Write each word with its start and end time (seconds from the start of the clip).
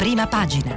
prima 0.00 0.26
pagina. 0.26 0.74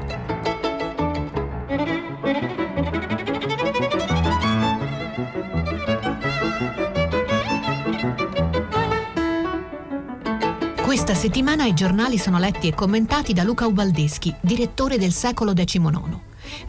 Questa 10.82 11.16
settimana 11.16 11.64
i 11.64 11.74
giornali 11.74 12.18
sono 12.18 12.38
letti 12.38 12.68
e 12.68 12.74
commentati 12.74 13.32
da 13.32 13.44
Luca 13.44 13.66
Ubaldeschi, 13.66 14.36
direttore 14.42 14.98
del 14.98 15.14
secolo 15.14 15.54
XIX. 15.54 16.20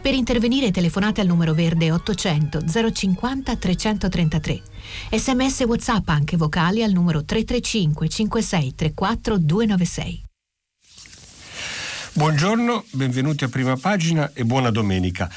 Per 0.01 0.13
intervenire 0.13 0.71
telefonate 0.71 1.19
al 1.19 1.27
numero 1.27 1.53
verde 1.53 1.91
800 1.91 2.61
050 2.93 3.55
333. 3.57 4.61
Sms 5.11 5.59
WhatsApp 5.67 6.07
anche 6.07 6.37
vocali 6.37 6.83
al 6.83 6.93
numero 6.93 7.25
335 7.25 8.07
56 8.07 8.75
34 8.75 9.37
296. 9.39 10.24
Buongiorno, 12.17 12.85
benvenuti 12.91 13.43
a 13.43 13.49
prima 13.49 13.75
pagina 13.75 14.31
e 14.33 14.45
buona 14.45 14.71
domenica. 14.71 15.29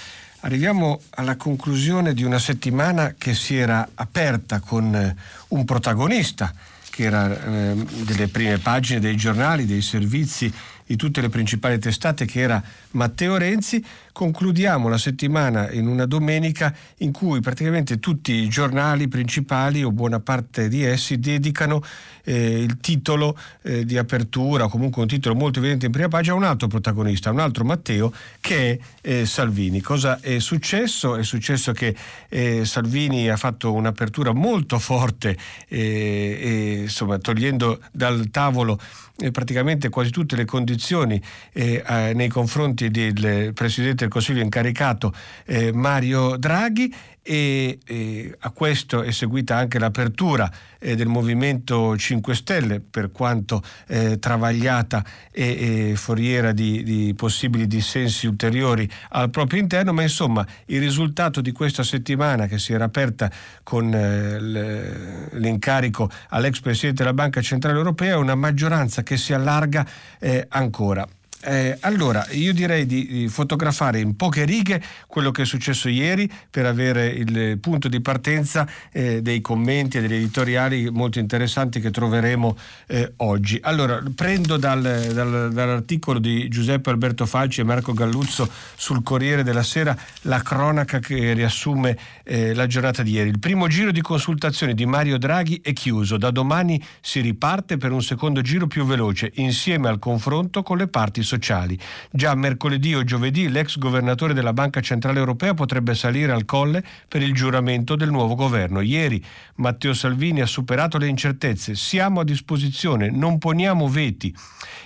Arriviamo 0.43 1.01
alla 1.11 1.35
conclusione 1.35 2.15
di 2.15 2.23
una 2.23 2.39
settimana 2.39 3.17
che 3.19 3.35
si 3.35 3.57
era 3.57 3.89
aperta 3.95 4.61
con 4.61 4.95
eh, 4.95 5.17
un 5.49 5.65
protagonista 5.65 6.55
che 6.89 7.03
era 7.03 7.73
eh, 7.73 7.75
delle 8.05 8.29
prime 8.29 8.59
pagine 8.59 9.01
dei 9.01 9.17
giornali, 9.17 9.67
dei 9.67 9.83
servizi 9.83 10.53
di 10.89 10.97
tutte 10.97 11.21
le 11.21 11.29
principali 11.29 11.79
testate 11.79 12.25
che 12.25 12.41
era 12.41 12.63
Matteo 12.93 13.37
Renzi, 13.37 13.85
concludiamo 14.11 14.89
la 14.89 14.97
settimana 14.97 15.71
in 15.71 15.87
una 15.87 16.07
domenica 16.07 16.75
in 16.99 17.13
cui 17.13 17.41
praticamente 17.41 18.01
tutti 18.01 18.33
i 18.33 18.49
giornali 18.49 19.07
principali 19.07 19.85
o 19.85 19.93
buona 19.93 20.19
parte 20.19 20.69
di 20.69 20.83
essi 20.83 21.19
dedicano 21.19 21.83
eh, 22.25 22.63
il 22.63 22.79
titolo 22.79 23.39
eh, 23.63 23.85
di 23.85 23.99
apertura 23.99 24.65
o 24.65 24.69
comunque 24.71 25.03
un 25.03 25.09
titolo 25.09 25.35
molto 25.35 25.59
evidente 25.59 25.85
in 25.85 25.93
prima 25.93 26.09
pagina 26.09 26.35
a 26.35 26.39
un 26.39 26.45
altro 26.45 26.69
protagonista, 26.69 27.31
un 27.31 27.41
altro 27.41 27.65
Matteo 27.65 28.11
che 28.41 28.81
è 29.03 29.11
eh, 29.21 29.27
Salvini. 29.27 29.83
Cosa 29.83 30.21
è 30.21 30.39
successo? 30.39 31.17
È 31.17 31.23
successo 31.23 31.73
che 31.73 31.95
eh, 32.31 32.65
Salvini 32.65 33.29
ha 33.29 33.37
fatto 33.37 33.75
un'apertura 33.75 34.33
molto 34.33 34.79
forte 34.79 35.37
eh, 35.69 36.79
insomma, 36.85 37.19
togliendo 37.19 37.79
dal 37.93 38.31
tavolo 38.31 38.81
eh, 39.21 39.31
praticamente 39.31 39.89
quasi 39.89 40.11
tutte 40.11 40.37
le 40.37 40.45
condizioni 40.45 41.21
eh, 41.53 41.83
nei 42.15 42.29
confronti 42.29 42.91
del 42.91 43.53
Presidente 43.53 44.05
del 44.05 44.09
Consiglio 44.09 44.43
incaricato 44.43 45.13
eh, 45.45 45.73
Mario 45.73 46.37
Draghi 46.37 46.95
e, 47.31 47.79
e, 47.85 48.35
a 48.39 48.51
questo 48.51 49.03
è 49.03 49.11
seguita 49.11 49.55
anche 49.55 49.79
l'apertura 49.79 50.51
eh, 50.79 50.97
del 50.97 51.09
Movimento 51.09 51.95
5 51.95 52.35
Stelle 52.35 52.81
per 52.81 53.13
quanto 53.13 53.63
eh, 53.87 54.19
travagliata 54.19 55.05
e, 55.31 55.91
e 55.91 55.97
foriera 55.97 56.53
di, 56.53 56.83
di, 56.83 57.13
possibili 57.15 57.67
dissensi 57.67 58.27
ulteriori 58.27 58.91
al 59.11 59.29
proprio 59.29 59.61
interno, 59.61 59.93
ma 59.93 60.01
insomma 60.01 60.47
il 60.67 60.81
risultato 60.81 61.43
di 61.43 61.53
questa 61.53 61.83
settimana 61.83 62.47
che 62.47 62.59
si 62.59 62.73
era 62.73 62.85
aperta 62.85 63.31
con 63.63 63.93
eh, 63.93 65.37
l'incarico 65.39 66.11
all'ex 66.31 66.61
Presidente 66.61 67.03
della 67.03 67.15
Banca 67.15 67.43
Centrale 67.43 67.77
Europea 67.77 68.15
è 68.15 68.17
una 68.17 68.35
maggioranza 68.35 69.03
che 69.03 69.19
si 69.19 69.35
allarga 69.35 69.87
eh, 70.19 70.47
ancora. 70.49 71.07
Eh, 71.41 71.77
allora, 71.81 72.27
io 72.31 72.53
direi 72.53 72.85
di, 72.85 73.07
di, 73.07 73.29
fotografare 73.29 74.01
in 74.01 74.17
poche 74.17 74.45
righe 74.45 74.83
quello 75.07 75.31
che 75.31 75.43
è 75.43 75.45
successo 75.45 75.89
ieri 75.89 76.29
per 76.51 76.67
avere 76.67 77.07
il 77.07 77.59
punto 77.59 77.87
di 77.89 78.01
partenza 78.01 78.69
eh, 78.91 79.23
dei 79.23 79.41
commenti 79.41 79.99
e 79.99 80.01
degli 80.01 80.15
editoriali 80.15 80.91
molto 80.91 81.21
interessanti 81.21 81.81
che 81.81 81.93
troveremo 81.93 82.57
eh, 82.89 83.13
oggi. 83.19 83.61
Allora, 83.63 84.03
prendo 84.15 84.57
dal, 84.57 84.83
dal, 84.83 85.53
dall'articolo 85.53 86.19
di 86.19 86.49
Giuseppe 86.49 86.91
Alberto 86.91 87.25
Falci 87.25 87.61
e 87.61 87.65
Marco 87.65 87.93
Galluzzo 87.93 88.51
sul 88.75 89.05
Corriere 89.05 89.45
della 89.45 89.63
Sera 89.63 89.97
la 90.23 90.43
cronaca 90.43 90.99
che 90.99 91.35
riassume 91.35 91.97
eh, 92.29 92.53
la 92.53 92.67
giornata 92.67 93.03
di 93.03 93.13
ieri. 93.13 93.31
Il 93.31 93.39
primo 93.39 93.69
giro 93.69 93.91
di 93.91 94.03
consultazioni 94.03 94.75
di 94.75 94.85
Mario 94.85 95.17
Draghi 95.17 95.61
è 95.63 95.73
chiuso, 95.73 96.19
da 96.19 96.31
domani 96.31 96.81
si 97.01 97.21
riparte 97.21 97.79
per 97.79 97.91
un 97.91 98.03
secondo 98.03 98.43
giro 98.43 98.67
più 98.67 98.85
veloce, 98.85 99.33
insieme 99.37 99.89
al 99.89 99.99
confronto 99.99 100.63
con 100.63 100.77
le 100.77 100.89
parti 100.89 101.23
sociali. 101.23 101.79
Già 102.11 102.35
mercoledì 102.35 102.95
o 102.95 103.03
giovedì 103.03 103.49
l'ex 103.49 103.79
governatore 103.79 104.35
della 104.35 104.53
Banca 104.53 104.81
Centrale 104.83 105.19
Europea 105.19 105.55
potrebbe 105.55 105.95
salire 105.95 106.33
al 106.33 106.45
colle 106.45 106.85
per 107.09 107.23
il 107.23 107.33
giuramento 107.33 107.97
del 107.97 108.11
nuovo 108.11 108.35
governo. 108.35 108.83
Ieri 108.83 109.25
Matteo 109.57 109.95
Salvini 109.95 110.43
ha 110.43 110.47
superato 110.47 110.99
le 110.99 111.07
incertezze. 111.07 111.75
Siamo 111.75 112.21
a 112.21 112.25
disposizione, 112.25 113.11
non 113.11 113.39
poniamo 113.39 113.89
veti. 113.89 114.35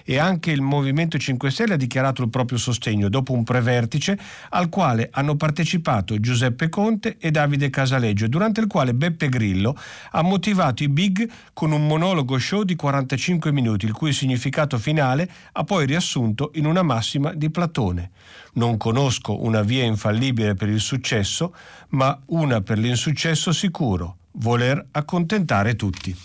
E 0.05 0.19
anche 0.19 0.53
il 0.53 0.61
Movimento 0.61 1.19
5 1.19 1.51
Stelle 1.51 1.75
ha 1.75 1.77
dichiarato 1.77 2.23
il 2.23 2.29
proprio 2.29 2.59
sostegno 2.59 3.09
dopo 3.09 3.33
un 3.33 3.43
prevertice 3.43 4.19
al 4.51 4.69
quale 4.69 5.09
hanno 5.13 5.37
partecipato 5.37 6.19
Giuseppe 6.19 6.69
Conte 6.69 7.17
e 7.19 7.31
Davide 7.33 7.69
Casaleggio, 7.71 8.29
durante 8.29 8.61
il 8.61 8.69
quale 8.69 8.95
Beppe 8.95 9.29
Grillo 9.29 9.77
ha 10.13 10.23
motivato 10.23 10.85
i 10.85 10.89
big 10.89 11.29
con 11.53 11.73
un 11.73 11.85
monologo 11.89 12.39
show 12.39 12.63
di 12.63 12.77
45 12.77 13.51
minuti, 13.51 13.87
il 13.87 13.93
cui 13.93 14.13
significato 14.13 14.79
finale 14.79 15.29
ha 15.51 15.65
poi 15.65 15.85
riassunto 15.87 16.53
in 16.55 16.67
una 16.67 16.83
massima 16.83 17.33
di 17.33 17.51
Platone. 17.51 18.13
Non 18.53 18.77
conosco 18.77 19.43
una 19.43 19.63
via 19.63 19.83
infallibile 19.83 20.55
per 20.55 20.69
il 20.69 20.81
successo, 20.81 21.53
ma 21.89 22.17
una 22.27 22.61
per 22.61 22.79
l'insuccesso 22.79 23.51
sicuro, 23.51 24.19
voler 24.35 24.87
accontentare 24.93 25.75
tutti. 25.75 26.17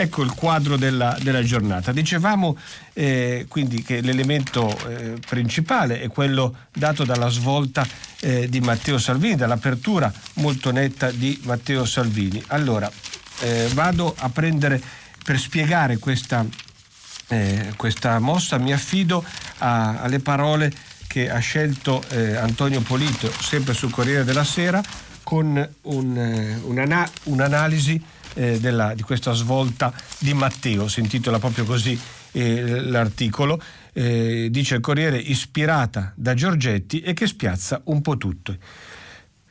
Ecco 0.00 0.22
il 0.22 0.32
quadro 0.32 0.76
della, 0.76 1.18
della 1.20 1.42
giornata. 1.42 1.90
Dicevamo 1.90 2.56
eh, 2.92 3.46
quindi 3.48 3.82
che 3.82 4.00
l'elemento 4.00 4.68
eh, 4.86 5.14
principale 5.26 6.00
è 6.00 6.06
quello 6.06 6.54
dato 6.72 7.04
dalla 7.04 7.28
svolta 7.28 7.84
eh, 8.20 8.48
di 8.48 8.60
Matteo 8.60 8.96
Salvini, 8.96 9.34
dall'apertura 9.34 10.12
molto 10.34 10.70
netta 10.70 11.10
di 11.10 11.40
Matteo 11.42 11.84
Salvini. 11.84 12.40
Allora, 12.46 12.88
eh, 13.40 13.68
vado 13.74 14.14
a 14.16 14.28
prendere 14.28 14.80
per 15.24 15.36
spiegare 15.36 15.98
questa 15.98 16.46
eh, 17.26 17.72
questa 17.76 18.20
mossa, 18.20 18.56
mi 18.58 18.72
affido 18.72 19.24
a, 19.58 20.00
alle 20.00 20.20
parole 20.20 20.72
che 21.08 21.28
ha 21.28 21.38
scelto 21.38 22.04
eh, 22.10 22.36
Antonio 22.36 22.80
Polito, 22.82 23.30
sempre 23.40 23.74
sul 23.74 23.90
Corriere 23.90 24.22
della 24.22 24.44
Sera, 24.44 24.80
con 25.24 25.68
un, 25.82 26.58
un'ana- 26.62 27.10
un'analisi 27.24 28.00
eh, 28.34 28.58
della, 28.60 28.94
di 28.94 29.02
questa 29.02 29.32
svolta 29.32 29.92
di 30.18 30.32
Matteo, 30.34 30.88
si 30.88 31.00
intitola 31.00 31.38
proprio 31.38 31.64
così 31.64 31.98
eh, 32.32 32.80
l'articolo, 32.80 33.60
eh, 33.92 34.48
dice 34.50 34.76
il 34.76 34.80
Corriere, 34.80 35.18
ispirata 35.18 36.12
da 36.14 36.34
Giorgetti 36.34 37.00
e 37.00 37.14
che 37.14 37.26
spiazza 37.26 37.80
un 37.84 38.00
po' 38.00 38.16
tutto. 38.16 38.56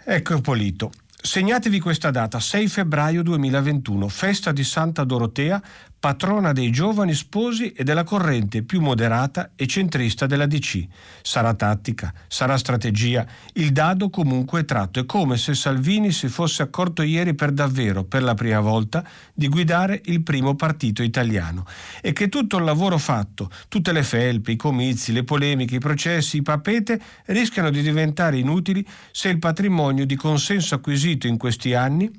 Ecco 0.03 0.41
Polito. 0.41 0.91
Segnatevi 1.19 1.79
questa 1.79 2.11
data, 2.11 2.39
6 2.39 2.67
febbraio 2.67 3.23
2021, 3.23 4.07
festa 4.07 4.51
di 4.51 4.63
Santa 4.63 5.03
Dorotea, 5.03 5.61
patrona 5.99 6.51
dei 6.51 6.69
giovani 6.69 7.13
sposi 7.13 7.71
e 7.71 7.83
della 7.83 8.03
corrente 8.03 8.61
più 8.63 8.81
moderata 8.81 9.51
e 9.55 9.65
centrista 9.65 10.27
della 10.27 10.45
DC. 10.45 10.85
Sarà 11.21 11.53
tattica, 11.53 12.13
sarà 12.27 12.57
strategia, 12.57 13.25
il 13.53 13.71
dado 13.71 14.09
comunque 14.09 14.61
è 14.61 14.65
tratto. 14.65 14.99
È 14.99 15.05
come 15.05 15.37
se 15.37 15.55
Salvini 15.55 16.11
si 16.11 16.27
fosse 16.27 16.61
accorto 16.61 17.01
ieri 17.01 17.33
per 17.33 17.51
davvero, 17.51 18.03
per 18.03 18.23
la 18.23 18.35
prima 18.35 18.59
volta, 18.59 19.03
di 19.33 19.47
guidare 19.47 20.01
il 20.05 20.21
primo 20.21 20.55
partito 20.55 21.01
italiano 21.01 21.65
e 22.01 22.13
che 22.13 22.29
tutto 22.29 22.57
il 22.57 22.63
lavoro 22.63 22.97
fatto, 22.97 23.49
tutte 23.67 23.91
le 23.91 24.03
felpe, 24.03 24.51
i 24.51 24.55
comizi, 24.55 25.11
le 25.11 25.23
polemiche, 25.23 25.75
i 25.75 25.79
processi, 25.79 26.37
i 26.37 26.41
papete 26.41 26.99
rischiano 27.25 27.69
di 27.69 27.81
diventare 27.81 28.37
inutili 28.37 28.85
se 29.11 29.29
il 29.29 29.39
patrimonio 29.39 30.05
di 30.05 30.15
consenso 30.15 30.75
acquisito 30.75 31.27
in 31.27 31.37
questi 31.37 31.73
anni 31.73 32.09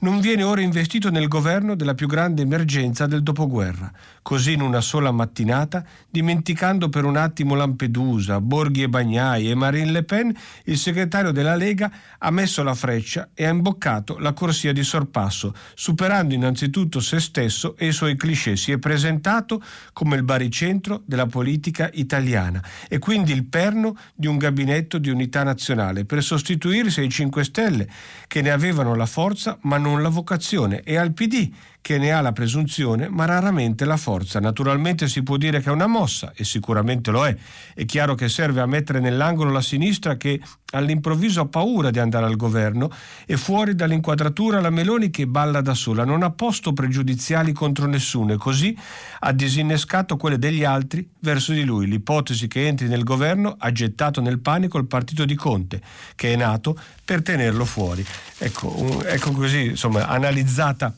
non 0.00 0.20
viene 0.20 0.42
ora 0.42 0.60
investito 0.60 1.10
nel 1.10 1.28
governo 1.28 1.74
della 1.74 1.94
più 1.94 2.06
grande 2.06 2.42
emergenza 2.42 3.06
del 3.06 3.21
dopoguerra, 3.22 3.90
così 4.20 4.52
in 4.52 4.60
una 4.60 4.80
sola 4.80 5.10
mattinata, 5.10 5.84
dimenticando 6.10 6.88
per 6.88 7.04
un 7.04 7.16
attimo 7.16 7.54
Lampedusa, 7.54 8.40
Borghi 8.40 8.82
e 8.82 8.88
Bagnai 8.88 9.50
e 9.50 9.54
Marine 9.54 9.90
Le 9.90 10.04
Pen, 10.04 10.34
il 10.64 10.76
segretario 10.76 11.32
della 11.32 11.54
Lega 11.54 11.90
ha 12.18 12.30
messo 12.30 12.62
la 12.62 12.74
freccia 12.74 13.30
e 13.34 13.44
ha 13.44 13.50
imboccato 13.50 14.18
la 14.18 14.32
corsia 14.32 14.72
di 14.72 14.82
sorpasso, 14.82 15.54
superando 15.74 16.34
innanzitutto 16.34 17.00
se 17.00 17.20
stesso 17.20 17.76
e 17.76 17.86
i 17.86 17.92
suoi 17.92 18.16
cliché. 18.16 18.56
Si 18.56 18.72
è 18.72 18.78
presentato 18.78 19.62
come 19.92 20.16
il 20.16 20.22
baricentro 20.22 21.02
della 21.04 21.26
politica 21.26 21.90
italiana 21.92 22.62
e 22.88 22.98
quindi 22.98 23.32
il 23.32 23.44
perno 23.44 23.96
di 24.14 24.26
un 24.26 24.38
gabinetto 24.38 24.98
di 24.98 25.10
unità 25.10 25.42
nazionale 25.42 26.04
per 26.04 26.22
sostituirsi 26.22 27.00
ai 27.00 27.10
5 27.10 27.44
Stelle 27.44 27.88
che 28.26 28.42
ne 28.42 28.50
avevano 28.50 28.94
la 28.94 29.06
forza 29.06 29.58
ma 29.62 29.78
non 29.78 30.02
la 30.02 30.08
vocazione 30.08 30.82
e 30.82 30.96
al 30.96 31.12
PD 31.12 31.50
che 31.82 31.98
ne 31.98 32.12
ha 32.12 32.20
la 32.20 32.32
presunzione 32.32 33.08
ma 33.10 33.26
raramente 33.26 33.84
la 33.84 33.98
forza. 33.98 34.40
Naturalmente 34.40 35.08
si 35.08 35.22
può 35.22 35.36
dire 35.36 35.60
che 35.60 35.68
è 35.68 35.72
una 35.72 35.88
mossa, 35.88 36.32
e 36.34 36.44
sicuramente 36.44 37.10
lo 37.10 37.26
è. 37.26 37.36
È 37.74 37.84
chiaro 37.84 38.14
che 38.14 38.28
serve 38.28 38.60
a 38.60 38.66
mettere 38.66 39.00
nell'angolo 39.00 39.50
la 39.50 39.60
sinistra 39.60 40.16
che 40.16 40.40
all'improvviso 40.72 41.40
ha 41.40 41.46
paura 41.46 41.90
di 41.90 41.98
andare 41.98 42.24
al 42.24 42.36
governo 42.36 42.88
e 43.26 43.36
fuori 43.36 43.74
dall'inquadratura 43.74 44.60
la 44.60 44.70
Meloni 44.70 45.10
che 45.10 45.26
balla 45.26 45.60
da 45.60 45.74
sola, 45.74 46.04
non 46.04 46.22
ha 46.22 46.30
posto 46.30 46.72
pregiudiziali 46.72 47.52
contro 47.52 47.86
nessuno 47.86 48.32
e 48.32 48.36
così 48.36 48.74
ha 49.18 49.32
disinnescato 49.32 50.16
quelle 50.16 50.38
degli 50.38 50.64
altri 50.64 51.06
verso 51.18 51.52
di 51.52 51.64
lui. 51.64 51.86
L'ipotesi 51.86 52.46
che 52.46 52.66
entri 52.66 52.86
nel 52.86 53.02
governo 53.02 53.56
ha 53.58 53.72
gettato 53.72 54.20
nel 54.20 54.38
panico 54.38 54.78
il 54.78 54.86
partito 54.86 55.24
di 55.24 55.34
Conte, 55.34 55.82
che 56.14 56.32
è 56.32 56.36
nato 56.36 56.78
per 57.04 57.22
tenerlo 57.22 57.64
fuori. 57.64 58.06
Ecco, 58.38 59.02
ecco 59.04 59.32
così, 59.32 59.66
insomma, 59.70 60.06
analizzata 60.06 60.94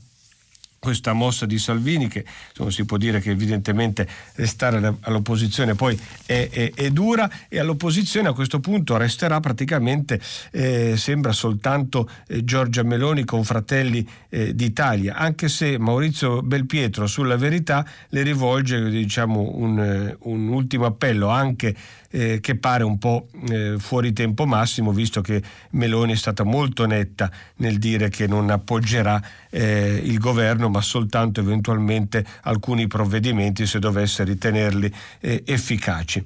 questa 0.84 1.14
mossa 1.14 1.46
di 1.46 1.58
Salvini 1.58 2.08
che 2.08 2.26
insomma, 2.50 2.70
si 2.70 2.84
può 2.84 2.98
dire 2.98 3.18
che 3.18 3.30
evidentemente 3.30 4.06
restare 4.34 4.96
all'opposizione 5.00 5.74
poi 5.74 5.98
è, 6.26 6.46
è, 6.50 6.72
è 6.74 6.90
dura 6.90 7.30
e 7.48 7.58
all'opposizione 7.58 8.28
a 8.28 8.34
questo 8.34 8.60
punto 8.60 8.98
resterà 8.98 9.40
praticamente 9.40 10.20
eh, 10.50 10.98
sembra 10.98 11.32
soltanto 11.32 12.06
eh, 12.28 12.44
Giorgia 12.44 12.82
Meloni 12.82 13.24
con 13.24 13.44
Fratelli 13.44 14.06
eh, 14.28 14.54
d'Italia. 14.54 15.14
Anche 15.14 15.48
se 15.48 15.78
Maurizio 15.78 16.42
Belpietro 16.42 17.06
sulla 17.06 17.36
verità 17.36 17.86
le 18.10 18.22
rivolge 18.22 18.90
diciamo, 18.90 19.52
un, 19.54 19.80
eh, 19.80 20.16
un 20.20 20.48
ultimo 20.48 20.84
appello 20.84 21.28
anche 21.28 21.74
eh, 22.14 22.38
che 22.40 22.56
pare 22.56 22.84
un 22.84 22.98
po' 22.98 23.26
eh, 23.48 23.74
fuori 23.78 24.12
tempo 24.12 24.46
massimo, 24.46 24.92
visto 24.92 25.20
che 25.20 25.42
Meloni 25.70 26.12
è 26.12 26.16
stata 26.16 26.44
molto 26.44 26.86
netta 26.86 27.30
nel 27.56 27.78
dire 27.78 28.08
che 28.08 28.28
non 28.28 28.50
appoggerà 28.50 29.20
eh, 29.54 30.00
il 30.02 30.18
governo, 30.18 30.68
ma 30.68 30.80
soltanto 30.80 31.40
eventualmente 31.40 32.24
alcuni 32.42 32.88
provvedimenti 32.88 33.66
se 33.66 33.78
dovesse 33.78 34.24
ritenerli 34.24 34.92
eh, 35.20 35.42
efficaci. 35.46 36.24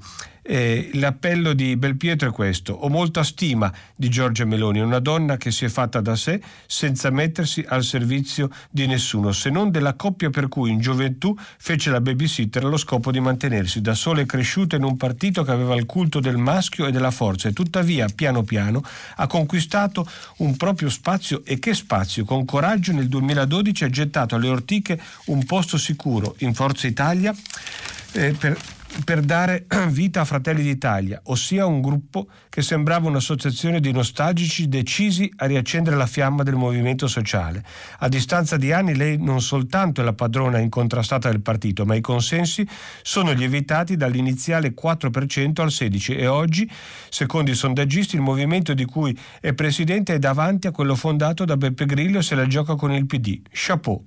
Eh, 0.50 0.88
l'appello 0.94 1.52
di 1.52 1.76
Belpietro 1.76 2.30
è 2.30 2.32
questo: 2.32 2.72
ho 2.72 2.88
molta 2.88 3.22
stima 3.22 3.70
di 3.94 4.08
Giorgia 4.08 4.46
Meloni, 4.46 4.80
una 4.80 4.98
donna 4.98 5.36
che 5.36 5.50
si 5.50 5.66
è 5.66 5.68
fatta 5.68 6.00
da 6.00 6.16
sé 6.16 6.40
senza 6.66 7.10
mettersi 7.10 7.62
al 7.68 7.84
servizio 7.84 8.48
di 8.70 8.86
nessuno, 8.86 9.32
se 9.32 9.50
non 9.50 9.70
della 9.70 9.92
coppia 9.92 10.30
per 10.30 10.48
cui 10.48 10.70
in 10.70 10.80
gioventù 10.80 11.36
fece 11.58 11.90
la 11.90 12.00
babysitter 12.00 12.64
allo 12.64 12.78
scopo 12.78 13.10
di 13.10 13.20
mantenersi. 13.20 13.82
Da 13.82 13.92
sola 13.92 14.22
è 14.22 14.26
cresciuta 14.26 14.76
in 14.76 14.84
un 14.84 14.96
partito 14.96 15.44
che 15.44 15.50
aveva 15.50 15.74
il 15.74 15.84
culto 15.84 16.18
del 16.18 16.38
maschio 16.38 16.86
e 16.86 16.92
della 16.92 17.10
forza 17.10 17.50
e 17.50 17.52
tuttavia, 17.52 18.06
piano 18.08 18.42
piano, 18.42 18.82
ha 19.16 19.26
conquistato 19.26 20.08
un 20.38 20.56
proprio 20.56 20.88
spazio 20.88 21.42
e 21.44 21.58
che 21.58 21.74
spazio! 21.74 22.24
Con 22.24 22.46
coraggio 22.46 22.94
nel 22.94 23.08
2012 23.08 23.84
ha 23.84 23.90
gettato 23.90 24.34
alle 24.34 24.48
ortiche 24.48 24.98
un 25.26 25.44
posto 25.44 25.76
sicuro 25.76 26.36
in 26.38 26.54
Forza 26.54 26.86
Italia 26.86 27.36
eh, 28.12 28.32
per 28.32 28.58
per 29.04 29.20
dare 29.20 29.66
vita 29.88 30.22
a 30.22 30.24
Fratelli 30.24 30.62
d'Italia, 30.62 31.20
ossia 31.24 31.66
un 31.66 31.80
gruppo 31.80 32.28
che 32.48 32.62
sembrava 32.62 33.08
un'associazione 33.08 33.80
di 33.80 33.92
nostalgici 33.92 34.68
decisi 34.68 35.30
a 35.36 35.46
riaccendere 35.46 35.96
la 35.96 36.06
fiamma 36.06 36.42
del 36.42 36.54
movimento 36.54 37.06
sociale. 37.06 37.64
A 37.98 38.08
distanza 38.08 38.56
di 38.56 38.72
anni 38.72 38.96
lei 38.96 39.18
non 39.18 39.40
soltanto 39.40 40.00
è 40.00 40.04
la 40.04 40.12
padrona 40.12 40.58
incontrastata 40.58 41.30
del 41.30 41.40
partito, 41.40 41.84
ma 41.84 41.94
i 41.94 42.00
consensi 42.00 42.66
sono 43.02 43.32
lievitati 43.32 43.96
dall'iniziale 43.96 44.74
4% 44.74 45.60
al 45.60 45.68
16% 45.68 46.18
e 46.18 46.26
oggi, 46.26 46.70
secondo 47.08 47.50
i 47.50 47.54
sondaggisti, 47.54 48.16
il 48.16 48.22
movimento 48.22 48.74
di 48.74 48.84
cui 48.84 49.16
è 49.40 49.52
presidente 49.52 50.14
è 50.14 50.18
davanti 50.18 50.66
a 50.66 50.72
quello 50.72 50.94
fondato 50.94 51.44
da 51.44 51.56
Beppe 51.56 51.86
Grillo 51.86 52.18
e 52.18 52.22
se 52.22 52.34
la 52.34 52.46
gioca 52.46 52.74
con 52.74 52.92
il 52.92 53.06
PD. 53.06 53.40
Chapeau. 53.50 54.04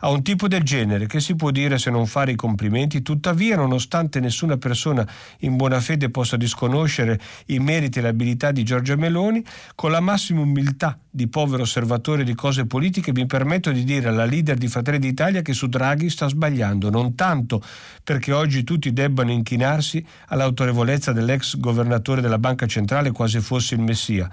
A 0.00 0.10
un 0.10 0.22
tipo 0.22 0.48
del 0.48 0.62
genere, 0.62 1.06
che 1.06 1.20
si 1.20 1.34
può 1.34 1.50
dire 1.50 1.78
se 1.78 1.90
non 1.90 2.06
fare 2.06 2.32
i 2.32 2.36
complimenti, 2.36 3.02
tuttavia, 3.02 3.56
nonostante 3.56 4.20
nessuna 4.20 4.56
persona 4.56 5.06
in 5.40 5.56
buona 5.56 5.80
fede 5.80 6.10
possa 6.10 6.36
disconoscere 6.36 7.18
i 7.46 7.58
meriti 7.58 7.98
e 7.98 8.02
le 8.02 8.08
abilità 8.08 8.52
di 8.52 8.62
Giorgia 8.62 8.96
Meloni, 8.96 9.44
con 9.74 9.90
la 9.90 10.00
massima 10.00 10.40
umiltà 10.40 10.98
di 11.10 11.28
povero 11.28 11.62
osservatore 11.62 12.24
di 12.24 12.34
cose 12.34 12.66
politiche 12.66 13.10
mi 13.10 13.24
permetto 13.24 13.72
di 13.72 13.84
dire 13.84 14.08
alla 14.08 14.26
leader 14.26 14.58
di 14.58 14.68
Fratelli 14.68 14.98
d'Italia 14.98 15.40
che 15.40 15.54
su 15.54 15.66
Draghi 15.66 16.10
sta 16.10 16.28
sbagliando, 16.28 16.90
non 16.90 17.14
tanto 17.14 17.62
perché 18.04 18.32
oggi 18.32 18.64
tutti 18.64 18.92
debbano 18.92 19.30
inchinarsi 19.30 20.04
all'autorevolezza 20.26 21.12
dell'ex 21.12 21.56
governatore 21.56 22.20
della 22.20 22.38
Banca 22.38 22.66
Centrale 22.66 23.12
quasi 23.12 23.40
fosse 23.40 23.74
il 23.74 23.80
Messia 23.80 24.28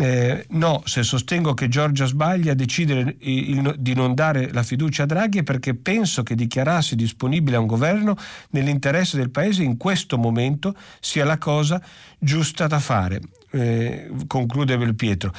eh, 0.00 0.46
no, 0.50 0.82
se 0.84 1.02
sostengo 1.02 1.54
che 1.54 1.68
Giorgia 1.68 2.06
sbaglia 2.06 2.52
a 2.52 2.54
decidere 2.54 3.16
il, 3.18 3.74
di 3.78 3.94
non 3.94 4.14
dare 4.14 4.50
la 4.52 4.62
fiducia 4.62 5.02
a 5.02 5.06
Draghi 5.06 5.38
è 5.38 5.42
perché 5.42 5.74
penso 5.74 6.22
che 6.22 6.34
dichiararsi 6.34 6.96
disponibile 6.96 7.56
a 7.56 7.60
un 7.60 7.66
governo 7.66 8.16
nell'interesse 8.50 9.16
del 9.16 9.30
Paese 9.30 9.62
in 9.62 9.76
questo 9.76 10.16
momento 10.16 10.74
sia 11.00 11.24
la 11.24 11.38
cosa 11.38 11.82
giusta 12.18 12.66
da 12.66 12.78
fare. 12.78 13.20
Eh, 13.50 14.10
conclude 14.26 14.78
Belpietro. 14.78 15.32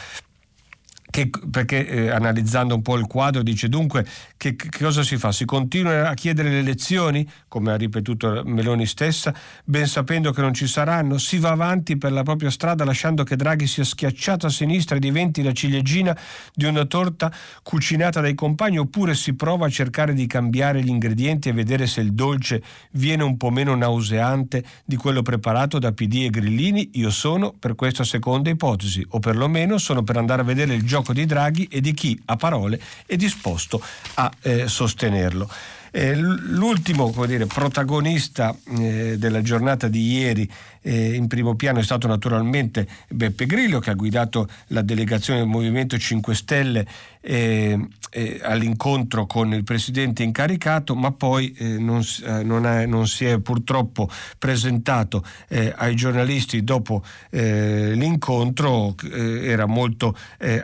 Che, 1.13 1.29
perché 1.29 1.87
eh, 1.87 2.09
analizzando 2.09 2.73
un 2.73 2.81
po' 2.81 2.95
il 2.95 3.05
quadro 3.05 3.43
dice 3.43 3.69
dunque 3.69 4.03
che, 4.35 4.55
che, 4.55 4.69
cosa 4.75 5.03
si 5.03 5.17
fa? 5.17 5.31
Si 5.31 5.45
continua 5.45 6.09
a 6.09 6.15
chiedere 6.15 6.49
le 6.49 6.57
elezioni, 6.57 7.29
come 7.47 7.71
ha 7.71 7.75
ripetuto 7.75 8.41
Meloni 8.43 8.87
stessa, 8.87 9.31
ben 9.63 9.85
sapendo 9.85 10.31
che 10.31 10.41
non 10.41 10.55
ci 10.55 10.65
saranno? 10.65 11.19
Si 11.19 11.37
va 11.37 11.51
avanti 11.51 11.99
per 11.99 12.13
la 12.13 12.23
propria 12.23 12.49
strada 12.49 12.83
lasciando 12.83 13.23
che 13.23 13.35
Draghi 13.35 13.67
sia 13.67 13.83
schiacciato 13.83 14.47
a 14.47 14.49
sinistra 14.49 14.95
e 14.95 14.99
diventi 14.99 15.43
la 15.43 15.51
ciliegina 15.51 16.17
di 16.51 16.65
una 16.65 16.85
torta 16.85 17.31
cucinata 17.61 18.19
dai 18.19 18.33
compagni 18.33 18.79
oppure 18.79 19.13
si 19.13 19.35
prova 19.35 19.67
a 19.67 19.69
cercare 19.69 20.15
di 20.15 20.25
cambiare 20.25 20.81
gli 20.81 20.89
ingredienti 20.89 21.49
e 21.49 21.53
vedere 21.53 21.85
se 21.85 22.01
il 22.01 22.13
dolce 22.13 22.63
viene 22.93 23.21
un 23.21 23.37
po' 23.37 23.51
meno 23.51 23.75
nauseante 23.75 24.63
di 24.83 24.95
quello 24.95 25.21
preparato 25.21 25.77
da 25.77 25.91
PD 25.91 26.23
e 26.23 26.31
Grillini? 26.31 26.89
Io 26.93 27.11
sono 27.11 27.53
per 27.53 27.75
questa 27.75 28.03
seconda 28.03 28.49
ipotesi 28.49 29.05
o 29.09 29.19
perlomeno 29.19 29.77
sono 29.77 30.01
per 30.01 30.17
andare 30.17 30.41
a 30.41 30.45
vedere 30.45 30.73
il 30.73 30.81
gioco 30.83 31.01
gioco 31.03 31.13
di 31.13 31.25
Draghi 31.25 31.67
e 31.69 31.81
di 31.81 31.93
chi 31.93 32.19
a 32.25 32.37
parole 32.37 32.79
è 33.05 33.15
disposto 33.17 33.83
a 34.15 34.31
eh, 34.41 34.67
sostenerlo. 34.67 35.47
Eh, 35.91 36.15
l'ultimo 36.15 37.13
dire, 37.27 37.45
protagonista 37.45 38.55
eh, 38.79 39.15
della 39.19 39.41
giornata 39.43 39.87
di 39.87 40.13
ieri 40.13 40.49
eh, 40.83 41.15
in 41.15 41.27
primo 41.27 41.55
piano 41.55 41.79
è 41.79 41.83
stato 41.83 42.07
naturalmente 42.07 42.87
Beppe 43.09 43.45
Grillo 43.45 43.79
che 43.79 43.89
ha 43.89 43.95
guidato 43.95 44.47
la 44.67 44.81
delegazione 44.81 45.39
del 45.39 45.47
Movimento 45.49 45.97
5 45.97 46.35
Stelle 46.35 46.85
eh, 47.25 47.87
eh, 48.09 48.41
all'incontro 48.43 49.25
con 49.25 49.53
il 49.53 49.63
presidente 49.63 50.23
incaricato, 50.23 50.93
ma 50.93 51.13
poi 51.13 51.55
eh, 51.57 51.77
non, 51.77 52.03
eh, 52.25 52.43
non, 52.43 52.67
è, 52.67 52.85
non, 52.85 53.07
si 53.07 53.23
è 53.23 53.39
purtroppo 53.39 54.09
presentato 54.37 55.23
eh, 55.47 55.73
ai 55.75 55.95
giornalisti 55.95 56.63
dopo 56.63 57.01
l'incontro, 57.31 58.95
era 59.11 59.65
molto 59.65 60.15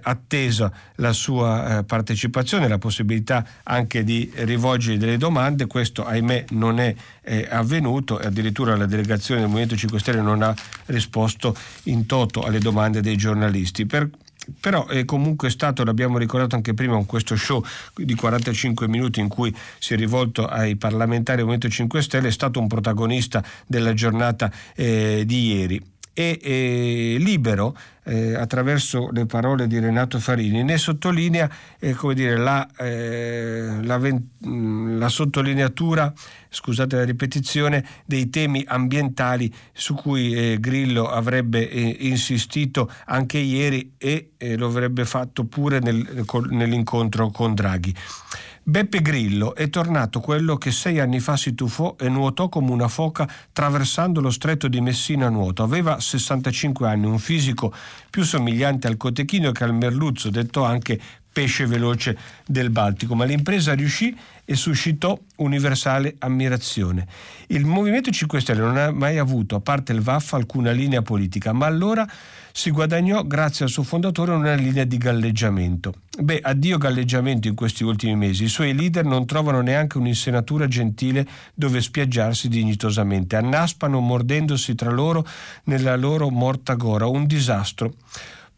attesa 0.02 0.72
la 0.96 1.14
sua 1.14 1.84
partecipazione, 1.86 2.68
la 2.68 2.78
possibilità 2.78 3.46
anche 3.64 4.04
di 4.04 4.30
rivolgere 4.36 4.98
delle 4.98 5.18
domande, 5.18 5.66
questo 5.66 6.06
ahimè 6.06 6.46
non 6.50 6.80
è 6.80 6.94
avvenuto. 7.50 8.18
Addirittura 8.18 8.76
la 8.76 8.86
delegazione 8.86 9.40
del 9.42 9.50
Movimento 9.50 9.76
5 9.76 10.00
Stelle 10.00 10.09
Stelle 10.10 10.22
non 10.22 10.42
ha 10.42 10.54
risposto 10.88 11.56
in 11.84 12.06
toto 12.06 12.42
alle 12.42 12.60
domande 12.60 13.02
dei 13.02 13.16
giornalisti. 13.16 13.86
Per, 13.86 14.10
però 14.60 14.88
è 14.88 15.06
comunque 15.06 15.50
stato, 15.50 15.84
l'abbiamo 15.84 16.18
ricordato 16.18 16.56
anche 16.56 16.74
prima 16.74 16.96
con 16.96 17.06
questo 17.06 17.36
show 17.36 17.64
di 17.96 18.16
45 18.16 18.88
minuti 18.88 19.20
in 19.20 19.28
cui 19.28 19.56
si 19.78 19.94
è 19.94 19.98
rivolto 19.98 20.48
ai 20.48 20.76
parlamentari 20.76 21.38
del 21.38 21.46
Movimento 21.46 21.70
5 21.70 22.02
Stelle, 22.02 22.28
è 22.30 22.32
stato 22.32 22.60
un 22.60 22.68
protagonista 22.68 23.44
della 23.68 23.94
giornata 23.94 24.52
eh, 24.76 25.24
di 25.26 25.54
ieri 25.54 25.98
e 26.20 26.38
eh, 26.42 27.16
libero 27.18 27.74
eh, 28.04 28.36
attraverso 28.36 29.10
le 29.14 29.26
parole 29.26 29.68
di 29.68 29.80
Renato 29.80 30.20
Farini 30.20 30.64
ne 30.64 30.78
sottolinea 30.78 31.50
eh, 31.80 31.96
dire, 32.14 32.36
la, 32.36 32.68
eh, 32.78 33.78
la, 33.82 34.02
la, 34.98 35.08
sottolineatura 35.08 36.12
scusate 36.50 36.98
la 36.98 37.06
ripetizione 37.06 37.86
dei 38.06 38.30
temi 38.30 38.66
ambientali 38.68 39.50
su 39.72 39.96
cui 39.96 40.34
eh, 40.34 40.60
Grillo 40.60 41.08
avrebbe 41.08 41.70
eh, 41.70 41.96
insistito 42.02 42.92
anche 43.06 43.38
ieri 43.38 43.94
e 43.98 44.32
lo 44.58 44.68
avrebbe 44.68 45.06
fatto 45.06 45.46
pure 45.46 45.80
nel, 45.80 46.26
nell'incontro 46.50 47.30
con 47.30 47.54
Draghi. 47.54 47.96
Beppe 48.64 49.02
Grillo 49.02 49.56
è 49.56 49.70
tornato 49.70 50.20
quello 50.20 50.58
che 50.58 50.72
sei 50.72 51.00
anni 51.00 51.20
fa 51.20 51.38
si 51.38 51.56
tuffò 51.56 51.96
e 51.98 52.10
nuotò 52.10 52.50
come 52.50 52.72
una 52.72 52.88
foca 52.88 53.28
traversando 53.52 54.22
lo 54.22 54.30
stretto 54.30 54.68
di 54.68 54.82
Messina 54.82 55.28
a 55.28 55.30
nuoto. 55.30 55.64
Aveva 55.64 56.00
65 56.00 56.88
anni, 56.88 57.06
un 57.06 57.20
fisico 57.20 57.74
più 58.10 58.24
somigliante 58.24 58.88
al 58.88 58.98
cotechino 58.98 59.52
che 59.52 59.64
al 59.64 59.74
merluzzo, 59.74 60.30
detto 60.30 60.64
anche 60.66 61.00
pesce 61.32 61.66
veloce 61.68 62.18
del 62.46 62.70
Baltico, 62.70 63.16
ma 63.16 63.24
l'impresa 63.24 63.74
riuscì 63.74 64.16
e 64.44 64.56
suscitò 64.56 65.18
universale 65.38 66.16
ammirazione. 66.20 67.08
Il 67.48 67.66
Movimento 67.66 68.12
5 68.12 68.42
Stelle 68.42 68.62
non 68.62 68.78
ha 68.78 68.92
mai 68.92 69.18
avuto, 69.18 69.56
a 69.56 69.62
parte 69.62 69.94
il 69.94 70.02
VAF, 70.02 70.34
alcuna 70.34 70.72
linea 70.72 71.02
politica, 71.02 71.54
ma 71.54 71.66
allora 71.66 72.06
si 72.60 72.72
guadagnò 72.72 73.24
grazie 73.24 73.64
al 73.64 73.72
suo 73.72 73.84
fondatore 73.84 74.34
una 74.34 74.54
linea 74.54 74.84
di 74.84 74.98
galleggiamento. 74.98 75.94
Beh, 76.20 76.42
addio 76.44 76.78
galleggiamento 76.78 77.48
in 77.48 77.56
questi 77.56 77.86
ultimi 77.86 78.18
mesi. 78.18 78.44
I 78.44 78.50
suoi 78.50 78.74
leader 78.74 79.06
non 79.06 79.26
trovano 79.26 79.62
neanche 79.62 79.98
un'insenatura 79.98 80.68
gentile 80.68 81.26
dove 81.54 81.80
spiaggiarsi 81.80 82.50
dignitosamente. 82.50 83.38
Annaspano 83.38 84.02
mordendosi 84.02 84.76
tra 84.76 84.92
loro 84.92 85.26
nella 85.64 85.96
loro 85.96 86.30
morta 86.30 86.74
gora. 86.74 87.08
Un 87.08 87.28
disastro. 87.28 87.94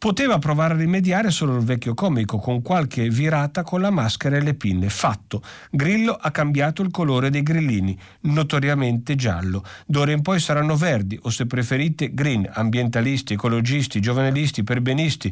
Poteva 0.02 0.40
provare 0.40 0.74
a 0.74 0.78
rimediare 0.78 1.30
solo 1.30 1.56
il 1.58 1.64
vecchio 1.64 1.94
comico 1.94 2.40
con 2.40 2.64
qualche 2.64 3.08
virata 3.08 3.62
con 3.62 3.82
la 3.82 3.92
maschera 3.92 4.38
e 4.38 4.42
le 4.42 4.56
pinne. 4.56 4.90
Fatto. 4.90 5.44
Grillo 5.70 6.14
ha 6.14 6.32
cambiato 6.32 6.82
il 6.82 6.90
colore 6.90 7.30
dei 7.30 7.44
grillini, 7.44 7.96
notoriamente 8.22 9.14
giallo. 9.14 9.64
D'ora 9.86 10.12
in 10.12 10.24
poi 10.24 10.40
saranno 10.40 10.76
verdi 10.76 11.20
o 11.22 11.30
se 11.30 11.46
preferite 11.46 12.16
green, 12.16 12.50
ambientalisti, 12.52 13.34
ecologisti, 13.34 14.02
giovanilisti, 14.02 14.64
perbenisti, 14.64 15.32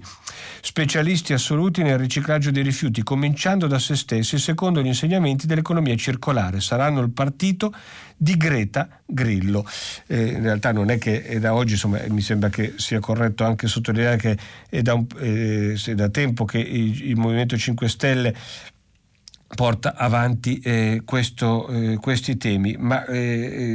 specialisti 0.62 1.34
assoluti 1.34 1.82
nel 1.82 1.98
riciclaggio 1.98 2.52
dei 2.52 2.62
rifiuti, 2.62 3.02
cominciando 3.02 3.66
da 3.66 3.80
se 3.80 3.96
stessi 3.96 4.38
secondo 4.38 4.84
gli 4.84 4.86
insegnamenti 4.86 5.48
dell'economia 5.48 5.96
circolare. 5.96 6.62
Saranno 6.62 7.02
il 7.02 7.10
partito 7.10 7.74
di 8.22 8.36
Greta 8.36 9.02
Grillo. 9.06 9.66
Eh, 10.08 10.28
in 10.28 10.42
realtà 10.42 10.74
non 10.74 10.90
è 10.90 10.98
che 10.98 11.24
è 11.24 11.40
da 11.40 11.54
oggi, 11.54 11.74
insomma, 11.74 12.02
mi 12.10 12.22
sembra 12.22 12.50
che 12.50 12.74
sia 12.76 13.00
corretto 13.00 13.46
anche 13.46 13.68
sottolineare 13.68 14.18
che 14.18 14.38
è 14.70 14.82
da, 14.82 14.94
un, 14.94 15.06
eh, 15.20 15.82
è 15.84 15.96
da 15.96 16.10
tempo 16.10 16.44
che 16.44 16.60
il, 16.60 17.10
il 17.10 17.16
Movimento 17.16 17.58
5 17.58 17.88
Stelle 17.88 18.36
porta 19.56 19.96
avanti 19.96 20.60
eh, 20.60 21.02
questo, 21.04 21.68
eh, 21.70 21.98
questi 21.98 22.38
temi, 22.38 22.76
ma 22.78 23.06
eh, 23.06 23.18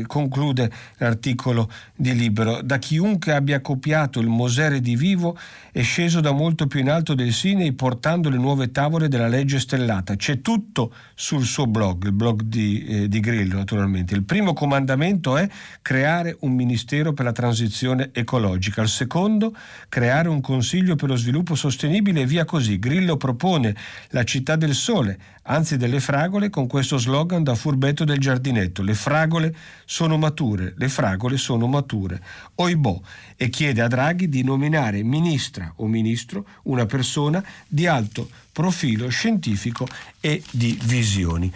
eh, 0.01 0.05
conclude 0.07 0.71
l'articolo 0.99 1.71
di 1.95 2.15
Libero. 2.15 2.63
Da 2.63 2.79
chiunque 2.79 3.33
abbia 3.33 3.61
copiato 3.61 4.21
il 4.21 4.29
Mosere 4.29 4.81
di 4.81 4.97
Vivo 4.97 5.37
è 5.73 5.83
sceso 5.83 6.21
da 6.21 6.31
molto 6.31 6.69
più 6.69 6.81
in 6.81 6.89
alto 6.89 7.15
del 7.15 7.33
Sinei 7.33 7.73
portando 7.73 8.29
le 8.29 8.37
nuove 8.37 8.71
tavole 8.71 9.09
della 9.09 9.27
legge 9.27 9.59
stellata. 9.59 10.15
C'è 10.15 10.41
tutto 10.41 10.95
sul 11.15 11.45
suo 11.45 11.67
blog, 11.67 12.05
il 12.05 12.13
blog 12.13 12.43
di, 12.43 12.85
eh, 12.85 13.09
di 13.09 13.21
Grillo 13.21 13.57
naturalmente. 13.57 14.15
Il 14.15 14.23
primo 14.23 14.53
comandamento 14.53 15.37
è 15.37 15.49
creare 15.83 16.37
un 16.41 16.53
ministero 16.53 17.13
per 17.13 17.25
la 17.25 17.33
transizione 17.33 18.11
ecologica, 18.13 18.83
il 18.83 18.89
secondo 18.89 19.55
creare 19.89 20.29
un 20.29 20.41
consiglio 20.41 20.95
per 20.95 21.09
lo 21.09 21.17
sviluppo 21.17 21.57
sostenibile 21.57 22.21
e 22.21 22.27
via 22.27 22.45
così. 22.45 22.79
Grillo 22.79 23.17
propone 23.17 23.75
la 24.11 24.23
città 24.23 24.55
del 24.55 24.75
sole, 24.75 25.19
anzi 25.43 25.64
delle 25.77 26.01
fragole, 26.01 26.51
con 26.51 26.67
questo 26.67 26.99
slogan 26.99 27.43
da 27.43 27.55
furbetto 27.55 28.05
del 28.05 28.19
giardinetto. 28.19 28.83
Le 28.83 28.95
fragole 28.95 29.55
sono 29.87 30.19
mature, 30.19 30.75
le 30.77 30.89
fragole 30.89 31.39
sono 31.39 31.67
mature. 31.67 32.21
Oibò 32.57 33.01
e 33.37 33.49
chiede 33.49 33.81
a 33.81 33.89
Draghi 33.89 34.29
di 34.29 34.45
nominare 34.45 35.03
ministra 35.03 35.73
o 35.77 35.87
ministro 35.87 36.45
una 36.65 36.85
persona 36.85 37.43
di 37.67 37.87
alto 37.87 38.29
profilo 38.53 39.09
scientifico 39.09 39.87
e 40.21 40.43
di 40.51 40.79
visioni. 40.85 41.51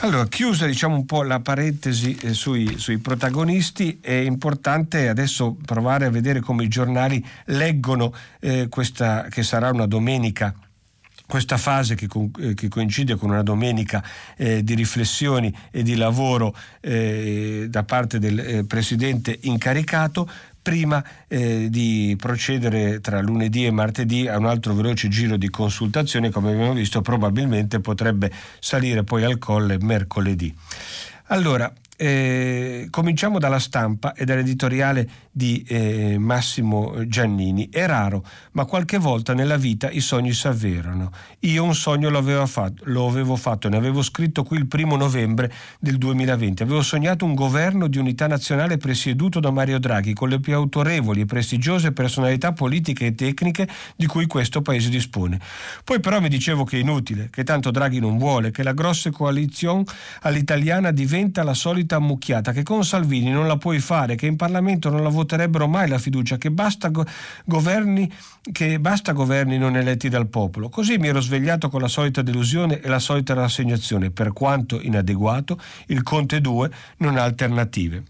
Allora, 0.00 0.26
chiusa 0.26 0.66
diciamo 0.66 0.94
un 0.94 1.06
po' 1.06 1.22
la 1.22 1.40
parentesi 1.40 2.14
eh, 2.20 2.34
sui, 2.34 2.78
sui, 2.78 2.98
protagonisti, 2.98 3.98
è 4.02 4.12
importante 4.12 5.08
adesso 5.08 5.56
provare 5.64 6.04
a 6.04 6.10
vedere 6.10 6.40
come 6.40 6.64
i 6.64 6.68
giornali 6.68 7.24
leggono 7.46 8.12
eh, 8.40 8.66
questa 8.68 9.28
che 9.30 9.42
sarà 9.42 9.70
una 9.70 9.86
domenica 9.86 10.54
questa 11.26 11.56
fase 11.56 11.94
che, 11.94 12.08
eh, 12.40 12.54
che, 12.54 12.68
coincide 12.68 13.16
con 13.16 13.30
una 13.30 13.42
domenica 13.42 14.02
eh, 14.36 14.62
di 14.62 14.74
riflessioni 14.74 15.54
e 15.70 15.82
di 15.82 15.96
lavoro 15.96 16.54
eh, 16.80 17.66
da 17.68 17.82
parte 17.82 18.18
del 18.18 18.38
eh, 18.38 18.64
Presidente 18.64 19.36
incaricato 19.42 20.28
prima 20.66 21.04
eh, 21.28 21.68
di 21.70 22.16
procedere 22.18 23.00
tra 23.00 23.20
lunedì 23.20 23.66
e 23.66 23.70
martedì 23.70 24.26
a 24.26 24.36
un 24.36 24.46
altro 24.46 24.74
veloce 24.74 25.06
giro 25.06 25.36
di 25.36 25.48
consultazione, 25.48 26.30
come 26.30 26.50
abbiamo 26.50 26.72
visto 26.72 27.02
probabilmente 27.02 27.78
potrebbe 27.78 28.32
salire 28.58 29.04
poi 29.04 29.22
al 29.22 29.38
colle 29.38 29.78
mercoledì. 29.78 30.52
Allora, 31.26 31.72
eh, 31.96 32.88
cominciamo 32.90 33.38
dalla 33.38 33.58
stampa 33.58 34.12
e 34.12 34.24
dall'editoriale 34.24 35.08
di 35.30 35.64
eh, 35.68 36.18
Massimo 36.18 37.06
Giannini. 37.06 37.68
È 37.70 37.86
raro, 37.86 38.24
ma 38.52 38.64
qualche 38.64 38.98
volta 38.98 39.34
nella 39.34 39.56
vita 39.56 39.90
i 39.90 40.00
sogni 40.00 40.32
si 40.32 40.46
avverano. 40.46 41.10
Io 41.40 41.64
un 41.64 41.74
sogno 41.74 42.08
lo, 42.10 42.46
fatto, 42.46 42.82
lo 42.86 43.06
avevo 43.06 43.36
fatto, 43.36 43.68
ne 43.68 43.76
avevo 43.76 44.02
scritto 44.02 44.44
qui 44.44 44.58
il 44.58 44.66
primo 44.66 44.96
novembre 44.96 45.52
del 45.78 45.98
2020. 45.98 46.62
Avevo 46.62 46.82
sognato 46.82 47.24
un 47.24 47.34
governo 47.34 47.86
di 47.86 47.98
unità 47.98 48.26
nazionale 48.26 48.76
presieduto 48.76 49.40
da 49.40 49.50
Mario 49.50 49.78
Draghi, 49.78 50.12
con 50.12 50.28
le 50.28 50.40
più 50.40 50.54
autorevoli 50.54 51.22
e 51.22 51.26
prestigiose 51.26 51.92
personalità 51.92 52.52
politiche 52.52 53.06
e 53.06 53.14
tecniche 53.14 53.68
di 53.94 54.06
cui 54.06 54.26
questo 54.26 54.62
paese 54.62 54.88
dispone. 54.88 55.40
Poi 55.84 56.00
però 56.00 56.20
mi 56.20 56.28
dicevo 56.28 56.64
che 56.64 56.76
è 56.76 56.80
inutile, 56.80 57.28
che 57.30 57.44
tanto 57.44 57.70
Draghi 57.70 58.00
non 58.00 58.18
vuole, 58.18 58.50
che 58.50 58.62
la 58.62 58.72
grossa 58.72 59.10
coalizione 59.10 59.84
all'italiana 60.22 60.90
diventa 60.90 61.42
la 61.42 61.54
solita 61.54 61.85
ammucchiata, 61.94 62.50
che 62.50 62.64
con 62.64 62.84
Salvini 62.84 63.30
non 63.30 63.46
la 63.46 63.56
puoi 63.56 63.78
fare, 63.78 64.16
che 64.16 64.26
in 64.26 64.34
Parlamento 64.34 64.90
non 64.90 65.04
la 65.04 65.08
voterebbero 65.08 65.68
mai 65.68 65.88
la 65.88 65.98
fiducia, 65.98 66.36
che 66.36 66.50
basta, 66.50 66.88
go- 66.88 67.06
governi, 67.44 68.12
che 68.50 68.80
basta 68.80 69.12
governi 69.12 69.58
non 69.58 69.76
eletti 69.76 70.08
dal 70.08 70.26
popolo. 70.26 70.68
Così 70.68 70.98
mi 70.98 71.06
ero 71.06 71.20
svegliato 71.20 71.68
con 71.68 71.80
la 71.80 71.88
solita 71.88 72.22
delusione 72.22 72.80
e 72.80 72.88
la 72.88 72.98
solita 72.98 73.34
rassegnazione. 73.34 74.10
Per 74.10 74.32
quanto 74.32 74.80
inadeguato, 74.80 75.60
il 75.86 76.02
Conte 76.02 76.40
2 76.40 76.70
non 76.98 77.16
ha 77.16 77.22
alternative. 77.22 78.02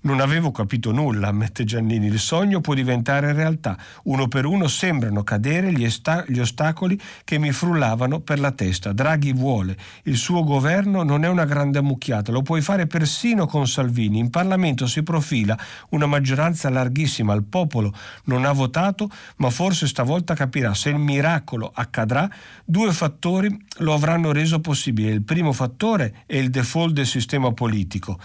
Non 0.00 0.20
avevo 0.20 0.52
capito 0.52 0.92
nulla, 0.92 1.28
ammette 1.28 1.64
Giannini. 1.64 2.06
Il 2.06 2.20
sogno 2.20 2.60
può 2.60 2.74
diventare 2.74 3.32
realtà. 3.32 3.76
Uno 4.04 4.28
per 4.28 4.44
uno 4.44 4.68
sembrano 4.68 5.24
cadere 5.24 5.72
gli, 5.72 5.84
esta- 5.84 6.24
gli, 6.26 6.38
ostacoli 6.38 6.98
che 7.24 7.38
mi 7.38 7.50
frullavano 7.50 8.20
per 8.20 8.38
la 8.38 8.52
testa. 8.52 8.92
Draghi 8.92 9.32
vuole. 9.32 9.76
Il 10.04 10.16
suo 10.16 10.44
governo 10.44 11.02
non 11.02 11.24
è 11.24 11.28
una 11.28 11.44
grande 11.44 11.78
ammucchiata. 11.78 12.30
Lo 12.30 12.42
puoi 12.42 12.60
fare 12.60 12.86
persino 12.86 13.46
con 13.46 13.66
Salvini. 13.66 14.18
In 14.18 14.30
Parlamento 14.30 14.86
si 14.86 15.02
profila 15.02 15.58
una 15.90 16.06
maggioranza 16.06 16.70
larghissima. 16.70 17.34
Il 17.34 17.44
popolo 17.44 17.92
non 18.24 18.44
ha 18.44 18.52
votato, 18.52 19.10
ma 19.36 19.50
forse 19.50 19.88
stavolta 19.88 20.34
capirà. 20.34 20.74
Se 20.74 20.90
il 20.90 20.98
miracolo 20.98 21.70
accadrà, 21.74 22.30
due 22.70 22.92
fattori 22.92 23.64
lo 23.78 23.94
avranno 23.94 24.30
reso 24.30 24.60
possibile. 24.60 25.10
Il 25.10 25.22
primo 25.22 25.52
fattore 25.52 26.24
è 26.26 26.36
il 26.36 26.50
default 26.50 26.92
del 26.92 27.06
sistema 27.06 27.50
politico 27.52 28.20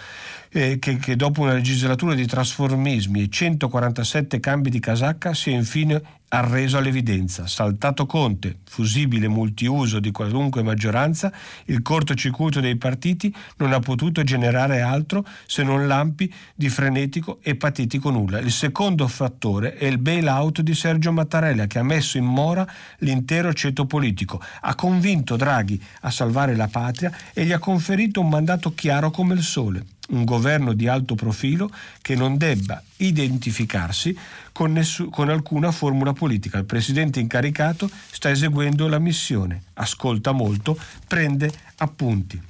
eh, 0.50 0.78
che, 0.78 0.98
che, 0.98 1.16
dopo 1.16 1.40
una 1.40 1.54
legislatura 1.54 2.14
di 2.14 2.26
trasformismi 2.26 3.22
e 3.22 3.28
147 3.30 4.40
cambi 4.40 4.68
di 4.68 4.80
casacca 4.80 5.32
si 5.32 5.50
è 5.50 5.54
infine 5.54 6.02
arreso 6.34 6.78
all'evidenza. 6.78 7.46
Saltato 7.46 8.06
Conte, 8.06 8.58
fusibile 8.64 9.28
multiuso 9.28 10.00
di 10.00 10.10
qualunque 10.10 10.62
maggioranza, 10.62 11.32
il 11.66 11.80
cortocircuito 11.80 12.60
dei 12.60 12.76
partiti 12.76 13.34
non 13.58 13.72
ha 13.72 13.78
potuto 13.78 14.22
generare 14.22 14.80
altro 14.80 15.24
se 15.46 15.62
non 15.62 15.86
lampi 15.86 16.32
di 16.54 16.68
frenetico 16.68 17.38
e 17.42 17.54
patetico 17.54 18.10
nulla. 18.10 18.40
Il 18.40 18.50
secondo 18.50 19.06
fattore 19.06 19.76
è 19.76 19.86
il 19.86 19.98
bail-out 19.98 20.60
di 20.60 20.74
Sergio 20.74 21.12
Mattarella 21.12 21.66
che 21.66 21.78
ha 21.78 21.84
messo 21.84 22.18
in 22.18 22.24
mora 22.24 22.66
l'intero 22.98 23.52
ceto 23.52 23.86
politico, 23.86 24.42
ha 24.60 24.74
convinto 24.74 25.36
Draghi 25.36 25.80
a 26.00 26.10
salvare 26.10 26.56
la 26.56 26.68
patria 26.68 27.12
e 27.32 27.44
gli 27.44 27.52
ha 27.52 27.58
conferito 27.58 28.20
un 28.20 28.28
mandato 28.28 28.74
chiaro 28.74 29.10
come 29.10 29.34
il 29.34 29.42
sole 29.42 29.84
un 30.10 30.24
governo 30.24 30.72
di 30.72 30.86
alto 30.86 31.14
profilo 31.14 31.70
che 32.02 32.14
non 32.14 32.36
debba 32.36 32.82
identificarsi 32.98 34.16
con, 34.52 34.72
nessu- 34.72 35.10
con, 35.10 35.28
alcuna 35.28 35.70
formula 35.70 36.12
politica. 36.12 36.58
Il 36.58 36.64
presidente 36.64 37.20
incaricato 37.20 37.88
sta 38.10 38.30
eseguendo 38.30 38.88
la 38.88 38.98
missione, 38.98 39.62
ascolta 39.74 40.32
molto, 40.32 40.78
prende 41.06 41.50
appunti. 41.76 42.40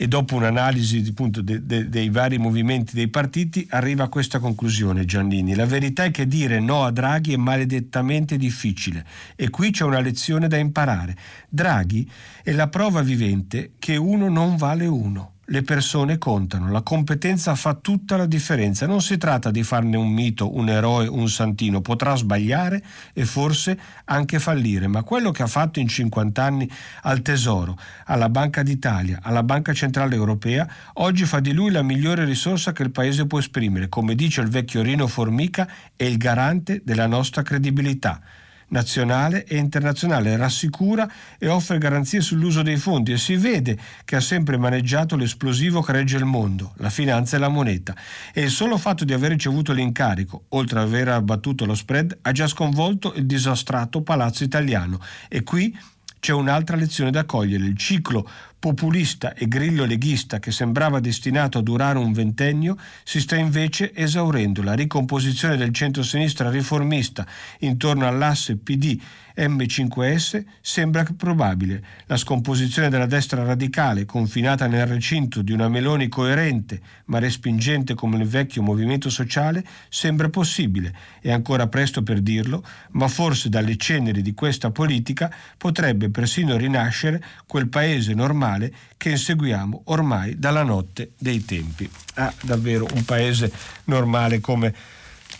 E 0.00 0.06
dopo 0.06 0.36
un'analisi 0.36 1.04
appunto, 1.08 1.42
de- 1.42 1.66
de- 1.66 1.88
dei 1.88 2.08
vari 2.08 2.38
movimenti 2.38 2.94
dei 2.94 3.08
partiti 3.08 3.66
arriva 3.70 4.04
a 4.04 4.08
questa 4.08 4.38
conclusione 4.38 5.04
Giannini. 5.04 5.56
La 5.56 5.66
verità 5.66 6.04
è 6.04 6.12
che 6.12 6.28
dire 6.28 6.60
no 6.60 6.84
a 6.84 6.92
Draghi 6.92 7.32
è 7.32 7.36
maledettamente 7.36 8.36
difficile 8.36 9.04
e 9.34 9.50
qui 9.50 9.72
c'è 9.72 9.82
una 9.82 9.98
lezione 9.98 10.46
da 10.46 10.56
imparare. 10.56 11.16
Draghi 11.48 12.08
è 12.44 12.52
la 12.52 12.68
prova 12.68 13.02
vivente 13.02 13.72
che 13.80 13.96
uno 13.96 14.28
non 14.28 14.56
vale 14.56 14.86
uno 14.86 15.32
le 15.50 15.62
persone 15.62 16.18
contano, 16.18 16.70
la 16.70 16.82
competenza 16.82 17.54
fa 17.54 17.74
tutta 17.74 18.16
la 18.16 18.26
differenza. 18.26 18.86
Non 18.86 19.00
si 19.00 19.16
tratta 19.16 19.50
di 19.50 19.62
farne 19.62 19.96
un 19.96 20.10
mito, 20.10 20.54
un 20.54 20.68
eroe, 20.68 21.06
un 21.06 21.28
santino, 21.28 21.80
potrà 21.80 22.14
sbagliare 22.16 22.82
e 23.14 23.24
forse 23.24 23.78
anche 24.04 24.38
fallire, 24.38 24.88
ma 24.88 25.02
quello 25.02 25.30
che 25.30 25.42
ha 25.42 25.46
fatto 25.46 25.80
in 25.80 25.88
50 25.88 26.42
anni 26.42 26.70
al 27.02 27.22
Tesoro, 27.22 27.78
alla 28.04 28.28
Banca 28.28 28.62
d'Italia, 28.62 29.20
alla 29.22 29.42
Banca 29.42 29.72
Centrale 29.72 30.14
Europea, 30.14 30.68
oggi 30.94 31.24
fa 31.24 31.40
di 31.40 31.52
lui 31.52 31.70
la 31.70 31.82
migliore 31.82 32.24
risorsa 32.24 32.72
che 32.72 32.82
il 32.82 32.90
Paese 32.90 33.26
può 33.26 33.38
esprimere. 33.38 33.88
Come 33.88 34.14
dice 34.14 34.42
il 34.42 34.48
vecchio 34.48 34.82
Rino 34.82 35.06
Formica, 35.06 35.66
è 35.96 36.04
il 36.04 36.18
garante 36.18 36.82
della 36.84 37.06
nostra 37.06 37.42
credibilità. 37.42 38.20
Nazionale 38.68 39.44
e 39.44 39.56
internazionale, 39.56 40.36
rassicura 40.36 41.10
e 41.38 41.48
offre 41.48 41.78
garanzie 41.78 42.20
sull'uso 42.20 42.62
dei 42.62 42.76
fondi 42.76 43.12
e 43.12 43.18
si 43.18 43.36
vede 43.36 43.78
che 44.04 44.16
ha 44.16 44.20
sempre 44.20 44.56
maneggiato 44.56 45.16
l'esplosivo 45.16 45.80
che 45.82 45.92
regge 45.92 46.16
il 46.16 46.24
mondo, 46.24 46.72
la 46.76 46.90
finanza 46.90 47.36
e 47.36 47.40
la 47.40 47.48
moneta. 47.48 47.94
E 48.32 48.42
il 48.42 48.50
solo 48.50 48.76
fatto 48.76 49.04
di 49.04 49.12
aver 49.12 49.30
ricevuto 49.30 49.72
l'incarico, 49.72 50.44
oltre 50.50 50.80
ad 50.80 50.86
aver 50.86 51.08
abbattuto 51.08 51.64
lo 51.64 51.74
spread, 51.74 52.18
ha 52.22 52.32
già 52.32 52.46
sconvolto 52.46 53.14
il 53.14 53.26
disastrato 53.26 54.02
palazzo 54.02 54.44
italiano. 54.44 55.00
E 55.28 55.42
qui 55.42 55.76
c'è 56.20 56.32
un'altra 56.32 56.76
lezione 56.76 57.10
da 57.10 57.24
cogliere. 57.24 57.64
Il 57.64 57.76
ciclo 57.76 58.28
populista 58.58 59.34
e 59.34 59.46
grillo 59.46 59.84
leghista 59.84 60.38
che 60.38 60.50
sembrava 60.50 61.00
destinato 61.00 61.58
a 61.58 61.62
durare 61.62 61.98
un 61.98 62.12
ventennio 62.12 62.76
si 63.04 63.20
sta 63.20 63.36
invece 63.36 63.94
esaurendo. 63.94 64.62
La 64.62 64.74
ricomposizione 64.74 65.56
del 65.56 65.72
centro-sinistra 65.72 66.50
riformista 66.50 67.26
intorno 67.60 68.06
all'asse 68.06 68.56
PD 68.56 68.98
M5S 69.38 70.44
sembra 70.60 71.06
probabile. 71.16 71.82
La 72.06 72.16
scomposizione 72.16 72.88
della 72.88 73.06
destra 73.06 73.44
radicale, 73.44 74.04
confinata 74.04 74.66
nel 74.66 74.86
recinto 74.86 75.42
di 75.42 75.52
una 75.52 75.68
Meloni 75.68 76.08
coerente 76.08 76.80
ma 77.06 77.18
respingente 77.18 77.94
come 77.94 78.18
il 78.18 78.26
vecchio 78.26 78.62
movimento 78.62 79.10
sociale, 79.10 79.64
sembra 79.88 80.28
possibile. 80.28 80.94
È 81.20 81.30
ancora 81.30 81.68
presto 81.68 82.02
per 82.02 82.20
dirlo, 82.20 82.64
ma 82.92 83.08
forse 83.08 83.48
dalle 83.48 83.76
ceneri 83.76 84.22
di 84.22 84.34
questa 84.34 84.70
politica 84.70 85.32
potrebbe 85.56 86.10
persino 86.10 86.56
rinascere 86.56 87.22
quel 87.46 87.68
paese 87.68 88.14
normale 88.14 88.72
che 88.96 89.10
inseguiamo 89.10 89.82
ormai 89.84 90.38
dalla 90.38 90.62
notte 90.62 91.12
dei 91.18 91.44
tempi. 91.44 91.88
Ah, 92.14 92.32
davvero 92.42 92.86
un 92.94 93.04
paese 93.04 93.50
normale 93.84 94.40
come 94.40 94.74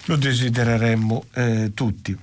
lo 0.05 0.17
desidereremmo 0.17 1.25
eh, 1.35 1.73
tutti. 1.75 2.17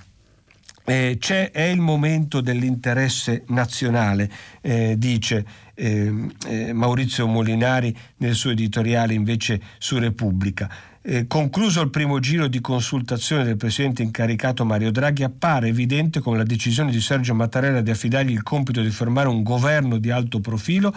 Eh, 0.88 1.18
è 1.50 1.62
il 1.62 1.80
momento 1.80 2.40
dell'interesse 2.40 3.42
nazionale, 3.48 4.30
eh, 4.60 4.94
dice 4.96 5.44
eh, 5.74 6.28
eh, 6.46 6.72
Maurizio 6.72 7.26
Molinari 7.26 7.94
nel 8.18 8.34
suo 8.34 8.50
editoriale 8.50 9.12
invece 9.12 9.60
su 9.78 9.98
Repubblica. 9.98 10.70
Eh, 11.08 11.28
concluso 11.28 11.82
il 11.82 11.90
primo 11.90 12.18
giro 12.18 12.48
di 12.48 12.60
consultazione 12.60 13.44
del 13.44 13.56
presidente 13.56 14.02
incaricato 14.02 14.64
Mario 14.64 14.90
Draghi, 14.90 15.22
appare 15.22 15.68
evidente 15.68 16.18
come 16.18 16.36
la 16.36 16.42
decisione 16.42 16.90
di 16.90 17.00
Sergio 17.00 17.32
Mattarella 17.32 17.80
di 17.80 17.92
affidargli 17.92 18.32
il 18.32 18.42
compito 18.42 18.80
di 18.80 18.90
formare 18.90 19.28
un 19.28 19.44
governo 19.44 19.98
di 19.98 20.10
alto 20.10 20.40
profilo 20.40 20.92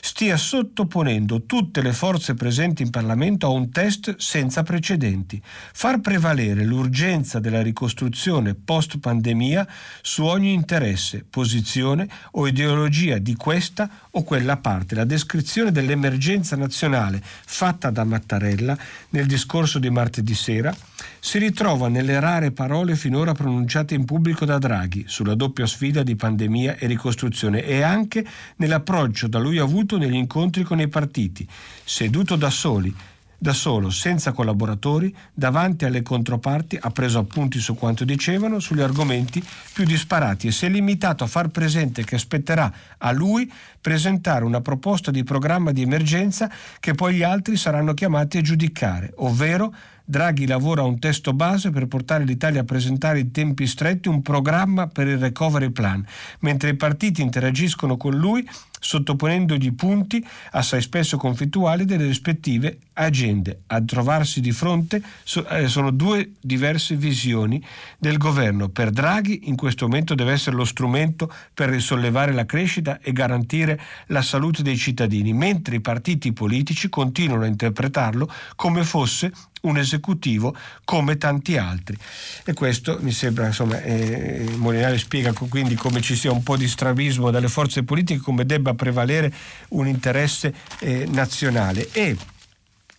stia 0.00 0.36
sottoponendo 0.36 1.42
tutte 1.42 1.80
le 1.80 1.92
forze 1.92 2.34
presenti 2.34 2.82
in 2.82 2.90
Parlamento 2.90 3.46
a 3.46 3.50
un 3.50 3.70
test 3.70 4.16
senza 4.18 4.64
precedenti. 4.64 5.40
Far 5.44 6.00
prevalere 6.00 6.64
l'urgenza 6.64 7.38
della 7.38 7.62
ricostruzione 7.62 8.56
post-pandemia 8.56 9.64
su 10.02 10.24
ogni 10.24 10.54
interesse, 10.54 11.24
posizione 11.30 12.08
o 12.32 12.48
ideologia 12.48 13.18
di 13.18 13.36
questa 13.36 13.88
o 14.12 14.22
quella 14.24 14.56
parte. 14.56 14.94
La 14.94 15.04
descrizione 15.04 15.70
dell'emergenza 15.70 16.56
nazionale 16.56 17.20
fatta 17.22 17.90
da 17.90 18.04
Mattarella 18.04 18.76
nel 19.10 19.26
discorso 19.26 19.78
di 19.78 19.90
martedì 19.90 20.34
sera 20.34 20.74
si 21.20 21.38
ritrova 21.38 21.88
nelle 21.88 22.18
rare 22.20 22.50
parole 22.50 22.96
finora 22.96 23.32
pronunciate 23.32 23.94
in 23.94 24.04
pubblico 24.04 24.44
da 24.44 24.58
Draghi 24.58 25.04
sulla 25.06 25.34
doppia 25.34 25.66
sfida 25.66 26.02
di 26.02 26.16
pandemia 26.16 26.76
e 26.76 26.86
ricostruzione 26.86 27.64
e 27.64 27.82
anche 27.82 28.24
nell'approccio 28.56 29.28
da 29.28 29.38
lui 29.38 29.58
avuto 29.58 29.96
negli 29.96 30.14
incontri 30.14 30.62
con 30.62 30.80
i 30.80 30.88
partiti, 30.88 31.46
seduto 31.84 32.36
da 32.36 32.50
soli, 32.50 32.94
da 33.42 33.52
solo, 33.52 33.90
senza 33.90 34.30
collaboratori, 34.30 35.12
davanti 35.34 35.84
alle 35.84 36.02
controparti, 36.02 36.78
ha 36.80 36.90
preso 36.90 37.18
appunti 37.18 37.58
su 37.58 37.74
quanto 37.74 38.04
dicevano, 38.04 38.60
sugli 38.60 38.82
argomenti 38.82 39.42
più 39.72 39.84
disparati 39.84 40.46
e 40.46 40.52
si 40.52 40.66
è 40.66 40.68
limitato 40.68 41.24
a 41.24 41.26
far 41.26 41.48
presente 41.48 42.04
che 42.04 42.14
aspetterà 42.14 42.72
a 42.98 43.10
lui 43.10 43.52
presentare 43.80 44.44
una 44.44 44.60
proposta 44.60 45.10
di 45.10 45.24
programma 45.24 45.72
di 45.72 45.82
emergenza 45.82 46.48
che 46.78 46.94
poi 46.94 47.16
gli 47.16 47.24
altri 47.24 47.56
saranno 47.56 47.94
chiamati 47.94 48.38
a 48.38 48.42
giudicare, 48.42 49.12
ovvero 49.16 49.74
Draghi 50.12 50.46
lavora 50.46 50.82
un 50.82 50.98
testo 50.98 51.32
base 51.32 51.70
per 51.70 51.86
portare 51.86 52.24
l'Italia 52.24 52.60
a 52.60 52.64
presentare 52.64 53.18
in 53.18 53.30
tempi 53.30 53.66
stretti 53.66 54.08
un 54.08 54.20
programma 54.20 54.86
per 54.86 55.06
il 55.06 55.16
recovery 55.16 55.70
plan, 55.70 56.04
mentre 56.40 56.68
i 56.68 56.76
partiti 56.76 57.22
interagiscono 57.22 57.96
con 57.96 58.14
lui 58.14 58.46
sottoponendogli 58.78 59.72
punti 59.72 60.22
assai 60.50 60.82
spesso 60.82 61.16
conflittuali 61.16 61.86
delle 61.86 62.04
rispettive 62.04 62.78
agende. 62.94 63.62
A 63.68 63.80
trovarsi 63.80 64.42
di 64.42 64.52
fronte 64.52 65.00
eh, 65.48 65.68
sono 65.68 65.90
due 65.90 66.32
diverse 66.40 66.94
visioni 66.96 67.64
del 67.96 68.18
governo. 68.18 68.68
Per 68.68 68.90
Draghi 68.90 69.48
in 69.48 69.56
questo 69.56 69.86
momento 69.86 70.14
deve 70.14 70.32
essere 70.32 70.56
lo 70.56 70.66
strumento 70.66 71.32
per 71.54 71.70
risollevare 71.70 72.32
la 72.32 72.44
crescita 72.44 73.00
e 73.00 73.12
garantire 73.12 73.80
la 74.08 74.20
salute 74.20 74.62
dei 74.62 74.76
cittadini, 74.76 75.32
mentre 75.32 75.76
i 75.76 75.80
partiti 75.80 76.34
politici 76.34 76.90
continuano 76.90 77.44
a 77.44 77.46
interpretarlo 77.46 78.30
come 78.56 78.84
fosse 78.84 79.32
un 79.62 79.76
esecutivo 79.76 80.56
come 80.84 81.16
tanti 81.16 81.56
altri. 81.56 81.96
E 82.44 82.52
questo 82.52 82.98
mi 83.00 83.12
sembra, 83.12 83.46
insomma, 83.46 83.80
eh, 83.82 84.46
Molinari 84.56 84.98
spiega 84.98 85.32
quindi 85.32 85.74
come 85.74 86.00
ci 86.00 86.14
sia 86.14 86.32
un 86.32 86.42
po' 86.42 86.56
di 86.56 86.68
strabismo 86.68 87.30
dalle 87.30 87.48
forze 87.48 87.82
politiche, 87.82 88.20
come 88.20 88.46
debba 88.46 88.74
prevalere 88.74 89.32
un 89.70 89.86
interesse 89.86 90.54
eh, 90.80 91.06
nazionale. 91.10 91.88
E 91.92 92.16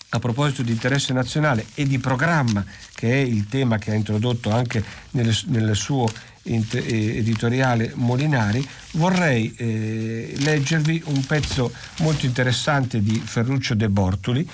a 0.10 0.19
proposito 0.19 0.62
di 0.62 0.71
interesse 0.71 1.12
nazionale 1.12 1.65
e 1.73 1.86
di 1.86 1.97
programma, 1.97 2.63
che 2.93 3.12
è 3.12 3.17
il 3.17 3.47
tema 3.47 3.80
che 3.80 3.91
ha 3.91 3.95
introdotto 3.95 4.52
anche 4.52 4.84
nel, 5.12 5.36
nel 5.47 5.76
suo 5.76 6.08
eh, 6.43 7.17
editoriale 7.17 7.93
Molinari, 7.95 8.65
vorrei 8.91 9.54
eh, 9.58 10.34
leggervi 10.38 11.04
un 11.06 11.26
pezzo 11.26 11.73
molto 11.99 12.28
interessante 12.28 13.02
di 13.02 13.19
Ferruccio 13.23 13.73
De 13.73 13.89
Bortoli 13.89 14.47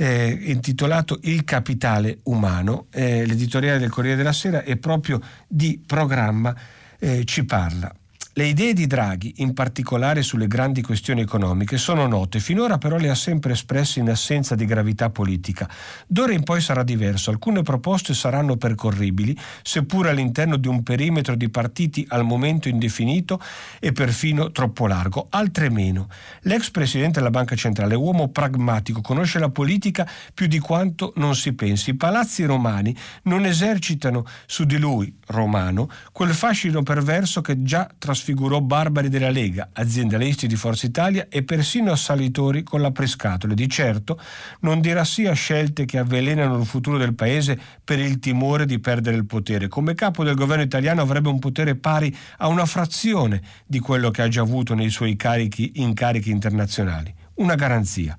eh, 0.00 0.38
intitolato 0.44 1.18
Il 1.24 1.44
capitale 1.44 2.20
umano. 2.24 2.86
Eh, 2.90 3.26
l'editoriale 3.26 3.78
del 3.78 3.90
Corriere 3.90 4.16
della 4.16 4.32
Sera 4.32 4.62
e 4.62 4.78
proprio 4.78 5.20
di 5.46 5.82
programma 5.84 6.56
eh, 6.98 7.24
ci 7.26 7.44
parla. 7.44 7.92
Le 8.40 8.46
idee 8.46 8.72
di 8.72 8.86
Draghi, 8.86 9.34
in 9.42 9.52
particolare 9.52 10.22
sulle 10.22 10.46
grandi 10.46 10.80
questioni 10.80 11.20
economiche, 11.20 11.76
sono 11.76 12.06
note, 12.06 12.40
finora 12.40 12.78
però 12.78 12.96
le 12.96 13.10
ha 13.10 13.14
sempre 13.14 13.52
espresse 13.52 14.00
in 14.00 14.08
assenza 14.08 14.54
di 14.54 14.64
gravità 14.64 15.10
politica. 15.10 15.68
D'ora 16.06 16.32
in 16.32 16.42
poi 16.42 16.62
sarà 16.62 16.82
diverso, 16.82 17.28
alcune 17.28 17.60
proposte 17.60 18.14
saranno 18.14 18.56
percorribili, 18.56 19.36
seppur 19.60 20.06
all'interno 20.06 20.56
di 20.56 20.68
un 20.68 20.82
perimetro 20.82 21.34
di 21.34 21.50
partiti 21.50 22.06
al 22.08 22.24
momento 22.24 22.70
indefinito 22.70 23.38
e 23.78 23.92
perfino 23.92 24.52
troppo 24.52 24.86
largo, 24.86 25.26
altre 25.28 25.68
meno. 25.68 26.08
L'ex 26.44 26.70
presidente 26.70 27.18
della 27.18 27.28
Banca 27.28 27.54
Centrale 27.56 27.94
uomo 27.94 28.28
pragmatico, 28.28 29.02
conosce 29.02 29.38
la 29.38 29.50
politica 29.50 30.08
più 30.32 30.46
di 30.46 30.60
quanto 30.60 31.12
non 31.16 31.34
si 31.34 31.52
pensi. 31.52 31.90
I 31.90 31.94
palazzi 31.94 32.44
romani 32.44 32.96
non 33.24 33.44
esercitano 33.44 34.24
su 34.46 34.64
di 34.64 34.78
lui, 34.78 35.14
romano, 35.26 35.90
quel 36.10 36.32
fascino 36.32 36.82
perverso 36.82 37.42
che 37.42 37.62
già 37.62 37.86
trasforma 37.98 38.28
sfigurò 38.30 38.60
barbari 38.60 39.08
della 39.08 39.30
Lega, 39.30 39.70
aziendalisti 39.72 40.46
di 40.46 40.54
Forza 40.54 40.86
Italia 40.86 41.26
e 41.28 41.42
persino 41.42 41.90
assalitori 41.90 42.62
con 42.62 42.80
la 42.80 42.92
prescatole. 42.92 43.54
Di 43.54 43.68
certo 43.68 44.20
non 44.60 44.80
dirà 44.80 45.04
sì 45.04 45.26
a 45.26 45.32
scelte 45.32 45.84
che 45.84 45.98
avvelenano 45.98 46.58
il 46.58 46.64
futuro 46.64 46.96
del 46.96 47.14
paese 47.14 47.58
per 47.82 47.98
il 47.98 48.20
timore 48.20 48.66
di 48.66 48.78
perdere 48.78 49.16
il 49.16 49.26
potere. 49.26 49.66
Come 49.66 49.94
capo 49.94 50.22
del 50.22 50.36
governo 50.36 50.62
italiano 50.62 51.02
avrebbe 51.02 51.28
un 51.28 51.40
potere 51.40 51.74
pari 51.74 52.16
a 52.38 52.46
una 52.46 52.66
frazione 52.66 53.42
di 53.66 53.80
quello 53.80 54.10
che 54.10 54.22
ha 54.22 54.28
già 54.28 54.42
avuto 54.42 54.74
nei 54.74 54.90
suoi 54.90 55.16
carichi, 55.16 55.72
incarichi 55.76 56.30
internazionali 56.30 57.12
una 57.40 57.54
garanzia. 57.54 58.16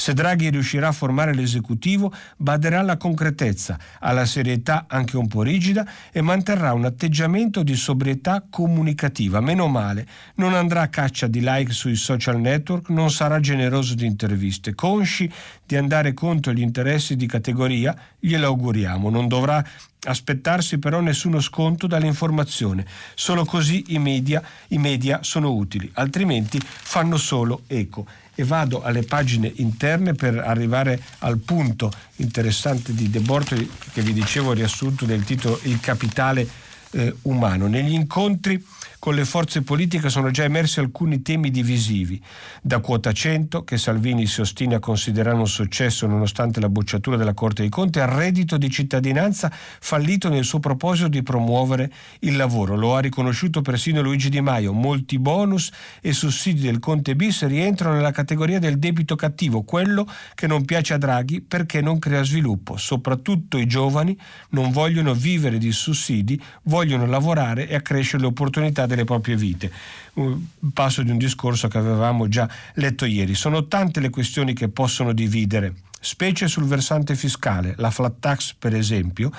Se 0.00 0.14
Draghi 0.14 0.48
riuscirà 0.48 0.88
a 0.88 0.92
formare 0.92 1.34
l'esecutivo, 1.34 2.10
baderà 2.38 2.78
alla 2.78 2.96
concretezza, 2.96 3.78
alla 3.98 4.24
serietà 4.24 4.86
anche 4.88 5.18
un 5.18 5.28
po' 5.28 5.42
rigida 5.42 5.86
e 6.10 6.22
manterrà 6.22 6.72
un 6.72 6.86
atteggiamento 6.86 7.62
di 7.62 7.76
sobrietà 7.76 8.42
comunicativa. 8.48 9.40
Meno 9.40 9.68
male, 9.68 10.06
non 10.36 10.54
andrà 10.54 10.80
a 10.80 10.88
caccia 10.88 11.26
di 11.26 11.40
like 11.42 11.72
sui 11.72 11.96
social 11.96 12.40
network, 12.40 12.88
non 12.88 13.10
sarà 13.10 13.40
generoso 13.40 13.94
di 13.94 14.06
interviste. 14.06 14.74
Consci 14.74 15.30
di 15.66 15.76
andare 15.76 16.14
contro 16.14 16.54
gli 16.54 16.62
interessi 16.62 17.14
di 17.14 17.26
categoria, 17.26 17.94
glielo 18.18 18.46
auguriamo. 18.46 19.10
Non 19.10 19.28
dovrà 19.28 19.62
aspettarsi 20.04 20.78
però 20.78 21.00
nessuno 21.00 21.40
sconto 21.40 21.86
dall'informazione. 21.86 22.86
Solo 23.14 23.44
così 23.44 23.84
i 23.88 23.98
media, 23.98 24.42
i 24.68 24.78
media 24.78 25.18
sono 25.20 25.52
utili, 25.52 25.90
altrimenti 25.92 26.58
fanno 26.58 27.18
solo 27.18 27.64
eco 27.66 28.06
e 28.34 28.44
vado 28.44 28.82
alle 28.82 29.02
pagine 29.02 29.52
interne 29.56 29.88
per 30.14 30.38
arrivare 30.38 31.00
al 31.18 31.38
punto 31.38 31.90
interessante 32.16 32.94
di 32.94 33.10
De 33.10 33.20
Bortoli 33.20 33.70
che 33.92 34.02
vi 34.02 34.12
dicevo 34.12 34.52
riassunto 34.52 35.04
del 35.04 35.24
titolo 35.24 35.58
Il 35.62 35.80
capitale 35.80 36.46
eh, 36.92 37.14
umano. 37.22 37.66
Negli 37.66 37.92
incontri 37.92 38.64
con 39.00 39.14
le 39.14 39.24
forze 39.24 39.62
politiche 39.62 40.10
sono 40.10 40.30
già 40.30 40.44
emersi 40.44 40.78
alcuni 40.78 41.22
temi 41.22 41.50
divisivi, 41.50 42.20
da 42.60 42.80
quota 42.80 43.12
100, 43.12 43.64
che 43.64 43.78
Salvini 43.78 44.26
si 44.26 44.42
ostina 44.42 44.76
a 44.76 44.78
considerare 44.78 45.36
un 45.36 45.48
successo 45.48 46.06
nonostante 46.06 46.60
la 46.60 46.68
bocciatura 46.68 47.16
della 47.16 47.32
Corte 47.32 47.62
dei 47.62 47.70
Conti, 47.70 47.98
al 47.98 48.08
reddito 48.08 48.58
di 48.58 48.68
cittadinanza 48.68 49.50
fallito 49.50 50.28
nel 50.28 50.44
suo 50.44 50.60
proposito 50.60 51.08
di 51.08 51.22
promuovere 51.22 51.90
il 52.20 52.36
lavoro. 52.36 52.76
Lo 52.76 52.94
ha 52.94 53.00
riconosciuto 53.00 53.62
persino 53.62 54.02
Luigi 54.02 54.28
Di 54.28 54.42
Maio. 54.42 54.74
Molti 54.74 55.18
bonus 55.18 55.70
e 56.02 56.12
sussidi 56.12 56.60
del 56.60 56.78
Conte 56.78 57.16
bis 57.16 57.46
rientrano 57.46 57.94
nella 57.94 58.12
categoria 58.12 58.58
del 58.58 58.78
debito 58.78 59.16
cattivo, 59.16 59.62
quello 59.62 60.06
che 60.34 60.46
non 60.46 60.66
piace 60.66 60.92
a 60.92 60.98
Draghi 60.98 61.40
perché 61.40 61.80
non 61.80 61.98
crea 61.98 62.22
sviluppo. 62.22 62.76
Soprattutto 62.76 63.56
i 63.56 63.66
giovani 63.66 64.14
non 64.50 64.72
vogliono 64.72 65.14
vivere 65.14 65.56
di 65.56 65.72
sussidi, 65.72 66.38
vogliono 66.64 67.06
lavorare 67.06 67.66
e 67.66 67.74
accrescere 67.74 68.20
le 68.20 68.28
opportunità 68.28 68.88
delle 68.90 69.04
proprie 69.04 69.36
vite. 69.36 69.70
Un 70.14 70.42
passo 70.74 71.02
di 71.02 71.10
un 71.10 71.18
discorso 71.18 71.68
che 71.68 71.78
avevamo 71.78 72.28
già 72.28 72.48
letto 72.74 73.04
ieri. 73.04 73.34
Sono 73.34 73.66
tante 73.66 74.00
le 74.00 74.10
questioni 74.10 74.52
che 74.52 74.68
possono 74.68 75.12
dividere 75.12 75.74
specie 76.00 76.48
sul 76.48 76.64
versante 76.64 77.14
fiscale, 77.14 77.74
la 77.76 77.90
flat 77.90 78.14
tax 78.20 78.54
per 78.58 78.74
esempio, 78.74 79.30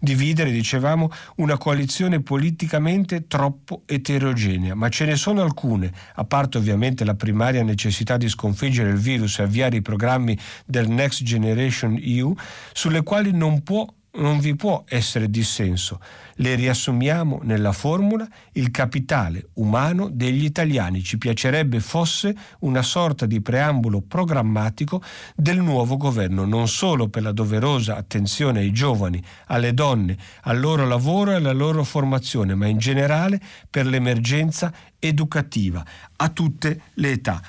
dividere, 0.00 0.50
dicevamo, 0.50 1.10
una 1.36 1.56
coalizione 1.56 2.20
politicamente 2.20 3.28
troppo 3.28 3.82
eterogenea, 3.86 4.74
ma 4.74 4.88
ce 4.88 5.04
ne 5.04 5.14
sono 5.14 5.42
alcune, 5.42 5.92
a 6.14 6.24
parte 6.24 6.58
ovviamente 6.58 7.04
la 7.04 7.14
primaria 7.14 7.62
necessità 7.62 8.16
di 8.16 8.28
sconfiggere 8.28 8.90
il 8.90 8.98
virus 8.98 9.38
e 9.38 9.44
avviare 9.44 9.76
i 9.76 9.82
programmi 9.82 10.36
del 10.66 10.88
Next 10.88 11.22
Generation 11.22 11.96
EU, 12.02 12.34
sulle 12.72 13.04
quali 13.04 13.30
non 13.30 13.62
può 13.62 13.86
non 14.12 14.38
vi 14.38 14.56
può 14.56 14.84
essere 14.88 15.30
dissenso. 15.30 16.00
Le 16.36 16.54
riassumiamo 16.54 17.40
nella 17.42 17.72
formula 17.72 18.26
il 18.52 18.70
capitale 18.70 19.50
umano 19.54 20.08
degli 20.08 20.44
italiani. 20.44 21.02
Ci 21.02 21.18
piacerebbe 21.18 21.80
fosse 21.80 22.34
una 22.60 22.82
sorta 22.82 23.26
di 23.26 23.40
preambolo 23.40 24.00
programmatico 24.00 25.02
del 25.34 25.58
nuovo 25.58 25.96
governo, 25.96 26.44
non 26.44 26.68
solo 26.68 27.08
per 27.08 27.22
la 27.22 27.32
doverosa 27.32 27.96
attenzione 27.96 28.60
ai 28.60 28.72
giovani, 28.72 29.22
alle 29.46 29.74
donne, 29.74 30.16
al 30.42 30.58
loro 30.58 30.86
lavoro 30.86 31.32
e 31.32 31.34
alla 31.34 31.52
loro 31.52 31.84
formazione, 31.84 32.54
ma 32.54 32.66
in 32.66 32.78
generale 32.78 33.40
per 33.68 33.86
l'emergenza 33.86 34.72
educativa 34.98 35.84
a 36.16 36.28
tutte 36.28 36.82
le 36.94 37.10
età 37.10 37.40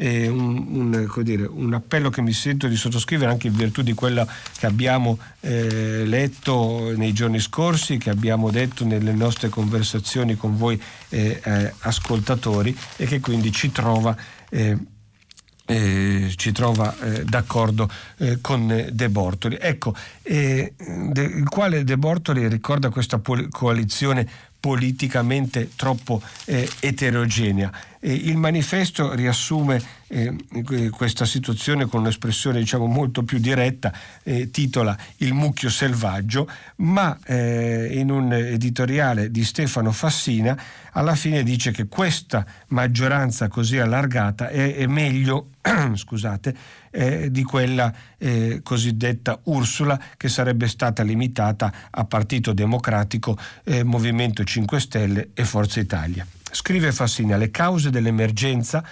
eh, 0.00 0.28
un, 0.28 0.66
un, 0.66 1.22
dire, 1.22 1.44
un, 1.44 1.74
appello 1.74 2.08
che 2.08 2.22
mi 2.22 2.32
sento 2.32 2.66
di 2.68 2.76
sottoscrivere 2.76 3.30
anche 3.30 3.48
in 3.48 3.54
virtù 3.54 3.82
di 3.82 3.92
quello 3.92 4.26
che 4.58 4.64
abbiamo 4.64 5.18
eh, 5.40 6.06
letto 6.06 6.94
nei 6.96 7.12
giorni 7.12 7.38
scorsi, 7.38 7.98
che 7.98 8.08
abbiamo 8.08 8.50
detto 8.50 8.86
nelle 8.86 9.12
nostre 9.12 9.50
conversazioni 9.50 10.36
con 10.36 10.56
voi 10.56 10.80
eh, 11.10 11.40
eh 11.44 11.72
ascoltatori 11.80 12.74
e 12.96 13.04
che 13.04 13.20
quindi 13.20 13.52
ci 13.52 13.70
trova 13.70 14.16
eh, 14.48 14.76
eh, 15.66 16.32
ci 16.34 16.50
trova 16.50 16.98
eh, 16.98 17.22
d'accordo 17.22 17.88
eh, 18.16 18.38
con 18.40 18.88
De 18.90 19.08
Bortoli. 19.08 19.56
Ecco, 19.60 19.94
de, 20.20 20.74
il 21.14 21.48
quale 21.48 21.84
De 21.84 21.96
Bortoli 21.96 22.48
ricorda 22.48 22.88
questa 22.88 23.20
coalizione 23.50 24.28
politicamente 24.60 25.70
troppo 25.74 26.22
eh, 26.44 26.68
eterogenea. 26.80 27.72
E 27.98 28.12
il 28.12 28.36
manifesto 28.36 29.14
riassume 29.14 29.82
eh, 30.08 30.34
questa 30.90 31.24
situazione 31.24 31.86
con 31.86 32.00
un'espressione 32.00 32.58
diciamo, 32.58 32.86
molto 32.86 33.24
più 33.24 33.38
diretta, 33.38 33.92
eh, 34.22 34.50
titola 34.50 34.96
Il 35.18 35.34
mucchio 35.34 35.68
selvaggio, 35.68 36.48
ma 36.76 37.18
eh, 37.26 37.88
in 37.92 38.10
un 38.10 38.32
editoriale 38.32 39.30
di 39.30 39.44
Stefano 39.44 39.92
Fassina 39.92 40.58
alla 40.92 41.14
fine 41.14 41.42
dice 41.42 41.70
che 41.72 41.86
questa 41.88 42.44
maggioranza 42.68 43.48
così 43.48 43.78
allargata 43.78 44.48
è, 44.48 44.76
è 44.76 44.86
meglio 44.86 45.50
scusate, 45.94 46.56
eh, 46.90 47.30
di 47.30 47.42
quella 47.42 47.92
eh, 48.18 48.60
cosiddetta 48.62 49.40
Ursula 49.44 49.98
che 50.16 50.28
sarebbe 50.28 50.68
stata 50.68 51.02
limitata 51.02 51.72
a 51.90 52.04
Partito 52.04 52.52
Democratico, 52.52 53.36
eh, 53.64 53.82
Movimento 53.84 54.44
5 54.44 54.80
Stelle 54.80 55.30
e 55.34 55.44
Forza 55.44 55.80
Italia. 55.80 56.26
Scrive 56.52 56.90
Fassina, 56.90 57.36
le 57.36 57.50
cause 57.50 57.90
dell'emergenza 57.90 58.84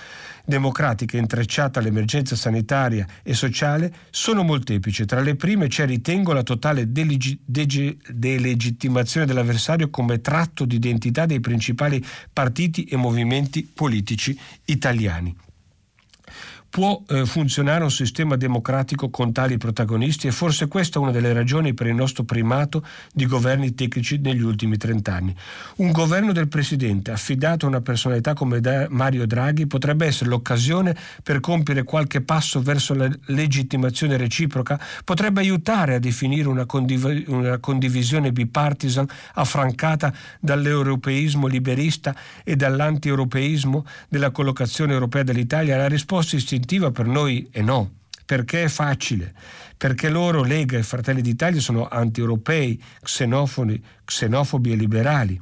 democratica 0.49 1.19
intrecciata 1.19 1.79
all'emergenza 1.79 2.35
sanitaria 2.35 3.07
e 3.23 3.35
sociale 3.35 3.93
sono 4.11 4.43
molteplici. 4.43 5.05
Tra 5.05 5.21
le 5.21 5.37
prime 5.37 5.67
c'è, 5.67 5.85
ritengo, 5.85 6.33
la 6.33 6.43
totale 6.43 6.91
delegi- 6.91 7.39
dege- 7.45 7.99
delegittimazione 8.09 9.27
dell'avversario 9.27 9.91
come 9.91 10.23
tratto 10.23 10.65
di 10.65 10.77
identità 10.77 11.27
dei 11.27 11.41
principali 11.41 12.03
partiti 12.33 12.85
e 12.85 12.97
movimenti 12.97 13.63
politici 13.63 14.39
italiani. 14.65 15.37
Può 16.71 17.03
eh, 17.09 17.25
funzionare 17.25 17.83
un 17.83 17.91
sistema 17.91 18.37
democratico 18.37 19.09
con 19.09 19.33
tali 19.33 19.57
protagonisti 19.57 20.27
e 20.27 20.33
forse 20.33 20.69
questa 20.69 20.99
è 20.99 21.03
una 21.03 21.11
delle 21.11 21.33
ragioni 21.33 21.73
per 21.73 21.87
il 21.87 21.95
nostro 21.95 22.25
primato 22.25 22.85
di 23.13 23.25
governi 23.27 23.75
tecnici 23.75 24.19
negli 24.19 24.43
ultimi 24.43 24.77
trent'anni. 24.77 25.35
Un 25.77 25.93
governo 25.93 26.33
del 26.33 26.47
Presidente 26.49 27.11
affidato 27.11 27.65
a 27.65 27.71
una 27.71 27.81
personalità 27.81 28.35
come 28.35 28.61
Mario 28.91 29.27
Draghi 29.27 29.67
potrebbe 29.67 30.07
essere 30.07 30.29
l'occasione 30.29 30.95
per 31.23 31.41
compiere 31.41 31.85
qualche 31.85 32.21
passo 32.21 32.61
verso 32.61 32.93
la 32.93 33.11
legittimazione 33.27 34.19
reciproca, 34.19 34.79
potrebbe 35.05 35.41
aiutare 35.41 35.95
a 35.95 35.99
definire 35.99 36.49
una, 36.49 36.67
condiv- 36.67 37.29
una 37.29 37.59
condivisione 37.59 38.31
bipartisan 38.31 39.09
affrancata 39.35 40.13
dall'europeismo 40.39 41.47
liberista 41.47 42.15
e 42.45 42.57
dall'anti-europeismo 42.57 43.87
della 44.09 44.31
collocazione 44.31 44.93
europea 44.93 45.23
dell'Italia. 45.23 45.79
La 45.79 45.89
risposta 45.89 46.37
istintiva 46.37 46.57
istintiva 46.59 46.91
per 46.91 47.07
noi 47.07 47.49
è 47.51 47.61
no. 47.63 47.93
Perché 48.25 48.65
è 48.65 48.69
facile? 48.69 49.33
Perché 49.77 50.11
loro, 50.11 50.43
Lega 50.43 50.77
e 50.77 50.83
Fratelli 50.83 51.23
d'Italia, 51.23 51.61
sono 51.61 51.89
anti-europei, 51.89 52.83
xenofobi, 53.03 53.83
xenofobi 54.05 54.73
e 54.73 54.77
liberali 54.77 55.41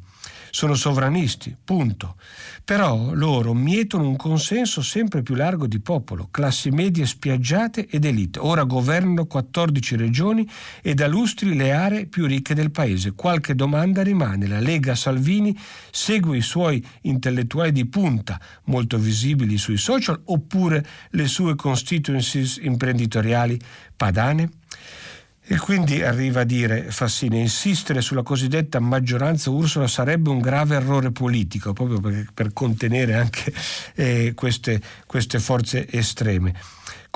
sono 0.57 0.73
sovranisti, 0.73 1.55
punto. 1.63 2.17
Però 2.65 3.13
loro 3.13 3.53
mietono 3.53 4.09
un 4.09 4.17
consenso 4.17 4.81
sempre 4.81 5.23
più 5.23 5.35
largo 5.35 5.67
di 5.67 5.81
popolo, 5.81 6.29
classi 6.31 6.71
medie 6.71 7.05
spiaggiate 7.05 7.87
ed 7.87 8.07
elite. 8.07 8.39
Ora 8.39 8.65
governano 8.65 9.27
14 9.27 9.97
regioni 9.97 10.49
e 10.81 10.95
da 10.95 11.09
lustri 11.09 11.55
le 11.55 11.73
aree 11.73 12.07
più 12.07 12.25
ricche 12.25 12.55
del 12.55 12.71
paese. 12.71 13.13
Qualche 13.13 13.55
domanda 13.55 14.03
rimane. 14.03 14.47
La 14.47 14.59
Lega 14.59 14.95
Salvini 14.95 15.55
segue 15.91 16.39
i 16.39 16.43
suoi 16.43 16.83
intellettuali 17.03 17.71
di 17.71 17.85
punta, 17.85 18.41
molto 18.65 18.97
visibili 18.97 19.59
sui 19.59 19.77
social, 19.77 20.19
oppure 20.25 20.87
le 21.11 21.27
sue 21.27 21.55
constituencies 21.55 22.57
imprenditoriali 22.63 23.61
padane? 23.95 24.65
E 25.49 25.59
quindi 25.59 26.03
arriva 26.03 26.41
a 26.41 26.45
dire 26.45 26.91
Fassini, 26.91 27.39
insistere 27.39 28.01
sulla 28.01 28.25
cosiddetta 28.25 28.81
maggioranza 28.81 29.51
Ursula 29.51 29.87
sarebbe 29.87 30.29
un 30.29 30.41
grave 30.41 30.75
errore 30.75 31.13
politico, 31.13 31.73
proprio 31.73 32.01
per, 32.01 32.27
per 32.35 32.53
contenere 32.53 33.15
anche 33.15 33.53
eh, 33.95 34.33
queste, 34.35 34.81
queste 35.07 35.39
forze 35.39 35.89
estreme 35.89 36.53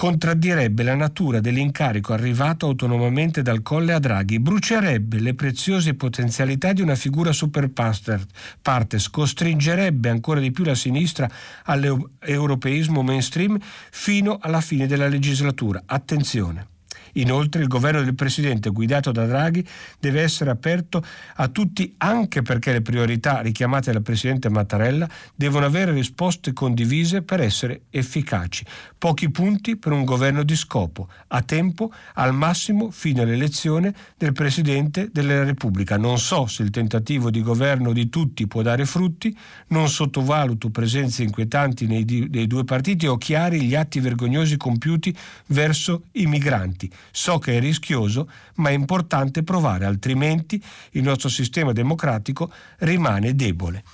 contraddirebbe 0.01 0.83
la 0.83 0.95
natura 0.95 1.40
dell'incarico 1.40 2.14
arrivato 2.14 2.64
autonomamente 2.64 3.43
dal 3.43 3.61
Colle 3.61 3.93
a 3.93 3.99
Draghi, 3.99 4.40
brucierebbe 4.40 5.21
le 5.21 5.35
preziose 5.35 5.93
potenzialità 5.93 6.73
di 6.73 6.81
una 6.81 6.95
figura 6.95 7.33
super 7.33 7.69
partes, 7.69 9.11
costringerebbe 9.11 10.09
ancora 10.09 10.40
di 10.40 10.53
più 10.53 10.64
la 10.64 10.75
sinistra 10.75 11.29
all'europeismo 11.64 13.03
mainstream 13.03 13.59
fino 13.61 14.38
alla 14.40 14.62
fine 14.62 14.87
della 14.87 15.07
legislatura. 15.07 15.83
Attenzione. 15.85 16.69
Inoltre 17.14 17.62
il 17.62 17.68
governo 17.68 18.03
del 18.03 18.14
Presidente 18.14 18.70
guidato 18.70 19.12
da 19.12 19.27
Draghi 19.27 19.66
deve 19.99 20.23
essere 20.23 20.51
aperto 20.51 21.05
a 21.37 21.49
tutti 21.49 21.94
anche 21.99 22.42
perché 22.42 22.73
le 22.73 22.83
priorità 22.83 23.40
richiamate 23.40 23.92
dal 23.92 24.03
Presidente 24.03 24.49
Mattarella 24.49 25.09
devono 25.35 25.66
avere 25.66 25.92
risposte 25.92 26.53
condivise 26.53 27.23
per 27.23 27.40
essere 27.40 27.83
efficaci. 27.90 28.64
Pochi 28.99 29.31
punti 29.31 29.77
per 29.77 29.92
un 29.92 30.05
governo 30.05 30.42
di 30.42 30.57
scopo, 30.57 31.09
a 31.29 31.42
tempo, 31.42 31.92
al 32.14 32.35
massimo 32.35 32.90
fino 32.90 33.23
all'elezione 33.23 33.94
del 34.16 34.33
Presidente 34.33 35.09
della 35.12 35.44
Repubblica. 35.44 35.96
Non 35.96 36.18
so 36.18 36.46
se 36.46 36.62
il 36.62 36.70
tentativo 36.70 37.31
di 37.31 37.42
governo 37.42 37.92
di 37.92 38.09
tutti 38.09 38.46
può 38.46 38.62
dare 38.62 38.85
frutti, 38.85 39.37
non 39.68 39.88
sottovaluto 39.88 40.70
presenze 40.70 41.23
inquietanti 41.23 41.87
nei, 41.87 42.05
nei 42.31 42.46
due 42.46 42.64
partiti 42.64 43.07
o 43.07 43.16
chiari 43.16 43.62
gli 43.62 43.75
atti 43.75 44.01
vergognosi 44.01 44.57
compiuti 44.57 45.16
verso 45.46 46.05
i 46.12 46.27
migranti. 46.27 46.90
So 47.11 47.39
che 47.39 47.57
è 47.57 47.61
rischioso, 47.61 48.31
ma 48.57 48.71
è 48.71 48.73
importante 48.73 49.43
provare, 49.43 49.85
altrimenti 49.85 50.63
il 50.93 51.03
nostro 51.03 51.29
sistema 51.29 51.73
democratico 51.73 52.53
rimane 52.79 53.35
debole. 53.35 53.85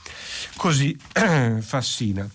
Così 0.57 0.97
Fassina. 1.61 2.29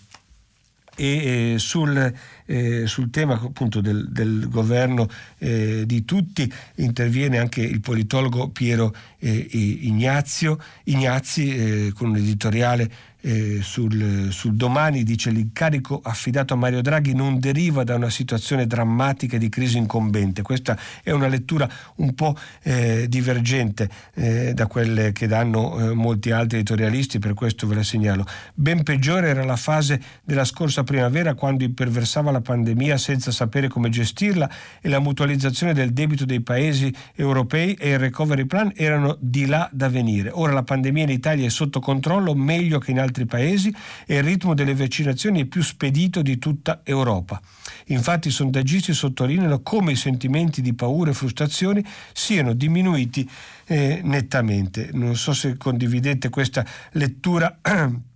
e 0.94 1.52
eh, 1.54 1.58
sul, 1.58 2.12
eh, 2.52 2.86
sul, 2.86 3.08
tema 3.10 3.40
appunto 3.40 3.80
del, 3.80 4.08
del 4.10 4.48
governo 4.50 5.08
eh, 5.38 5.84
di 5.86 6.04
tutti 6.04 6.52
interviene 6.76 7.38
anche 7.38 7.62
il 7.62 7.80
politologo 7.80 8.50
Piero 8.50 8.94
eh, 9.18 9.48
Ignazio, 9.50 10.58
Ignazzi 10.84 11.56
eh, 11.86 11.92
con 11.94 12.10
un 12.10 12.16
editoriale 12.16 12.90
eh, 13.22 13.60
sul, 13.62 14.28
sul, 14.30 14.54
domani 14.54 15.04
dice 15.04 15.30
l'incarico 15.30 16.00
affidato 16.02 16.54
a 16.54 16.56
Mario 16.56 16.82
Draghi 16.82 17.14
non 17.14 17.38
deriva 17.38 17.84
da 17.84 17.94
una 17.94 18.10
situazione 18.10 18.66
drammatica 18.66 19.38
di 19.38 19.48
crisi 19.48 19.78
incombente. 19.78 20.42
Questa 20.42 20.76
è 21.02 21.12
una 21.12 21.28
lettura 21.28 21.68
un 21.96 22.14
po' 22.14 22.36
eh, 22.62 23.06
divergente 23.08 23.88
eh, 24.14 24.52
da 24.54 24.66
quelle 24.66 25.12
che 25.12 25.26
danno 25.26 25.78
eh, 25.78 25.94
molti 25.94 26.30
altri 26.32 26.58
editorialisti, 26.58 27.18
per 27.18 27.34
questo 27.34 27.66
ve 27.66 27.76
la 27.76 27.82
segnalo. 27.82 28.26
Ben 28.54 28.82
peggiore 28.82 29.28
era 29.28 29.44
la 29.44 29.56
fase 29.56 30.00
della 30.24 30.44
scorsa 30.44 30.82
primavera 30.82 31.34
quando 31.34 31.64
imperversava 31.64 32.30
la 32.30 32.40
pandemia 32.42 32.98
senza 32.98 33.30
sapere 33.30 33.68
come 33.68 33.88
gestirla 33.88 34.50
e 34.80 34.88
la 34.88 34.98
mutualizzazione 34.98 35.72
del 35.72 35.92
debito 35.92 36.24
dei 36.24 36.40
paesi 36.40 36.92
europei 37.14 37.74
e 37.74 37.90
il 37.90 37.98
recovery 37.98 38.44
plan 38.44 38.72
erano 38.76 39.16
di 39.20 39.46
là 39.46 39.68
da 39.72 39.88
venire. 39.88 40.30
Ora 40.32 40.52
la 40.52 40.62
pandemia 40.62 41.04
in 41.04 41.10
Italia 41.10 41.46
è 41.46 41.50
sotto 41.50 41.80
controllo 41.80 42.34
meglio 42.34 42.78
che 42.78 42.90
in 42.90 43.00
altri 43.00 43.26
paesi 43.26 43.74
e 44.06 44.16
il 44.16 44.22
ritmo 44.22 44.54
delle 44.54 44.74
vaccinazioni 44.74 45.42
è 45.42 45.44
più 45.46 45.62
spedito 45.62 46.20
di 46.22 46.38
tutta 46.38 46.80
Europa. 46.84 47.40
Infatti 47.86 48.28
i 48.28 48.32
sondaggisti 48.32 48.92
sottolineano 48.92 49.60
come 49.62 49.92
i 49.92 49.96
sentimenti 49.96 50.60
di 50.60 50.74
paura 50.74 51.10
e 51.10 51.14
frustrazione 51.14 51.84
siano 52.12 52.52
diminuiti 52.52 53.28
eh, 53.66 54.00
nettamente. 54.02 54.90
Non 54.92 55.16
so 55.16 55.32
se 55.32 55.56
condividete 55.56 56.28
questa 56.28 56.64
lettura 56.92 57.58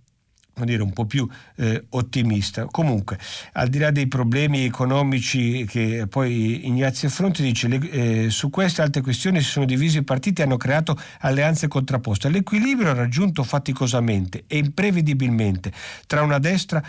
dire, 0.65 0.83
un 0.83 0.93
po' 0.93 1.05
più 1.05 1.27
eh, 1.55 1.85
ottimista. 1.89 2.65
Comunque, 2.65 3.17
al 3.53 3.67
di 3.67 3.79
là 3.79 3.91
dei 3.91 4.07
problemi 4.07 4.65
economici 4.65 5.65
che 5.65 6.07
poi 6.09 6.67
Ignazio 6.67 7.07
affronta, 7.07 7.41
dice 7.41 7.67
le, 7.67 7.89
eh, 7.89 8.29
su 8.29 8.49
queste 8.49 8.81
altre 8.81 9.01
questioni 9.01 9.41
si 9.41 9.49
sono 9.49 9.65
divisi 9.65 9.97
i 9.97 10.03
partiti 10.03 10.41
e 10.41 10.43
hanno 10.45 10.57
creato 10.57 10.97
alleanze 11.19 11.67
contrapposte. 11.67 12.29
L'equilibrio 12.29 12.93
raggiunto 12.93 13.43
faticosamente 13.43 14.43
e 14.47 14.57
imprevedibilmente 14.57 15.71
tra 16.05 16.21
una 16.21 16.39
destra 16.39 16.83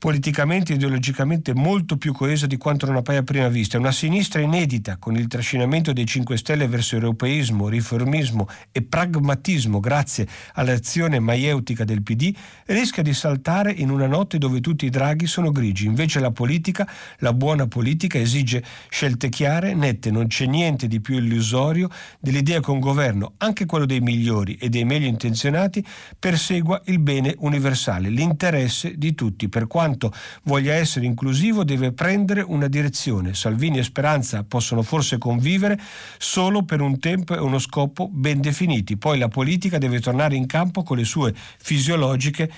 politicamente 0.00 0.72
e 0.72 0.76
ideologicamente 0.76 1.52
molto 1.52 1.98
più 1.98 2.14
coesa 2.14 2.46
di 2.46 2.56
quanto 2.56 2.86
non 2.86 2.96
appaia 2.96 3.18
a 3.18 3.22
prima 3.22 3.48
vista. 3.48 3.76
Una 3.76 3.92
sinistra 3.92 4.40
inedita, 4.40 4.96
con 4.96 5.14
il 5.14 5.26
trascinamento 5.26 5.92
dei 5.92 6.06
5 6.06 6.38
Stelle 6.38 6.66
verso 6.66 6.94
europeismo, 6.94 7.68
riformismo 7.68 8.48
e 8.72 8.80
pragmatismo 8.80 9.78
grazie 9.78 10.26
all'azione 10.54 11.20
maieutica 11.20 11.84
del 11.84 12.02
PD, 12.02 12.34
rischia 12.64 13.02
di 13.02 13.12
saltare 13.12 13.72
in 13.72 13.90
una 13.90 14.06
notte 14.06 14.38
dove 14.38 14.62
tutti 14.62 14.86
i 14.86 14.90
draghi 14.90 15.26
sono 15.26 15.52
grigi. 15.52 15.84
Invece 15.84 16.18
la 16.18 16.30
politica, 16.30 16.88
la 17.18 17.34
buona 17.34 17.66
politica, 17.66 18.18
esige 18.18 18.64
scelte 18.88 19.28
chiare, 19.28 19.74
nette, 19.74 20.10
non 20.10 20.28
c'è 20.28 20.46
niente 20.46 20.88
di 20.88 21.02
più 21.02 21.16
illusorio 21.16 21.90
dell'idea 22.18 22.60
che 22.60 22.70
un 22.70 22.80
governo, 22.80 23.34
anche 23.36 23.66
quello 23.66 23.84
dei 23.84 24.00
migliori 24.00 24.54
e 24.54 24.70
dei 24.70 24.84
meglio 24.84 25.08
intenzionati, 25.08 25.84
persegua 26.18 26.80
il 26.86 27.00
bene 27.00 27.34
universale, 27.40 28.08
l'interesse 28.08 28.96
di 28.96 29.14
tutti, 29.14 29.50
per 29.50 29.66
quanto 29.66 29.88
quanto 29.90 30.12
voglia 30.44 30.74
essere 30.74 31.06
inclusivo 31.06 31.64
deve 31.64 31.92
prendere 31.92 32.42
una 32.42 32.68
direzione. 32.68 33.34
Salvini 33.34 33.78
e 33.78 33.82
Speranza 33.82 34.44
possono 34.44 34.82
forse 34.82 35.18
convivere 35.18 35.80
solo 36.18 36.62
per 36.62 36.80
un 36.80 36.98
tempo 36.98 37.34
e 37.34 37.40
uno 37.40 37.58
scopo 37.58 38.08
ben 38.08 38.40
definiti. 38.40 38.96
Poi 38.96 39.18
la 39.18 39.28
politica 39.28 39.78
deve 39.78 40.00
tornare 40.00 40.36
in 40.36 40.46
campo 40.46 40.82
con 40.82 40.96
le 40.96 41.04
sue 41.04 41.34
fisiologiche 41.34 42.50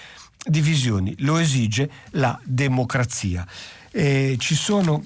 divisioni. 0.44 1.14
Lo 1.18 1.38
esige 1.38 1.90
la 2.10 2.38
democrazia. 2.44 3.46
E 3.90 4.36
ci 4.38 4.54
sono 4.54 5.02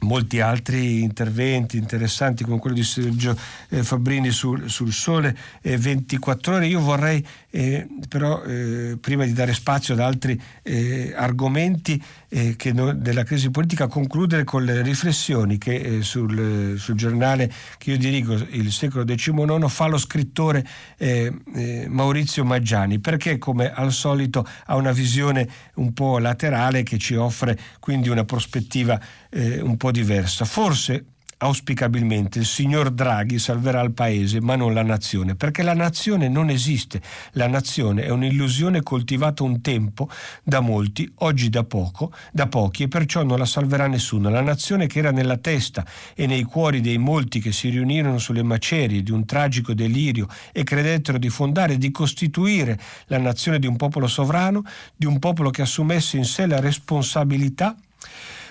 molti 0.00 0.40
altri 0.40 1.02
interventi 1.02 1.76
interessanti 1.76 2.44
come 2.44 2.58
quello 2.58 2.76
di 2.76 2.84
Sergio 2.84 3.36
eh, 3.70 3.82
Fabbrini 3.82 4.30
sul, 4.30 4.70
sul 4.70 4.92
Sole 4.92 5.36
eh, 5.62 5.76
24 5.76 6.56
ore. 6.56 6.66
Io 6.66 6.80
vorrei 6.80 7.24
eh, 7.50 7.86
però 8.08 8.42
eh, 8.42 8.98
prima 9.00 9.24
di 9.24 9.32
dare 9.32 9.54
spazio 9.54 9.94
ad 9.94 10.00
altri 10.00 10.40
eh, 10.62 11.14
argomenti 11.16 12.02
eh, 12.28 12.56
no, 12.72 12.92
della 12.92 13.22
crisi 13.22 13.50
politica 13.50 13.86
concludere 13.86 14.44
con 14.44 14.64
le 14.64 14.82
riflessioni 14.82 15.56
che 15.56 16.02
sul, 16.02 16.78
sul, 16.78 16.94
giornale 16.94 17.50
che 17.78 17.92
io 17.92 17.98
dirigo, 17.98 18.34
il 18.34 18.70
secolo 18.70 19.04
XIX, 19.04 19.66
fa 19.68 19.86
lo 19.86 19.98
scrittore 19.98 20.66
Maurizio 21.88 22.44
Maggiani 22.44 22.98
perché 22.98 23.38
come 23.38 23.72
al 23.72 23.92
solito 23.92 24.46
ha 24.66 24.76
una 24.76 24.92
visione 24.92 25.48
un 25.74 25.92
po' 25.92 26.18
laterale 26.18 26.82
che 26.82 26.98
ci 26.98 27.14
offre 27.14 27.58
quindi 27.78 28.08
una 28.08 28.24
prospettiva 28.24 29.00
un 29.30 29.76
po' 29.76 29.90
diversa. 29.90 30.44
Forse 30.44 31.04
auspicabilmente 31.38 32.40
il 32.40 32.44
signor 32.44 32.90
Draghi 32.90 33.38
salverà 33.38 33.80
il 33.80 33.92
paese 33.92 34.40
ma 34.40 34.56
non 34.56 34.74
la 34.74 34.82
nazione, 34.82 35.34
perché 35.34 35.62
la 35.62 35.74
nazione 35.74 36.28
non 36.28 36.50
esiste, 36.50 37.00
la 37.32 37.46
nazione 37.46 38.04
è 38.04 38.10
un'illusione 38.10 38.82
coltivata 38.82 39.42
un 39.42 39.60
tempo 39.60 40.08
da 40.42 40.60
molti, 40.60 41.10
oggi 41.16 41.48
da 41.48 41.64
poco, 41.64 42.12
da 42.32 42.46
pochi 42.48 42.84
e 42.84 42.88
perciò 42.88 43.22
non 43.22 43.38
la 43.38 43.44
salverà 43.44 43.86
nessuno. 43.86 44.30
La 44.30 44.40
nazione 44.40 44.86
che 44.86 44.98
era 44.98 45.10
nella 45.10 45.36
testa 45.36 45.84
e 46.14 46.26
nei 46.26 46.42
cuori 46.42 46.80
dei 46.80 46.98
molti 46.98 47.40
che 47.40 47.52
si 47.52 47.68
riunirono 47.68 48.18
sulle 48.18 48.42
macerie 48.42 49.02
di 49.02 49.10
un 49.10 49.24
tragico 49.24 49.74
delirio 49.74 50.26
e 50.52 50.64
credettero 50.64 51.18
di 51.18 51.28
fondare 51.28 51.74
e 51.74 51.78
di 51.78 51.90
costituire 51.90 52.78
la 53.06 53.18
nazione 53.18 53.58
di 53.58 53.66
un 53.66 53.76
popolo 53.76 54.06
sovrano, 54.06 54.64
di 54.94 55.06
un 55.06 55.18
popolo 55.18 55.50
che 55.50 55.62
assumesse 55.62 56.16
in 56.16 56.24
sé 56.24 56.46
la 56.46 56.60
responsabilità 56.60 57.76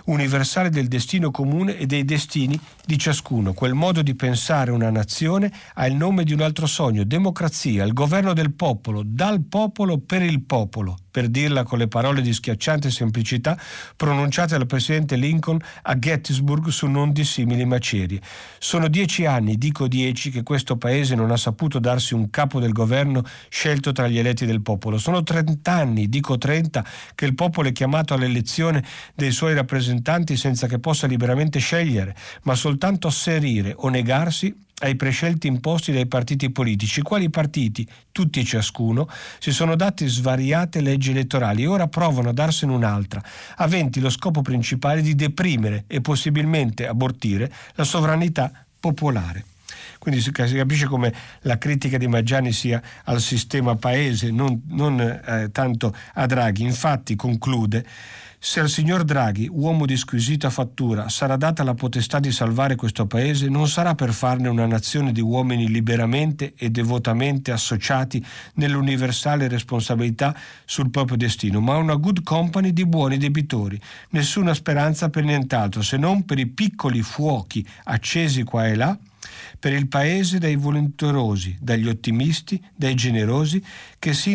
universale 0.08 0.70
del 0.70 0.88
destino 0.88 1.32
comune 1.32 1.78
e 1.78 1.86
dei 1.86 2.04
destini 2.04 2.60
di 2.86 2.98
ciascuno. 2.98 3.54
Quel 3.54 3.74
modo 3.74 4.02
di 4.02 4.16
pensare 4.16 4.72
una 4.72 4.90
nazione 4.90 5.52
ha 5.76 5.88
il 5.88 5.96
nome 5.96 6.24
di 6.24 6.34
un 6.34 6.42
altro 6.42 6.66
sogno, 6.66 7.04
democrazia, 7.04 7.84
il 7.84 7.94
governo 7.94 8.34
del 8.34 8.54
popolo, 8.54 9.02
dal 9.06 9.42
popolo 9.44 9.98
per 10.00 10.22
il 10.22 10.44
popolo 10.44 10.98
per 11.18 11.30
dirla 11.30 11.64
con 11.64 11.80
le 11.80 11.88
parole 11.88 12.22
di 12.22 12.32
schiacciante 12.32 12.92
semplicità 12.92 13.60
pronunciate 13.96 14.56
dal 14.56 14.68
presidente 14.68 15.16
Lincoln 15.16 15.60
a 15.82 15.98
Gettysburg 15.98 16.68
su 16.68 16.86
non 16.86 17.12
dissimili 17.12 17.66
macerie. 17.66 18.22
Sono 18.60 18.88
dieci 18.88 19.26
anni, 19.26 19.58
dico 19.58 19.88
dieci, 19.88 20.30
che 20.30 20.44
questo 20.44 20.78
paese 20.78 21.16
non 21.16 21.32
ha 21.32 21.38
saputo 21.38 21.80
darsi 21.80 22.14
un 22.14 22.30
capo 22.30 22.60
del 22.60 22.72
governo 22.72 23.24
scelto 23.50 23.94
tra 23.94 24.08
gli 24.08 24.20
eletti 24.20 24.46
del 24.46 24.62
popolo. 24.62 25.00
Sono 25.00 25.24
trent'anni, 25.24 26.08
dico 26.08 26.38
trenta, 26.38 26.86
che 27.16 27.26
il 27.26 27.34
popolo 27.34 27.70
è 27.70 27.72
chiamato 27.72 28.14
all'elezione 28.14 28.84
dei 29.16 29.32
suoi 29.32 29.56
rappresentanti 29.56 30.38
senza 30.38 30.68
che 30.68 30.78
possa 30.78 31.08
liberamente 31.08 31.58
scegliere, 31.58 32.16
ma 32.44 32.54
soltanto 32.54 33.08
asserire 33.08 33.74
o 33.76 33.90
negarsi 33.90 34.66
ai 34.80 34.96
prescelti 34.96 35.48
imposti 35.48 35.92
dai 35.92 36.06
partiti 36.06 36.52
politici, 36.52 37.02
quali 37.02 37.30
partiti, 37.30 37.88
tutti 38.12 38.40
e 38.40 38.44
ciascuno, 38.44 39.10
si 39.40 39.52
sono 39.52 39.76
dati 39.76 40.08
svariate 40.08 40.82
leggi 40.82 41.12
elettorali 41.12 41.64
e 41.64 41.68
ora 41.68 41.88
provano 41.88 42.30
a 42.30 42.34
darsene 42.34 42.74
un'altra, 42.74 43.24
aventi 43.56 44.00
lo 44.00 44.10
scopo 44.10 44.42
principale 44.42 45.02
di 45.02 45.16
deprimere 45.16 45.86
e 45.88 46.02
possibilmente 46.02 46.88
abortire 46.88 47.52
la 47.74 47.84
sovranità 47.84 48.52
popolare. 48.80 49.46
Quindi 50.00 50.22
si 50.22 50.32
capisce 50.32 50.86
come 50.86 51.14
la 51.42 51.58
critica 51.58 51.98
di 51.98 52.08
Maggiani 52.08 52.52
sia 52.52 52.82
al 53.06 53.20
sistema 53.20 53.76
paese, 53.76 54.30
non, 54.32 54.62
non 54.70 55.00
eh, 55.00 55.50
tanto 55.52 55.94
a 56.14 56.26
Draghi. 56.26 56.64
Infatti 56.64 57.16
conclude 57.16 57.84
se 58.50 58.62
al 58.62 58.70
signor 58.70 59.04
Draghi, 59.04 59.50
uomo 59.52 59.86
di 59.86 59.98
squisita 59.98 60.50
fattura, 60.50 61.10
sarà 61.10 61.36
data 61.36 61.66
la 61.66 61.74
potestà 61.74 62.22
di 62.22 62.32
salvare 62.32 62.78
questo 62.78 63.06
paese, 63.06 63.50
non 63.50 63.68
sarà 63.68 63.94
per 63.94 64.14
farne 64.14 64.48
una 64.48 64.66
nazione 64.66 65.12
di 65.12 65.20
uomini 65.20 65.68
liberamente 65.68 66.54
e 66.56 66.70
devotamente 66.70 67.52
associati 67.52 68.26
nell'universale 68.54 69.50
responsabilità 69.50 70.34
sul 70.64 70.90
proprio 70.92 71.18
destino, 71.18 71.60
ma 71.60 71.76
una 71.76 71.96
good 71.96 72.24
company 72.24 72.72
di 72.72 72.86
buoni 72.86 73.18
debitori. 73.18 73.78
Nessuna 74.12 74.54
speranza 74.54 75.10
per 75.10 75.26
nient'altro, 75.26 75.82
se 75.82 75.98
non 75.98 76.24
per 76.24 76.40
i 76.40 76.46
piccoli 76.48 77.02
fuochi 77.02 77.68
accesi 77.84 78.44
qua 78.44 78.66
e 78.66 78.76
là 78.76 78.98
per 79.60 79.74
il 79.74 79.88
Paese 79.88 80.38
dai 80.38 80.56
volenterosi, 80.56 81.58
dagli 81.60 81.88
ottimisti, 81.88 82.64
dai 82.76 82.94
generosi 82.96 83.64
che 84.00 84.14
si 84.14 84.32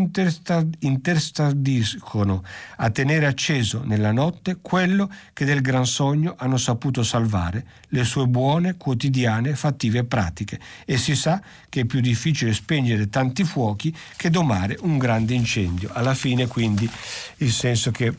interstardiscono 0.79 2.43
a 2.77 2.91
tenere 2.91 3.27
acceso 3.27 3.83
nella 3.85 4.11
notte 4.13 4.59
quello 4.61 5.11
che 5.33 5.45
del 5.45 5.61
gran 5.61 5.87
sogno 5.87 6.35
hanno 6.37 6.57
saputo 6.57 7.03
salvare, 7.03 7.65
le 7.89 8.05
sue 8.05 8.27
buone, 8.27 8.77
quotidiane, 8.77 9.55
fattive 9.55 10.05
pratiche. 10.05 10.59
E 10.85 10.97
si 10.99 11.15
sa 11.15 11.41
che 11.69 11.81
è 11.81 11.85
più 11.85 12.01
difficile 12.01 12.53
spegnere 12.53 13.09
tanti 13.09 13.45
fuochi 13.45 13.95
che 14.17 14.31
domare 14.31 14.77
un 14.81 14.99
grande 14.99 15.35
incendio. 15.35 15.91
Alla 15.93 16.15
fine 16.15 16.47
quindi 16.47 16.91
il 17.37 17.53
senso 17.53 17.91
che 17.91 18.15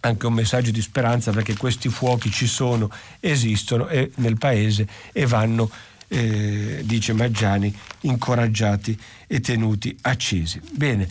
anche 0.00 0.26
un 0.26 0.32
messaggio 0.32 0.70
di 0.70 0.80
speranza 0.80 1.30
perché 1.30 1.56
questi 1.56 1.88
fuochi 1.88 2.30
ci 2.30 2.46
sono, 2.46 2.90
esistono 3.20 3.86
nel 4.16 4.38
paese 4.38 4.88
e 5.12 5.26
vanno 5.26 5.70
eh, 6.10 6.82
dice 6.84 7.12
Maggiani, 7.12 7.74
incoraggiati 8.00 8.98
e 9.26 9.40
tenuti 9.40 9.96
accesi. 10.02 10.60
Bene. 10.72 11.08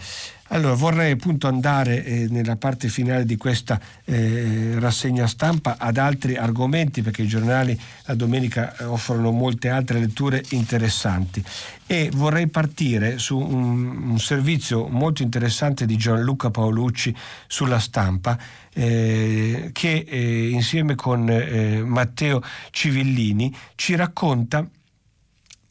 Allora, 0.51 0.73
vorrei 0.73 1.11
appunto 1.11 1.47
andare 1.47 2.03
eh, 2.03 2.27
nella 2.27 2.55
parte 2.55 2.89
finale 2.89 3.23
di 3.23 3.37
questa 3.37 3.79
eh, 4.03 4.79
rassegna 4.79 5.27
stampa 5.27 5.75
ad 5.77 5.97
altri 5.97 6.37
argomenti 6.37 7.03
perché 7.03 7.21
i 7.21 7.27
giornali 7.27 7.79
la 8.05 8.15
domenica 8.15 8.75
eh, 8.75 8.83
offrono 8.85 9.29
molte 9.29 9.69
altre 9.69 9.99
letture 9.99 10.43
interessanti 10.49 11.43
e 11.85 12.09
vorrei 12.11 12.47
partire 12.47 13.19
su 13.19 13.37
un, 13.37 14.09
un 14.09 14.19
servizio 14.19 14.87
molto 14.87 15.21
interessante 15.21 15.85
di 15.85 15.97
Gianluca 15.97 16.49
Paolucci 16.49 17.15
sulla 17.45 17.79
stampa 17.79 18.35
eh, 18.73 19.69
che 19.71 20.03
eh, 20.07 20.49
insieme 20.49 20.95
con 20.95 21.29
eh, 21.29 21.83
Matteo 21.83 22.41
Civillini 22.71 23.55
ci 23.75 23.95
racconta 23.95 24.67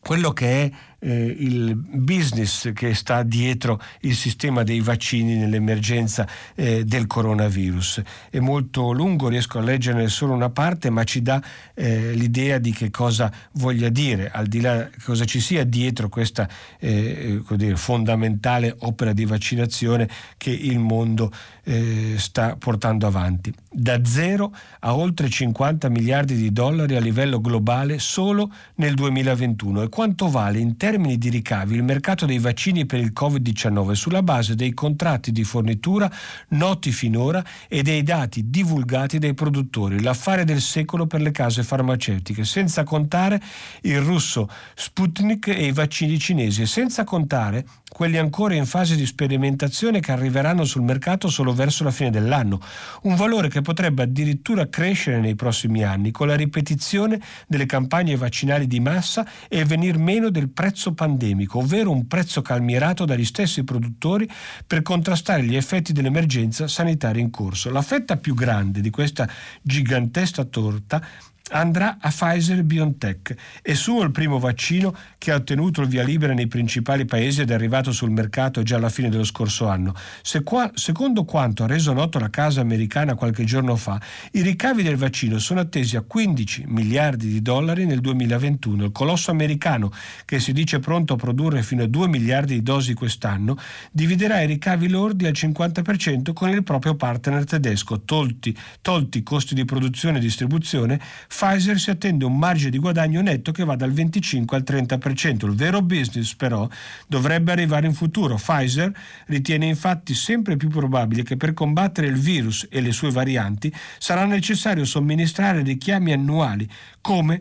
quello 0.00 0.32
che 0.32 0.64
è 0.64 0.70
eh, 1.00 1.36
il 1.38 1.74
business 1.76 2.72
che 2.72 2.94
sta 2.94 3.22
dietro 3.22 3.80
il 4.00 4.14
sistema 4.14 4.62
dei 4.62 4.80
vaccini 4.80 5.36
nell'emergenza 5.36 6.26
eh, 6.54 6.84
del 6.84 7.06
coronavirus. 7.06 8.02
È 8.30 8.38
molto 8.38 8.92
lungo, 8.92 9.28
riesco 9.28 9.58
a 9.58 9.62
leggerne 9.62 10.08
solo 10.08 10.32
una 10.32 10.50
parte, 10.50 10.90
ma 10.90 11.04
ci 11.04 11.22
dà 11.22 11.42
eh, 11.74 12.12
l'idea 12.12 12.58
di 12.58 12.72
che 12.72 12.90
cosa 12.90 13.30
voglia 13.52 13.88
dire, 13.88 14.30
al 14.30 14.46
di 14.46 14.60
là 14.60 14.88
cosa 15.04 15.24
ci 15.24 15.40
sia 15.40 15.64
dietro 15.64 16.08
questa 16.08 16.48
eh, 16.78 17.42
dire, 17.50 17.76
fondamentale 17.76 18.74
opera 18.80 19.12
di 19.12 19.24
vaccinazione 19.24 20.08
che 20.36 20.50
il 20.50 20.78
mondo 20.78 21.30
eh, 21.64 22.14
sta 22.16 22.56
portando 22.56 23.06
avanti. 23.06 23.52
Da 23.70 24.04
zero 24.04 24.52
a 24.80 24.96
oltre 24.96 25.28
50 25.28 25.88
miliardi 25.88 26.34
di 26.34 26.52
dollari 26.52 26.96
a 26.96 27.00
livello 27.00 27.40
globale 27.40 27.98
solo 27.98 28.50
nel 28.76 28.94
2021 28.94 29.82
e 29.82 29.88
quanto 29.88 30.28
vale 30.28 30.58
in 30.58 30.76
termini 30.76 30.87
di 30.96 31.28
ricavi 31.28 31.74
il 31.74 31.82
mercato 31.82 32.24
dei 32.24 32.38
vaccini 32.38 32.86
per 32.86 32.98
il 32.98 33.12
Covid-19 33.14 33.92
sulla 33.92 34.22
base 34.22 34.54
dei 34.54 34.72
contratti 34.72 35.32
di 35.32 35.44
fornitura 35.44 36.10
noti 36.48 36.92
finora 36.92 37.44
e 37.68 37.82
dei 37.82 38.02
dati 38.02 38.48
divulgati 38.48 39.18
dai 39.18 39.34
produttori, 39.34 40.00
l'affare 40.00 40.44
del 40.44 40.62
secolo 40.62 41.06
per 41.06 41.20
le 41.20 41.30
case 41.30 41.62
farmaceutiche, 41.62 42.44
senza 42.44 42.84
contare 42.84 43.38
il 43.82 44.00
russo 44.00 44.48
Sputnik 44.74 45.48
e 45.48 45.66
i 45.66 45.72
vaccini 45.72 46.18
cinesi. 46.18 46.62
E 46.62 46.66
senza 46.66 47.04
contare 47.04 47.66
quelli 47.98 48.16
ancora 48.16 48.54
in 48.54 48.64
fase 48.64 48.94
di 48.94 49.04
sperimentazione 49.04 49.98
che 49.98 50.12
arriveranno 50.12 50.62
sul 50.62 50.82
mercato 50.82 51.26
solo 51.26 51.52
verso 51.52 51.82
la 51.82 51.90
fine 51.90 52.10
dell'anno, 52.10 52.60
un 53.02 53.16
valore 53.16 53.48
che 53.48 53.60
potrebbe 53.60 54.04
addirittura 54.04 54.68
crescere 54.68 55.18
nei 55.18 55.34
prossimi 55.34 55.82
anni 55.82 56.12
con 56.12 56.28
la 56.28 56.36
ripetizione 56.36 57.20
delle 57.48 57.66
campagne 57.66 58.14
vaccinali 58.14 58.68
di 58.68 58.78
massa 58.78 59.26
e 59.48 59.64
venir 59.64 59.98
meno 59.98 60.30
del 60.30 60.48
prezzo 60.48 60.94
pandemico, 60.94 61.58
ovvero 61.58 61.90
un 61.90 62.06
prezzo 62.06 62.40
calmierato 62.40 63.04
dagli 63.04 63.24
stessi 63.24 63.64
produttori 63.64 64.30
per 64.64 64.82
contrastare 64.82 65.42
gli 65.42 65.56
effetti 65.56 65.92
dell'emergenza 65.92 66.68
sanitaria 66.68 67.20
in 67.20 67.30
corso. 67.30 67.68
La 67.68 67.82
fetta 67.82 68.16
più 68.16 68.34
grande 68.34 68.80
di 68.80 68.90
questa 68.90 69.28
gigantesca 69.60 70.44
torta 70.44 71.02
andrà 71.50 71.98
a 72.00 72.08
Pfizer 72.10 72.62
BioNTech. 72.62 73.34
È 73.62 73.74
suo 73.74 74.02
il 74.02 74.10
primo 74.10 74.38
vaccino 74.38 74.94
che 75.16 75.32
ha 75.32 75.36
ottenuto 75.36 75.80
il 75.80 75.88
via 75.88 76.02
libera 76.02 76.34
nei 76.34 76.46
principali 76.46 77.04
paesi 77.04 77.40
ed 77.40 77.50
è 77.50 77.54
arrivato 77.54 77.92
sul 77.92 78.10
mercato 78.10 78.62
già 78.62 78.76
alla 78.76 78.88
fine 78.88 79.08
dello 79.08 79.24
scorso 79.24 79.68
anno. 79.68 79.94
Se 80.22 80.42
qua, 80.42 80.70
secondo 80.74 81.24
quanto 81.24 81.64
ha 81.64 81.66
reso 81.66 81.92
noto 81.92 82.18
la 82.18 82.30
casa 82.30 82.60
americana 82.60 83.14
qualche 83.14 83.44
giorno 83.44 83.76
fa, 83.76 84.00
i 84.32 84.42
ricavi 84.42 84.82
del 84.82 84.96
vaccino 84.96 85.38
sono 85.38 85.60
attesi 85.60 85.96
a 85.96 86.02
15 86.02 86.64
miliardi 86.66 87.28
di 87.28 87.42
dollari 87.42 87.86
nel 87.86 88.00
2021. 88.00 88.84
Il 88.84 88.92
colosso 88.92 89.30
americano, 89.30 89.90
che 90.24 90.40
si 90.40 90.52
dice 90.52 90.78
pronto 90.78 91.14
a 91.14 91.16
produrre 91.16 91.62
fino 91.62 91.82
a 91.82 91.86
2 91.86 92.08
miliardi 92.08 92.54
di 92.54 92.62
dosi 92.62 92.94
quest'anno, 92.94 93.56
dividerà 93.90 94.40
i 94.40 94.46
ricavi 94.46 94.88
lordi 94.88 95.26
al 95.26 95.32
50% 95.32 96.32
con 96.32 96.50
il 96.50 96.62
proprio 96.62 96.94
partner 96.94 97.44
tedesco. 97.44 98.02
Tolti, 98.02 98.56
tolti 98.82 99.22
costi 99.22 99.54
di 99.54 99.64
produzione 99.64 100.18
e 100.18 100.20
distribuzione, 100.20 101.00
Pfizer 101.38 101.78
si 101.78 101.90
attende 101.90 102.24
un 102.24 102.36
margine 102.36 102.70
di 102.70 102.80
guadagno 102.80 103.20
netto 103.20 103.52
che 103.52 103.62
va 103.62 103.76
dal 103.76 103.92
25 103.92 104.56
al 104.56 104.64
30%. 104.66 105.46
Il 105.46 105.54
vero 105.54 105.82
business 105.82 106.34
però 106.34 106.68
dovrebbe 107.06 107.52
arrivare 107.52 107.86
in 107.86 107.94
futuro. 107.94 108.34
Pfizer 108.34 108.92
ritiene 109.26 109.66
infatti 109.66 110.14
sempre 110.14 110.56
più 110.56 110.68
probabile 110.68 111.22
che 111.22 111.36
per 111.36 111.54
combattere 111.54 112.08
il 112.08 112.16
virus 112.16 112.66
e 112.68 112.80
le 112.80 112.90
sue 112.90 113.12
varianti 113.12 113.72
sarà 113.98 114.24
necessario 114.24 114.84
somministrare 114.84 115.62
richiami 115.62 116.12
annuali 116.12 116.68
come 117.00 117.40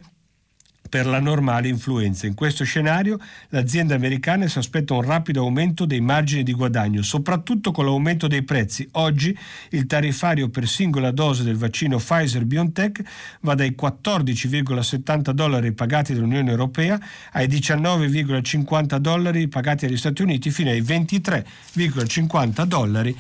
per 0.88 1.06
la 1.06 1.20
normale 1.20 1.68
influenza. 1.68 2.28
In 2.28 2.34
questo 2.34 2.64
scenario 2.64 3.20
l'azienda 3.50 3.96
americana 3.96 4.48
si 4.48 4.58
aspetta 4.58 4.94
un 4.94 5.02
rapido 5.02 5.42
aumento 5.42 5.86
dei 5.86 6.02
margini 6.02 6.44
di 6.44 6.54
guadagno, 6.54 7.02
soprattutto 7.02 7.72
con 7.72 7.86
l'aumento 7.86 8.28
dei 8.28 8.44
prezzi. 8.44 8.88
Oggi 8.94 9.38
il 9.70 9.86
tariffario 9.86 10.50
per 10.50 10.68
singola 10.68 11.12
dose 11.12 11.44
del 11.44 11.58
vaccino 11.58 11.98
Pfizer 11.98 12.46
BioNTech 12.46 13.02
va 13.42 13.56
dai 13.56 13.76
14,70 13.80 15.32
dollari 15.32 15.72
pagati 15.74 16.14
dall'Unione 16.14 16.50
Europea 16.50 17.00
ai 17.32 17.48
19,50 17.48 18.98
dollari 18.98 19.48
pagati 19.48 19.86
dagli 19.86 19.98
Stati 19.98 20.22
Uniti 20.22 20.52
fino 20.52 20.70
ai 20.70 20.82
23,50 20.82 22.64
dollari 22.64 23.16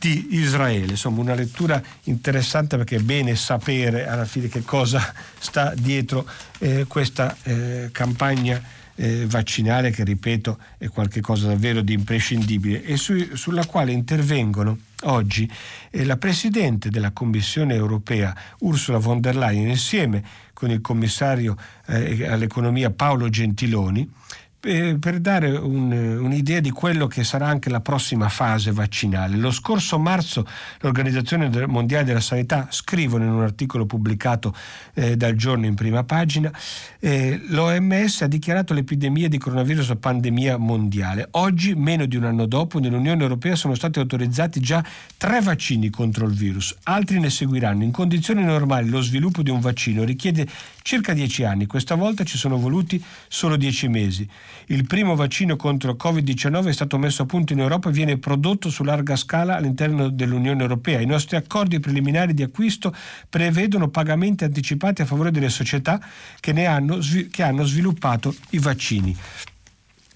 di 0.00 0.28
Israele. 0.30 0.92
Insomma, 0.92 1.20
una 1.20 1.34
lettura 1.34 1.80
interessante 2.04 2.78
perché 2.78 2.96
è 2.96 3.00
bene 3.00 3.36
sapere 3.36 4.08
alla 4.08 4.24
fine 4.24 4.48
che 4.48 4.62
cosa 4.62 5.12
sta 5.38 5.74
dietro 5.74 6.26
eh, 6.58 6.86
questa 6.88 7.36
eh, 7.42 7.90
campagna 7.92 8.78
eh, 8.94 9.26
vaccinale 9.26 9.90
che, 9.90 10.02
ripeto, 10.02 10.58
è 10.78 10.88
qualcosa 10.88 11.48
davvero 11.48 11.82
di 11.82 11.92
imprescindibile 11.92 12.82
e 12.82 12.96
su, 12.96 13.34
sulla 13.34 13.66
quale 13.66 13.92
intervengono 13.92 14.78
oggi 15.02 15.50
eh, 15.90 16.04
la 16.06 16.16
Presidente 16.16 16.88
della 16.88 17.10
Commissione 17.10 17.74
europea 17.74 18.34
Ursula 18.60 18.96
von 18.96 19.20
der 19.20 19.36
Leyen 19.36 19.68
insieme 19.68 20.22
con 20.54 20.70
il 20.70 20.80
commissario 20.80 21.56
eh, 21.86 22.26
all'economia 22.26 22.90
Paolo 22.90 23.28
Gentiloni 23.28 24.10
per 24.60 25.20
dare 25.20 25.50
un, 25.50 25.90
un'idea 25.90 26.60
di 26.60 26.70
quello 26.70 27.06
che 27.06 27.24
sarà 27.24 27.46
anche 27.46 27.70
la 27.70 27.80
prossima 27.80 28.28
fase 28.28 28.70
vaccinale. 28.72 29.36
Lo 29.36 29.50
scorso 29.50 29.98
marzo 29.98 30.46
l'Organizzazione 30.80 31.66
Mondiale 31.66 32.04
della 32.04 32.20
Sanità 32.20 32.66
scrivono 32.70 33.24
in 33.24 33.30
un 33.30 33.42
articolo 33.42 33.86
pubblicato 33.86 34.54
eh, 34.94 35.16
dal 35.16 35.34
giorno 35.34 35.64
in 35.64 35.74
prima 35.74 36.04
pagina, 36.04 36.52
eh, 36.98 37.40
l'OMS 37.48 38.22
ha 38.22 38.26
dichiarato 38.26 38.74
l'epidemia 38.74 39.28
di 39.28 39.38
coronavirus 39.38 39.96
pandemia 39.98 40.58
mondiale. 40.58 41.28
Oggi, 41.32 41.74
meno 41.74 42.04
di 42.04 42.16
un 42.16 42.24
anno 42.24 42.44
dopo, 42.44 42.78
nell'Unione 42.78 43.22
Europea 43.22 43.56
sono 43.56 43.74
stati 43.74 43.98
autorizzati 43.98 44.60
già 44.60 44.84
tre 45.16 45.40
vaccini 45.40 45.88
contro 45.88 46.26
il 46.26 46.34
virus, 46.34 46.76
altri 46.82 47.18
ne 47.18 47.30
seguiranno. 47.30 47.82
In 47.82 47.92
condizioni 47.92 48.44
normali 48.44 48.90
lo 48.90 49.00
sviluppo 49.00 49.42
di 49.42 49.50
un 49.50 49.60
vaccino 49.60 50.04
richiede 50.04 50.46
circa 50.82 51.12
dieci 51.12 51.44
anni, 51.44 51.66
questa 51.66 51.94
volta 51.94 52.24
ci 52.24 52.38
sono 52.38 52.58
voluti 52.58 53.02
solo 53.28 53.56
dieci 53.56 53.88
mesi. 53.88 54.28
Il 54.66 54.86
primo 54.86 55.14
vaccino 55.14 55.56
contro 55.56 55.96
Covid-19 56.00 56.68
è 56.68 56.72
stato 56.72 56.98
messo 56.98 57.22
a 57.22 57.26
punto 57.26 57.52
in 57.52 57.60
Europa 57.60 57.88
e 57.88 57.92
viene 57.92 58.18
prodotto 58.18 58.70
su 58.70 58.82
larga 58.82 59.16
scala 59.16 59.56
all'interno 59.56 60.08
dell'Unione 60.08 60.62
Europea. 60.62 61.00
I 61.00 61.06
nostri 61.06 61.36
accordi 61.36 61.80
preliminari 61.80 62.34
di 62.34 62.42
acquisto 62.42 62.94
prevedono 63.28 63.88
pagamenti 63.88 64.44
anticipati 64.44 65.02
a 65.02 65.06
favore 65.06 65.30
delle 65.30 65.48
società 65.48 66.00
che, 66.40 66.66
hanno, 66.66 66.98
che 67.30 67.42
hanno 67.42 67.64
sviluppato 67.64 68.34
i 68.50 68.58
vaccini 68.58 69.16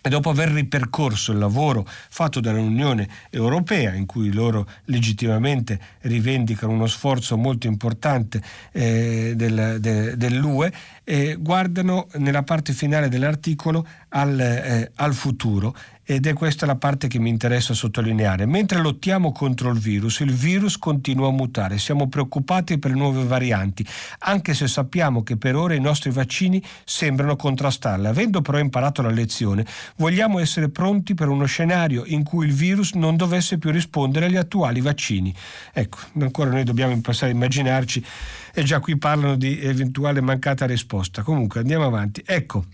e 0.06 0.10
dopo 0.10 0.28
aver 0.28 0.50
ripercorso 0.50 1.32
il 1.32 1.38
lavoro 1.38 1.88
fatto 1.88 2.38
dall'Unione 2.38 3.08
Europea, 3.30 3.94
in 3.94 4.04
cui 4.04 4.30
loro 4.34 4.68
legittimamente 4.84 5.80
rivendicano 6.02 6.74
uno 6.74 6.86
sforzo 6.86 7.38
molto 7.38 7.68
importante 7.68 8.42
eh, 8.72 9.32
del, 9.34 9.78
de, 9.80 10.14
dell'UE, 10.18 10.70
eh, 11.04 11.36
guardano 11.40 12.08
nella 12.16 12.42
parte 12.42 12.74
finale 12.74 13.08
dell'articolo 13.08 13.86
al, 14.10 14.38
eh, 14.38 14.90
al 14.96 15.14
futuro 15.14 15.74
ed 16.04 16.26
è 16.26 16.34
questa 16.34 16.66
la 16.66 16.76
parte 16.76 17.08
che 17.08 17.18
mi 17.18 17.30
interessa 17.30 17.72
sottolineare. 17.72 18.46
Mentre 18.46 18.80
lottiamo 18.80 19.32
contro 19.32 19.70
il 19.70 19.78
virus, 19.78 20.20
il 20.20 20.32
virus 20.32 20.78
continua 20.78 21.28
a 21.28 21.32
mutare, 21.32 21.78
siamo 21.78 22.08
preoccupati 22.08 22.78
per 22.78 22.92
nuove 22.92 23.24
varianti, 23.24 23.86
anche 24.20 24.52
se 24.52 24.68
sappiamo 24.68 25.22
che 25.22 25.36
per 25.36 25.56
ora 25.56 25.74
i 25.74 25.80
nostri 25.80 26.10
vaccini 26.10 26.62
sembrano 26.84 27.36
contrastarle. 27.36 28.08
Avendo 28.08 28.42
però 28.42 28.58
imparato 28.58 29.00
la 29.00 29.10
lezione, 29.10 29.64
vogliamo 29.96 30.38
essere 30.38 30.68
pronti 30.68 31.14
per 31.14 31.28
uno 31.28 31.46
scenario 31.46 32.04
in 32.04 32.22
cui 32.22 32.46
il 32.46 32.52
virus 32.52 32.92
non 32.92 33.16
dovesse 33.16 33.58
più 33.58 33.70
rispondere 33.70 34.26
agli 34.26 34.36
attuali 34.36 34.80
vaccini. 34.80 35.34
Ecco, 35.72 35.98
ancora 36.20 36.50
noi 36.50 36.64
dobbiamo 36.64 36.92
impostare 36.92 37.32
a 37.32 37.34
immaginarci 37.34 38.04
e 38.52 38.62
già 38.62 38.78
qui 38.80 38.98
parlano 38.98 39.36
di 39.36 39.58
eventuale 39.60 40.20
mancata 40.20 40.66
risposta. 40.66 41.22
Comunque 41.22 41.60
andiamo 41.60 41.86
avanti. 41.86 42.22
Ecco 42.26 42.66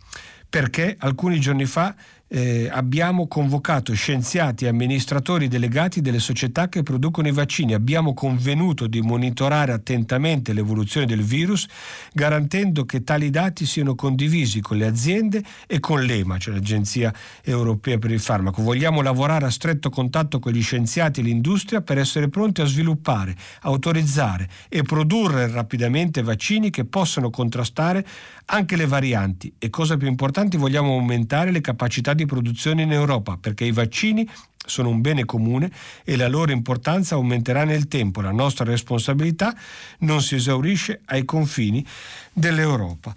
perché 0.50 0.96
alcuni 0.98 1.38
giorni 1.38 1.64
fa 1.64 1.94
eh, 2.32 2.68
abbiamo 2.70 3.26
convocato 3.26 3.92
scienziati 3.92 4.64
e 4.64 4.68
amministratori 4.68 5.48
delegati 5.48 6.00
delle 6.00 6.20
società 6.20 6.68
che 6.68 6.84
producono 6.84 7.26
i 7.26 7.32
vaccini. 7.32 7.74
Abbiamo 7.74 8.14
convenuto 8.14 8.86
di 8.86 9.00
monitorare 9.00 9.72
attentamente 9.72 10.52
l'evoluzione 10.52 11.06
del 11.06 11.22
virus, 11.22 11.66
garantendo 12.12 12.84
che 12.84 13.02
tali 13.02 13.30
dati 13.30 13.66
siano 13.66 13.96
condivisi 13.96 14.60
con 14.60 14.76
le 14.76 14.86
aziende 14.86 15.42
e 15.66 15.80
con 15.80 16.02
l'EMA, 16.02 16.38
cioè 16.38 16.54
l'Agenzia 16.54 17.12
Europea 17.42 17.98
per 17.98 18.12
il 18.12 18.20
Farmaco. 18.20 18.62
Vogliamo 18.62 19.02
lavorare 19.02 19.46
a 19.46 19.50
stretto 19.50 19.90
contatto 19.90 20.38
con 20.38 20.52
gli 20.52 20.62
scienziati 20.62 21.20
e 21.20 21.22
l'industria 21.24 21.80
per 21.80 21.98
essere 21.98 22.28
pronti 22.28 22.60
a 22.60 22.64
sviluppare, 22.64 23.34
autorizzare 23.62 24.48
e 24.68 24.82
produrre 24.82 25.48
rapidamente 25.48 26.22
vaccini 26.22 26.70
che 26.70 26.84
possano 26.84 27.30
contrastare 27.30 28.06
anche 28.46 28.76
le 28.76 28.86
varianti 28.86 29.52
e 29.58 29.70
cosa 29.70 29.96
più 29.96 30.08
importante 30.08 30.58
vogliamo 30.58 30.92
aumentare 30.92 31.50
le 31.50 31.60
capacità 31.60 32.14
di 32.14 32.19
produzione 32.26 32.82
in 32.82 32.92
Europa 32.92 33.36
perché 33.36 33.64
i 33.64 33.72
vaccini 33.72 34.28
sono 34.64 34.88
un 34.88 35.00
bene 35.00 35.24
comune 35.24 35.70
e 36.04 36.16
la 36.16 36.28
loro 36.28 36.52
importanza 36.52 37.14
aumenterà 37.14 37.64
nel 37.64 37.88
tempo. 37.88 38.20
La 38.20 38.30
nostra 38.30 38.64
responsabilità 38.64 39.54
non 40.00 40.22
si 40.22 40.36
esaurisce 40.36 41.00
ai 41.06 41.24
confini 41.24 41.84
dell'Europa. 42.32 43.14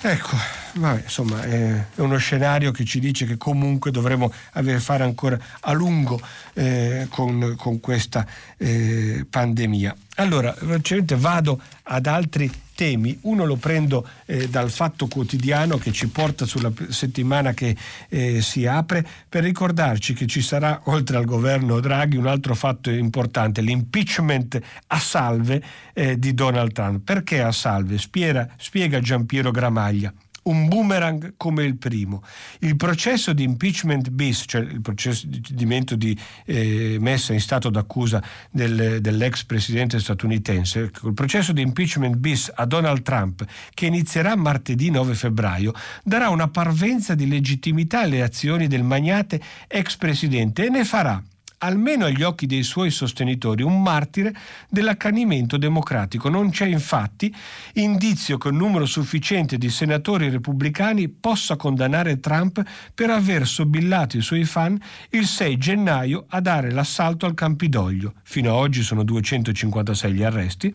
Ecco, 0.00 0.36
vabbè, 0.74 1.02
insomma, 1.02 1.42
è 1.42 1.84
uno 1.96 2.18
scenario 2.18 2.70
che 2.70 2.84
ci 2.84 3.00
dice 3.00 3.26
che 3.26 3.36
comunque 3.36 3.90
dovremo 3.90 4.32
avere 4.52 4.78
fare 4.78 5.02
ancora 5.02 5.36
a 5.60 5.72
lungo 5.72 6.20
eh, 6.54 7.08
con, 7.10 7.54
con, 7.56 7.80
questa 7.80 8.24
eh, 8.58 9.26
pandemia. 9.28 9.96
Allora, 10.16 10.54
velocemente 10.60 11.16
vado 11.16 11.60
ad 11.82 12.06
altri 12.06 12.48
temi. 12.78 13.18
Uno 13.22 13.44
lo 13.44 13.56
prendo 13.56 14.06
eh, 14.24 14.48
dal 14.48 14.70
fatto 14.70 15.08
quotidiano 15.08 15.78
che 15.78 15.90
ci 15.90 16.06
porta 16.06 16.46
sulla 16.46 16.70
settimana 16.90 17.52
che 17.52 17.76
eh, 18.08 18.40
si 18.40 18.66
apre 18.66 19.04
per 19.28 19.42
ricordarci 19.42 20.14
che 20.14 20.28
ci 20.28 20.42
sarà, 20.42 20.82
oltre 20.84 21.16
al 21.16 21.24
governo 21.24 21.80
Draghi, 21.80 22.16
un 22.16 22.28
altro 22.28 22.54
fatto 22.54 22.88
importante, 22.88 23.62
l'impeachment 23.62 24.60
a 24.86 24.98
salve 25.00 25.60
eh, 25.92 26.20
di 26.20 26.34
Donald 26.34 26.70
Trump. 26.70 27.02
Perché 27.02 27.42
a 27.42 27.50
salve? 27.50 27.98
Spiega, 27.98 28.48
spiega 28.56 29.00
Giampiero 29.00 29.50
Gramaglia 29.50 30.12
un 30.48 30.68
boomerang 30.68 31.34
come 31.36 31.64
il 31.64 31.76
primo. 31.76 32.22
Il 32.60 32.76
processo 32.76 33.32
di 33.32 33.42
impeachment 33.42 34.10
bis, 34.10 34.44
cioè 34.46 34.62
il 34.62 34.80
procedimento 34.80 35.96
di 35.96 36.18
eh, 36.44 36.96
messa 37.00 37.32
in 37.32 37.40
stato 37.40 37.70
d'accusa 37.70 38.22
del, 38.50 39.00
dell'ex 39.00 39.44
presidente 39.44 39.98
statunitense, 39.98 40.90
il 41.02 41.14
processo 41.14 41.52
di 41.52 41.62
impeachment 41.62 42.16
bis 42.16 42.50
a 42.54 42.64
Donald 42.66 43.02
Trump, 43.02 43.44
che 43.72 43.86
inizierà 43.86 44.36
martedì 44.36 44.90
9 44.90 45.14
febbraio, 45.14 45.72
darà 46.02 46.28
una 46.28 46.48
parvenza 46.48 47.14
di 47.14 47.28
legittimità 47.28 48.00
alle 48.00 48.22
azioni 48.22 48.66
del 48.66 48.82
magnate 48.82 49.40
ex 49.66 49.96
presidente 49.96 50.66
e 50.66 50.68
ne 50.68 50.84
farà 50.84 51.22
almeno 51.58 52.04
agli 52.04 52.22
occhi 52.22 52.46
dei 52.46 52.62
suoi 52.62 52.90
sostenitori, 52.90 53.62
un 53.62 53.82
martire 53.82 54.34
dell'accanimento 54.68 55.56
democratico. 55.56 56.28
Non 56.28 56.50
c'è 56.50 56.66
infatti 56.66 57.34
indizio 57.74 58.38
che 58.38 58.48
un 58.48 58.56
numero 58.56 58.86
sufficiente 58.86 59.58
di 59.58 59.70
senatori 59.70 60.28
repubblicani 60.28 61.08
possa 61.08 61.56
condannare 61.56 62.20
Trump 62.20 62.62
per 62.94 63.10
aver 63.10 63.46
sobillato 63.46 64.16
i 64.16 64.22
suoi 64.22 64.44
fan 64.44 64.78
il 65.10 65.26
6 65.26 65.58
gennaio 65.58 66.26
a 66.28 66.40
dare 66.40 66.70
l'assalto 66.70 67.26
al 67.26 67.34
Campidoglio, 67.34 68.14
fino 68.22 68.50
ad 68.50 68.56
oggi 68.56 68.82
sono 68.82 69.02
256 69.02 70.12
gli 70.12 70.22
arresti, 70.22 70.72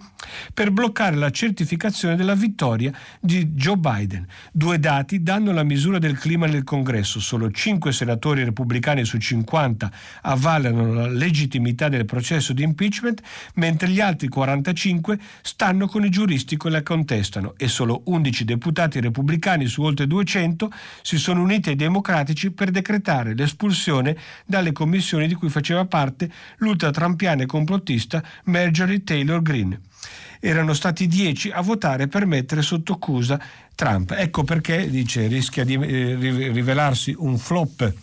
per 0.53 0.71
bloccare 0.71 1.15
la 1.15 1.29
certificazione 1.29 2.15
della 2.15 2.35
vittoria 2.35 2.91
di 3.19 3.47
Joe 3.47 3.77
Biden. 3.77 4.27
Due 4.51 4.79
dati 4.79 5.23
danno 5.23 5.51
la 5.51 5.63
misura 5.63 5.99
del 5.99 6.17
clima 6.17 6.45
nel 6.45 6.63
Congresso. 6.63 7.19
Solo 7.19 7.51
5 7.51 7.91
senatori 7.91 8.43
repubblicani 8.43 9.05
su 9.05 9.17
50 9.17 9.91
avvalano 10.21 10.72
avverano 10.73 10.93
la 10.93 11.07
legittimità 11.07 11.87
del 11.87 12.05
processo 12.05 12.53
di 12.53 12.63
impeachment, 12.63 13.21
mentre 13.55 13.87
gli 13.89 13.99
altri 13.99 14.27
45 14.27 15.19
stanno 15.41 15.87
con 15.87 16.03
i 16.03 16.09
giuristi 16.09 16.57
che 16.57 16.69
la 16.69 16.81
contestano 16.81 17.53
e 17.57 17.67
solo 17.67 18.01
11 18.05 18.45
deputati 18.45 18.99
repubblicani 18.99 19.67
su 19.67 19.83
oltre 19.83 20.07
200 20.07 20.71
si 21.01 21.17
sono 21.17 21.41
uniti 21.41 21.69
ai 21.69 21.75
democratici 21.75 22.51
per 22.51 22.71
decretare 22.71 23.33
l'espulsione 23.35 24.17
dalle 24.45 24.71
commissioni 24.71 25.27
di 25.27 25.35
cui 25.35 25.49
faceva 25.49 25.85
parte 25.85 26.29
l'ultratrampiana 26.57 27.43
e 27.43 27.45
complottista 27.45 28.23
Marjorie 28.45 29.03
Taylor 29.03 29.41
Greene 29.41 29.79
erano 30.39 30.73
stati 30.73 31.07
10 31.07 31.51
a 31.51 31.61
votare 31.61 32.09
per 32.09 32.25
mettere 32.25 32.61
sotto 32.61 32.93
accusa 32.93 33.39
Trump. 33.75 34.11
Ecco 34.11 34.43
perché, 34.43 34.89
dice, 34.89 35.27
rischia 35.27 35.63
di 35.63 35.75
eh, 35.75 36.15
rivelarsi 36.51 37.15
un 37.17 37.37
flop 37.37 37.93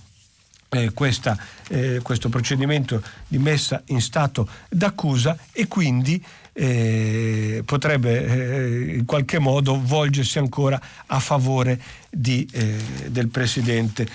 eh, 0.71 0.93
questa, 0.93 1.37
eh, 1.69 2.01
questo 2.03 2.29
procedimento 2.29 3.03
di 3.27 3.39
messa 3.39 3.83
in 3.87 4.01
stato 4.01 4.49
d'accusa 4.69 5.37
e 5.53 5.67
quindi 5.67 6.23
eh, 6.53 7.63
potrebbe 7.65 8.27
eh, 8.27 8.97
in 8.97 9.05
qualche 9.05 9.39
modo 9.39 9.81
volgersi 9.83 10.39
ancora 10.39 10.81
a 11.07 11.19
favore 11.19 11.81
di, 12.09 12.49
eh, 12.53 12.77
del 13.09 13.29
presidente 13.29 14.07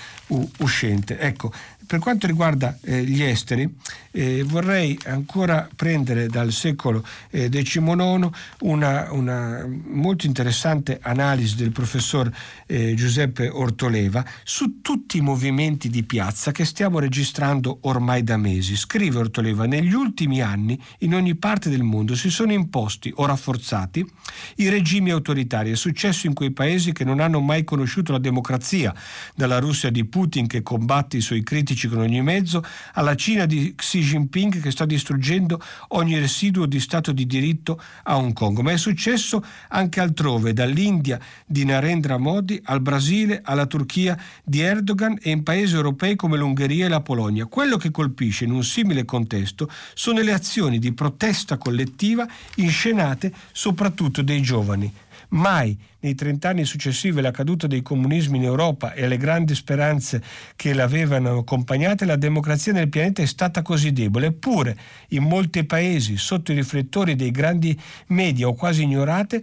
uscente. 0.58 1.18
Ecco, 1.18 1.52
per 1.86 1.98
quanto 2.00 2.26
riguarda 2.26 2.76
eh, 2.82 3.04
gli 3.04 3.22
esteri, 3.22 3.72
eh, 4.16 4.42
vorrei 4.44 4.98
ancora 5.04 5.68
prendere 5.76 6.26
dal 6.26 6.50
secolo 6.50 7.04
XIX 7.30 7.86
eh, 7.86 8.30
una, 8.60 9.12
una, 9.12 9.68
molto 9.88 10.24
interessante 10.24 10.98
analisi 11.02 11.54
del 11.56 11.70
professor 11.70 12.30
eh, 12.66 12.94
Giuseppe 12.94 13.50
Ortoleva 13.50 14.24
su 14.42 14.80
tutti 14.80 15.18
i 15.18 15.20
movimenti 15.20 15.90
di 15.90 16.02
piazza 16.02 16.50
che 16.50 16.64
stiamo 16.64 16.98
registrando 16.98 17.80
ormai 17.82 18.22
da 18.22 18.38
mesi. 18.38 18.74
Scrive 18.74 19.18
Ortoleva, 19.18 19.66
negli 19.66 19.92
ultimi 19.92 20.40
anni 20.40 20.80
in 21.00 21.14
ogni 21.14 21.34
parte 21.34 21.68
del 21.68 21.82
mondo 21.82 22.16
si 22.16 22.30
sono 22.30 22.52
imposti 22.52 23.12
o 23.16 23.26
rafforzati 23.26 24.10
i 24.56 24.70
regimi 24.70 25.10
autoritari. 25.10 25.72
È 25.72 25.76
successo 25.76 26.26
in 26.26 26.32
quei 26.32 26.52
paesi 26.52 26.92
che 26.92 27.04
non 27.04 27.20
hanno 27.20 27.40
mai 27.40 27.64
conosciuto 27.64 28.12
la 28.12 28.18
democrazia, 28.18 28.94
dalla 29.34 29.58
Russia 29.58 29.90
di 29.90 30.06
Putin 30.06 30.46
che 30.46 30.62
combatte 30.62 31.18
i 31.18 31.20
suoi 31.20 31.42
critici 31.42 31.86
con 31.86 31.98
ogni 31.98 32.22
mezzo, 32.22 32.64
alla 32.94 33.14
Cina 33.14 33.44
di 33.44 33.74
Xi 33.76 34.04
Jinping 34.06 34.60
che 34.60 34.70
sta 34.70 34.86
distruggendo 34.86 35.60
ogni 35.88 36.18
residuo 36.18 36.66
di 36.66 36.80
Stato 36.80 37.12
di 37.12 37.26
diritto 37.26 37.80
a 38.04 38.16
Hong 38.16 38.32
Kong. 38.32 38.60
Ma 38.60 38.72
è 38.72 38.76
successo 38.78 39.44
anche 39.68 40.00
altrove, 40.00 40.52
dall'India 40.52 41.18
di 41.44 41.64
Narendra 41.64 42.16
Modi 42.16 42.60
al 42.64 42.80
Brasile, 42.80 43.40
alla 43.44 43.66
Turchia 43.66 44.16
di 44.44 44.60
Erdogan 44.60 45.18
e 45.20 45.30
in 45.30 45.42
paesi 45.42 45.74
europei 45.74 46.16
come 46.16 46.36
l'Ungheria 46.36 46.86
e 46.86 46.88
la 46.88 47.00
Polonia. 47.00 47.46
Quello 47.46 47.76
che 47.76 47.90
colpisce 47.90 48.44
in 48.44 48.52
un 48.52 48.62
simile 48.62 49.04
contesto 49.04 49.70
sono 49.94 50.20
le 50.20 50.32
azioni 50.32 50.78
di 50.78 50.92
protesta 50.92 51.58
collettiva 51.58 52.26
inscenate 52.56 53.32
soprattutto 53.52 54.22
dei 54.22 54.40
giovani. 54.40 54.92
Mai 55.28 55.78
nei 56.00 56.14
trent'anni 56.14 56.64
successivi 56.64 57.18
alla 57.18 57.30
caduta 57.30 57.66
dei 57.66 57.82
comunismi 57.82 58.36
in 58.36 58.44
Europa 58.44 58.92
e 58.92 59.04
alle 59.04 59.16
grandi 59.16 59.54
speranze 59.54 60.22
che 60.54 60.72
l'avevano 60.72 61.38
accompagnata, 61.38 62.04
la 62.04 62.16
democrazia 62.16 62.72
nel 62.72 62.88
pianeta 62.88 63.22
è 63.22 63.26
stata 63.26 63.62
così 63.62 63.92
debole. 63.92 64.26
Eppure, 64.26 64.76
in 65.08 65.24
molti 65.24 65.64
paesi, 65.64 66.16
sotto 66.16 66.52
i 66.52 66.54
riflettori 66.54 67.16
dei 67.16 67.30
grandi 67.30 67.78
media 68.08 68.46
o 68.46 68.54
quasi 68.54 68.82
ignorate, 68.82 69.42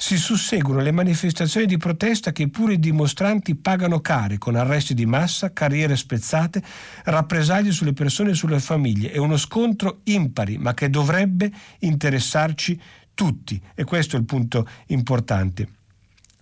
si 0.00 0.16
susseguono 0.16 0.80
le 0.80 0.92
manifestazioni 0.92 1.66
di 1.66 1.76
protesta 1.76 2.30
che 2.30 2.48
pure 2.48 2.74
i 2.74 2.78
dimostranti 2.78 3.56
pagano 3.56 3.98
care, 4.00 4.38
con 4.38 4.54
arresti 4.54 4.94
di 4.94 5.06
massa, 5.06 5.52
carriere 5.52 5.96
spezzate, 5.96 6.62
rappresaglie 7.04 7.72
sulle 7.72 7.92
persone 7.92 8.30
e 8.30 8.34
sulle 8.34 8.60
famiglie. 8.60 9.10
È 9.10 9.18
uno 9.18 9.36
scontro 9.36 10.00
impari, 10.04 10.56
ma 10.56 10.72
che 10.72 10.88
dovrebbe 10.88 11.50
interessarci 11.80 12.80
tutti 13.18 13.60
e 13.74 13.82
questo 13.82 14.14
è 14.14 14.20
il 14.20 14.24
punto 14.24 14.64
importante. 14.86 15.66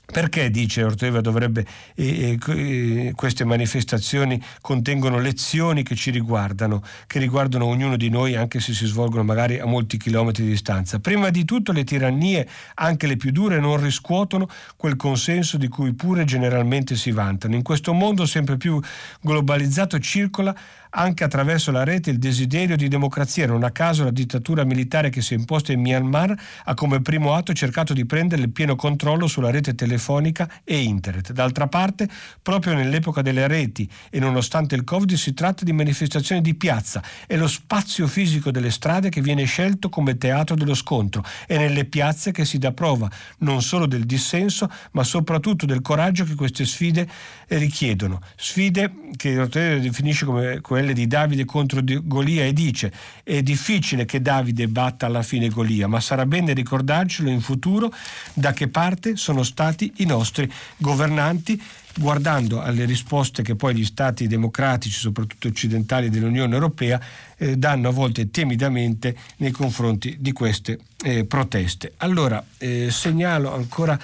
Perché, 0.05 0.51
dice 0.51 0.85
Ortega, 0.85 1.21
dovrebbe, 1.21 1.67
eh, 1.95 2.39
eh, 2.49 3.13
queste 3.17 3.45
manifestazioni 3.45 4.41
contengono 4.61 5.19
lezioni 5.19 5.83
che 5.83 5.97
ci 5.97 6.11
riguardano, 6.11 6.83
che 7.09 7.19
riguardano 7.19 7.65
ognuno 7.65 7.97
di 7.97 8.09
noi, 8.09 8.37
anche 8.37 8.61
se 8.61 8.73
si 8.73 8.87
svolgono 8.87 9.25
magari 9.25 9.59
a 9.59 9.67
molti 9.67 9.97
chilometri 9.97 10.45
di 10.45 10.51
distanza? 10.51 11.01
Prima 11.01 11.31
di 11.31 11.45
tutto 11.45 11.73
le 11.73 11.83
tirannie, 11.83 12.47
anche 12.75 13.09
le 13.09 13.17
più 13.17 13.33
dure, 13.33 13.59
non 13.59 13.83
riscuotono 13.83 14.49
quel 14.77 14.95
consenso 14.95 15.57
di 15.57 15.67
cui 15.67 15.93
pure 15.95 16.25
generalmente 16.25 16.95
si 16.95 17.11
vantano. 17.11 17.57
In 17.57 17.63
questo 17.63 17.93
mondo 17.93 18.27
sempre 18.27 18.57
più 18.59 18.81
globalizzato 19.21 19.99
circola 19.99 20.55
anche 20.91 21.25
attraverso 21.25 21.71
la 21.71 21.85
rete 21.85 22.11
il 22.11 22.19
desiderio 22.19 22.77
di 22.77 22.89
democrazia. 22.89 23.47
Non 23.47 23.63
a 23.65 23.71
caso 23.71 24.05
la 24.05 24.11
dittatura 24.11 24.65
militare 24.65 25.11
che 25.11 25.23
si 25.23 25.35
è 25.35 25.37
imposta 25.37 25.73
in 25.73 25.81
Myanmar 25.81 26.35
ha 26.65 26.75
come 26.75 27.01
primo 27.03 27.35
atto 27.35 27.53
cercato 27.53 27.93
di 27.93 28.07
prendere 28.07 28.43
il 28.43 28.51
pieno 28.51 28.77
controllo 28.77 29.27
sulla 29.27 29.51
rete 29.51 29.75
telefonica 29.75 30.49
e 30.65 30.81
internet. 30.81 31.33
D'altra 31.33 31.67
parte, 31.67 32.09
proprio 32.43 32.75
nell'epoca 32.75 33.23
delle 33.23 33.47
reti 33.47 33.89
e 34.11 34.19
nonostante 34.19 34.75
il 34.75 34.85
Covid 34.85 35.13
si 35.15 35.35
tratta 35.35 35.65
di 35.65 35.73
manifestazioni 35.73 36.41
di 36.41 36.55
piazza, 36.55 37.03
è 37.27 37.37
lo 37.37 37.49
spazio 37.49 38.07
fisico 38.07 38.51
delle 38.51 38.71
strade 38.71 39.09
che 39.09 39.21
viene 39.21 39.45
scelto 39.45 39.89
come 39.89 40.17
teatro 40.19 40.55
dello 40.55 40.75
scontro, 40.75 41.25
è 41.47 41.57
nelle 41.57 41.85
piazze 41.85 42.33
che 42.33 42.45
si 42.45 42.59
dà 42.59 42.73
prova 42.73 43.11
non 43.39 43.63
solo 43.63 43.87
del 43.87 44.05
dissenso, 44.05 44.71
ma 44.93 45.05
soprattutto 45.05 45.67
del 45.67 45.83
coraggio 45.83 46.25
che 46.25 46.35
queste 46.35 46.65
sfide 46.65 47.09
richiedono. 47.49 48.21
Sfide 48.37 48.93
che 49.17 49.35
Rotary 49.37 49.81
definisce 49.81 50.25
come 50.25 50.61
quelle 50.77 50.93
di 50.93 51.07
Davide 51.07 51.47
contro 51.47 51.81
Golia 51.83 52.45
e 52.45 52.53
dice 52.53 52.93
è 53.23 53.43
difficile 53.43 54.05
che 54.05 54.21
Davide 54.21 54.69
batta 54.69 55.07
alla 55.07 55.23
fine 55.23 55.49
Golia, 55.49 55.87
ma 55.87 56.01
sarà 56.01 56.27
bene 56.27 56.53
ricordarcelo 56.53 57.31
in 57.31 57.41
futuro 57.41 57.91
da 58.35 58.53
che 58.53 58.69
parte 58.69 59.17
sono 59.17 59.43
stati 59.43 59.91
i 59.97 60.05
nostri 60.05 60.53
governanti 60.77 61.59
guardando 61.99 62.61
alle 62.61 62.85
risposte 62.85 63.41
che 63.41 63.55
poi 63.55 63.75
gli 63.75 63.87
stati 63.87 64.27
democratici, 64.27 64.99
soprattutto 64.99 65.49
occidentali 65.49 66.11
dell'Unione 66.11 66.53
Europea, 66.53 67.01
eh, 67.39 67.57
danno 67.57 67.89
a 67.89 67.93
volte 67.93 68.31
timidamente 68.31 69.17
nei 69.39 69.53
confronti 69.53 70.19
di 70.21 70.33
queste 70.33 70.79
eh, 71.03 71.25
proteste. 71.25 71.95
Allora, 71.97 72.45
eh, 72.59 72.91
segnalo 72.91 73.55
ancora 73.55 73.99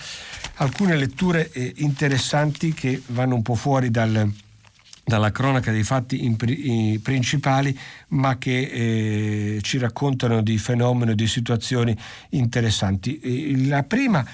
alcune 0.54 0.96
letture 0.96 1.50
eh, 1.52 1.74
interessanti 1.76 2.72
che 2.72 3.02
vanno 3.08 3.34
un 3.34 3.42
po' 3.42 3.56
fuori 3.56 3.90
dal, 3.90 4.32
dalla 5.04 5.30
cronaca 5.30 5.72
dei 5.72 5.82
fatti 5.82 6.24
in, 6.24 6.36
in, 6.46 7.02
principali, 7.02 7.76
ma 8.08 8.38
che 8.38 8.60
eh, 9.56 9.58
ci 9.62 9.78
raccontano 9.78 10.42
di 10.42 10.58
fenomeni, 10.58 11.14
di 11.14 11.26
situazioni 11.26 11.96
interessanti. 12.30 13.66
La 13.66 13.82
prima 13.82 14.24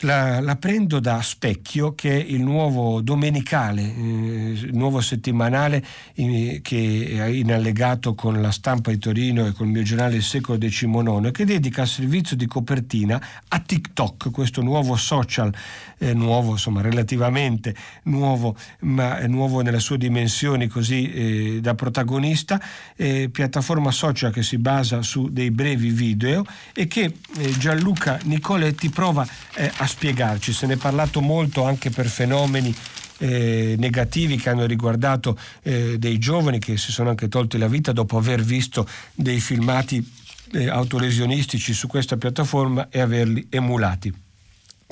la, 0.00 0.40
la, 0.40 0.56
prendo 0.56 1.00
da 1.00 1.20
Specchio, 1.22 1.94
che 1.94 2.10
è 2.10 2.24
il 2.24 2.42
nuovo 2.42 3.00
domenicale, 3.00 3.82
eh, 3.82 4.50
il 4.50 4.70
nuovo 4.74 5.00
settimanale 5.00 5.84
in, 6.14 6.60
che 6.62 7.08
è 7.16 7.24
in 7.26 7.52
allegato 7.52 8.14
con 8.14 8.40
la 8.40 8.50
stampa 8.50 8.90
di 8.90 8.98
Torino 8.98 9.46
e 9.46 9.52
con 9.52 9.66
il 9.66 9.72
mio 9.72 9.82
giornale 9.82 10.16
Il 10.16 10.22
secolo 10.22 10.58
XIX, 10.58 11.30
che 11.32 11.44
dedica 11.44 11.82
il 11.82 11.88
servizio 11.88 12.36
di 12.36 12.46
copertina 12.46 13.20
a 13.48 13.58
TikTok, 13.58 14.30
questo 14.30 14.62
nuovo 14.62 14.94
social, 14.96 15.52
eh, 15.98 16.14
nuovo 16.14 16.52
insomma 16.52 16.80
relativamente 16.80 17.74
nuovo, 18.04 18.56
ma 18.80 19.24
nuovo 19.26 19.60
nelle 19.60 19.80
sue 19.80 19.98
dimensioni 19.98 20.66
così 20.66 21.10
eh, 21.10 21.60
da 21.60 21.74
protagonista, 21.74 22.60
eh, 22.96 23.28
piattaforma 23.30 23.90
social 23.90 24.32
che 24.32 24.42
si 24.42 24.58
basa 24.58 25.02
su 25.02 25.28
dei 25.30 25.50
brevi 25.50 25.90
video 25.90 26.44
e 26.72 26.86
che 26.86 27.14
eh, 27.38 27.58
Gianluca 27.58 28.18
Nicoletti 28.24 28.90
prova 28.90 29.26
eh, 29.54 29.70
a 29.76 29.86
spiegarci. 29.86 30.52
Se 30.52 30.66
ne 30.66 30.74
è 30.74 30.76
parlato 30.76 31.20
molto 31.20 31.64
anche 31.64 31.90
per 31.90 32.06
fenomeni 32.06 32.74
eh, 33.18 33.74
negativi 33.78 34.36
che 34.36 34.48
hanno 34.48 34.64
riguardato 34.64 35.38
eh, 35.62 35.98
dei 35.98 36.18
giovani 36.18 36.58
che 36.58 36.76
si 36.76 36.92
sono 36.92 37.10
anche 37.10 37.28
tolti 37.28 37.58
la 37.58 37.68
vita 37.68 37.92
dopo 37.92 38.16
aver 38.16 38.42
visto 38.42 38.86
dei 39.14 39.40
filmati 39.40 40.06
eh, 40.52 40.68
autolesionistici 40.68 41.72
su 41.72 41.86
questa 41.88 42.16
piattaforma 42.16 42.88
e 42.88 43.00
averli 43.00 43.46
emulati. 43.50 44.26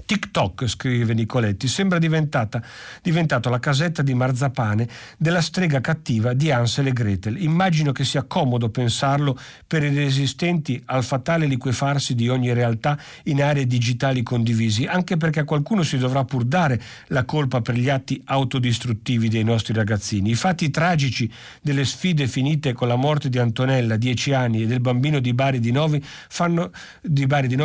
TikTok, 0.05 0.66
scrive 0.66 1.14
Nicoletti, 1.14 1.66
sembra 1.66 1.99
diventata, 1.99 2.62
diventato 3.03 3.49
la 3.49 3.59
casetta 3.59 4.03
di 4.03 4.14
marzapane 4.14 4.86
della 5.16 5.40
strega 5.40 5.80
cattiva 5.80 6.34
di 6.34 6.51
Ansel 6.51 6.88
e 6.88 6.92
Gretel. 6.92 7.42
Immagino 7.42 7.92
che 7.92 8.05
sia 8.05 8.22
comodo 8.22 8.68
pensarlo 8.68 9.36
per 9.66 9.82
i 9.82 9.92
resistenti 9.92 10.80
al 10.86 11.03
fatale 11.03 11.47
liquefarsi 11.47 12.14
di 12.14 12.28
ogni 12.28 12.53
realtà 12.53 12.99
in 13.24 13.42
aree 13.42 13.66
digitali 13.66 14.22
condivisi, 14.22 14.84
anche 14.84 15.16
perché 15.16 15.40
a 15.40 15.44
qualcuno 15.44 15.82
si 15.82 15.97
dovrà 15.97 16.24
pur 16.24 16.44
dare 16.44 16.80
la 17.09 17.24
colpa 17.24 17.62
per 17.62 17.74
gli 17.74 17.88
atti 17.88 18.20
autodistruttivi 18.26 19.28
dei 19.28 19.44
nostri 19.44 19.72
ragazzini. 19.72 20.30
I 20.30 20.34
fatti 20.34 20.70
tragici 20.70 21.28
delle 21.62 21.84
sfide 21.84 22.28
finite 22.28 22.74
con 22.74 22.86
la 22.86 22.97
morte 22.97 23.28
di 23.28 23.38
Antonella, 23.38 23.97
10 23.97 24.32
anni, 24.34 24.62
e 24.62 24.66
del 24.66 24.80
bambino 24.80 25.20
di 25.20 25.32
Bari 25.32 25.59
di 25.59 25.72
Novi 25.72 26.05
fanno, 26.28 26.70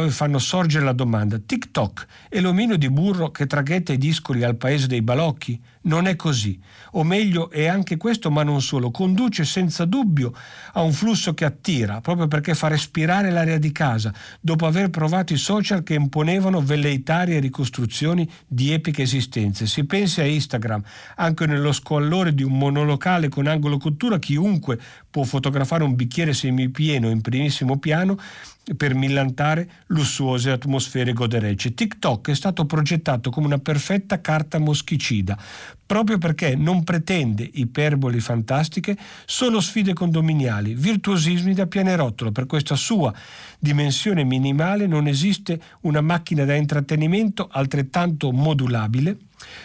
fanno 0.10 0.40
sorgere 0.40 0.86
la 0.86 0.94
domanda: 0.94 1.38
TikTok 1.38 2.08
e 2.30 2.40
l'omino 2.40 2.76
di 2.76 2.90
burro 2.90 3.32
che 3.32 3.46
traghetta 3.46 3.94
i 3.94 3.98
discoli 3.98 4.44
al 4.44 4.56
paese 4.56 4.88
dei 4.88 5.02
balocchi? 5.02 5.60
Non 5.84 6.06
è 6.06 6.16
così. 6.16 6.60
O 6.92 7.04
meglio, 7.04 7.50
è 7.50 7.66
anche 7.66 7.98
questo, 7.98 8.30
ma 8.30 8.44
non 8.44 8.62
solo. 8.62 8.92
Conduce 8.92 9.46
senza 9.46 9.86
dubbio 9.86 10.32
a 10.74 10.82
un 10.82 10.92
flusso 10.92 11.34
che 11.34 11.46
attira, 11.46 12.02
proprio 12.02 12.28
perché 12.28 12.54
fa 12.54 12.68
respirare 12.68 13.32
l'aria 13.32 13.58
di 13.58 13.72
casa, 13.72 14.14
dopo 14.40 14.68
aver 14.68 14.90
provato 14.90 15.34
i 15.34 15.38
social 15.38 15.82
che 15.82 15.96
imponevano 15.96 16.62
velleitarie 16.62 17.40
ricostruzioni 17.40 18.30
di 18.46 18.72
epiche 18.72 19.02
esistenze. 19.02 19.66
Si 19.66 19.86
pensi 19.86 20.22
a 20.22 20.26
Instagram, 20.26 20.84
anche 21.16 21.46
nello 21.48 21.72
squallore 21.72 22.34
di 22.36 22.44
un 22.44 22.58
monolocale 22.58 23.30
con 23.30 23.48
angolo 23.48 23.78
cottura, 23.78 24.20
chiunque 24.20 24.80
può 25.10 25.24
fotografare 25.24 25.84
un 25.84 25.96
bicchiere 25.96 26.34
semipieno 26.34 27.10
in 27.10 27.22
primissimo 27.22 27.80
piano 27.80 28.18
per 28.78 28.94
millantare 28.94 29.70
lussuose 29.88 30.52
atmosfere 30.52 31.14
goderecce. 31.14 31.74
TikTok 31.74 32.30
è 32.30 32.36
stato 32.36 32.66
progettato 32.66 33.30
come 33.32 33.48
una 33.48 33.58
perfetta 33.58 34.22
carta 34.22 34.60
moschicida, 34.60 35.38
proprio 35.86 36.18
perché 36.18 36.56
non 36.56 36.84
pretende 36.84 37.50
iperboli 37.52 38.20
fantastiche, 38.20 38.98
solo 39.26 39.60
sfide 39.60 39.94
condominiali, 39.94 40.74
virtuosismi 40.74 41.54
da 41.54 41.68
pianerottolo. 41.68 42.32
Per 42.32 42.46
questa 42.46 42.76
sua 42.76 43.14
dimensione 43.60 44.24
minimale 44.24 44.88
non 44.88 45.08
esiste 45.08 45.60
una 45.82 46.02
macchina 46.02 46.46
da 46.46 46.56
intrattenimento 46.56 47.48
altrettanto 47.52 48.32
modulabile 48.32 49.18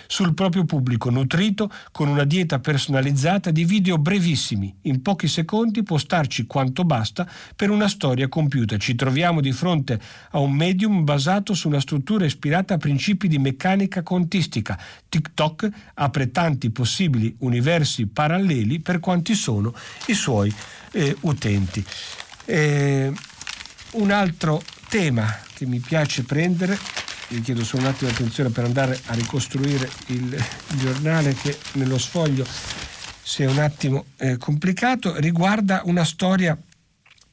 sul 0.06 0.34
proprio 0.34 0.64
pubblico 0.64 1.10
nutrito 1.10 1.70
con 1.92 2.08
una 2.08 2.24
dieta 2.24 2.58
personalizzata 2.58 3.50
di 3.50 3.64
video 3.64 3.98
brevissimi. 3.98 4.74
In 4.82 5.02
pochi 5.02 5.28
secondi 5.28 5.82
può 5.82 5.98
starci 5.98 6.46
quanto 6.46 6.84
basta 6.84 7.28
per 7.54 7.70
una 7.70 7.88
storia 7.88 8.28
compiuta. 8.28 8.76
Ci 8.76 8.94
troviamo 8.94 9.40
di 9.40 9.52
fronte 9.52 10.00
a 10.30 10.38
un 10.38 10.52
medium 10.52 11.04
basato 11.04 11.54
su 11.54 11.68
una 11.68 11.80
struttura 11.80 12.24
ispirata 12.24 12.74
a 12.74 12.78
principi 12.78 13.28
di 13.28 13.38
meccanica 13.38 14.02
quantistica. 14.02 14.78
TikTok 15.08 15.68
apre 15.94 16.30
tanti 16.30 16.70
possibili 16.70 17.34
universi 17.40 18.06
paralleli 18.06 18.80
per 18.80 19.00
quanti 19.00 19.34
sono 19.34 19.74
i 20.06 20.14
suoi 20.14 20.54
eh, 20.92 21.16
utenti. 21.20 21.84
Eh, 22.44 23.12
un 23.92 24.10
altro 24.10 24.62
tema 24.88 25.40
che 25.54 25.66
mi 25.66 25.78
piace 25.78 26.22
prendere 26.22 26.78
vi 27.28 27.40
chiedo 27.40 27.64
solo 27.64 27.82
un 27.82 27.88
attimo 27.88 28.08
di 28.10 28.16
attenzione 28.16 28.50
per 28.50 28.64
andare 28.64 28.98
a 29.06 29.14
ricostruire 29.14 29.90
il 30.06 30.44
giornale 30.76 31.34
che 31.34 31.58
nello 31.72 31.98
sfoglio 31.98 32.46
si 33.22 33.42
è 33.42 33.46
un 33.46 33.58
attimo 33.58 34.04
eh, 34.18 34.36
complicato, 34.36 35.16
riguarda 35.16 35.82
una 35.86 36.04
storia 36.04 36.56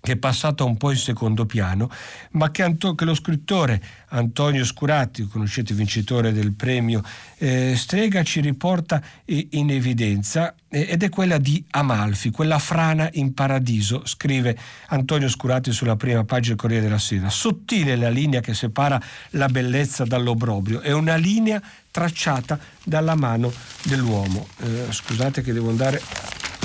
che 0.05 0.11
è 0.11 0.17
passata 0.17 0.65
un 0.65 0.75
po' 0.75 0.91
in 0.91 0.97
secondo 0.97 1.45
piano, 1.45 1.89
ma 2.31 2.51
che, 2.51 2.61
Anto- 2.61 2.93
che 2.93 3.05
lo 3.05 3.15
scrittore 3.15 3.81
Antonio 4.09 4.65
Scurati, 4.65 5.25
conoscete 5.27 5.73
vincitore 5.73 6.33
del 6.33 6.51
premio 6.51 7.01
eh, 7.37 7.73
Strega, 7.77 8.21
ci 8.21 8.41
riporta 8.41 9.01
in 9.23 9.69
evidenza 9.69 10.55
eh, 10.67 10.87
ed 10.89 11.03
è 11.03 11.07
quella 11.09 11.37
di 11.37 11.63
Amalfi, 11.69 12.31
quella 12.31 12.59
frana 12.59 13.07
in 13.13 13.33
paradiso, 13.33 14.05
scrive 14.05 14.57
Antonio 14.87 15.29
Scurati 15.29 15.71
sulla 15.71 15.95
prima 15.95 16.25
pagina 16.25 16.55
del 16.55 16.57
Corriere 16.57 16.83
della 16.83 16.99
Sera. 16.99 17.29
Sottile 17.29 17.95
la 17.95 18.09
linea 18.09 18.41
che 18.41 18.53
separa 18.53 19.01
la 19.29 19.47
bellezza 19.47 20.03
dall'obrobrio, 20.03 20.81
è 20.81 20.91
una 20.91 21.15
linea 21.15 21.61
tracciata 21.89 22.59
dalla 22.83 23.15
mano 23.15 23.53
dell'uomo. 23.83 24.47
Eh, 24.57 24.87
scusate 24.89 25.41
che 25.41 25.53
devo 25.53 25.69
andare 25.69 26.01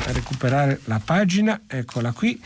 a 0.06 0.10
recuperare 0.10 0.80
la 0.86 1.00
pagina, 1.04 1.60
eccola 1.68 2.10
qui 2.10 2.40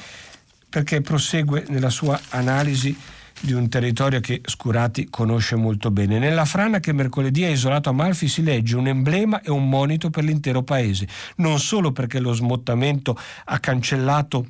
perché 0.73 1.03
prosegue 1.03 1.67
nella 1.69 1.91
sua 1.91 2.19
analisi 2.31 2.97
di 3.41 3.53
un 3.53 3.69
territorio 3.69 4.21
che 4.21 4.41
Scurati 4.43 5.11
conosce 5.11 5.55
molto 5.55 5.91
bene. 5.91 6.19
Nella 6.19 6.47
frana 6.47 6.81
che 6.81 6.95
mercoledì 6.95 7.45
ha 7.45 7.51
isolato 7.51 7.91
Amalfi 7.91 8.27
si 8.27 8.43
legge 8.43 8.75
un 8.77 8.87
emblema 8.87 9.43
e 9.43 9.51
un 9.51 9.69
monito 9.69 10.09
per 10.09 10.25
l'intero 10.25 10.63
paese, 10.63 11.07
non 11.37 11.59
solo 11.59 11.93
perché 11.93 12.21
lo 12.21 12.33
smottamento 12.33 13.15
ha 13.45 13.59
cancellato 13.59 14.47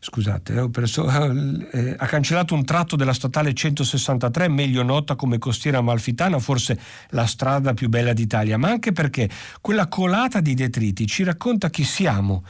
scusate, 0.00 0.54
eh, 0.54 0.68
perso, 0.68 1.08
eh, 1.08 1.94
ha 1.96 2.06
cancellato 2.06 2.54
un 2.54 2.66
tratto 2.66 2.96
della 2.96 3.14
statale 3.14 3.54
163, 3.54 4.48
meglio 4.48 4.82
nota 4.82 5.14
come 5.14 5.38
costiera 5.38 5.78
amalfitana, 5.78 6.38
forse 6.38 6.78
la 7.10 7.24
strada 7.24 7.72
più 7.72 7.88
bella 7.88 8.12
d'Italia, 8.12 8.58
ma 8.58 8.68
anche 8.68 8.92
perché 8.92 9.30
quella 9.62 9.88
colata 9.88 10.40
di 10.40 10.52
detriti 10.52 11.06
ci 11.06 11.24
racconta 11.24 11.70
chi 11.70 11.84
siamo 11.84 12.44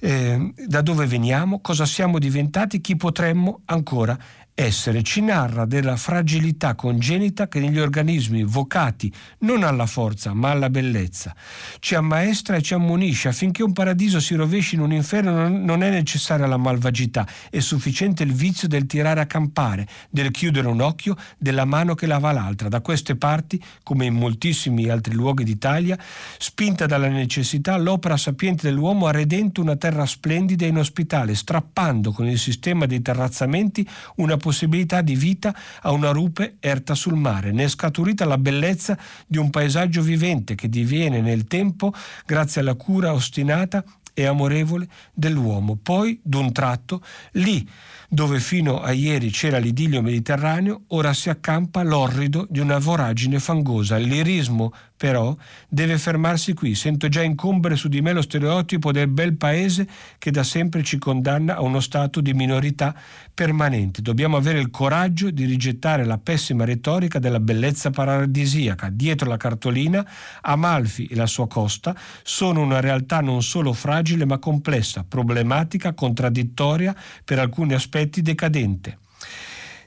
eh, 0.00 0.52
da 0.66 0.82
dove 0.82 1.06
veniamo, 1.06 1.60
cosa 1.60 1.86
siamo 1.86 2.18
diventati, 2.18 2.80
chi 2.80 2.96
potremmo 2.96 3.60
ancora 3.66 4.18
essere 4.54 5.02
ci 5.02 5.20
narra 5.20 5.64
della 5.64 5.96
fragilità 5.96 6.76
congenita 6.76 7.48
che 7.48 7.58
negli 7.58 7.80
organismi 7.80 8.44
vocati 8.44 9.12
non 9.40 9.64
alla 9.64 9.86
forza 9.86 10.32
ma 10.32 10.50
alla 10.50 10.70
bellezza. 10.70 11.34
Ci 11.80 11.96
ammaestra 11.96 12.56
e 12.56 12.62
ci 12.62 12.72
ammonisce 12.74 13.28
affinché 13.28 13.64
un 13.64 13.72
paradiso 13.72 14.20
si 14.20 14.36
rovesci 14.36 14.76
in 14.76 14.82
un 14.82 14.92
inferno 14.92 15.48
non 15.48 15.82
è 15.82 15.90
necessaria 15.90 16.46
la 16.46 16.56
malvagità, 16.56 17.26
è 17.50 17.58
sufficiente 17.58 18.22
il 18.22 18.32
vizio 18.32 18.68
del 18.68 18.86
tirare 18.86 19.20
a 19.20 19.26
campare, 19.26 19.88
del 20.08 20.30
chiudere 20.30 20.68
un 20.68 20.80
occhio, 20.80 21.16
della 21.36 21.64
mano 21.64 21.94
che 21.94 22.06
lava 22.06 22.30
l'altra. 22.30 22.68
Da 22.68 22.80
queste 22.80 23.16
parti, 23.16 23.60
come 23.82 24.06
in 24.06 24.14
moltissimi 24.14 24.88
altri 24.88 25.14
luoghi 25.14 25.42
d'Italia, 25.42 25.98
spinta 26.38 26.86
dalla 26.86 27.08
necessità, 27.08 27.76
l'opera 27.76 28.16
sapiente 28.16 28.68
dell'uomo 28.68 29.06
ha 29.06 29.10
redento 29.10 29.60
una 29.60 29.76
terra 29.76 30.06
splendida 30.06 30.64
e 30.64 30.68
inospitale, 30.68 31.34
strappando 31.34 32.12
con 32.12 32.28
il 32.28 32.38
sistema 32.38 32.86
dei 32.86 33.02
terrazzamenti 33.02 33.86
una 34.16 34.36
possibilità 34.44 35.00
di 35.00 35.14
vita 35.14 35.54
a 35.80 35.90
una 35.90 36.10
rupe 36.10 36.56
erta 36.60 36.94
sul 36.94 37.14
mare. 37.14 37.50
Ne 37.50 37.64
è 37.64 37.68
scaturita 37.68 38.26
la 38.26 38.36
bellezza 38.36 38.98
di 39.26 39.38
un 39.38 39.48
paesaggio 39.48 40.02
vivente 40.02 40.54
che 40.54 40.68
diviene 40.68 41.22
nel 41.22 41.46
tempo, 41.46 41.94
grazie 42.26 42.60
alla 42.60 42.74
cura 42.74 43.14
ostinata 43.14 43.82
e 44.12 44.26
amorevole 44.26 44.86
dell'uomo. 45.14 45.78
Poi, 45.82 46.20
d'un 46.22 46.52
tratto, 46.52 47.02
lì 47.32 47.66
dove 48.14 48.38
fino 48.38 48.80
a 48.80 48.92
ieri 48.92 49.30
c'era 49.30 49.58
l'idillio 49.58 50.00
mediterraneo, 50.00 50.82
ora 50.88 51.12
si 51.12 51.30
accampa 51.30 51.82
l'orrido 51.82 52.46
di 52.48 52.60
una 52.60 52.78
voragine 52.78 53.40
fangosa. 53.40 53.96
Lirismo, 53.96 54.72
però, 54.96 55.36
deve 55.68 55.98
fermarsi 55.98 56.54
qui. 56.54 56.76
Sento 56.76 57.08
già 57.08 57.22
incombere 57.22 57.74
su 57.74 57.88
di 57.88 58.00
me 58.00 58.12
lo 58.12 58.22
stereotipo 58.22 58.92
del 58.92 59.08
bel 59.08 59.36
paese 59.36 59.88
che 60.18 60.30
da 60.30 60.44
sempre 60.44 60.84
ci 60.84 60.96
condanna 60.96 61.56
a 61.56 61.62
uno 61.62 61.80
stato 61.80 62.20
di 62.20 62.32
minorità 62.32 62.94
permanente. 63.34 64.00
Dobbiamo 64.00 64.36
avere 64.36 64.60
il 64.60 64.70
coraggio 64.70 65.32
di 65.32 65.44
rigettare 65.44 66.04
la 66.04 66.18
pessima 66.18 66.64
retorica 66.64 67.18
della 67.18 67.40
bellezza 67.40 67.90
paradisiaca. 67.90 68.90
Dietro 68.90 69.28
la 69.28 69.36
cartolina, 69.36 70.06
Amalfi 70.42 71.06
e 71.06 71.16
la 71.16 71.26
sua 71.26 71.48
costa 71.48 71.96
sono 72.22 72.60
una 72.60 72.78
realtà 72.78 73.20
non 73.20 73.42
solo 73.42 73.72
fragile 73.72 74.24
ma 74.24 74.38
complessa, 74.38 75.04
problematica, 75.06 75.94
contraddittoria, 75.94 76.94
per 77.24 77.40
alcuni 77.40 77.74
aspetti 77.74 78.02
decadente. 78.08 78.98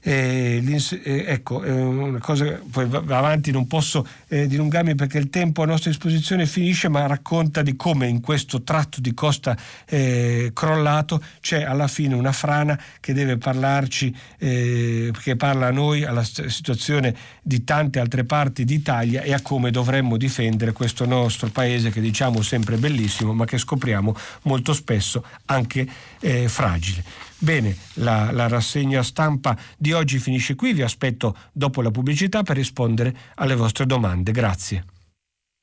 Eh, 0.07 0.63
eh, 1.03 1.26
ecco, 1.28 1.63
è 1.63 1.70
una 1.70 2.20
cosa, 2.20 2.61
poi 2.72 2.86
va 2.88 3.18
avanti, 3.18 3.51
non 3.51 3.68
posso 3.68 4.07
eh, 4.30 4.47
dilungarmi 4.47 4.95
perché 4.95 5.18
il 5.18 5.30
tempo 5.30 5.63
a 5.63 5.65
nostra 5.65 5.89
disposizione 5.89 6.45
finisce, 6.45 6.88
ma 6.88 7.05
racconta 7.07 7.61
di 7.61 7.76
come 7.76 8.07
in 8.07 8.22
questo 8.22 8.61
tratto 8.61 9.01
di 9.01 9.13
costa 9.13 9.57
eh, 9.86 10.51
crollato 10.53 11.22
c'è 11.41 11.63
alla 11.63 11.89
fine 11.89 12.15
una 12.15 12.32
frana 12.32 12.80
che 13.01 13.11
deve 13.11 13.36
parlarci, 13.36 14.15
eh, 14.38 15.11
che 15.22 15.36
parla 15.36 15.68
a 15.68 15.72
noi, 15.72 16.05
alla 16.05 16.24
situazione 16.24 17.13
di 17.41 17.65
tante 17.65 17.99
altre 17.99 18.24
parti 18.24 18.63
d'Italia 18.63 19.24
e 19.24 19.34
a 19.34 19.41
come 19.41 19.72
dovremmo 19.72 20.15
difendere 20.15 20.72
questo 20.72 21.05
nostro 21.05 21.49
paese 21.49 21.89
che 21.89 21.99
diciamo 21.99 22.41
sempre 22.41 22.78
bellissimo, 22.78 23.34
ma 23.34 23.43
che 23.43 23.57
scopriamo 23.57 24.15
molto 24.43 24.72
spesso 24.72 25.22
anche 25.47 25.86
eh, 26.22 26.47
fragile. 26.47 27.26
Bene, 27.39 27.75
la, 27.95 28.31
la 28.31 28.47
rassegna 28.47 29.03
stampa 29.03 29.57
di 29.77 29.93
oggi 29.93 30.17
finisce 30.17 30.55
qui, 30.55 30.73
vi 30.73 30.81
aspetto 30.81 31.35
dopo 31.51 31.81
la 31.81 31.91
pubblicità 31.91 32.43
per 32.43 32.55
rispondere 32.55 33.15
alle 33.35 33.55
vostre 33.55 33.85
domande. 33.85 34.31
Grazie. 34.31 34.85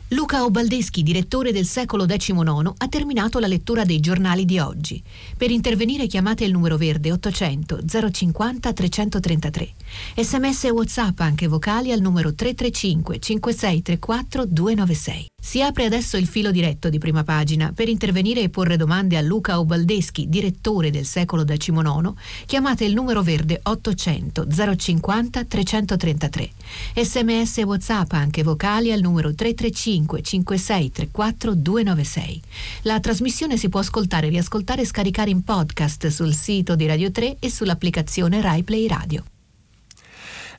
Luca 0.09 0.45
Obaldeschi, 0.45 1.03
direttore 1.03 1.51
del 1.51 1.65
secolo 1.65 2.05
XIX, 2.05 2.73
ha 2.77 2.89
terminato 2.89 3.39
la 3.39 3.47
lettura 3.47 3.85
dei 3.85 4.01
giornali 4.01 4.45
di 4.45 4.59
oggi. 4.59 5.03
Per 5.37 5.51
intervenire 5.51 6.07
chiamate 6.07 6.45
il 6.45 6.53
numero 6.53 6.77
verde 6.77 7.11
800 7.11 7.81
050 8.13 8.73
333. 8.73 9.73
Sms 10.17 10.65
e 10.65 10.71
WhatsApp 10.71 11.19
anche 11.21 11.49
vocali 11.49 11.91
al 11.91 12.01
numero 12.01 12.35
335 12.35 13.19
5634 13.19 14.45
296. 14.47 15.34
Si 15.47 15.61
apre 15.61 15.85
adesso 15.85 16.17
il 16.17 16.27
filo 16.27 16.51
diretto 16.51 16.89
di 16.89 16.97
prima 16.97 17.23
pagina. 17.23 17.71
Per 17.73 17.91
intervenire 17.91 18.41
e 18.41 18.49
porre 18.49 18.79
domande 18.79 19.19
a 19.19 19.21
Luca 19.21 19.61
Obaldeschi, 19.61 20.27
direttore 20.31 20.91
del 20.91 21.05
secolo 21.05 21.45
XIX, 21.45 22.15
chiamate 22.47 22.87
il 22.87 22.95
numero 22.95 23.23
verde 23.23 23.61
800 23.63 24.47
050 24.75 25.45
333. 25.45 26.51
Sms 26.97 27.59
e 27.59 27.63
WhatsApp 27.63 28.13
anche 28.13 28.43
vocali 28.43 28.91
al 28.91 29.01
numero 29.01 29.35
335 29.35 30.23
5634 30.23 31.55
296. 31.55 32.43
La 32.83 32.99
trasmissione 32.99 33.59
si 33.59 33.69
può 33.69 33.81
ascoltare, 33.81 34.31
riascoltare 34.31 34.81
e 34.81 34.87
scaricare 34.87 35.29
in 35.29 35.45
podcast 35.45 36.07
sul 36.07 36.35
sito 36.35 36.75
di 36.75 36.87
Radio 36.87 37.11
3 37.11 37.37
e 37.39 37.51
sull'applicazione 37.51 38.41
RaiPlay 38.41 38.87
Radio. 38.89 39.25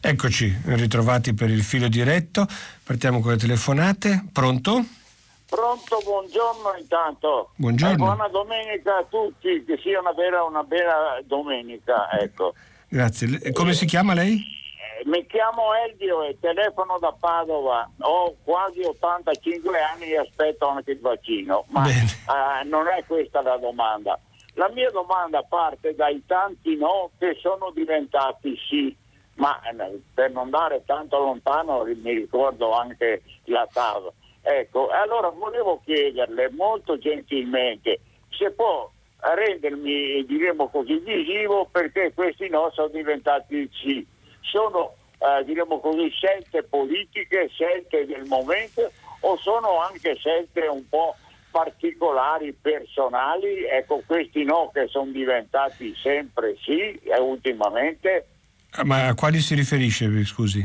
Eccoci, 0.08 0.56
ritrovati 0.66 1.34
per 1.34 1.50
il 1.50 1.64
filo 1.64 1.88
diretto. 1.88 2.46
Partiamo 2.84 3.22
con 3.22 3.32
le 3.32 3.38
telefonate. 3.38 4.26
Pronto? 4.32 4.86
Pronto, 5.50 5.98
buongiorno 6.04 6.76
intanto. 6.80 7.54
Buongiorno. 7.56 7.94
E 7.96 7.98
buona 7.98 8.28
domenica 8.28 8.98
a 8.98 9.06
tutti, 9.10 9.64
che 9.66 9.80
sia 9.82 10.00
una 10.00 10.12
vera, 10.12 10.44
una 10.44 10.62
bella 10.62 11.20
domenica. 11.24 12.08
Ecco. 12.20 12.54
Grazie. 12.88 13.52
Come 13.52 13.74
si 13.74 13.88
chiama 13.88 14.14
lei? 14.14 14.36
Eh, 14.36 15.10
mi 15.10 15.26
chiamo 15.26 15.74
Elvio 15.74 16.22
e 16.22 16.38
telefono 16.40 17.00
da 17.00 17.12
Padova. 17.20 17.90
Ho 18.02 18.36
quasi 18.44 18.82
85 18.82 19.80
anni 19.82 20.12
e 20.12 20.20
aspetto 20.20 20.68
anche 20.68 20.92
il 20.92 21.00
vaccino, 21.00 21.66
ma 21.70 21.82
uh, 21.82 22.68
non 22.68 22.86
è 22.96 23.04
questa 23.08 23.42
la 23.42 23.58
domanda. 23.58 24.20
La 24.54 24.70
mia 24.70 24.92
domanda 24.92 25.42
parte 25.42 25.96
dai 25.96 26.22
tanti 26.28 26.76
no 26.78 27.10
che 27.18 27.36
sono 27.42 27.72
diventati 27.74 28.56
sì 28.70 28.96
ma 29.36 29.60
eh, 29.62 30.00
per 30.14 30.32
non 30.32 30.46
andare 30.46 30.84
tanto 30.86 31.18
lontano 31.18 31.84
mi 31.84 32.14
ricordo 32.14 32.72
anche 32.74 33.22
la 33.46 33.68
TAV. 33.72 34.12
Ecco, 34.42 34.90
allora 34.90 35.30
volevo 35.30 35.82
chiederle 35.84 36.52
molto 36.52 36.98
gentilmente 36.98 38.00
se 38.38 38.52
può 38.52 38.90
rendermi, 39.20 40.24
diremo 40.26 40.70
così, 40.70 40.98
visivo 41.00 41.68
perché 41.72 42.14
questi 42.14 42.50
no 42.50 42.70
sono 42.74 42.90
diventati 42.90 43.70
sì. 43.74 44.06
Sono, 44.42 44.94
eh, 45.18 45.44
diremo 45.46 45.80
così, 45.80 46.10
scelte 46.10 46.64
politiche, 46.64 47.50
scelte 47.50 48.06
del 48.06 48.26
momento 48.26 48.92
o 49.22 49.38
sono 49.38 49.80
anche 49.82 50.16
scelte 50.16 50.68
un 50.68 50.88
po' 50.88 51.16
particolari, 51.50 52.54
personali? 52.54 53.66
Ecco, 53.66 54.04
questi 54.06 54.44
no 54.44 54.70
che 54.74 54.88
sono 54.88 55.10
diventati 55.12 55.96
sempre 55.96 56.56
sì, 56.62 56.94
e 57.04 57.20
ultimamente 57.20 58.28
ma 58.84 59.08
a 59.08 59.14
quali 59.14 59.40
si 59.40 59.56
riferisce, 59.56 60.26
scusi? 60.26 60.60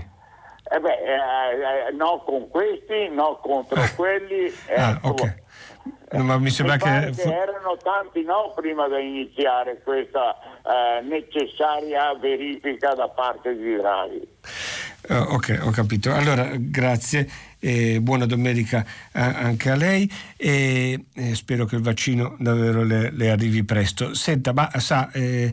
Eh 0.73 0.79
beh, 0.79 0.89
eh, 0.89 1.89
eh, 1.89 1.93
no 1.93 2.23
con 2.25 2.49
questi, 2.49 3.09
no 3.13 3.41
contro 3.43 3.83
eh. 3.83 3.95
quelli. 3.95 4.53
ah, 4.77 4.91
ecco. 4.91 5.09
ok. 5.09 5.35
No, 6.13 6.25
ma 6.25 6.39
mi 6.39 6.51
sembra 6.51 6.75
mi 6.75 6.81
che... 6.81 7.23
che... 7.23 7.23
erano 7.23 7.77
tanti 7.83 8.23
no 8.23 8.53
prima 8.55 8.89
di 8.89 9.01
iniziare 9.01 9.81
questa 9.83 10.37
eh, 10.63 11.03
necessaria 11.03 12.15
verifica 12.15 12.95
da 12.95 13.09
parte 13.09 13.57
di 13.57 13.77
Draghi. 13.77 14.29
Uh, 15.09 15.35
ok, 15.35 15.61
ho 15.65 15.71
capito. 15.71 16.13
Allora, 16.13 16.51
grazie 16.57 17.29
e 17.59 18.01
buona 18.01 18.27
domenica 18.27 18.85
anche 19.13 19.71
a 19.71 19.77
lei 19.77 20.11
e, 20.37 21.05
e, 21.15 21.35
spero 21.35 21.67
che 21.67 21.77
il 21.77 21.83
vaccino 21.83 22.37
davvero 22.39 22.83
le, 22.83 23.11
le 23.11 23.31
arrivi 23.31 23.65
presto. 23.65 24.15
Senta, 24.15 24.53
ma 24.53 24.71
sa, 24.79 25.11
eh, 25.13 25.53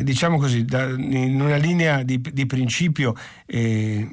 diciamo 0.00 0.38
così, 0.38 0.64
da, 0.64 0.88
in 0.88 1.40
una 1.40 1.56
linea 1.56 2.02
di, 2.02 2.20
di 2.20 2.46
principio 2.46 3.14
eh, 3.46 4.08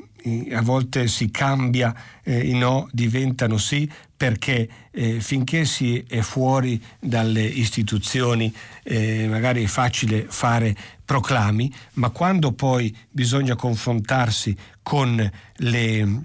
a 0.51 0.61
volte 0.61 1.07
si 1.07 1.31
cambia, 1.31 1.95
eh, 2.23 2.39
i 2.39 2.53
no 2.53 2.89
diventano 2.91 3.57
sì, 3.57 3.89
perché 4.15 4.67
eh, 4.91 5.21
finché 5.21 5.63
si 5.63 6.03
è 6.07 6.19
fuori 6.19 6.81
dalle 6.99 7.43
istituzioni 7.43 8.53
eh, 8.83 9.27
magari 9.29 9.63
è 9.63 9.67
facile 9.67 10.25
fare 10.27 10.75
proclami, 11.05 11.73
ma 11.93 12.09
quando 12.09 12.51
poi 12.51 12.95
bisogna 13.09 13.55
confrontarsi 13.55 14.55
con 14.83 15.31
le, 15.55 16.21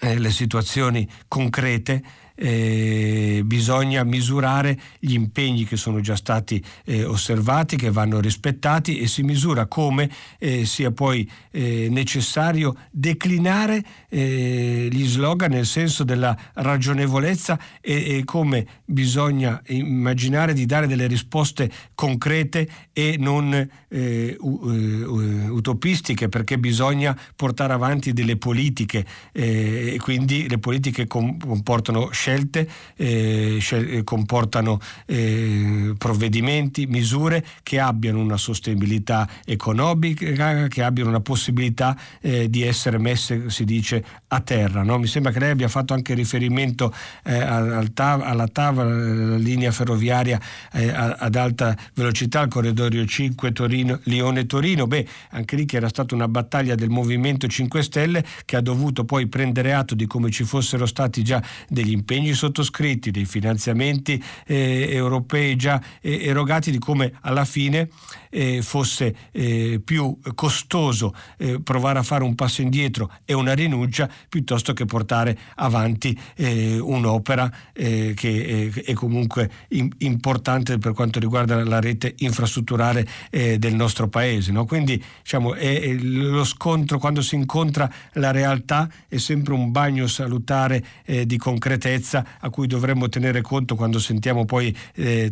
le 0.00 0.30
situazioni 0.30 1.08
concrete, 1.26 2.02
eh, 2.34 3.42
bisogna 3.44 4.02
misurare 4.04 4.78
gli 4.98 5.14
impegni 5.14 5.64
che 5.64 5.76
sono 5.76 6.00
già 6.00 6.16
stati 6.16 6.62
eh, 6.84 7.04
osservati, 7.04 7.76
che 7.76 7.90
vanno 7.90 8.20
rispettati 8.20 8.98
e 8.98 9.06
si 9.06 9.22
misura 9.22 9.66
come 9.66 10.10
eh, 10.38 10.66
sia 10.66 10.90
poi 10.90 11.28
eh, 11.50 11.88
necessario 11.90 12.74
declinare 12.90 13.82
eh, 14.08 14.88
gli 14.90 15.06
slogan 15.06 15.50
nel 15.50 15.66
senso 15.66 16.02
della 16.04 16.36
ragionevolezza 16.54 17.58
e, 17.80 18.16
e, 18.16 18.24
come 18.24 18.66
bisogna 18.84 19.60
immaginare 19.68 20.52
di 20.54 20.66
dare 20.66 20.86
delle 20.86 21.06
risposte 21.06 21.70
concrete 21.94 22.68
e 22.92 23.16
non 23.18 23.52
eh, 23.88 24.36
utopistiche 24.38 26.28
perché 26.28 26.58
bisogna 26.58 27.16
portare 27.36 27.72
avanti 27.72 28.12
delle 28.12 28.36
politiche 28.36 29.04
e 29.32 29.96
quindi 30.00 30.48
le 30.48 30.58
politiche 30.58 31.06
comportano 31.06 32.10
scelte 32.10 32.23
scelte, 32.24 32.66
eh, 32.96 33.58
scel- 33.60 34.02
comportano 34.02 34.80
eh, 35.04 35.92
provvedimenti, 35.98 36.86
misure 36.86 37.44
che 37.62 37.78
abbiano 37.78 38.20
una 38.20 38.38
sostenibilità 38.38 39.28
economica, 39.44 40.68
che 40.68 40.82
abbiano 40.82 41.10
una 41.10 41.20
possibilità 41.20 41.96
eh, 42.22 42.48
di 42.48 42.62
essere 42.62 42.98
messe, 42.98 43.50
si 43.50 43.64
dice, 43.64 44.02
a 44.28 44.40
terra. 44.40 44.82
No? 44.82 44.98
Mi 44.98 45.06
sembra 45.06 45.32
che 45.32 45.38
lei 45.38 45.50
abbia 45.50 45.68
fatto 45.68 45.92
anche 45.92 46.14
riferimento 46.14 46.94
eh, 47.24 47.34
al 47.36 47.92
alla 47.94 48.48
TAV, 48.48 48.76
la 48.78 49.36
linea 49.36 49.70
ferroviaria 49.70 50.40
eh, 50.72 50.88
ad 50.88 51.34
alta 51.34 51.76
velocità, 51.94 52.40
il 52.40 52.48
corridoio 52.48 53.04
5 53.04 53.52
Torino, 53.52 54.00
Lione-Torino. 54.04 54.86
Beh, 54.86 55.06
anche 55.30 55.56
lì 55.56 55.66
che 55.66 55.76
era 55.76 55.88
stata 55.88 56.14
una 56.14 56.28
battaglia 56.28 56.74
del 56.74 56.88
Movimento 56.88 57.46
5 57.46 57.82
Stelle 57.82 58.24
che 58.46 58.56
ha 58.56 58.60
dovuto 58.62 59.04
poi 59.04 59.26
prendere 59.26 59.74
atto 59.74 59.94
di 59.94 60.06
come 60.06 60.30
ci 60.30 60.44
fossero 60.44 60.86
stati 60.86 61.22
già 61.22 61.42
degli 61.68 61.92
impegni 61.92 62.12
sottoscritti, 62.34 63.10
dei 63.10 63.24
finanziamenti 63.24 64.22
eh, 64.46 64.88
europei 64.90 65.56
già 65.56 65.80
eh, 66.00 66.24
erogati, 66.26 66.70
di 66.70 66.78
come 66.78 67.12
alla 67.20 67.44
fine 67.44 67.88
eh, 68.34 68.62
fosse 68.62 69.14
eh, 69.30 69.80
più 69.82 70.18
costoso 70.34 71.14
eh, 71.38 71.60
provare 71.62 72.00
a 72.00 72.02
fare 72.02 72.24
un 72.24 72.34
passo 72.34 72.62
indietro 72.62 73.10
e 73.24 73.32
una 73.32 73.54
rinuncia 73.54 74.10
piuttosto 74.28 74.72
che 74.72 74.84
portare 74.84 75.38
avanti 75.54 76.18
eh, 76.36 76.78
un'opera 76.78 77.50
che 77.72 78.70
è, 78.74 78.80
è 78.82 78.92
comunque 78.94 79.50
in, 79.68 79.90
importante 79.98 80.78
per 80.78 80.92
quanto 80.92 81.20
riguarda 81.20 81.62
la 81.64 81.80
rete 81.80 82.14
infrastrutturale 82.18 83.06
del 83.30 83.74
nostro 83.74 84.08
paese. 84.08 84.52
No? 84.52 84.64
Quindi 84.64 85.02
diciamo, 85.22 85.54
è, 85.54 85.80
è 85.80 85.92
lo 85.92 86.44
scontro 86.44 86.98
quando 86.98 87.20
si 87.20 87.34
incontra 87.34 87.90
la 88.14 88.30
realtà 88.30 88.88
è 89.08 89.18
sempre 89.18 89.54
un 89.54 89.70
bagno 89.70 90.06
salutare 90.06 90.84
di 91.24 91.36
concretezza 91.36 91.84
a 92.12 92.50
cui 92.50 92.66
dovremmo 92.66 93.08
tenere 93.08 93.40
conto 93.40 93.74
quando 93.76 93.98
sentiamo 93.98 94.44
poi 94.44 94.76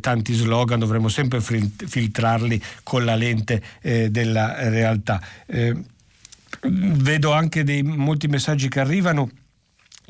tanti 0.01 0.33
slogan, 0.33 0.79
dovremmo 0.79 1.09
sempre 1.09 1.41
filtrarli 1.41 2.63
con 2.83 3.05
la 3.05 3.15
lente 3.15 3.63
eh, 3.81 4.11
della 4.11 4.69
realtà. 4.69 5.21
Eh, 5.47 5.75
vedo 6.63 7.33
anche 7.33 7.65
dei 7.65 7.83
molti 7.83 8.29
messaggi 8.29 8.69
che 8.69 8.81
arrivano 8.81 9.31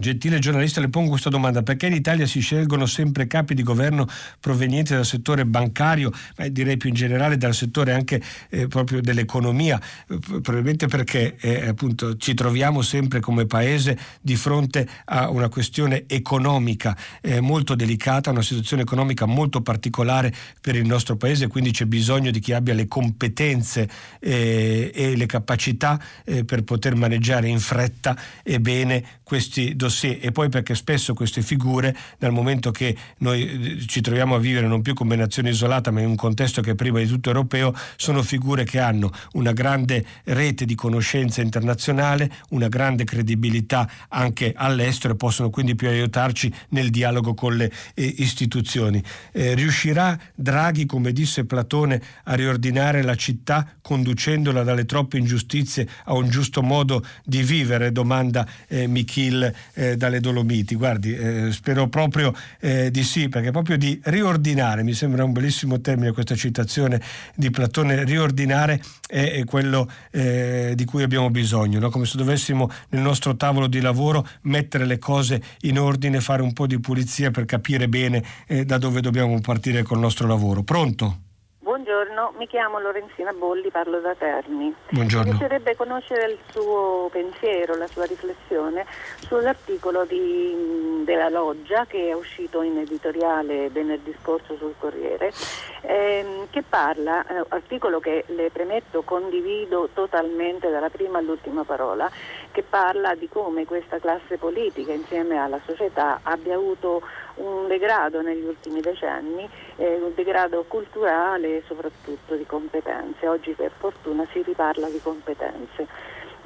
Gentile 0.03 0.41
giornalista, 0.41 0.81
le 0.81 0.89
pongo 0.89 1.11
questa 1.11 1.31
domanda: 1.31 1.63
perché 1.63 1.87
in 1.87 1.93
Italia 1.93 2.27
si 2.27 2.41
scelgono 2.41 2.87
sempre 2.87 3.29
capi 3.29 3.55
di 3.55 3.63
governo 3.63 4.09
provenienti 4.41 4.95
dal 4.95 5.07
settore 5.07 5.47
bancario, 5.47 6.11
ma 6.37 6.49
direi 6.49 6.77
più 6.77 6.89
in 6.89 6.97
generale 6.97 7.37
dal 7.37 7.55
settore 7.55 7.93
anche 7.93 8.21
eh, 8.51 8.67
proprio 8.67 9.01
dell'economia? 9.01 9.81
Eh, 10.09 10.19
probabilmente 10.19 10.89
perché 10.89 11.37
eh, 11.39 11.69
appunto 11.69 12.17
ci 12.17 12.35
troviamo 12.35 12.83
sempre 12.83 13.21
come 13.21 13.47
paese 13.47 13.97
di 14.21 14.35
fronte 14.35 14.89
a 15.05 15.31
una 15.31 15.49
questione 15.49 16.03
economica 16.09 16.97
eh, 17.21 17.41
molto 17.41 17.77
delicata, 17.77 18.31
una 18.31 18.43
situazione 18.43 18.83
economica 18.83 19.25
molto 19.27 19.61
particolare 19.61 20.35
per 20.61 20.75
il 20.75 20.85
nostro 20.85 21.15
paese, 21.15 21.47
quindi 21.47 21.71
c'è 21.71 21.85
bisogno 21.85 22.33
di 22.33 22.41
chi 22.41 22.53
abbia 22.53 22.75
le 22.75 22.89
competenze 22.89 23.89
eh, 24.19 24.91
e 24.93 25.15
le 25.15 25.27
capacità 25.27 26.03
eh, 26.25 26.45
per 26.45 26.65
poter 26.65 26.97
maneggiare 26.97 27.47
in 27.47 27.61
fretta 27.61 28.19
e 28.43 28.59
bene 28.59 29.21
questi 29.33 29.75
dossier 29.75 30.19
e 30.21 30.31
poi 30.31 30.51
perché 30.51 30.75
spesso 30.75 31.15
queste 31.15 31.41
figure, 31.41 31.97
dal 32.19 32.33
momento 32.33 32.71
che 32.71 32.95
noi 33.21 33.79
eh, 33.79 33.87
ci 33.87 34.03
troviamo 34.03 34.35
a 34.35 34.39
vivere 34.39 34.67
non 34.67 34.83
più 34.83 34.93
come 34.93 35.17
nazione 35.17 35.49
isolata 35.49 35.91
ma 35.91 36.01
in 36.01 36.09
un 36.09 36.17
contesto 36.17 36.61
che 36.61 36.73
è 36.73 36.75
prima 36.75 36.99
di 36.99 37.07
tutto 37.07 37.31
europeo, 37.31 37.75
sono 37.97 38.23
figure 38.23 38.65
che 38.65 38.79
hanno 38.79 39.11
una 39.33 39.53
grande 39.53 40.05
rete 40.25 40.67
di 40.67 40.75
conoscenza 40.75 41.41
internazionale, 41.41 42.31
una 42.51 42.69
grande 42.69 43.05
credibilità 43.05 43.91
anche 44.09 44.53
all'estero 44.55 45.15
e 45.15 45.17
possono 45.17 45.49
quindi 45.49 45.75
più 45.77 45.89
aiutarci 45.89 46.53
nel 46.69 46.91
dialogo 46.91 47.33
con 47.33 47.57
le 47.57 47.73
eh, 47.95 48.05
istituzioni. 48.05 49.03
Eh, 49.33 49.55
riuscirà 49.55 50.19
Draghi, 50.35 50.85
come 50.85 51.11
disse 51.13 51.47
Platone, 51.47 52.03
a 52.25 52.35
riordinare 52.35 53.01
la 53.01 53.15
città 53.15 53.77
conducendola 53.81 54.63
dalle 54.63 54.85
troppe 54.85 55.17
ingiustizie 55.17 55.89
a 56.05 56.13
un 56.13 56.29
giusto 56.29 56.61
modo 56.61 57.03
di 57.25 57.43
vivere? 57.43 57.93
Domanda 57.93 58.47
eh, 58.69 58.87
Michil 59.23 59.55
eh, 59.75 59.97
dalle 59.97 60.21
Dolomiti. 60.21 60.75
Guardi, 60.75 61.15
eh, 61.15 61.53
spero 61.53 61.89
proprio 61.89 62.35
eh, 62.61 62.91
di 62.91 63.05
sì, 63.05 63.29
perché 63.29 63.51
proprio 63.51 63.77
di 63.77 63.99
riordinare, 64.05 64.83
mi 64.83 64.93
sembra 64.93 65.25
un 65.25 65.33
bellissimo 65.33 65.81
termine 65.81 66.13
questa 66.13 66.35
citazione 66.35 67.01
di 67.35 67.51
Platone, 67.51 68.05
riordinare 68.05 68.83
è, 69.07 69.33
è 69.33 69.45
quello 69.45 69.91
eh, 70.11 70.73
di 70.75 70.85
cui 70.85 71.03
abbiamo 71.03 71.31
bisogno, 71.31 71.79
no? 71.79 71.91
come 71.91 72.07
se 72.07 72.17
dovessimo 72.17 72.71
nel 72.91 73.03
nostro 73.03 73.37
tavolo 73.37 73.67
di 73.67 73.81
lavoro 73.81 74.27
mettere 74.43 74.85
le 74.85 74.99
cose 74.99 75.43
in 75.63 75.79
ordine, 75.79 76.21
fare 76.21 76.43
un 76.43 76.53
po' 76.53 76.67
di 76.67 76.81
pulizia 76.81 77.31
per 77.31 77.45
capire 77.45 77.89
bene 77.89 78.23
eh, 78.47 78.65
da 78.65 78.79
dove 78.79 79.01
dobbiamo 79.01 79.41
partire 79.41 79.83
col 79.83 79.99
nostro 79.99 80.27
lavoro. 80.27 80.63
Pronto? 80.63 81.31
Buongiorno, 81.73 82.35
mi 82.37 82.47
chiamo 82.49 82.79
Lorenzina 82.81 83.33
Bolli, 83.33 83.71
parlo 83.71 83.99
da 84.01 84.15
Terni. 84.15 84.75
Buongiorno. 84.91 85.33
Mi 85.33 85.39
piacerebbe 85.39 85.75
conoscere 85.75 86.31
il 86.31 86.39
suo 86.51 87.09
pensiero, 87.11 87.77
la 87.77 87.87
sua 87.87 88.05
riflessione 88.05 88.85
sull'articolo 89.21 90.05
di, 90.05 91.01
della 91.03 91.31
Loggia 91.31 91.87
che 91.87 92.11
è 92.11 92.13
uscito 92.13 92.61
in 92.61 92.77
editoriale 92.77 93.71
venerdì 93.71 94.15
scorso 94.21 94.55
sul 94.59 94.75
Corriere, 94.79 95.33
ehm, 95.81 96.49
che 96.51 96.63
parla, 96.63 97.27
eh, 97.27 97.43
articolo 97.49 98.01
che 98.01 98.25
le 98.27 98.51
premetto 98.51 99.01
condivido 99.01 99.89
totalmente 99.95 100.69
dalla 100.69 100.91
prima 100.91 101.21
all'ultima 101.21 101.65
parola, 101.65 102.11
che 102.51 102.63
parla 102.63 103.15
di 103.15 103.31
come 103.31 103.65
questa 103.65 103.99
classe 103.99 104.37
politica 104.37 104.93
insieme 104.93 105.39
alla 105.39 105.61
società 105.65 106.21
abbia 106.23 106.55
avuto 106.55 107.01
un 107.37 107.67
degrado 107.67 108.21
negli 108.21 108.45
ultimi 108.45 108.81
decenni, 108.81 109.49
eh, 109.77 109.97
un 109.97 110.13
degrado 110.15 110.65
culturale 110.69 111.59
e 111.59 111.63
soprattutto 111.67 112.35
di 112.35 112.45
competenze. 112.47 113.29
Oggi 113.29 113.53
per 113.53 113.73
fortuna 113.77 114.27
si 114.33 114.43
riparla 114.43 114.89
di 114.89 115.01
competenze. 115.01 115.87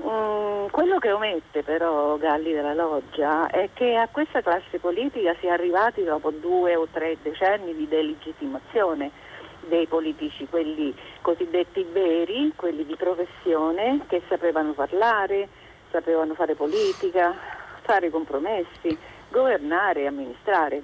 Mm, 0.03 0.66
quello 0.70 0.99
che 0.99 1.11
omette 1.11 1.62
però 1.62 2.16
Galli 2.18 2.53
della 2.53 2.74
Loggia 2.74 3.49
è 3.49 3.70
che 3.72 3.97
a 3.97 4.09
questa 4.09 4.43
classe 4.43 4.78
politica 4.78 5.34
si 5.41 5.47
è 5.47 5.51
arrivati 5.51 6.05
dopo 6.05 6.30
due 6.30 6.76
o 6.76 6.87
tre 6.93 7.16
decenni 7.22 7.74
di 7.74 7.89
delegittimazione 7.89 9.11
dei 9.68 9.87
politici, 9.87 10.47
quelli 10.49 10.95
cosiddetti 11.22 11.84
veri, 11.91 12.53
quelli 12.55 12.84
di 12.84 12.95
professione, 12.95 14.01
che 14.07 14.22
sapevano 14.28 14.72
parlare, 14.72 15.49
sapevano 15.91 16.34
fare 16.34 16.55
politica, 16.55 17.34
fare 17.82 18.11
compromessi, 18.11 18.97
governare 19.37 20.01
e 20.01 20.07
amministrare. 20.07 20.82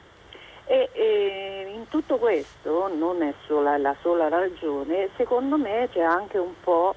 E, 0.66 0.90
e, 0.92 1.72
in 1.74 1.88
tutto 1.88 2.18
questo 2.18 2.88
non 2.94 3.22
è 3.22 3.32
sola, 3.46 3.78
la 3.78 3.96
sola 4.02 4.28
ragione, 4.28 5.08
secondo 5.16 5.56
me 5.56 5.88
c'è 5.90 6.02
anche 6.02 6.38
un 6.38 6.52
po' 6.62 6.94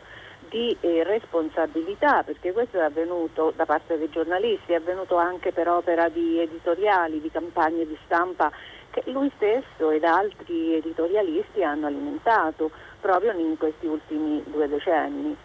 di 0.49 0.75
eh, 0.81 1.03
responsabilità, 1.03 2.23
perché 2.23 2.51
questo 2.51 2.77
è 2.77 2.81
avvenuto 2.81 3.51
da 3.55 3.65
parte 3.65 3.97
dei 3.97 4.09
giornalisti, 4.09 4.73
è 4.73 4.75
avvenuto 4.75 5.15
anche 5.15 5.51
per 5.51 5.67
opera 5.69 6.09
di 6.09 6.39
editoriali, 6.39 7.21
di 7.21 7.31
campagne 7.31 7.87
di 7.87 7.97
stampa 8.05 8.51
che 8.91 9.03
lui 9.07 9.31
stesso 9.35 9.89
ed 9.89 10.03
altri 10.03 10.75
editorialisti 10.75 11.63
hanno 11.63 11.87
alimentato 11.87 12.69
proprio 13.01 13.31
in 13.31 13.57
questi 13.57 13.87
ultimi 13.87 14.43
due 14.45 14.67
decenni. 14.67 15.35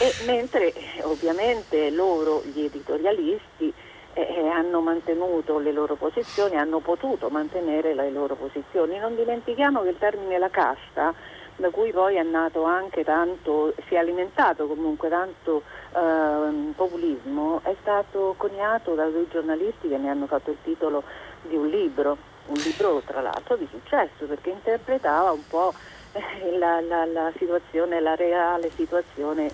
E 0.00 0.24
mentre 0.26 0.72
ovviamente 1.02 1.90
loro, 1.90 2.42
gli 2.44 2.64
editorialisti, 2.64 3.72
eh, 4.14 4.48
hanno 4.48 4.80
mantenuto 4.80 5.58
le 5.58 5.72
loro 5.72 5.94
posizioni, 5.94 6.56
hanno 6.56 6.80
potuto 6.80 7.28
mantenere 7.28 7.94
le 7.94 8.10
loro 8.10 8.34
posizioni. 8.34 8.98
Non 8.98 9.14
dimentichiamo 9.16 9.82
che 9.82 9.90
il 9.90 9.98
termine 9.98 10.38
la 10.38 10.50
casta, 10.50 11.14
da 11.56 11.70
cui 11.70 11.92
poi 11.92 12.16
è 12.16 12.22
nato 12.22 12.64
anche 12.64 13.04
tanto, 13.04 13.74
si 13.86 13.94
è 13.94 13.98
alimentato 13.98 14.66
comunque 14.66 15.08
tanto 15.08 15.62
eh, 15.94 16.72
populismo, 16.74 17.60
è 17.62 17.74
stato 17.80 18.34
coniato 18.36 18.94
da 18.94 19.06
due 19.06 19.26
giornalisti 19.30 19.88
che 19.88 19.96
ne 19.96 20.08
hanno 20.08 20.26
fatto 20.26 20.50
il 20.50 20.58
titolo 20.62 21.02
di 21.42 21.56
un 21.56 21.68
libro, 21.68 22.16
un 22.46 22.56
libro 22.56 23.02
tra 23.06 23.20
l'altro 23.20 23.56
di 23.56 23.68
successo 23.70 24.24
perché 24.26 24.50
interpretava 24.50 25.30
un 25.30 25.46
po' 25.46 25.72
eh, 26.12 26.58
la, 26.58 26.80
la, 26.80 27.04
la 27.04 27.32
situazione, 27.36 28.00
la 28.00 28.14
reale 28.14 28.70
situazione 28.74 29.50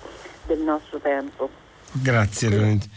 del 0.46 0.60
nostro 0.60 0.98
tempo. 0.98 1.48
Grazie 1.92 2.50
Lorenzo. 2.50 2.88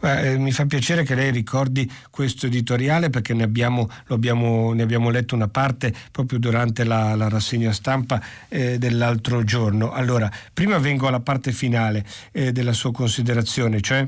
Eh, 0.00 0.38
mi 0.38 0.52
fa 0.52 0.66
piacere 0.66 1.02
che 1.04 1.14
lei 1.14 1.30
ricordi 1.30 1.90
questo 2.10 2.46
editoriale 2.46 3.10
perché 3.10 3.34
ne 3.34 3.42
abbiamo, 3.42 3.88
abbiamo, 4.08 4.72
ne 4.72 4.82
abbiamo 4.82 5.10
letto 5.10 5.34
una 5.34 5.48
parte 5.48 5.94
proprio 6.10 6.38
durante 6.38 6.84
la, 6.84 7.14
la 7.14 7.28
rassegna 7.28 7.72
stampa 7.72 8.20
eh, 8.48 8.78
dell'altro 8.78 9.44
giorno. 9.44 9.92
Allora, 9.92 10.30
prima 10.52 10.78
vengo 10.78 11.06
alla 11.06 11.20
parte 11.20 11.52
finale 11.52 12.04
eh, 12.32 12.52
della 12.52 12.72
sua 12.72 12.92
considerazione, 12.92 13.80
cioè 13.80 14.06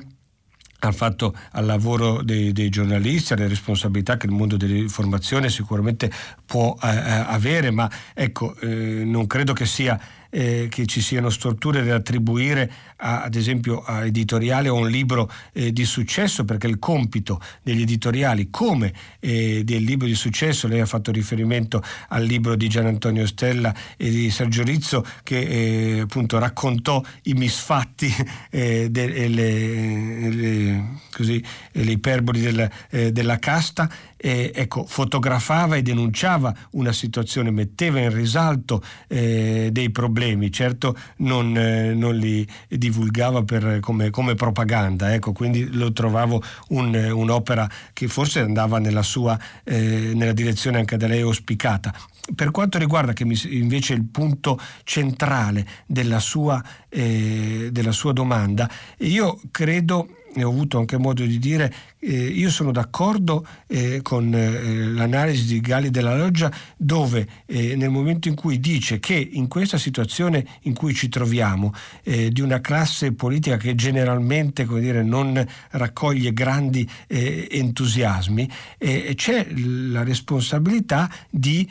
al 0.80 0.94
fatto 0.94 1.34
al 1.52 1.66
lavoro 1.66 2.22
dei, 2.22 2.52
dei, 2.52 2.68
giornalisti, 2.68 3.32
alle 3.32 3.48
responsabilità 3.48 4.16
che 4.16 4.26
il 4.26 4.32
mondo 4.32 4.56
dell'informazione 4.56 5.48
sicuramente 5.50 6.10
può 6.44 6.76
eh, 6.80 6.88
eh 6.88 7.24
avere, 7.26 7.70
ma 7.70 7.90
ecco, 8.14 8.54
eh, 8.60 9.02
non 9.04 9.26
credo 9.26 9.52
che 9.52 9.66
sia 9.66 9.98
eh, 10.30 10.68
che 10.70 10.86
ci 10.86 11.00
siano 11.00 11.30
storture 11.30 11.84
da 11.84 11.94
attribuire 11.94 12.70
a, 12.96 13.22
ad 13.22 13.34
esempio 13.34 13.82
a 13.82 14.04
editoriale 14.04 14.68
o 14.68 14.76
un 14.76 14.88
libro 14.88 15.30
eh, 15.52 15.72
di 15.72 15.84
successo, 15.84 16.44
perché 16.44 16.66
il 16.66 16.78
compito 16.78 17.40
degli 17.62 17.82
editoriali, 17.82 18.48
come 18.50 18.92
eh, 19.20 19.62
del 19.64 19.82
libro 19.82 20.06
di 20.06 20.14
successo, 20.14 20.68
lei 20.68 20.80
ha 20.80 20.86
fatto 20.86 21.10
riferimento 21.10 21.82
al 22.08 22.24
libro 22.24 22.56
di 22.56 22.68
Gian 22.68 22.86
Antonio 22.86 23.26
Stella 23.26 23.74
e 23.96 24.10
di 24.10 24.30
Sergio 24.30 24.62
Rizzo 24.62 25.04
che 25.22 25.38
eh, 25.38 26.00
appunto 26.00 26.38
raccontò 26.38 27.02
i 27.24 27.34
misfatti 27.34 28.12
eh, 28.50 28.88
de, 28.90 29.28
le, 29.28 30.30
le, 30.30 30.84
così, 31.12 31.42
le 31.72 31.90
iperboli 31.90 32.40
del, 32.40 32.70
eh, 32.90 33.12
della 33.12 33.38
casta 33.38 33.90
eh, 34.18 34.50
ecco, 34.54 34.84
fotografava 34.84 35.76
e 35.76 35.82
denunciava 35.82 36.54
una 36.72 36.92
situazione, 36.92 37.50
metteva 37.50 38.00
in 38.00 38.12
risalto 38.12 38.82
eh, 39.06 39.70
dei 39.72 39.90
problemi, 39.90 40.50
certo 40.52 40.96
non, 41.18 41.56
eh, 41.56 41.94
non 41.94 42.16
li 42.16 42.46
divulgava 42.68 43.44
per, 43.44 43.78
come, 43.80 44.10
come, 44.10 44.34
propaganda, 44.34 45.14
ecco, 45.14 45.32
quindi 45.32 45.72
lo 45.72 45.92
trovavo 45.92 46.42
un, 46.68 46.94
un'opera 46.94 47.70
che 47.92 48.08
forse 48.08 48.40
andava 48.40 48.78
nella, 48.78 49.02
sua, 49.02 49.38
eh, 49.64 50.12
nella 50.14 50.32
direzione 50.32 50.78
anche 50.78 50.96
da 50.96 51.06
lei 51.06 51.20
auspicata. 51.20 51.94
Per 52.34 52.50
quanto 52.50 52.76
riguarda 52.76 53.14
invece 53.16 53.94
il 53.94 54.04
punto 54.04 54.60
centrale 54.84 55.66
della 55.86 56.20
sua, 56.20 56.62
eh, 56.90 57.70
della 57.72 57.92
sua 57.92 58.12
domanda, 58.12 58.68
io 58.98 59.40
credo 59.50 60.08
ne 60.38 60.44
ho 60.44 60.50
avuto 60.50 60.78
anche 60.78 60.96
modo 60.96 61.24
di 61.24 61.38
dire, 61.38 61.72
eh, 61.98 62.12
io 62.12 62.48
sono 62.48 62.70
d'accordo 62.70 63.44
eh, 63.66 64.00
con 64.02 64.32
eh, 64.32 64.84
l'analisi 64.84 65.46
di 65.46 65.60
Gali 65.60 65.90
della 65.90 66.16
Loggia 66.16 66.50
dove 66.76 67.26
eh, 67.46 67.74
nel 67.74 67.90
momento 67.90 68.28
in 68.28 68.36
cui 68.36 68.60
dice 68.60 69.00
che 69.00 69.14
in 69.14 69.48
questa 69.48 69.78
situazione 69.78 70.46
in 70.62 70.74
cui 70.74 70.94
ci 70.94 71.08
troviamo, 71.08 71.74
eh, 72.04 72.30
di 72.30 72.40
una 72.40 72.60
classe 72.60 73.12
politica 73.12 73.56
che 73.56 73.74
generalmente 73.74 74.64
dire, 74.80 75.02
non 75.02 75.44
raccoglie 75.70 76.32
grandi 76.32 76.88
eh, 77.08 77.48
entusiasmi, 77.50 78.48
c'è 78.78 79.48
la 79.54 80.04
responsabilità 80.04 81.10
di 81.30 81.68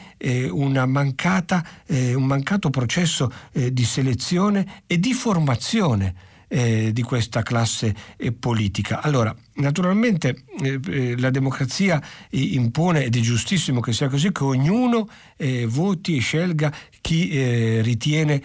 mancata, 0.85 1.65
un 1.87 2.23
mancato 2.23 2.69
processo 2.69 3.31
di 3.51 3.83
selezione 3.85 4.83
e 4.87 4.99
di 4.99 5.13
formazione 5.13 6.26
eh, 6.47 6.91
di 6.93 7.01
questa 7.01 7.43
classe 7.43 7.93
politica. 8.39 9.01
Allora, 9.01 9.35
naturalmente 9.57 10.43
eh, 10.61 10.79
eh 10.87 11.17
la 11.17 11.29
democrazia 11.29 12.01
impone, 12.31 13.03
ed 13.03 13.15
è 13.15 13.19
giustissimo 13.19 13.79
che 13.79 13.93
sia 13.93 14.09
così, 14.09 14.31
che 14.31 14.43
ognuno 14.43 15.07
eh, 15.37 15.65
voti 15.67 16.17
e 16.17 16.19
scelga 16.19 16.73
chi 17.01 17.29
eh, 17.29 17.81
ritiene 17.81 18.41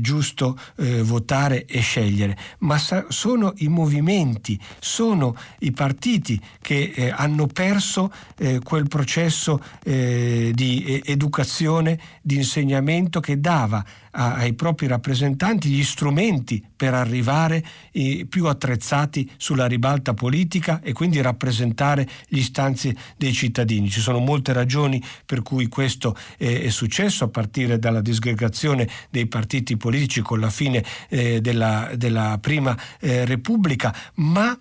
giusto 0.00 0.58
votare 0.76 1.64
e 1.64 1.80
scegliere, 1.80 2.36
ma 2.58 2.76
sa- 2.76 3.06
sono 3.08 3.54
i 3.58 3.68
movimenti, 3.68 4.58
sono 4.78 5.34
i 5.60 5.72
partiti 5.72 6.38
che 6.60 7.12
hanno 7.14 7.46
perso 7.46 8.12
quel 8.62 8.88
processo 8.88 9.62
di 9.82 11.02
educazione, 11.04 11.98
di 12.20 12.36
insegnamento 12.36 13.20
che 13.20 13.40
dava 13.40 13.82
a- 14.10 14.34
ai 14.34 14.52
propri 14.52 14.86
rappresentanti 14.86 15.68
gli 15.70 15.82
strumenti 15.82 16.62
per 16.76 16.94
arrivare 16.94 17.64
eh, 17.92 18.26
più 18.28 18.46
attrezzati 18.46 19.30
sulla 19.36 19.66
ribalta 19.66 20.12
politica 20.12 20.51
e 20.82 20.92
quindi 20.92 21.20
rappresentare 21.20 22.08
gli 22.28 22.38
istanze 22.38 22.94
dei 23.16 23.32
cittadini. 23.32 23.88
Ci 23.88 24.00
sono 24.00 24.18
molte 24.18 24.52
ragioni 24.52 25.02
per 25.24 25.42
cui 25.42 25.68
questo 25.68 26.16
è 26.36 26.68
successo, 26.68 27.24
a 27.24 27.28
partire 27.28 27.78
dalla 27.78 28.00
disgregazione 28.00 28.88
dei 29.10 29.26
partiti 29.26 29.76
politici 29.76 30.20
con 30.20 30.40
la 30.40 30.50
fine 30.50 30.84
eh, 31.08 31.40
della, 31.40 31.90
della, 31.94 32.38
prima 32.40 32.76
eh, 33.00 33.24
Repubblica, 33.24 33.94
ma 34.14 34.58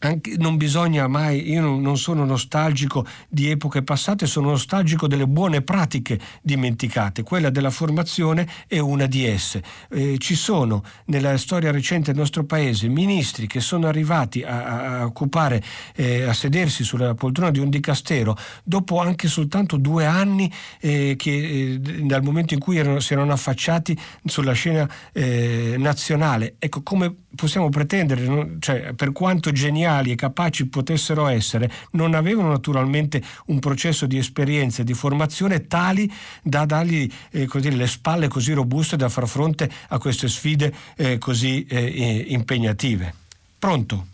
anche, 0.00 0.34
non 0.38 0.56
bisogna 0.56 1.08
mai, 1.08 1.50
io 1.50 1.60
non, 1.60 1.80
non, 1.80 1.96
sono 1.96 2.24
nostalgico 2.24 3.06
di 3.28 3.50
epoche 3.50 3.82
passate, 3.82 4.26
sono 4.26 4.50
nostalgico 4.50 5.06
delle 5.06 5.26
buone 5.26 5.62
pratiche 5.62 6.18
dimenticate. 6.42 7.22
Quella 7.22 7.50
della 7.50 7.70
formazione 7.70 8.46
è 8.66 8.78
una 8.78 9.06
di 9.06 9.26
esse. 9.26 9.62
Eh, 9.90 10.16
ci 10.18 10.34
sono 10.34 10.84
nella 11.06 11.36
storia 11.36 11.72
recente 11.72 12.12
del 12.12 12.20
nostro 12.20 12.44
paese 12.44 12.88
ministri 12.88 13.46
che 13.46 13.60
sono 13.60 13.86
arrivati 13.88 14.42
a, 14.42 15.00
a 15.00 15.04
occupare, 15.04 15.62
eh, 15.96 16.22
a 16.22 16.32
sedersi 16.32 16.84
sulla 16.84 17.14
poltrona 17.14 17.50
di 17.50 17.58
un 17.58 17.68
dicastero 17.68 18.36
dopo 18.62 19.00
anche 19.00 19.26
soltanto 19.28 19.76
due 19.76 20.06
anni 20.06 20.52
eh, 20.80 21.14
che, 21.16 21.72
eh, 21.74 21.78
dal 21.80 22.22
momento 22.22 22.54
in 22.54 22.60
cui 22.60 22.76
erano, 22.76 23.00
si 23.00 23.14
erano 23.14 23.32
affacciati 23.32 23.98
sulla 24.24 24.52
scena 24.52 24.88
eh, 25.12 25.74
nazionale. 25.76 26.54
Ecco, 26.58 26.82
come 26.82 27.14
possiamo 27.34 27.68
pretendere, 27.68 28.56
cioè, 28.60 28.92
per 28.94 29.12
quanto 29.12 29.50
geniale 29.52 29.87
geniali 29.88 30.12
e 30.12 30.14
capaci 30.14 30.68
potessero 30.68 31.26
essere, 31.26 31.70
non 31.92 32.14
avevano 32.14 32.50
naturalmente 32.50 33.22
un 33.46 33.58
processo 33.58 34.06
di 34.06 34.18
esperienza 34.18 34.82
e 34.82 34.84
di 34.84 34.94
formazione 34.94 35.66
tali 35.66 36.10
da 36.42 36.66
dargli 36.66 37.10
eh, 37.32 37.46
così, 37.46 37.74
le 37.74 37.86
spalle 37.86 38.28
così 38.28 38.52
robuste 38.52 38.96
da 38.96 39.08
far 39.08 39.26
fronte 39.26 39.68
a 39.88 39.98
queste 39.98 40.28
sfide 40.28 40.72
eh, 40.96 41.18
così 41.18 41.66
eh, 41.66 42.24
impegnative. 42.28 43.14
Pronto? 43.58 44.06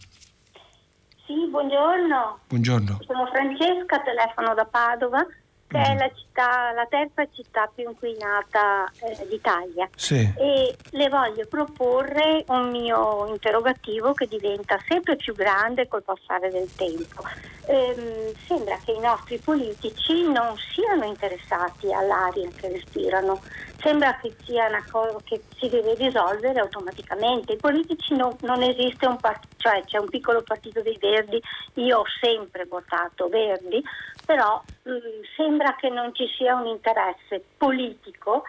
Sì, 1.26 1.34
buongiorno. 1.50 2.38
Buongiorno. 2.48 2.98
Sono 3.06 3.26
Francesca, 3.26 4.00
telefono 4.00 4.54
da 4.54 4.64
Padova 4.64 5.26
che 5.74 5.82
è 5.82 5.94
la, 5.96 6.10
città, 6.14 6.72
la 6.72 6.86
terza 6.88 7.26
città 7.32 7.70
più 7.74 7.88
inquinata 7.88 8.90
eh, 9.00 9.26
d'Italia. 9.26 9.88
Sì. 9.96 10.32
E 10.36 10.76
le 10.90 11.08
voglio 11.08 11.46
proporre 11.48 12.44
un 12.48 12.70
mio 12.70 13.26
interrogativo 13.26 14.12
che 14.12 14.26
diventa 14.26 14.78
sempre 14.86 15.16
più 15.16 15.34
grande 15.34 15.88
col 15.88 16.04
passare 16.04 16.50
del 16.50 16.72
tempo. 16.76 17.24
Ehm, 17.66 18.32
sembra 18.46 18.78
che 18.84 18.92
i 18.92 19.00
nostri 19.00 19.38
politici 19.38 20.22
non 20.30 20.54
siano 20.72 21.04
interessati 21.04 21.92
all'aria 21.92 22.48
che 22.54 22.68
respirano, 22.68 23.40
sembra 23.84 24.16
che 24.16 24.34
sia 24.44 24.66
una 24.66 24.84
cosa 24.90 25.20
che 25.24 25.44
si 25.58 25.68
deve 25.68 25.94
risolvere 25.94 26.58
automaticamente. 26.58 27.52
I 27.52 27.58
politici 27.58 28.16
non, 28.16 28.36
non 28.40 28.62
esiste 28.62 29.06
un 29.06 29.20
partito, 29.20 29.52
cioè 29.58 29.84
c'è 29.84 29.98
un 29.98 30.08
piccolo 30.08 30.42
partito 30.42 30.80
dei 30.80 30.96
Verdi, 30.98 31.40
io 31.74 31.98
ho 31.98 32.04
sempre 32.20 32.64
votato 32.64 33.28
Verdi, 33.28 33.82
però 34.24 34.62
mh, 34.82 34.90
mm, 34.90 35.22
sembra 35.36 35.76
che 35.76 35.90
non 35.90 36.14
ci 36.14 36.26
sia 36.36 36.54
un 36.54 36.66
interesse 36.66 37.44
politico 37.58 38.44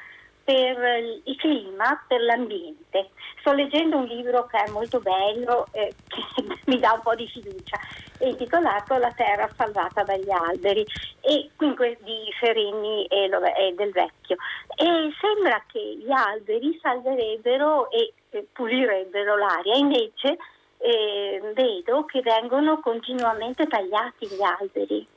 per 0.45 0.77
il 1.23 1.35
clima, 1.37 2.01
per 2.07 2.21
l'ambiente. 2.21 3.09
Sto 3.39 3.51
leggendo 3.51 3.97
un 3.97 4.05
libro 4.05 4.45
che 4.45 4.63
è 4.63 4.69
molto 4.69 4.99
bello, 4.99 5.67
eh, 5.71 5.91
che 6.07 6.21
mi 6.65 6.79
dà 6.79 6.93
un 6.93 7.01
po' 7.01 7.15
di 7.15 7.27
fiducia, 7.27 7.77
intitolato 8.19 8.95
La 8.97 9.11
terra 9.11 9.49
salvata 9.57 10.03
dagli 10.03 10.29
alberi, 10.29 10.85
e 11.21 11.49
quindi 11.55 11.97
di 12.01 12.31
Ferini 12.39 13.05
e, 13.07 13.25
e 13.25 13.73
del 13.73 13.91
Vecchio. 13.91 14.37
E 14.75 15.11
sembra 15.19 15.61
che 15.65 15.97
gli 15.97 16.11
alberi 16.11 16.77
salverebbero 16.79 17.89
e 17.89 18.13
pulirebbero 18.53 19.37
l'aria, 19.37 19.75
invece 19.75 20.37
eh, 20.77 21.41
vedo 21.55 22.05
che 22.05 22.21
vengono 22.21 22.79
continuamente 22.81 23.65
tagliati 23.65 24.27
gli 24.27 24.43
alberi. 24.43 25.07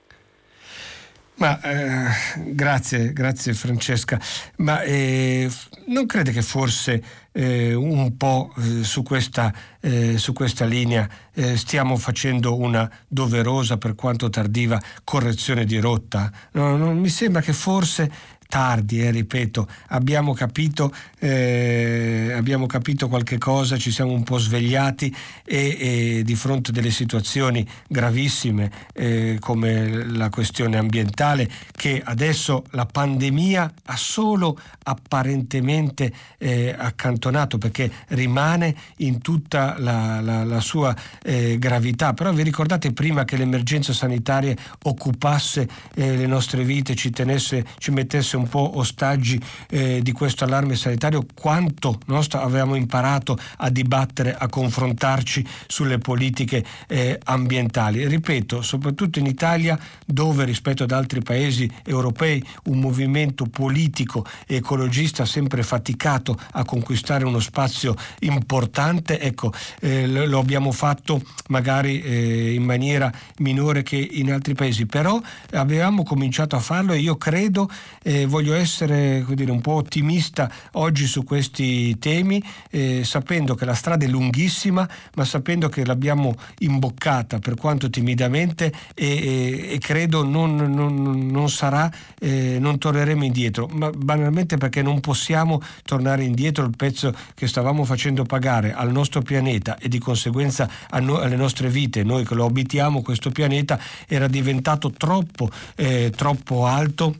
Ma 1.38 1.60
eh, 1.60 2.08
grazie, 2.52 3.12
grazie 3.12 3.54
Francesca. 3.54 4.20
Ma 4.56 4.82
eh, 4.82 5.48
non 5.86 6.06
crede 6.06 6.32
che 6.32 6.42
forse 6.42 7.02
eh, 7.30 7.74
un 7.74 8.16
po' 8.16 8.52
eh, 8.56 8.82
su 8.82 9.04
questa, 9.04 9.52
eh, 9.80 10.18
su, 10.18 10.32
questa, 10.32 10.64
linea 10.64 11.08
eh, 11.32 11.56
stiamo 11.56 11.96
facendo 11.96 12.56
una 12.56 12.90
doverosa, 13.06 13.78
per 13.78 13.94
quanto 13.94 14.28
tardiva, 14.28 14.82
correzione 15.04 15.64
di 15.64 15.78
rotta? 15.78 16.30
No, 16.52 16.76
no, 16.76 16.92
mi 16.92 17.08
sembra 17.08 17.40
che 17.40 17.52
forse 17.52 18.10
tardi, 18.48 19.02
eh, 19.02 19.10
ripeto, 19.10 19.68
abbiamo 19.88 20.32
capito, 20.32 20.92
eh, 21.18 22.32
abbiamo 22.34 22.66
capito 22.66 23.08
qualche 23.08 23.36
cosa, 23.36 23.76
ci 23.76 23.92
siamo 23.92 24.12
un 24.12 24.22
po' 24.24 24.38
svegliati 24.38 25.14
e, 25.44 25.76
e 25.78 26.22
di 26.24 26.34
fronte 26.34 26.70
a 26.70 26.72
delle 26.72 26.90
situazioni 26.90 27.66
gravissime 27.86 28.70
eh, 28.94 29.36
come 29.38 30.04
la 30.06 30.30
questione 30.30 30.78
ambientale 30.78 31.48
che 31.72 32.00
adesso 32.02 32.64
la 32.70 32.86
pandemia 32.86 33.72
ha 33.84 33.96
solo 33.96 34.58
apparentemente 34.84 36.12
eh, 36.38 36.74
accantonato 36.76 37.58
perché 37.58 37.90
rimane 38.08 38.74
in 38.98 39.20
tutta 39.20 39.76
la, 39.78 40.20
la, 40.20 40.44
la 40.44 40.60
sua 40.60 40.96
eh, 41.22 41.58
gravità. 41.58 42.14
Però 42.14 42.32
vi 42.32 42.42
ricordate 42.42 42.92
prima 42.92 43.24
che 43.24 43.36
l'emergenza 43.36 43.92
sanitaria 43.92 44.54
occupasse 44.84 45.68
eh, 45.94 46.16
le 46.16 46.26
nostre 46.26 46.64
vite, 46.64 46.94
ci 46.94 47.10
tenesse, 47.10 47.64
ci 47.76 47.90
mettesse 47.90 48.37
un 48.38 48.48
po' 48.48 48.78
ostaggi 48.78 49.40
eh, 49.70 50.00
di 50.02 50.12
questo 50.12 50.44
allarme 50.44 50.76
sanitario, 50.76 51.26
quanto 51.34 52.00
no, 52.06 52.24
avevamo 52.32 52.74
imparato 52.74 53.38
a 53.58 53.68
dibattere, 53.70 54.34
a 54.36 54.48
confrontarci 54.48 55.46
sulle 55.66 55.98
politiche 55.98 56.64
eh, 56.86 57.18
ambientali. 57.24 58.06
Ripeto, 58.06 58.62
soprattutto 58.62 59.18
in 59.18 59.26
Italia, 59.26 59.78
dove 60.04 60.44
rispetto 60.44 60.84
ad 60.84 60.92
altri 60.92 61.20
paesi 61.20 61.70
europei 61.84 62.42
un 62.64 62.78
movimento 62.78 63.44
politico 63.44 64.24
e 64.46 64.56
ecologista 64.56 65.24
ha 65.24 65.26
sempre 65.26 65.62
faticato 65.62 66.38
a 66.52 66.64
conquistare 66.64 67.24
uno 67.24 67.40
spazio 67.40 67.94
importante, 68.20 69.20
ecco, 69.20 69.52
eh, 69.80 70.06
lo 70.06 70.38
abbiamo 70.38 70.72
fatto 70.72 71.20
magari 71.48 72.00
eh, 72.00 72.54
in 72.54 72.62
maniera 72.62 73.12
minore 73.38 73.82
che 73.82 73.96
in 73.96 74.32
altri 74.32 74.54
paesi, 74.54 74.86
però 74.86 75.20
avevamo 75.52 76.02
cominciato 76.02 76.56
a 76.56 76.60
farlo 76.60 76.92
e 76.92 76.98
io 76.98 77.16
credo, 77.16 77.68
eh, 78.02 78.26
voglio 78.28 78.54
essere 78.54 79.24
dire, 79.28 79.50
un 79.50 79.60
po' 79.60 79.72
ottimista 79.72 80.50
oggi 80.72 81.06
su 81.06 81.24
questi 81.24 81.98
temi, 81.98 82.42
eh, 82.70 83.02
sapendo 83.04 83.54
che 83.54 83.64
la 83.64 83.74
strada 83.74 84.04
è 84.04 84.08
lunghissima, 84.08 84.88
ma 85.14 85.24
sapendo 85.24 85.68
che 85.68 85.84
l'abbiamo 85.84 86.34
imboccata 86.58 87.38
per 87.38 87.54
quanto 87.56 87.90
timidamente 87.90 88.72
e, 88.94 89.70
e 89.72 89.78
credo 89.78 90.24
non, 90.24 90.54
non, 90.54 91.26
non 91.26 91.50
sarà, 91.50 91.90
eh, 92.20 92.58
non 92.60 92.78
torneremo 92.78 93.24
indietro, 93.24 93.68
ma 93.72 93.90
banalmente 93.90 94.56
perché 94.56 94.82
non 94.82 95.00
possiamo 95.00 95.60
tornare 95.84 96.22
indietro 96.22 96.64
il 96.64 96.74
pezzo 96.76 97.14
che 97.34 97.46
stavamo 97.46 97.84
facendo 97.84 98.24
pagare 98.24 98.72
al 98.72 98.92
nostro 98.92 99.22
pianeta 99.22 99.76
e 99.78 99.88
di 99.88 99.98
conseguenza 99.98 100.68
no, 101.00 101.18
alle 101.18 101.36
nostre 101.36 101.68
vite, 101.68 102.02
noi 102.02 102.24
che 102.24 102.34
lo 102.34 102.44
abitiamo 102.44 103.02
questo 103.02 103.30
pianeta, 103.30 103.78
era 104.06 104.28
diventato 104.28 104.90
troppo, 104.90 105.50
eh, 105.76 106.12
troppo 106.14 106.66
alto 106.66 107.14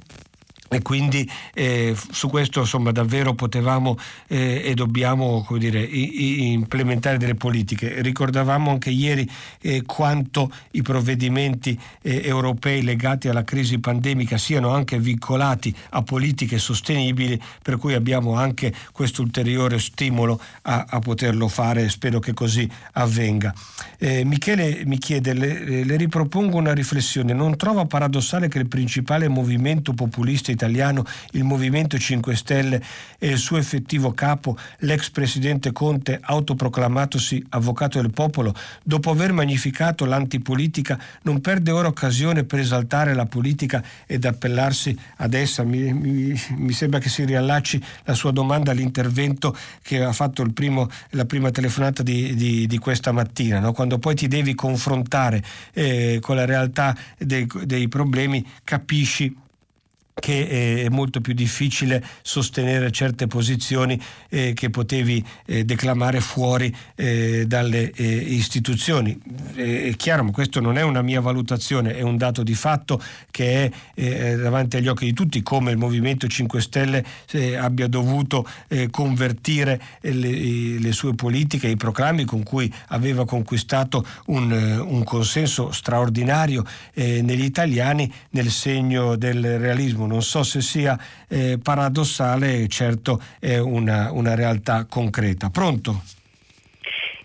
e 0.69 0.83
quindi 0.83 1.29
eh, 1.55 1.97
su 2.11 2.29
questo 2.29 2.61
insomma 2.61 2.93
davvero 2.93 3.35
potevamo 3.35 3.97
eh, 4.27 4.63
e 4.65 4.75
dobbiamo 4.75 5.47
dire, 5.59 5.81
i, 5.81 6.49
i 6.49 6.53
implementare 6.53 7.17
delle 7.17 7.35
politiche. 7.35 8.03
Ricordavamo 8.03 8.71
anche 8.71 8.91
ieri 8.91 9.29
eh, 9.61 9.83
quanto 9.85 10.53
i 10.73 10.83
provvedimenti 10.83 11.79
eh, 12.03 12.23
europei 12.25 12.83
legati 12.83 13.29
alla 13.29 13.45
crisi 13.45 13.79
pandemica 13.79 14.37
siano 14.37 14.71
anche 14.71 14.99
vincolati 14.99 15.75
a 15.91 16.03
politiche 16.03 16.59
sostenibili, 16.59 17.41
per 17.63 17.79
cui 17.79 17.95
abbiamo 17.95 18.35
anche 18.35 18.73
questo 18.93 19.23
ulteriore 19.23 19.79
stimolo 19.79 20.41
a, 20.63 20.85
a 20.89 20.99
poterlo 20.99 21.49
fare 21.49 21.85
e 21.85 21.89
spero 21.89 22.19
che 22.19 22.35
così 22.35 22.69
avvenga. 22.93 23.55
Eh, 23.99 24.25
Michele 24.25 24.83
mi 24.85 24.99
chiede, 24.99 25.33
le, 25.33 25.85
le 25.85 25.97
ripropongo 25.97 26.57
una 26.57 26.75
riflessione, 26.75 27.33
non 27.33 27.57
trova 27.57 27.87
paradossale 27.87 28.49
che 28.49 28.59
il 28.59 28.69
principale 28.69 29.29
movimento 29.29 29.93
populista 29.93 30.51
italiano, 30.59 31.05
il 31.33 31.45
Movimento 31.45 31.97
5 31.97 32.35
Stelle 32.35 32.83
e 33.19 33.29
il 33.29 33.39
suo 33.39 33.57
effettivo 33.57 34.13
capo, 34.13 34.57
l'ex 34.81 35.11
presidente 35.11 35.73
Conte, 35.73 36.19
autoproclamatosi 36.21 37.47
avvocato 37.51 38.01
del 38.01 38.11
popolo, 38.11 38.55
dopo 38.83 39.11
aver 39.11 39.33
magnificato 39.33 40.05
l'antipolitica, 40.05 40.99
non 41.23 41.41
perde 41.41 41.71
ora 41.71 41.89
occasione 41.89 42.45
per 42.45 42.59
esaltare 42.59 43.15
la 43.15 43.27
politica 43.27 43.83
ed 44.07 44.25
appellarsi 44.25 44.97
ad 45.17 45.35
essa. 45.35 45.63
Mi, 45.63 45.93
mi, 45.93 46.41
mi 46.57 46.73
sembra 46.73 46.99
che 46.99 47.09
si 47.09 47.25
riallacci 47.25 47.83
la 48.05 48.15
sua 48.15 48.33
domanda 48.33 48.73
all'intervento 48.73 49.57
che 49.83 50.03
ha 50.03 50.13
fatto 50.13 50.43
primo, 50.53 50.89
la 51.11 51.25
prima 51.25 51.51
telefonata 51.51 52.03
di, 52.03 52.35
di, 52.35 52.67
di 52.67 52.79
questa 52.79 53.13
mattina, 53.13 53.61
no? 53.61 53.73
quando 53.73 53.99
poi 53.99 54.15
ti 54.15 54.27
devi 54.27 54.55
confrontare 54.55 55.43
eh, 55.73 56.19
con 56.21 56.37
la 56.37 56.45
realtà 56.45 56.97
dei, 57.17 57.47
dei 57.65 57.89
problemi, 57.89 58.45
capisci 58.65 59.47
che 60.19 60.85
è 60.85 60.89
molto 60.89 61.21
più 61.21 61.33
difficile 61.33 62.05
sostenere 62.23 62.91
certe 62.91 63.27
posizioni 63.27 64.01
eh, 64.29 64.53
che 64.55 64.71
potevi 64.71 65.25
eh, 65.47 65.65
declamare 65.65 66.21
fuori 66.21 66.75
eh, 66.97 67.45
dalle 67.47 67.93
eh, 67.93 68.05
istituzioni. 68.05 69.19
è 69.55 69.95
chiaro, 69.97 70.25
ma 70.25 70.31
questo 70.31 70.61
non 70.61 70.77
è 70.77 70.83
una 70.83 71.03
mia 71.03 71.21
valutazione, 71.21 71.95
è 71.95 72.03
un 72.03 72.17
dato 72.17 72.43
di 72.43 72.55
fatto 72.55 73.01
che 73.31 73.65
è 73.65 73.71
eh, 73.95 74.37
davanti 74.37 74.77
agli 74.77 74.89
occhi 74.89 75.07
di 75.07 75.13
tutti 75.13 75.43
come 75.43 75.71
il 75.71 75.77
Movimento 75.77 76.27
5 76.27 76.61
Stelle 76.61 77.05
eh, 77.33 77.57
abbia 77.57 77.87
dovuto 77.87 78.47
convertire 78.91 79.81
le, 80.01 80.79
le, 80.79 80.93
sue 80.93 81.15
politiche, 81.15 81.69
i 81.69 81.77
proclami 81.77 82.25
con 82.25 82.43
cui 82.43 82.73
aveva 82.89 83.25
conquistato 83.25 84.05
un, 84.27 84.51
un 84.53 85.05
consenso 85.05 85.71
straordinario 85.73 86.65
negli 86.95 87.45
italiani 87.45 88.13
nel 88.31 88.51
segno 88.51 89.17
del 89.17 89.59
realismo 89.59 90.07
non 90.09 90.23
so 90.23 90.43
se 90.43 90.61
sia 90.61 90.99
eh, 91.29 91.59
paradossale, 91.63 92.67
certo 92.67 93.21
è 93.39 93.59
una, 93.59 94.11
una 94.11 94.35
realtà 94.35 94.87
concreta. 94.89 95.51
Pronto? 95.51 96.03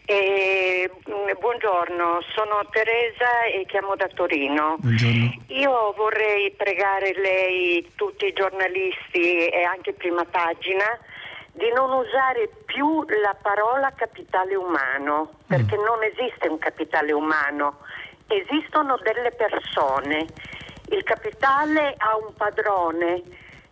Eh, 0.05 0.91
buongiorno, 1.39 2.19
sono 2.35 2.67
Teresa 2.69 3.45
e 3.51 3.65
chiamo 3.65 3.95
da 3.95 4.07
Torino. 4.13 4.75
Buongiorno. 4.79 5.33
Io 5.47 5.93
vorrei 5.95 6.51
pregare 6.51 7.13
lei, 7.15 7.89
tutti 7.95 8.25
i 8.25 8.33
giornalisti 8.33 9.47
e 9.47 9.63
anche 9.63 9.93
prima 9.93 10.25
pagina, 10.25 10.85
di 11.53 11.71
non 11.73 11.91
usare 11.91 12.49
più 12.65 13.03
la 13.21 13.35
parola 13.41 13.93
capitale 13.95 14.55
umano, 14.55 15.39
perché 15.47 15.77
mm. 15.77 15.83
non 15.83 16.03
esiste 16.03 16.47
un 16.47 16.57
capitale 16.57 17.13
umano, 17.13 17.77
esistono 18.27 18.97
delle 19.03 19.31
persone 19.31 20.25
il 20.93 21.03
capitale 21.03 21.95
ha 21.97 22.15
un 22.15 22.33
padrone, 22.35 23.21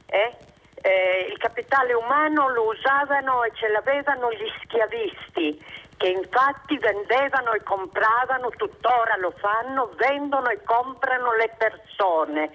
eh? 0.07 0.35
Eh, 0.83 1.27
il 1.29 1.37
capitale 1.37 1.93
umano 1.93 2.49
lo 2.49 2.69
usavano 2.69 3.43
e 3.43 3.51
ce 3.53 3.67
l'avevano 3.67 4.31
gli 4.31 4.49
schiavisti 4.63 5.63
che 6.01 6.07
infatti 6.07 6.79
vendevano 6.79 7.53
e 7.53 7.61
compravano, 7.61 8.49
tuttora 8.57 9.17
lo 9.17 9.31
fanno, 9.37 9.91
vendono 9.97 10.49
e 10.49 10.63
comprano 10.63 11.35
le 11.35 11.53
persone. 11.55 12.49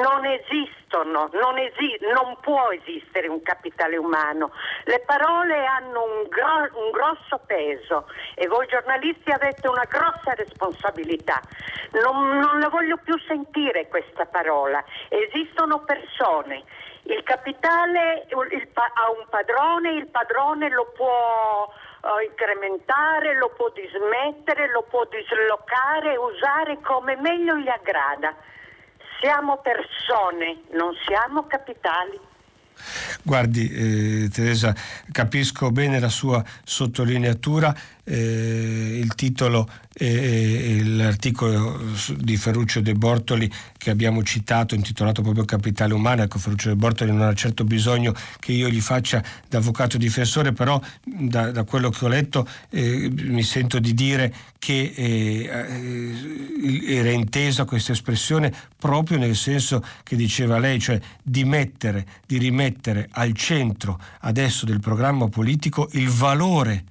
Non 0.00 0.24
esistono, 0.24 1.28
non, 1.34 1.58
esi- 1.58 1.98
non 2.14 2.38
può 2.40 2.70
esistere 2.70 3.28
un 3.28 3.42
capitale 3.42 3.98
umano. 3.98 4.52
Le 4.84 5.00
parole 5.00 5.66
hanno 5.66 6.02
un, 6.02 6.28
gro- 6.28 6.80
un 6.80 6.90
grosso 6.90 7.40
peso 7.44 8.06
e 8.34 8.46
voi 8.46 8.66
giornalisti 8.68 9.30
avete 9.32 9.68
una 9.68 9.84
grossa 9.84 10.32
responsabilità. 10.34 11.42
Non, 11.92 12.38
non 12.38 12.58
la 12.58 12.70
voglio 12.70 12.96
più 12.96 13.18
sentire 13.18 13.88
questa 13.88 14.24
parola. 14.24 14.82
Esistono 15.10 15.84
persone. 15.84 16.64
Il 17.02 17.22
capitale 17.22 18.26
il 18.50 18.68
pa- 18.68 18.92
ha 18.94 19.10
un 19.10 19.26
padrone, 19.28 19.92
il 19.92 20.06
padrone 20.08 20.70
lo 20.70 20.90
può 20.94 21.70
incrementare, 22.28 23.36
lo 23.36 23.52
può 23.56 23.70
dismettere, 23.70 24.70
lo 24.70 24.86
può 24.88 25.06
dislocare, 25.10 26.16
usare 26.16 26.80
come 26.80 27.16
meglio 27.16 27.56
gli 27.56 27.68
aggrada. 27.68 28.34
Siamo 29.20 29.58
persone, 29.58 30.62
non 30.72 30.94
siamo 31.06 31.46
capitali. 31.46 32.18
Guardi, 33.22 33.68
eh, 33.68 34.28
Teresa, 34.28 34.74
capisco 35.10 35.70
bene 35.70 35.98
la 35.98 36.08
sua 36.08 36.42
sottolineatura 36.64 37.74
eh, 38.08 38.98
il 39.00 39.14
titolo 39.14 39.68
e 40.00 40.80
l'articolo 40.84 41.80
di 42.18 42.36
Ferruccio 42.36 42.80
De 42.80 42.94
Bortoli 42.94 43.50
che 43.76 43.90
abbiamo 43.90 44.22
citato, 44.22 44.76
intitolato 44.76 45.22
proprio 45.22 45.44
Capitale 45.44 45.92
Umano. 45.92 46.22
Ecco, 46.22 46.38
Ferruccio 46.38 46.68
De 46.68 46.76
Bortoli 46.76 47.10
non 47.10 47.22
ha 47.22 47.34
certo 47.34 47.64
bisogno 47.64 48.14
che 48.38 48.52
io 48.52 48.68
gli 48.68 48.80
faccia 48.80 49.22
da 49.48 49.58
avvocato 49.58 49.98
difensore, 49.98 50.52
però 50.52 50.80
da, 51.02 51.50
da 51.50 51.64
quello 51.64 51.90
che 51.90 52.04
ho 52.04 52.08
letto 52.08 52.48
eh, 52.70 53.10
mi 53.12 53.42
sento 53.42 53.80
di 53.80 53.92
dire 53.92 54.32
che 54.60 54.92
eh, 54.94 55.50
eh, 55.50 56.94
era 56.96 57.10
intesa 57.10 57.64
questa 57.64 57.92
espressione 57.92 58.52
proprio 58.76 59.18
nel 59.18 59.34
senso 59.34 59.84
che 60.04 60.14
diceva 60.14 60.58
lei, 60.58 60.78
cioè 60.78 61.00
di 61.20 61.44
mettere, 61.44 62.06
di 62.24 62.38
rimettere 62.38 63.08
al 63.10 63.34
centro 63.34 64.00
adesso 64.20 64.64
del 64.64 64.78
programma 64.78 65.28
politico 65.28 65.88
il 65.92 66.08
valore 66.08 66.84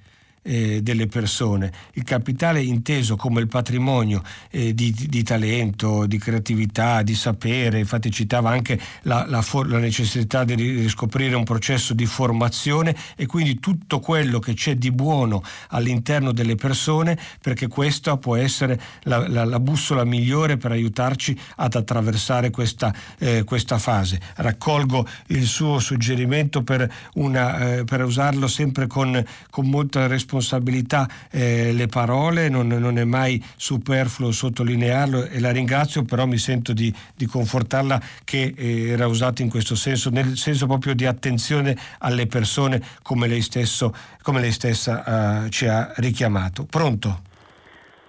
eh, 0.48 0.80
delle 0.82 1.06
persone. 1.06 1.70
Il 1.92 2.04
capitale 2.04 2.62
inteso 2.62 3.16
come 3.16 3.40
il 3.40 3.48
patrimonio 3.48 4.22
eh, 4.50 4.74
di, 4.74 4.92
di, 4.92 5.22
talento, 5.22 6.06
di 6.06 6.16
creatività, 6.18 7.02
di 7.02 7.14
sapere, 7.14 7.78
infatti 7.78 8.10
citava 8.10 8.50
anche 8.50 8.80
la, 9.02 9.26
la, 9.28 9.42
for- 9.42 9.68
la, 9.68 9.78
necessità 9.78 10.44
di 10.44 10.54
riscoprire 10.54 11.36
un 11.36 11.44
processo 11.44 11.92
di 11.92 12.06
formazione 12.06 12.96
e 13.14 13.26
quindi 13.26 13.60
tutto 13.60 14.00
quello 14.00 14.38
che 14.38 14.54
c'è 14.54 14.76
di 14.76 14.90
buono 14.90 15.42
all'interno 15.68 16.32
delle 16.32 16.54
persone 16.54 17.18
perché 17.42 17.68
questa 17.68 18.16
può 18.16 18.36
essere 18.36 18.80
la, 19.02 19.28
la, 19.28 19.44
la 19.44 19.60
bussola 19.60 20.04
migliore 20.04 20.56
per 20.56 20.72
aiutarci 20.72 21.38
ad 21.56 21.74
attraversare 21.74 22.48
questa, 22.50 22.94
eh, 23.18 23.44
questa 23.44 23.78
fase. 23.78 24.18
Raccolgo 24.36 25.06
il 25.28 25.44
suo 25.44 25.78
suggerimento 25.78 26.62
per, 26.62 26.90
una, 27.14 27.76
eh, 27.76 27.84
per 27.84 28.02
usarlo 28.02 28.46
sempre 28.46 28.86
con, 28.86 29.22
con 29.50 29.68
molta 29.68 30.06
responsabilità 30.06 30.36
responsabilità 30.38 31.06
eh, 31.30 31.72
le 31.72 31.86
parole, 31.86 32.48
non, 32.48 32.68
non, 32.68 32.98
è 32.98 33.04
mai 33.04 33.44
superfluo 33.56 34.30
sottolinearlo 34.30 35.24
e 35.24 35.40
la 35.40 35.50
ringrazio, 35.50 36.04
però 36.04 36.24
mi 36.26 36.38
sento 36.38 36.72
di, 36.72 36.94
di 37.14 37.26
confortarla 37.26 38.00
che 38.24 38.54
eh, 38.56 38.90
era 38.90 39.06
usato 39.06 39.42
in 39.42 39.50
questo 39.50 39.74
senso, 39.74 40.10
nel 40.10 40.36
senso 40.36 40.66
proprio 40.66 40.94
di 40.94 41.04
attenzione 41.06 41.76
alle 41.98 42.26
persone 42.26 42.80
come 43.02 43.26
lei, 43.26 43.42
stesso, 43.42 43.92
come 44.22 44.40
lei 44.40 44.52
stessa 44.52 45.44
eh, 45.44 45.50
ci 45.50 45.66
ha 45.66 45.92
richiamato. 45.96 46.64
Pronto? 46.64 47.22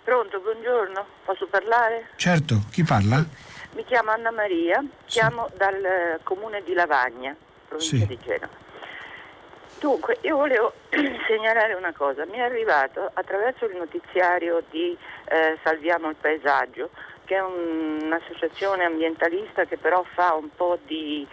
Pronto, 0.03 0.39
buongiorno, 0.39 1.05
posso 1.25 1.47
parlare? 1.47 2.09
Certo, 2.15 2.63
chi 2.71 2.83
parla? 2.83 3.23
Mi 3.75 3.83
chiamo 3.85 4.11
Anna 4.11 4.31
Maria, 4.31 4.83
chiamo 5.05 5.47
sì. 5.49 5.57
dal 5.57 5.75
eh, 5.75 6.19
comune 6.23 6.63
di 6.63 6.73
Lavagna, 6.73 7.35
provincia 7.67 7.97
sì. 7.97 8.07
di 8.07 8.17
Genova. 8.23 8.67
Dunque, 9.79 10.17
io 10.21 10.35
volevo 10.35 10.73
segnalare 11.25 11.73
una 11.73 11.93
cosa, 11.93 12.25
mi 12.25 12.37
è 12.37 12.41
arrivato 12.41 13.09
attraverso 13.13 13.63
il 13.65 13.77
notiziario 13.77 14.61
di 14.69 14.95
eh, 15.29 15.57
Salviamo 15.63 16.09
il 16.09 16.17
Paesaggio, 16.19 16.89
che 17.23 17.35
è 17.35 17.41
un, 17.41 17.99
un'associazione 18.03 18.83
ambientalista 18.83 19.63
che 19.63 19.77
però 19.77 20.03
fa 20.15 20.33
un 20.33 20.49
po' 20.53 20.77
di, 20.85 21.25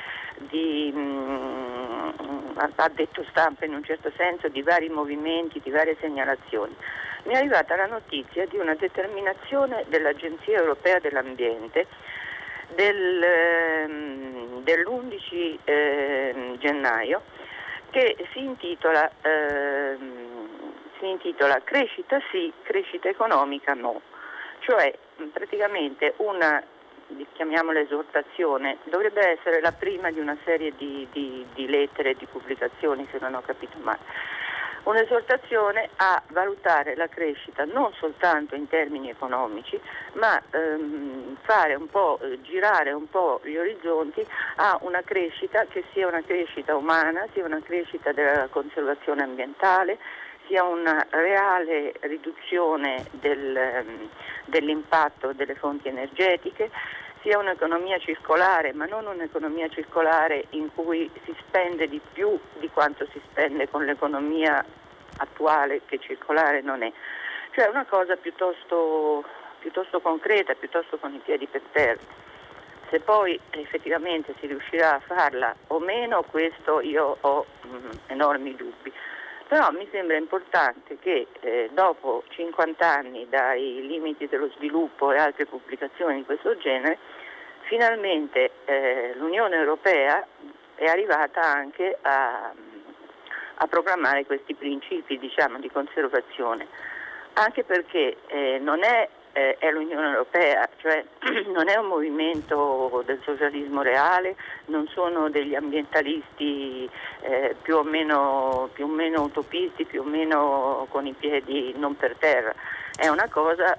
di 0.49 0.93
mh, 0.95 0.99
mm, 1.01 2.51
ha 2.77 2.89
detto 2.89 3.25
stampa 3.31 3.65
in 3.65 3.75
un 3.75 3.83
certo 3.83 4.13
senso, 4.17 4.47
di 4.49 4.63
vari 4.63 4.89
movimenti, 4.91 5.61
di 5.61 5.71
varie 5.71 5.97
segnalazioni. 6.01 6.75
Mi 7.25 7.35
è 7.35 7.39
arrivata 7.39 7.75
la 7.75 7.87
notizia 7.87 8.47
di 8.47 8.59
una 8.59 8.77
determinazione 8.77 9.85
dell'Agenzia 9.89 10.59
Europea 10.59 11.01
dell'Ambiente 11.01 11.89
del, 12.77 13.23
ehm, 13.23 14.63
dell'11 14.63 15.59
eh, 15.65 16.55
gennaio 16.59 17.23
che 17.97 18.15
si 18.35 18.41
intitola, 18.41 19.11
eh, 19.23 19.97
si 20.99 21.09
intitola 21.09 21.63
Crescita 21.65 22.21
sì, 22.31 22.53
crescita 22.63 23.09
economica 23.09 23.73
no, 23.73 24.03
cioè 24.59 24.95
praticamente 25.33 26.13
una 26.19 26.63
chiamiamola 27.33 27.81
esortazione, 27.81 28.79
dovrebbe 28.85 29.39
essere 29.39 29.63
la 29.63 29.73
prima 29.73 30.11
di 30.11 30.21
una 30.21 30.37
serie 30.45 30.75
di, 30.77 31.09
di, 31.11 31.47
di 31.55 31.67
lettere 31.69 32.11
e 32.11 32.17
di 32.19 32.27
pubblicazioni, 32.27 33.09
se 33.11 33.17
non 33.19 33.33
ho 33.33 33.41
capito 33.41 33.79
male 33.81 34.01
un'esortazione 34.87 35.91
a 35.97 36.23
valutare 36.29 36.95
la 36.97 37.09
crescita 37.09 37.65
non 37.65 37.93
soltanto 37.99 38.55
in 38.55 38.69
termini 38.69 39.11
economici, 39.11 39.79
ma 40.15 40.41
ehm, 40.51 41.37
fare 41.43 41.75
un 41.75 41.89
po', 41.89 42.19
girare 42.43 42.93
un 42.93 43.09
po' 43.09 43.41
gli 43.43 43.57
orizzonti 43.57 44.25
a 44.57 44.79
una 44.83 45.03
crescita 45.03 45.65
che 45.67 45.85
sia 45.93 46.07
una 46.07 46.23
crescita 46.23 46.77
umana, 46.77 47.27
sia 47.33 47.45
una 47.45 47.61
crescita 47.61 48.13
della 48.13 48.47
conservazione 48.49 49.23
ambientale, 49.23 49.99
sia 50.47 50.63
una 50.63 51.05
reale 51.11 51.93
riduzione 52.01 53.07
del, 53.11 53.57
ehm, 53.57 54.09
dell'impatto 54.45 55.33
delle 55.33 55.57
fonti 55.57 55.89
energetiche, 55.89 56.71
sia 57.27 57.39
un'economia 57.39 57.99
circolare, 57.99 58.73
ma 58.73 58.87
non 58.87 59.05
un'economia 59.05 59.69
circolare 59.69 60.45
in 60.51 60.73
cui 60.73 61.11
si 61.25 61.35
spende 61.41 61.89
di 61.89 62.01
più 62.13 62.39
di 62.61 62.71
quanto 62.71 63.05
si 63.11 63.21
spende 63.29 63.69
con 63.69 63.85
l'economia 63.85 64.65
attuale 65.17 65.81
che 65.87 65.99
circolare 65.99 66.61
non 66.61 66.85
è. 66.85 66.93
Cioè 67.51 67.67
una 67.67 67.85
cosa 67.85 68.15
piuttosto, 68.15 69.25
piuttosto 69.59 69.99
concreta, 69.99 70.55
piuttosto 70.55 70.99
con 70.99 71.15
i 71.15 71.19
piedi 71.25 71.49
per 71.49 71.63
terra. 71.73 72.01
Se 72.91 73.01
poi 73.01 73.39
effettivamente 73.51 74.33
si 74.39 74.47
riuscirà 74.47 74.95
a 74.95 75.01
farla 75.01 75.53
o 75.67 75.81
meno, 75.81 76.23
questo 76.23 76.81
io 76.81 77.17
ho 77.21 77.45
mh, 77.63 77.69
mm, 77.69 77.91
enormi 78.07 78.55
dubbi. 78.55 78.93
Però 79.49 79.71
mi 79.71 79.87
sembra 79.91 80.17
importante 80.17 80.99
che 80.99 81.27
eh, 81.41 81.71
dopo 81.73 82.23
50 82.29 82.85
anni 82.85 83.29
dai 83.29 83.85
limiti 83.87 84.27
dello 84.27 84.49
sviluppo 84.57 85.13
e 85.13 85.19
altre 85.19 85.47
pubblicazioni 85.47 86.17
di 86.17 86.25
questo 86.25 86.57
genere, 86.57 86.99
finalmente 87.67 88.51
eh, 88.65 89.13
l'Unione 89.17 89.57
Europea 89.57 90.27
è 90.75 90.87
arrivata 90.87 91.41
anche 91.41 91.99
a, 92.03 92.53
a 93.55 93.67
programmare 93.67 94.27
questi 94.27 94.55
principi 94.55 95.19
diciamo, 95.19 95.59
di 95.59 95.71
conservazione, 95.71 96.67
anche 97.35 97.65
perché 97.65 98.17
eh, 98.27 98.59
non 98.61 98.83
è 98.83 99.09
eh, 99.37 99.57
è 99.59 99.71
l'Unione 99.71 100.13
Europea, 100.13 100.67
cioè 100.79 101.05
non 101.53 101.69
è 101.69 101.77
un 101.77 101.89
movimento 101.89 103.03
del 103.05 103.21
socialismo 103.23 103.83
reale, 103.83 104.35
non 104.67 104.89
sono 104.89 105.29
degli 105.29 105.55
ambientalisti 105.55 106.89
eh, 107.21 107.55
più, 107.61 107.77
o 107.77 107.83
meno, 107.83 108.71
più, 108.73 108.87
o 108.87 108.89
meno, 108.89 109.25
utopisti, 109.25 109.85
più 109.85 110.01
o 110.01 110.05
meno 110.05 110.87
con 110.89 111.07
i 111.07 111.13
piedi 111.13 111.75
non 111.77 111.99
per 111.99 112.17
terra, 112.17 112.55
è 112.97 113.09
una 113.09 113.29
cosa, 113.29 113.77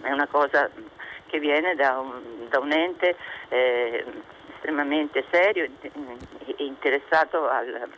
è 0.00 0.10
una 0.10 0.26
cosa 0.26 0.70
che 1.34 1.40
viene 1.40 1.74
da 1.74 1.98
un, 1.98 2.48
da 2.48 2.60
un 2.60 2.70
ente 2.70 3.16
eh, 3.48 4.04
estremamente 4.54 5.24
serio 5.32 5.64
e 5.64 6.54
interessato 6.58 7.48
al, 7.48 7.88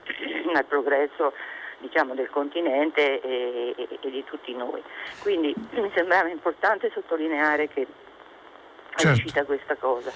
al 0.55 0.64
progresso 0.64 1.34
diciamo, 1.80 2.14
del 2.14 2.30
continente 2.30 3.20
e, 3.20 3.74
e, 3.76 3.89
e, 4.01 4.11
di 4.11 4.24
tutti 4.24 4.55
noi. 4.55 4.82
Quindi 5.20 5.55
mi 5.72 5.91
sembrava 5.95 6.30
importante 6.30 6.91
sottolineare 6.95 7.68
che 7.68 7.87
certo. 8.95 9.07
è 9.07 9.11
uscita 9.11 9.45
questa 9.45 9.76
cosa. 9.76 10.11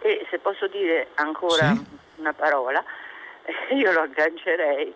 E 0.00 0.26
se 0.28 0.40
posso 0.40 0.66
dire 0.66 1.10
ancora 1.14 1.74
sì. 1.74 1.86
una 2.16 2.32
parola, 2.32 2.82
io 3.70 3.92
lo 3.92 4.00
aggancerei 4.00 4.92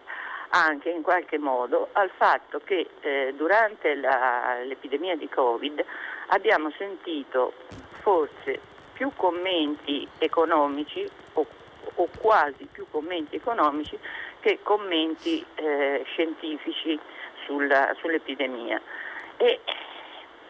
anche 0.49 0.91
in 0.91 1.03
qualche 1.03 1.39
modo 1.39 1.91
al 1.93 2.11
fatto 2.17 2.61
che 2.65 2.89
eh, 3.03 3.33
durante 3.37 3.95
la, 3.95 4.59
l'epidemia 4.65 5.17
di 5.17 5.29
Covid 5.29 5.83
abbiamo 6.33 6.71
sentito 6.77 7.53
forse 8.01 8.61
più 8.93 9.11
commenti 9.17 10.07
economici 10.19 11.09
o, 11.35 11.47
o 11.95 12.09
quasi 12.19 12.67
più 12.71 12.87
commenti 12.91 13.37
economici 13.37 13.99
che 14.41 14.59
commenti 14.63 15.45
eh, 15.55 16.03
scientifici 16.07 16.99
sulla, 17.45 17.95
sull'epidemia. 17.99 18.81
E 19.37 19.61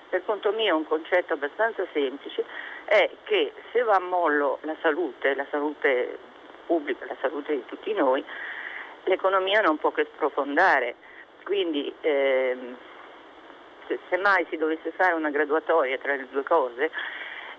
per 0.09 0.25
conto 0.25 0.53
mio 0.53 0.77
un 0.77 0.87
concetto 0.87 1.35
abbastanza 1.35 1.85
semplice 1.93 2.45
è 2.85 3.09
che 3.25 3.53
se 3.73 3.83
va 3.83 3.97
a 3.97 4.01
mollo 4.01 4.59
la 4.63 4.77
salute, 4.81 5.35
la 5.35 5.47
salute 5.51 6.19
pubblica, 6.67 7.07
la 7.07 7.17
salute 7.21 7.55
di 7.55 7.65
tutti 7.67 7.93
noi, 7.93 8.25
l'economia 9.05 9.61
non 9.61 9.79
può 9.79 9.91
che 9.91 10.07
sprofondare. 10.13 10.95
Quindi 11.43 11.93
ehm, 12.03 12.77
se, 13.93 13.99
se 14.09 14.17
mai 14.17 14.47
si 14.49 14.57
dovesse 14.57 14.93
fare 14.97 15.13
una 15.13 15.31
graduatoria 15.31 15.99
tra 15.99 16.15
le 16.15 16.27
due 16.31 16.43
cose, 16.43 16.91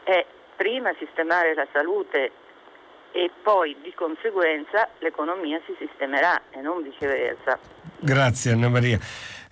è 0.04 0.26
prima 0.56 0.94
sistemare 0.98 1.54
la 1.54 1.68
salute 1.72 2.32
e 3.12 3.30
poi 3.44 3.76
di 3.82 3.94
conseguenza 3.94 4.90
l'economia 5.00 5.62
si 5.66 5.76
sistemerà 5.78 6.42
e 6.50 6.62
non 6.62 6.82
viceversa. 6.82 7.60
Grazie 8.00 8.52
Anna 8.52 8.70
Maria. 8.70 9.00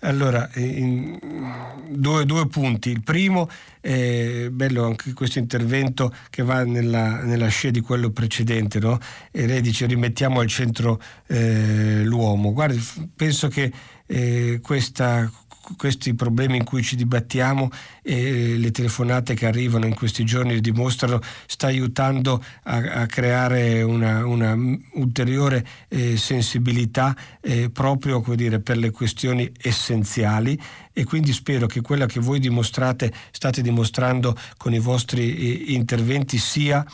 Allora, 0.03 0.49
due, 0.55 2.25
due, 2.25 2.47
punti. 2.47 2.89
Il 2.89 3.03
primo, 3.03 3.47
è 3.79 4.47
bello 4.49 4.85
anche 4.85 5.13
questo 5.13 5.37
intervento 5.37 6.11
che 6.31 6.41
va 6.41 6.63
nella, 6.63 7.21
nella 7.21 7.49
scia 7.49 7.69
di 7.69 7.81
quello 7.81 8.09
precedente, 8.09 8.79
no? 8.79 8.97
E 9.29 9.45
lei 9.45 9.61
dice 9.61 9.85
rimettiamo 9.85 10.39
al 10.39 10.47
centro 10.47 10.99
eh, 11.27 12.01
l'uomo. 12.03 12.51
Guardi, 12.51 12.81
penso 13.15 13.47
che 13.47 13.71
eh, 14.07 14.59
questa, 14.63 15.29
questi 15.77 16.13
problemi 16.13 16.57
in 16.57 16.63
cui 16.63 16.83
ci 16.83 16.95
dibattiamo 16.95 17.69
e 18.01 18.57
le 18.57 18.71
telefonate 18.71 19.33
che 19.33 19.45
arrivano 19.45 19.85
in 19.85 19.93
questi 19.93 20.23
giorni 20.23 20.59
dimostrano, 20.61 21.19
sta 21.45 21.67
aiutando 21.67 22.43
a, 22.63 22.75
a 22.75 23.05
creare 23.05 23.81
una, 23.81 24.25
una 24.25 24.57
ulteriore 24.93 25.65
eh, 25.87 26.17
sensibilità 26.17 27.15
eh, 27.41 27.69
proprio 27.69 28.23
dire, 28.35 28.59
per 28.59 28.77
le 28.77 28.91
questioni 28.91 29.51
essenziali. 29.61 30.59
E 30.93 31.03
quindi 31.03 31.31
spero 31.31 31.67
che 31.67 31.81
quella 31.81 32.05
che 32.05 32.19
voi 32.19 32.39
dimostrate, 32.39 33.13
state 33.31 33.61
dimostrando 33.61 34.37
con 34.57 34.73
i 34.73 34.79
vostri 34.79 35.35
eh, 35.35 35.73
interventi 35.73 36.37
sia 36.37 36.85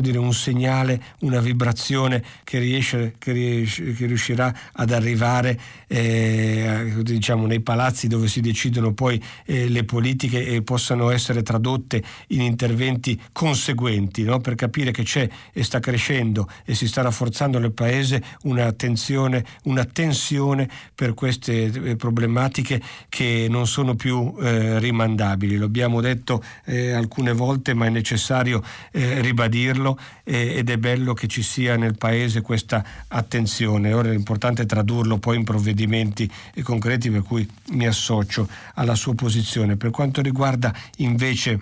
dire, 0.00 0.18
un 0.18 0.32
segnale, 0.32 1.00
una 1.20 1.40
vibrazione 1.40 2.22
che, 2.44 2.58
riesce, 2.58 3.14
che, 3.18 3.32
riesce, 3.32 3.92
che 3.92 4.06
riuscirà 4.06 4.54
ad 4.72 4.90
arrivare 4.90 5.58
eh, 5.86 6.94
diciamo, 7.02 7.46
nei 7.46 7.60
palazzi 7.60 8.08
dove 8.08 8.28
si 8.28 8.40
decidono 8.40 8.92
poi 8.92 9.22
eh, 9.46 9.68
le 9.68 9.84
politiche 9.84 10.46
e 10.46 10.62
possano 10.62 11.10
essere 11.10 11.42
tradotte 11.42 12.02
in 12.28 12.40
interventi 12.40 13.20
conseguenti 13.32 14.22
no? 14.22 14.40
per 14.40 14.54
capire 14.54 14.90
che 14.90 15.02
c'è 15.02 15.28
e 15.52 15.62
sta 15.62 15.80
crescendo 15.80 16.48
e 16.64 16.74
si 16.74 16.86
sta 16.86 17.02
rafforzando 17.02 17.58
nel 17.58 17.72
Paese 17.72 18.22
un'attenzione, 18.42 19.44
una 19.64 19.84
tensione 19.84 20.68
per 20.94 21.14
queste 21.14 21.64
eh, 21.64 21.96
problematiche 21.96 22.80
che 23.08 23.46
non 23.48 23.66
sono 23.66 23.94
più 23.94 24.34
eh, 24.40 24.78
rimandabili. 24.78 25.56
Lo 25.56 25.66
abbiamo 25.66 26.00
detto 26.00 26.42
eh, 26.64 26.92
alcune 26.92 27.32
volte 27.32 27.74
ma 27.74 27.86
è 27.86 27.90
necessario 27.90 28.62
eh, 28.92 29.20
ribadirlo 29.20 29.83
dirlo 29.84 29.98
eh, 30.24 30.56
ed 30.56 30.70
è 30.70 30.78
bello 30.78 31.12
che 31.12 31.26
ci 31.26 31.42
sia 31.42 31.76
nel 31.76 31.96
Paese 31.98 32.40
questa 32.40 32.82
attenzione. 33.08 33.92
Ora 33.92 34.10
è 34.10 34.14
importante 34.14 34.64
tradurlo 34.64 35.18
poi 35.18 35.36
in 35.36 35.44
provvedimenti 35.44 36.30
concreti 36.62 37.10
per 37.10 37.22
cui 37.22 37.46
mi 37.72 37.86
associo 37.86 38.48
alla 38.74 38.94
sua 38.94 39.14
posizione. 39.14 39.76
Per 39.76 39.90
quanto 39.90 40.22
riguarda 40.22 40.72
invece 40.96 41.60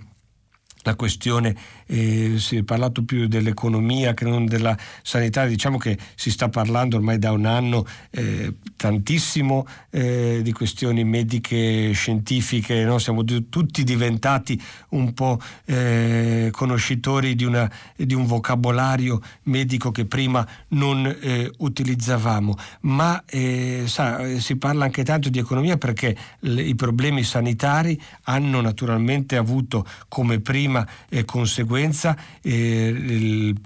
la 0.82 0.94
questione, 0.94 1.54
eh, 1.86 2.34
si 2.38 2.56
è 2.56 2.62
parlato 2.62 3.04
più 3.04 3.26
dell'economia 3.26 4.14
che 4.14 4.24
non 4.24 4.46
della 4.46 4.76
sanità, 5.02 5.46
diciamo 5.46 5.78
che 5.78 5.98
si 6.14 6.30
sta 6.30 6.48
parlando 6.48 6.96
ormai 6.96 7.18
da 7.18 7.32
un 7.32 7.46
anno 7.46 7.86
eh, 8.10 8.54
tantissimo 8.76 9.66
eh, 9.90 10.40
di 10.42 10.52
questioni 10.52 11.04
mediche, 11.04 11.92
scientifiche, 11.92 12.84
no? 12.84 12.98
siamo 12.98 13.24
tutti 13.24 13.84
diventati 13.84 14.60
un 14.90 15.14
po' 15.14 15.40
eh, 15.66 16.48
conoscitori 16.50 17.34
di, 17.34 17.44
una, 17.44 17.70
di, 17.96 18.14
un 18.14 18.26
vocabolario 18.26 19.20
medico 19.44 19.90
che 19.90 20.06
prima 20.06 20.46
non 20.68 21.06
eh, 21.06 21.50
utilizzavamo, 21.58 22.56
ma 22.82 23.22
eh, 23.26 23.84
sa, 23.86 24.38
si 24.38 24.56
parla 24.56 24.84
anche 24.84 25.04
tanto 25.04 25.28
di 25.28 25.38
economia 25.38 25.76
perché 25.76 26.16
le, 26.40 26.62
i 26.62 26.74
problemi 26.74 27.22
sanitari 27.22 28.00
hanno 28.24 28.60
naturalmente 28.60 29.36
avuto 29.36 29.86
come 30.08 30.40
prima 30.40 30.71
prima 30.72 30.86
eh, 31.10 31.24
conseguenza 31.24 32.16
eh, 32.40 32.88
il, 32.88 33.60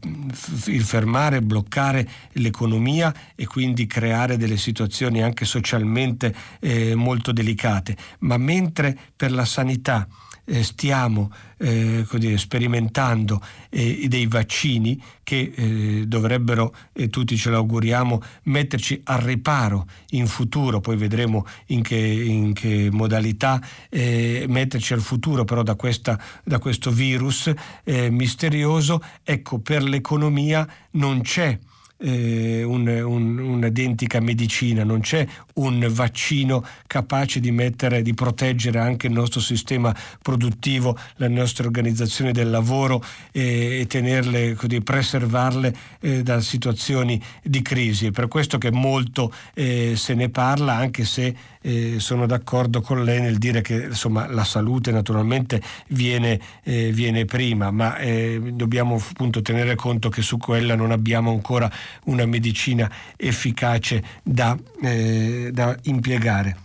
il, 0.66 0.82
fermare, 0.82 1.40
bloccare 1.40 2.08
l'economia 2.32 3.14
e 3.36 3.46
quindi 3.46 3.86
creare 3.86 4.36
delle 4.36 4.56
situazioni 4.56 5.22
anche 5.22 5.44
socialmente 5.44 6.34
eh, 6.60 6.94
molto 6.96 7.30
delicate. 7.30 7.96
Ma 8.20 8.36
mentre 8.36 8.96
per 9.14 9.30
la 9.30 9.44
sanità 9.44 10.08
eh, 10.46 10.62
stiamo 10.62 11.30
eh, 11.58 12.06
dire, 12.14 12.38
sperimentando 12.38 13.40
eh, 13.68 14.06
dei 14.08 14.26
vaccini 14.26 15.02
che 15.22 15.52
eh, 15.54 16.04
dovrebbero, 16.06 16.74
e 16.92 17.08
tutti 17.08 17.36
ce 17.36 17.50
lo 17.50 17.56
auguriamo, 17.56 18.22
metterci 18.44 19.00
al 19.04 19.20
riparo 19.20 19.86
in 20.10 20.26
futuro, 20.26 20.80
poi 20.80 20.96
vedremo 20.96 21.46
in 21.66 21.82
che, 21.82 21.96
in 21.96 22.52
che 22.52 22.88
modalità, 22.90 23.60
eh, 23.90 24.46
metterci 24.48 24.92
al 24.92 25.00
futuro 25.00 25.44
però 25.44 25.62
da, 25.62 25.74
questa, 25.74 26.18
da 26.44 26.58
questo 26.58 26.90
virus 26.90 27.52
eh, 27.84 28.10
misterioso, 28.10 29.02
ecco 29.22 29.58
per 29.58 29.82
l'economia 29.82 30.66
non 30.92 31.22
c'è 31.22 31.58
eh, 31.98 32.62
un, 32.62 32.86
un, 32.86 33.38
un'identica 33.38 34.20
medicina, 34.20 34.84
non 34.84 35.00
c'è 35.00 35.26
un 35.56 35.86
vaccino 35.90 36.64
capace 36.86 37.40
di 37.40 37.50
mettere, 37.50 38.02
di 38.02 38.14
proteggere 38.14 38.78
anche 38.78 39.06
il 39.06 39.12
nostro 39.12 39.40
sistema 39.40 39.94
produttivo, 40.20 40.96
la 41.16 41.28
nostra 41.28 41.64
organizzazione 41.64 42.32
del 42.32 42.50
lavoro 42.50 43.02
eh, 43.32 43.80
e 43.80 43.86
tenerle, 43.86 44.54
così, 44.54 44.80
preservarle 44.80 45.74
eh, 46.00 46.22
da 46.22 46.40
situazioni 46.40 47.22
di 47.42 47.62
crisi. 47.62 48.06
È 48.06 48.10
per 48.10 48.28
questo 48.28 48.58
che 48.58 48.70
molto 48.70 49.32
eh, 49.54 49.94
se 49.96 50.14
ne 50.14 50.28
parla, 50.28 50.74
anche 50.74 51.04
se 51.04 51.34
eh, 51.66 51.96
sono 51.98 52.26
d'accordo 52.26 52.80
con 52.80 53.02
lei 53.02 53.20
nel 53.20 53.38
dire 53.38 53.60
che 53.60 53.86
insomma, 53.86 54.28
la 54.28 54.44
salute 54.44 54.92
naturalmente 54.92 55.60
viene, 55.88 56.38
eh, 56.62 56.92
viene 56.92 57.24
prima, 57.24 57.70
ma 57.72 57.96
eh, 57.96 58.40
dobbiamo 58.52 58.94
appunto 58.96 59.42
tenere 59.42 59.74
conto 59.74 60.08
che 60.08 60.22
su 60.22 60.36
quella 60.36 60.76
non 60.76 60.92
abbiamo 60.92 61.32
ancora 61.32 61.70
una 62.04 62.24
medicina 62.24 62.90
efficace 63.16 64.02
da, 64.22 64.56
eh, 64.82 65.45
da 65.52 65.76
impiegare. 65.82 66.56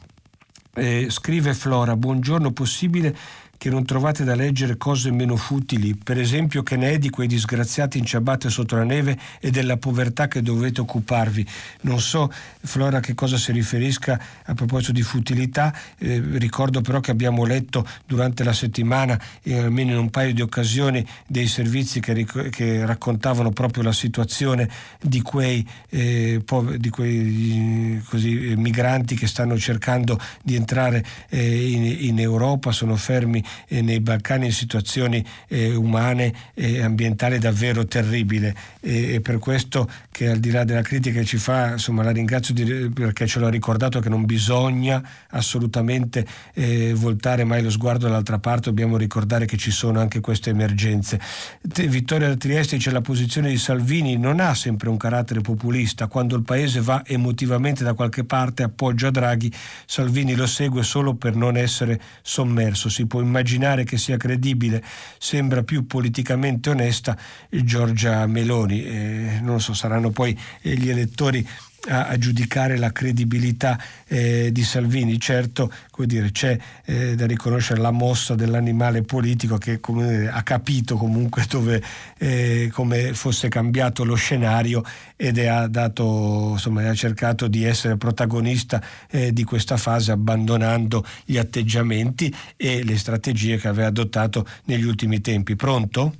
Eh, 0.73 1.07
scrive 1.09 1.53
Flora, 1.53 1.95
buongiorno, 1.95 2.51
possibile 2.51 3.15
che 3.61 3.69
non 3.69 3.85
trovate 3.85 4.23
da 4.23 4.33
leggere 4.33 4.75
cose 4.75 5.11
meno 5.11 5.35
futili, 5.35 5.93
per 5.93 6.19
esempio 6.19 6.63
che 6.63 6.75
ne 6.77 6.93
è 6.93 6.97
di 6.97 7.11
quei 7.11 7.27
disgraziati 7.27 7.99
in 7.99 8.05
ciabatte 8.05 8.49
sotto 8.49 8.75
la 8.75 8.83
neve 8.83 9.15
e 9.39 9.51
della 9.51 9.77
povertà 9.77 10.27
che 10.27 10.41
dovete 10.41 10.81
occuparvi. 10.81 11.45
Non 11.81 11.99
so, 11.99 12.33
Flora, 12.63 12.97
a 12.97 12.99
che 13.01 13.13
cosa 13.13 13.37
si 13.37 13.51
riferisca 13.51 14.19
a 14.45 14.55
proposito 14.55 14.91
di 14.91 15.03
futilità, 15.03 15.71
eh, 15.99 16.19
ricordo 16.39 16.81
però 16.81 17.01
che 17.01 17.11
abbiamo 17.11 17.45
letto 17.45 17.87
durante 18.07 18.43
la 18.43 18.51
settimana, 18.51 19.21
eh, 19.43 19.59
almeno 19.59 19.91
in 19.91 19.99
un 19.99 20.09
paio 20.09 20.33
di 20.33 20.41
occasioni, 20.41 21.05
dei 21.27 21.45
servizi 21.45 21.99
che, 21.99 22.13
ric- 22.13 22.49
che 22.49 22.83
raccontavano 22.83 23.51
proprio 23.51 23.83
la 23.83 23.93
situazione 23.93 24.67
di 24.99 25.21
quei, 25.21 25.63
eh, 25.89 26.41
po- 26.43 26.75
di 26.77 26.89
quei 26.89 28.01
così, 28.09 28.55
migranti 28.57 29.13
che 29.13 29.27
stanno 29.27 29.55
cercando 29.55 30.19
di 30.41 30.55
entrare 30.55 31.05
eh, 31.29 31.71
in, 31.71 32.07
in 32.07 32.19
Europa, 32.19 32.71
sono 32.71 32.95
fermi 32.95 33.49
eh, 33.67 33.81
nei 33.81 33.99
Balcani 33.99 34.45
in 34.45 34.51
situazioni 34.51 35.23
eh, 35.47 35.73
umane 35.75 36.33
e 36.53 36.81
ambientali 36.81 37.39
davvero 37.39 37.85
terribili. 37.85 38.53
E, 38.79 39.13
e, 39.13 39.21
per 39.21 39.37
questo 39.37 39.89
che 40.09 40.29
al 40.29 40.39
di 40.39 40.51
là 40.51 40.63
della 40.63 40.81
critica 40.81 41.19
che 41.19 41.25
ci 41.25 41.37
fa, 41.37 41.71
insomma 41.71 42.03
la 42.03 42.11
ringrazio 42.11 42.53
di, 42.53 42.89
perché 42.89 43.27
ce 43.27 43.39
l'ha 43.39 43.49
ricordato 43.49 43.99
che 43.99 44.09
non 44.09 44.25
bisogna 44.25 45.01
assolutamente 45.29 46.25
eh, 46.53 46.93
voltare 46.93 47.43
mai 47.43 47.61
lo 47.61 47.69
sguardo 47.69 48.07
dall'altra 48.07 48.39
parte, 48.39 48.69
dobbiamo 48.69 48.97
ricordare 48.97 49.45
che 49.45 49.57
ci 49.57 49.71
sono 49.71 49.99
anche 49.99 50.19
queste 50.19 50.49
emergenze. 50.49 51.19
Vittoria 51.61 52.27
da 52.27 52.35
Trieste 52.35 52.75
dice 52.75 52.91
la 52.91 53.01
posizione 53.01 53.49
di 53.49 53.57
Salvini 53.57 54.17
non 54.17 54.39
ha 54.39 54.53
sempre 54.53 54.89
un 54.89 54.97
carattere 54.97 55.41
populista, 55.41 56.07
quando 56.07 56.35
il 56.35 56.43
paese 56.43 56.81
va 56.81 57.03
emotivamente 57.05 57.83
da 57.83 57.93
qualche 57.93 58.23
parte 58.23 58.63
appoggia 58.63 59.09
Draghi, 59.09 59.51
Salvini 59.85 60.35
lo 60.35 60.47
segue 60.47 60.83
solo 60.83 61.15
per 61.15 61.35
non 61.35 61.57
essere 61.57 61.99
sommerso, 62.21 62.89
si 62.89 63.05
può 63.05 63.21
immaginare 63.21 63.40
immaginare 63.41 63.83
che 63.83 63.97
sia 63.97 64.17
credibile, 64.17 64.83
sembra 65.17 65.63
più 65.63 65.85
politicamente 65.85 66.69
onesta 66.69 67.17
Giorgia 67.49 68.25
Meloni. 68.27 68.85
Eh, 68.85 69.39
non 69.41 69.59
so, 69.59 69.73
saranno 69.73 70.11
poi 70.11 70.37
eh, 70.61 70.75
gli 70.75 70.89
elettori 70.89 71.47
a, 71.89 72.07
a, 72.07 72.17
giudicare 72.17 72.77
la 72.77 72.91
credibilità 72.91 73.77
eh, 74.07 74.51
di 74.51 74.63
Salvini. 74.63 75.19
Certo, 75.19 75.71
dire, 76.05 76.31
c'è 76.31 76.57
eh, 76.85 77.15
da 77.15 77.25
riconoscere 77.25 77.79
la 77.79 77.91
mossa 77.91 78.35
dell'animale 78.35 79.01
politico 79.01 79.57
che 79.57 79.79
come, 79.79 80.27
ha 80.27 80.43
capito 80.43 80.95
comunque 80.95 81.45
dove, 81.49 81.81
eh, 82.17 82.69
come 82.73 83.13
fosse 83.13 83.49
cambiato 83.49 84.03
lo 84.03 84.15
scenario 84.15 84.83
ed 85.15 85.37
ha, 85.39 85.67
dato, 85.67 86.49
insomma, 86.51 86.87
ha 86.87 86.93
cercato 86.93 87.47
di 87.47 87.63
essere 87.63 87.97
protagonista 87.97 88.81
eh, 89.09 89.31
di 89.33 89.43
questa 89.43 89.77
fase 89.77 90.11
abbandonando 90.11 91.03
gli 91.25 91.37
atteggiamenti 91.37 92.33
e 92.57 92.83
le 92.83 92.97
strategie 92.97 93.57
che 93.57 93.67
aveva 93.67 93.87
adottato 93.87 94.45
negli 94.65 94.83
ultimi 94.83 95.21
tempi. 95.21 95.55
Pronto? 95.55 96.13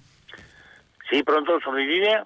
Sì, 1.10 1.24
pronto, 1.24 1.60
sono 1.62 1.80
in 1.80 1.88
linea. 1.88 2.26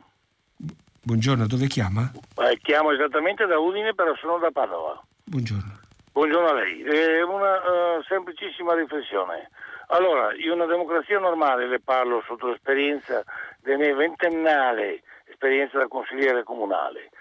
Buongiorno, 1.05 1.45
dove 1.45 1.67
chiama? 1.67 2.11
Eh, 2.49 2.57
chiamo 2.63 2.91
esattamente 2.91 3.45
da 3.45 3.59
Udine, 3.59 3.93
però 3.93 4.15
sono 4.15 4.39
da 4.39 4.49
Padova. 4.49 4.99
Buongiorno. 5.23 5.79
Buongiorno 6.11 6.47
a 6.49 6.53
lei. 6.53 6.81
Eh, 6.81 7.21
una 7.21 7.57
uh, 7.61 8.01
semplicissima 8.07 8.73
riflessione. 8.73 9.51
Allora, 9.89 10.33
in 10.33 10.49
una 10.49 10.65
democrazia 10.65 11.19
normale, 11.19 11.67
le 11.67 11.79
parlo 11.79 12.23
sotto 12.25 12.47
l'esperienza 12.47 13.23
della 13.61 13.77
mia 13.77 13.95
ventennale 13.95 15.03
esperienza 15.25 15.77
da 15.77 15.87
consigliere 15.87 16.41
comunale, 16.41 17.11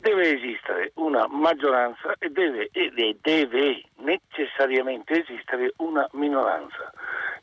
deve 0.00 0.36
esistere 0.36 0.92
una 0.94 1.26
maggioranza 1.28 2.14
e 2.18 2.28
deve, 2.30 2.68
e 2.72 3.16
deve 3.20 3.82
necessariamente 3.96 5.22
esistere 5.22 5.72
una 5.76 6.08
minoranza. 6.12 6.92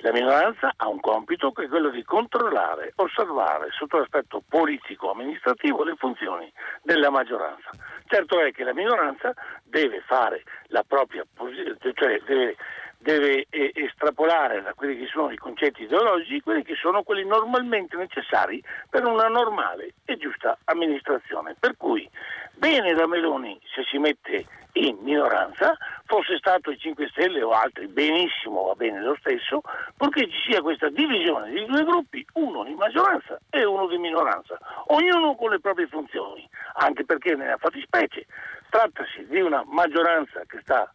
La 0.01 0.13
minoranza 0.13 0.71
ha 0.77 0.87
un 0.87 1.01
compito 1.01 1.51
che 1.51 1.65
è 1.65 1.67
quello 1.67 1.89
di 1.89 2.03
controllare, 2.03 2.93
osservare 2.95 3.67
sotto 3.71 3.97
l'aspetto 3.97 4.41
politico-amministrativo 4.47 5.83
le 5.83 5.95
funzioni 5.97 6.51
della 6.83 7.09
maggioranza. 7.09 7.69
Certo 8.07 8.39
è 8.39 8.51
che 8.51 8.63
la 8.63 8.73
minoranza 8.73 9.33
deve 9.63 10.01
fare 10.07 10.43
la 10.67 10.83
propria 10.87 11.25
posizione, 11.33 11.77
cioè 11.93 12.21
deve, 12.25 12.55
deve 13.01 13.47
eh, 13.49 13.71
estrapolare 13.73 14.61
da 14.61 14.73
quelli 14.73 14.97
che 14.97 15.07
sono 15.07 15.31
i 15.31 15.37
concetti 15.37 15.83
ideologici 15.83 16.41
quelli 16.41 16.63
che 16.63 16.75
sono 16.75 17.01
quelli 17.03 17.25
normalmente 17.25 17.95
necessari 17.95 18.61
per 18.89 19.05
una 19.05 19.27
normale 19.27 19.93
e 20.05 20.17
giusta 20.17 20.57
amministrazione. 20.65 21.55
Per 21.57 21.77
cui 21.77 22.07
bene 22.53 22.93
da 22.93 23.07
Meloni 23.07 23.59
se 23.73 23.83
si 23.89 23.97
mette 23.97 24.45
in 24.73 24.97
minoranza, 25.01 25.75
fosse 26.05 26.37
stato 26.37 26.71
i 26.71 26.77
5 26.77 27.07
Stelle 27.09 27.41
o 27.41 27.51
altri, 27.51 27.87
benissimo, 27.87 28.65
va 28.65 28.75
bene 28.75 29.01
lo 29.01 29.15
stesso, 29.19 29.61
purché 29.97 30.29
ci 30.29 30.51
sia 30.51 30.61
questa 30.61 30.89
divisione 30.89 31.51
di 31.51 31.65
due 31.65 31.83
gruppi, 31.83 32.25
uno 32.33 32.63
di 32.63 32.75
maggioranza 32.75 33.39
e 33.49 33.65
uno 33.65 33.87
di 33.87 33.97
minoranza, 33.97 34.57
ognuno 34.87 35.35
con 35.35 35.51
le 35.51 35.59
proprie 35.59 35.87
funzioni, 35.87 36.47
anche 36.75 37.03
perché 37.05 37.35
nella 37.35 37.57
fattispecie 37.57 38.25
trattasi 38.69 39.25
di 39.27 39.41
una 39.41 39.63
maggioranza 39.65 40.43
che 40.45 40.59
sta 40.61 40.91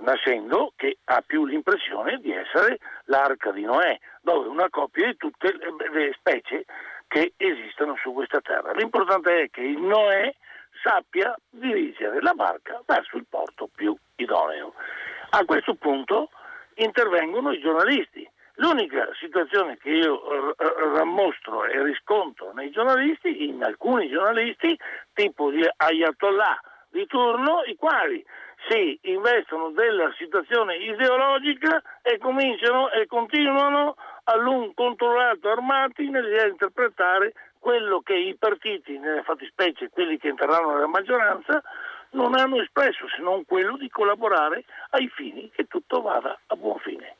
nascendo 0.00 0.72
che 0.76 0.98
ha 1.04 1.22
più 1.24 1.44
l'impressione 1.44 2.18
di 2.18 2.32
essere 2.32 2.78
l'arca 3.04 3.50
di 3.50 3.62
Noè, 3.62 3.98
dove 4.20 4.48
una 4.48 4.68
coppia 4.70 5.06
di 5.06 5.16
tutte 5.16 5.56
le 5.92 6.12
specie 6.18 6.64
che 7.08 7.34
esistono 7.36 7.96
su 7.96 8.12
questa 8.12 8.40
terra. 8.40 8.72
L'importante 8.72 9.42
è 9.42 9.50
che 9.50 9.62
il 9.62 9.78
Noè 9.78 10.34
sappia 10.82 11.34
dirigere 11.50 12.20
la 12.20 12.32
barca 12.32 12.82
verso 12.86 13.16
il 13.16 13.26
porto 13.28 13.68
più 13.74 13.96
idoneo. 14.16 14.74
A 15.30 15.44
questo 15.44 15.74
punto 15.74 16.30
intervengono 16.74 17.52
i 17.52 17.60
giornalisti 17.60 18.28
L'unica 18.58 19.06
situazione 19.20 19.76
che 19.76 19.90
io 19.90 20.54
rammostro 20.94 21.66
e 21.66 21.82
riscontro 21.82 22.52
nei 22.54 22.70
giornalisti, 22.70 23.48
in 23.48 23.62
alcuni 23.62 24.08
giornalisti, 24.08 24.78
tipo 25.12 25.50
di 25.50 25.62
Ayatollah 25.76 26.58
di 26.88 27.06
turno, 27.06 27.64
i 27.66 27.76
quali 27.76 28.24
si 28.68 28.98
investono 29.02 29.70
della 29.70 30.12
situazione 30.16 30.76
ideologica 30.76 31.82
e 32.02 32.18
cominciano 32.18 32.90
e 32.90 33.06
continuano 33.06 33.96
a 34.24 34.36
lungo 34.36 34.72
controllato 34.74 35.48
armati 35.50 36.08
nell'interpretare 36.08 37.32
quello 37.58 38.00
che 38.00 38.14
i 38.14 38.34
partiti, 38.36 38.98
nelle 38.98 39.22
fattispecie 39.22 39.90
quelli 39.90 40.18
che 40.18 40.28
entreranno 40.28 40.74
nella 40.74 40.86
maggioranza, 40.86 41.62
non 42.10 42.34
hanno 42.34 42.60
espresso 42.62 43.08
se 43.08 43.20
non 43.20 43.44
quello 43.44 43.76
di 43.76 43.88
collaborare 43.88 44.64
ai 44.90 45.08
fini 45.08 45.50
che 45.50 45.66
tutto 45.66 46.00
vada 46.00 46.38
a 46.46 46.56
buon 46.56 46.78
fine. 46.78 47.16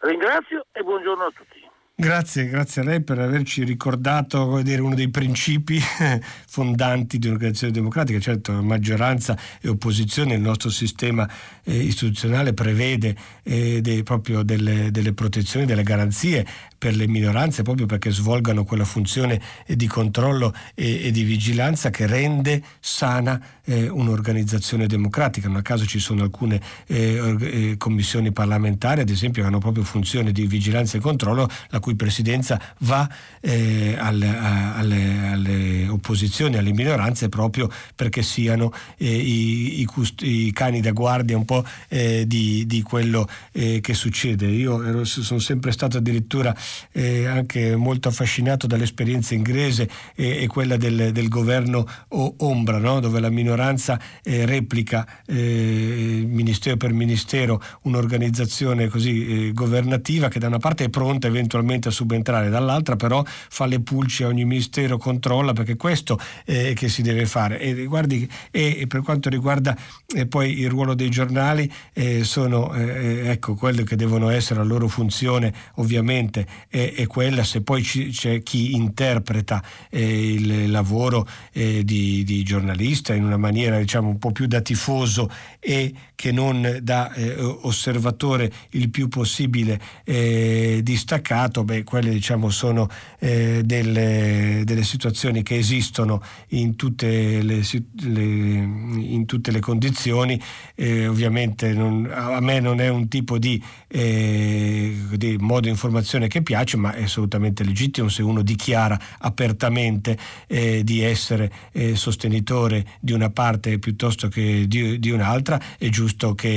Ringrazio 0.00 0.66
e 0.72 0.82
buongiorno 0.82 1.24
a 1.24 1.30
tutti. 1.30 1.77
Grazie, 2.00 2.46
grazie 2.46 2.82
a 2.82 2.84
lei 2.84 3.02
per 3.02 3.18
averci 3.18 3.64
ricordato 3.64 4.62
dire, 4.62 4.80
uno 4.80 4.94
dei 4.94 5.08
principi 5.08 5.80
fondanti 6.46 7.18
di 7.18 7.26
un'organizzazione 7.26 7.72
democratica. 7.72 8.20
Certo, 8.20 8.52
maggioranza 8.62 9.36
e 9.60 9.68
opposizione, 9.68 10.34
il 10.34 10.40
nostro 10.40 10.70
sistema 10.70 11.28
eh, 11.64 11.76
istituzionale 11.76 12.54
prevede 12.54 13.16
eh, 13.42 13.80
dei, 13.80 14.04
proprio 14.04 14.44
delle, 14.44 14.92
delle, 14.92 15.12
protezioni, 15.12 15.66
delle 15.66 15.82
garanzie 15.82 16.46
per 16.78 16.94
le 16.94 17.08
minoranze, 17.08 17.62
proprio 17.62 17.86
perché 17.86 18.12
svolgano 18.12 18.62
quella 18.62 18.84
funzione 18.84 19.40
di 19.66 19.88
controllo 19.88 20.54
e, 20.76 21.06
e 21.06 21.10
di 21.10 21.24
vigilanza 21.24 21.90
che 21.90 22.06
rende 22.06 22.62
sana 22.78 23.42
eh, 23.64 23.88
un'organizzazione 23.88 24.86
democratica. 24.86 25.48
Non 25.48 25.56
a 25.56 25.62
caso 25.62 25.84
ci 25.84 25.98
sono 25.98 26.22
alcune 26.22 26.60
eh, 26.86 27.36
eh, 27.40 27.74
commissioni 27.76 28.30
parlamentari, 28.30 29.00
ad 29.00 29.10
esempio, 29.10 29.42
che 29.42 29.48
hanno 29.48 29.58
proprio 29.58 29.82
funzione 29.82 30.30
di 30.30 30.46
vigilanza 30.46 30.96
e 30.96 31.00
controllo, 31.00 31.48
la 31.70 31.80
cui 31.88 31.96
presidenza 31.96 32.60
va 32.80 33.08
eh, 33.40 33.96
alle, 33.98 34.36
alle, 34.38 35.28
alle, 35.28 35.88
opposizioni, 35.88 36.58
alle 36.58 36.72
minoranze, 36.72 37.30
proprio 37.30 37.70
perché 37.94 38.22
siano 38.22 38.72
eh, 38.98 39.08
i, 39.08 39.80
i, 39.80 39.84
cust- 39.86 40.22
i, 40.22 40.52
cani 40.52 40.80
da 40.80 40.90
guardia 40.90 41.36
un 41.36 41.46
po' 41.46 41.64
eh, 41.88 42.26
di, 42.26 42.66
di, 42.66 42.82
quello 42.82 43.26
che 43.50 43.94
succede. 43.94 44.46
Io 44.46 44.82
ero, 44.82 45.04
sono 45.04 45.40
sempre 45.40 45.72
stato 45.72 45.98
addirittura 45.98 46.54
eh, 46.92 47.26
anche 47.26 47.74
molto 47.76 48.08
affascinato 48.08 48.66
dall'esperienza 48.66 49.34
inglese 49.34 49.88
e, 50.14 50.46
quella 50.46 50.76
del, 50.76 51.12
del 51.12 51.28
governo 51.28 51.86
ombra, 52.08 52.78
no? 52.78 53.00
dove 53.00 53.20
la 53.20 53.30
minoranza 53.30 53.98
eh, 54.22 54.46
replica 54.46 55.06
eh, 55.26 56.24
ministero 56.26 56.76
per 56.76 56.92
ministero 56.92 57.60
un'organizzazione 57.82 58.88
così 58.88 59.48
eh, 59.48 59.52
governativa 59.52 60.28
che 60.28 60.38
da 60.38 60.46
una 60.48 60.58
parte 60.58 60.84
è 60.84 60.88
pronta 60.88 61.28
eventualmente 61.28 61.77
a 61.86 61.90
subentrare, 61.92 62.48
dall'altra 62.48 62.96
però 62.96 63.22
fa 63.24 63.66
le 63.66 63.78
pulci 63.78 64.24
a 64.24 64.26
ogni 64.26 64.44
ministero, 64.44 64.98
controlla 64.98 65.52
perché 65.52 65.76
questo 65.76 66.18
è 66.44 66.72
che 66.74 66.88
si 66.88 67.02
deve 67.02 67.26
fare. 67.26 67.60
E, 67.60 67.84
guardi, 67.84 68.28
e, 68.50 68.86
per 68.88 69.02
quanto 69.02 69.28
riguarda 69.28 69.76
eh, 70.12 70.26
poi 70.26 70.58
il 70.58 70.68
ruolo 70.68 70.94
dei 70.94 71.10
giornali, 71.10 71.70
eh, 71.92 72.24
sono 72.24 72.74
ecco, 72.74 73.54
quelle 73.54 73.84
che 73.84 73.96
devono 73.96 74.30
essere 74.30 74.60
la 74.60 74.66
loro 74.66 74.88
funzione 74.88 75.52
ovviamente 75.76 76.46
è, 76.68 76.94
è 76.96 77.06
quella, 77.06 77.44
se 77.44 77.62
poi 77.62 77.82
ci, 77.82 78.08
c'è 78.08 78.42
chi 78.42 78.74
interpreta 78.74 79.62
eh, 79.90 80.32
il 80.32 80.70
lavoro 80.70 81.26
eh, 81.52 81.84
di, 81.84 82.24
di, 82.24 82.42
giornalista 82.42 83.14
in 83.14 83.24
una 83.24 83.36
maniera 83.36 83.78
diciamo 83.78 84.08
un 84.08 84.18
po' 84.18 84.32
più 84.32 84.46
da 84.46 84.60
tifoso 84.60 85.30
e 85.58 85.92
che 86.14 86.32
non 86.32 86.78
da 86.82 87.12
eh, 87.12 87.34
osservatore 87.38 88.50
il 88.70 88.90
più 88.90 89.08
possibile 89.08 89.80
eh, 90.04 90.80
distaccato, 90.82 91.64
beh, 91.68 91.84
quelle 91.84 92.10
diciamo 92.10 92.50
sono 92.50 92.88
eh, 93.18 93.62
delle, 93.64 94.62
delle, 94.64 94.84
situazioni 94.84 95.42
che 95.42 95.56
esistono 95.56 96.22
in 96.48 96.76
tutte 96.76 97.42
le, 97.42 97.62
le, 98.02 98.22
in 98.22 99.24
tutte 99.26 99.50
le 99.50 99.60
condizioni, 99.60 100.40
eh, 100.74 101.06
ovviamente 101.06 101.72
non, 101.72 102.08
a 102.12 102.40
me 102.40 102.60
non 102.60 102.80
è 102.80 102.88
un 102.88 103.08
tipo 103.08 103.38
di, 103.38 103.62
di 103.88 105.36
modo 105.40 105.60
di 105.60 105.68
informazione 105.68 106.28
che 106.28 106.42
piace, 106.42 106.58
piace, 106.58 106.76
ma 106.76 106.92
è 106.92 107.04
assolutamente 107.04 107.64
legittimo 107.64 108.08
se 108.08 108.22
uno 108.22 108.42
dichiara 108.42 108.98
apertamente 109.18 110.18
eh, 110.46 110.82
di 110.84 111.02
essere 111.02 111.50
eh, 111.72 111.96
sostenitore 111.96 112.84
di 113.00 113.12
una 113.12 113.30
parte 113.30 113.78
piuttosto 113.78 114.28
che 114.28 114.66
di, 114.66 114.98
di 114.98 115.10
un'altra, 115.10 115.60
è 115.78 115.88
giusto 115.88 116.34
che, 116.34 116.48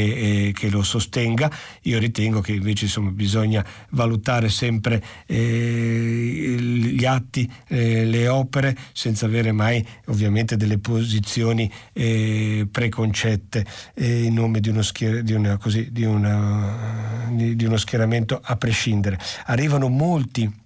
eh, 0.48 0.52
che, 0.54 0.70
lo 0.70 0.84
sostenga. 0.84 1.52
Io 1.84 2.00
ritengo 2.00 2.42
che 2.42 2.54
invece 2.54 2.86
insomma, 2.86 3.12
bisogna 3.12 3.66
valutare 3.90 4.50
sempre 4.50 5.01
eh, 5.26 6.56
gli 6.60 7.06
atti, 7.06 7.50
eh, 7.68 8.06
le 8.06 8.28
opere, 8.28 8.76
senza 8.94 9.26
avere 9.26 9.52
mai 9.52 9.86
ovviamente 10.06 10.58
delle 10.58 10.78
posizioni 10.78 11.72
eh, 11.94 12.68
preconcette 12.70 13.66
in 13.96 14.34
nome 14.34 14.60
di 14.60 14.70
uno, 14.70 14.82
schier- 14.82 15.22
di, 15.22 15.34
una, 15.34 15.58
così, 15.58 15.92
di, 15.92 16.04
una, 16.04 17.28
di 17.30 17.66
uno 17.66 17.78
schieramento 17.78 18.40
a 18.42 18.56
prescindere. 18.56 19.20
Arrivano 19.46 19.90
molti 19.90 20.61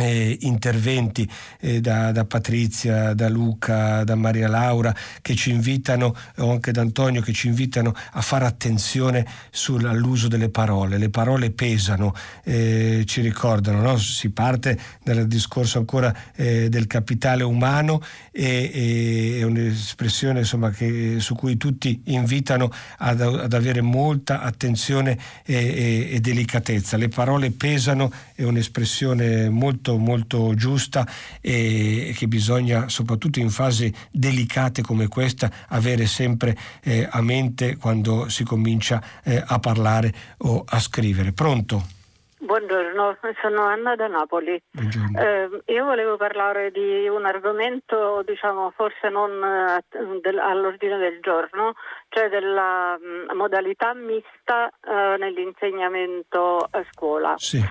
eh, 0.00 0.38
interventi 0.40 1.28
eh, 1.60 1.80
da, 1.80 2.12
da, 2.12 2.24
Patrizia, 2.24 3.14
da 3.14 3.28
Luca, 3.28 4.02
da 4.04 4.14
Maria 4.14 4.48
Laura 4.48 4.94
che 5.20 5.34
ci 5.34 5.50
invitano, 5.50 6.14
o 6.38 6.52
anche 6.52 6.72
da 6.72 6.80
Antonio, 6.80 7.20
che 7.20 7.32
ci 7.32 7.48
invitano 7.48 7.94
a 8.12 8.20
fare 8.20 8.46
attenzione 8.46 9.26
sull'uso 9.50 10.28
delle 10.28 10.48
parole. 10.48 10.96
Le 10.96 11.10
parole 11.10 11.50
pesano, 11.50 12.14
eh, 12.44 13.04
ci 13.06 13.20
ricordano, 13.20 13.80
no? 13.80 13.98
si 13.98 14.30
parte 14.30 14.78
dal 15.02 15.26
discorso 15.26 15.78
ancora 15.78 16.14
eh, 16.34 16.68
del 16.68 16.86
capitale 16.86 17.42
umano 17.42 18.02
e, 18.32 19.36
è 19.38 19.42
un'espressione 19.42 20.40
insomma, 20.40 20.70
che, 20.70 21.16
su 21.18 21.34
cui 21.34 21.56
tutti 21.56 22.02
invitano 22.06 22.70
ad, 22.98 23.20
ad 23.20 23.52
avere 23.52 23.80
molta 23.80 24.40
attenzione 24.40 25.18
e, 25.44 25.54
e, 25.54 26.08
e 26.12 26.20
delicatezza. 26.20 26.96
Le 26.96 27.08
parole 27.08 27.50
pesano, 27.50 28.10
è 28.34 28.42
un'espressione 28.44 29.48
molto 29.50 29.89
molto, 29.96 30.20
molto 30.20 30.54
giusta 30.54 31.06
e 31.40 32.14
che 32.16 32.26
bisogna, 32.26 32.88
soprattutto 32.88 33.38
in 33.38 33.50
fasi 33.50 33.92
delicate 34.10 34.82
come 34.82 35.08
questa, 35.08 35.50
avere 35.68 36.06
sempre 36.06 36.56
eh, 36.82 37.08
a 37.10 37.22
mente 37.22 37.76
quando 37.76 38.28
si 38.28 38.44
comincia 38.44 39.02
eh, 39.24 39.42
a 39.44 39.58
parlare 39.58 40.12
o 40.38 40.64
a 40.66 40.78
scrivere. 40.78 41.32
Pronto? 41.32 41.98
Buongiorno, 42.42 43.18
sono 43.42 43.64
Anna 43.64 43.94
da 43.96 44.06
Napoli. 44.06 44.54
Eh, 44.54 45.62
io 45.66 45.84
volevo 45.84 46.16
parlare 46.16 46.70
di 46.70 47.06
un 47.06 47.26
argomento, 47.26 48.22
diciamo, 48.24 48.72
forse 48.74 49.10
non 49.10 49.30
eh, 49.30 49.84
del, 50.22 50.38
all'ordine 50.38 50.96
del 50.96 51.20
giorno, 51.20 51.74
cioè 52.08 52.30
della 52.30 52.96
mh, 52.98 53.32
mm, 53.32 53.36
modalità 53.36 53.92
mista 53.92 54.68
eh, 54.68 55.16
nell'insegnamento 55.18 56.66
a 56.70 56.82
scuola. 56.90 57.34
Sì. 57.36 57.62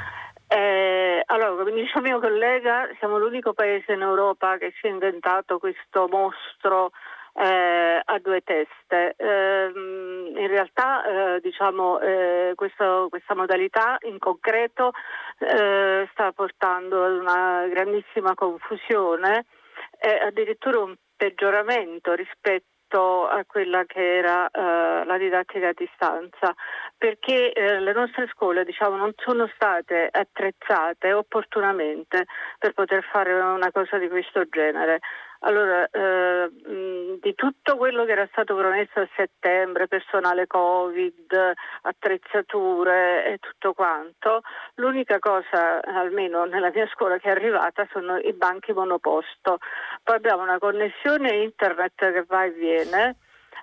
Eh, 0.52 1.22
allora, 1.28 1.64
come 1.64 1.72
dice 1.72 2.00
il 2.00 2.04
mio 2.04 2.20
collega, 2.20 2.90
siamo 2.98 3.20
l'unico 3.20 3.54
paese 3.54 3.94
in 3.94 4.02
Europa 4.02 4.58
che 4.58 4.74
si 4.80 4.88
è 4.88 4.90
inventato 4.90 5.60
questo 5.60 6.08
mostro 6.08 6.90
eh, 7.36 8.02
a 8.04 8.20
due 8.20 8.42
teste. 8.42 9.14
Eh, 9.16 9.72
in 9.76 10.48
realtà 10.48 11.04
eh, 11.36 11.40
diciamo, 11.42 12.00
eh, 12.00 12.54
questo, 12.56 13.08
questa 13.12 13.36
modalità 13.36 13.98
in 14.02 14.18
concreto 14.18 14.92
eh, 15.38 16.10
sta 16.14 16.32
portando 16.32 17.06
ad 17.06 17.14
una 17.14 17.68
grandissima 17.68 18.34
confusione 18.34 19.46
e 20.00 20.10
addirittura 20.10 20.80
un 20.80 20.96
peggioramento 21.16 22.14
rispetto 22.14 22.66
rispetto 22.90 23.28
a 23.28 23.46
quella 23.46 23.86
che 23.86 24.18
era 24.18 24.50
uh, 24.52 25.06
la 25.06 25.18
didattica 25.18 25.70
a 25.70 25.74
distanza, 25.76 26.56
perché 26.98 27.54
uh, 27.56 27.82
le 27.84 27.94
nostre 27.94 28.28
scuole 28.34 28.66
diciamo, 28.66 28.98
non 28.98 29.14
sono 29.18 29.50
state 29.54 30.10
attrezzate 30.12 31.14
opportunamente 31.14 32.26
per 32.58 32.74
poter 32.74 33.04
fare 33.12 33.34
una 33.34 33.72
cosa 33.72 33.98
di 33.98 34.10
questo 34.10 34.48
genere. 34.50 35.00
Allora, 35.42 35.88
eh, 35.90 36.50
di 37.22 37.34
tutto 37.34 37.78
quello 37.78 38.04
che 38.04 38.12
era 38.12 38.28
stato 38.32 38.56
promesso 38.56 39.00
a 39.00 39.08
settembre, 39.16 39.88
personale 39.88 40.48
Covid, 40.48 41.54
attrezzature 41.84 43.26
e 43.26 43.38
tutto 43.38 43.74
quanto, 43.74 44.42
l'unica 44.76 45.20
cosa, 45.20 45.82
almeno 45.82 46.44
nella 46.44 46.72
mia 46.74 46.88
scuola, 46.88 47.18
che 47.18 47.30
è 47.30 47.32
arrivata 47.32 47.88
sono 47.92 48.18
i 48.18 48.34
banchi 48.34 48.74
monoposto. 48.74 49.60
Poi 50.04 50.16
abbiamo 50.16 50.44
una 50.44 50.60
connessione 50.60 51.36
internet 51.38 52.12
che 52.12 52.26
va 52.28 52.44
e 52.44 52.52
viene 52.52 53.16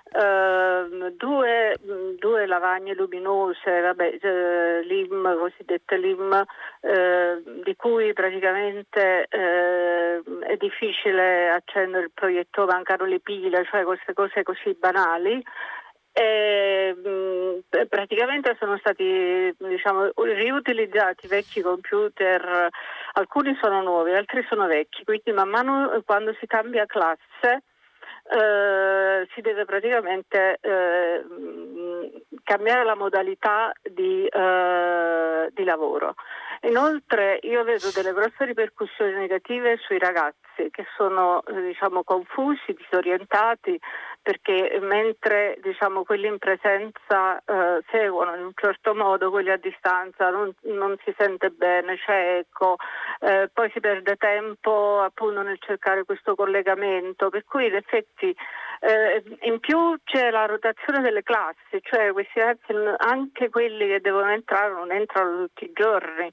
Uh, 0.09 1.11
due, 1.17 1.75
due, 2.17 2.45
lavagne 2.45 2.93
luminose, 2.93 3.81
vabbè, 3.81 4.17
uh, 4.21 4.87
LIM, 4.87 5.37
cosiddette 5.37 5.97
LIM, 5.97 6.45
uh, 6.81 7.61
di 7.63 7.75
cui 7.75 8.13
praticamente 8.13 9.27
eh, 9.29 10.23
è 10.47 10.55
difficile 10.57 11.49
accendere 11.49 12.05
il 12.05 12.11
proiettore, 12.13 12.71
mancano 12.71 13.05
le 13.05 13.19
pile, 13.19 13.65
cioè 13.69 13.83
queste 13.83 14.13
cose 14.13 14.43
così 14.43 14.77
banali. 14.79 15.43
E, 16.13 16.95
mh, 16.95 17.85
praticamente 17.89 18.55
sono 18.59 18.77
stati 18.77 19.53
diciamo, 19.57 20.09
riutilizzati 20.15 21.27
vecchi 21.27 21.61
computer, 21.61 22.69
alcuni 23.13 23.55
sono 23.61 23.81
nuovi, 23.81 24.13
altri 24.13 24.43
sono 24.47 24.67
vecchi, 24.67 25.03
quindi 25.03 25.31
man 25.33 25.49
mano 25.49 26.01
quando 26.05 26.33
si 26.39 26.47
cambia 26.47 26.85
classe 26.85 27.63
eh, 28.29 29.27
si 29.33 29.41
deve 29.41 29.65
praticamente 29.65 30.57
eh, 30.59 31.23
cambiare 32.43 32.83
la 32.83 32.95
modalità 32.95 33.71
di, 33.81 34.25
eh, 34.25 35.49
di 35.53 35.63
lavoro. 35.63 36.15
Inoltre 36.61 37.39
io 37.43 37.63
vedo 37.63 37.89
delle 37.93 38.13
grosse 38.13 38.45
ripercussioni 38.45 39.13
negative 39.13 39.77
sui 39.77 39.99
ragazzi 39.99 40.69
che 40.71 40.85
sono 40.95 41.43
diciamo, 41.45 42.03
confusi, 42.03 42.73
disorientati, 42.75 43.79
perché 44.21 44.77
mentre 44.81 45.57
diciamo, 45.61 46.03
quelli 46.03 46.27
in 46.27 46.37
presenza 46.39 47.37
eh, 47.45 47.81
seguono 47.91 48.35
in 48.35 48.43
un 48.43 48.51
certo 48.55 48.95
modo, 48.95 49.29
quelli 49.29 49.51
a 49.51 49.57
distanza 49.57 50.29
non, 50.29 50.53
non 50.63 50.97
si 51.05 51.13
sente 51.17 51.49
bene, 51.49 51.97
c'è 51.97 52.39
eco, 52.39 52.75
eh, 53.19 53.49
poi 53.53 53.69
si 53.71 53.79
perde 53.79 54.15
tempo 54.15 54.99
appunto 54.99 55.41
nel 55.43 55.59
cercare 55.59 56.03
questo 56.03 56.35
collegamento, 56.35 57.29
per 57.29 57.45
cui 57.45 57.67
in 57.67 57.75
effetti 57.75 58.35
eh, 58.79 59.23
in 59.41 59.59
più 59.59 59.95
c'è 60.03 60.29
la 60.29 60.45
rotazione 60.45 61.01
delle 61.01 61.23
classi, 61.23 61.79
cioè 61.81 62.11
questi 62.11 62.39
ragazzi, 62.39 62.73
anche 62.97 63.49
quelli 63.49 63.87
che 63.87 64.01
devono 64.01 64.29
entrare, 64.31 64.73
non 64.73 64.91
entrano 64.91 65.45
tutti 65.45 65.65
i 65.65 65.71
giorni. 65.73 66.29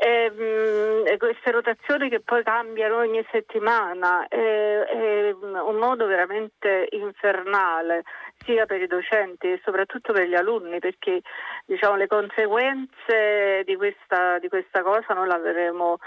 E, 0.00 0.30
mh, 0.30 1.08
e 1.08 1.16
queste 1.16 1.50
rotazioni 1.50 2.08
che 2.08 2.20
poi 2.20 2.44
cambiano 2.44 2.98
ogni 2.98 3.24
settimana 3.32 4.28
è, 4.28 4.36
è, 4.36 5.30
un 5.32 5.74
modo 5.74 6.06
veramente 6.06 6.86
infernale 6.90 8.04
sia 8.44 8.64
per 8.64 8.80
i 8.80 8.86
docenti 8.86 9.50
e 9.50 9.60
soprattutto 9.64 10.12
per 10.12 10.28
gli 10.28 10.36
alunni 10.36 10.78
perché 10.78 11.20
diciamo, 11.64 11.96
le 11.96 12.06
conseguenze 12.06 13.64
di 13.64 13.74
questa, 13.74 14.38
di 14.38 14.48
questa 14.48 14.82
cosa 14.82 15.14
non 15.14 15.26
la 15.26 15.38
vedremo 15.38 15.98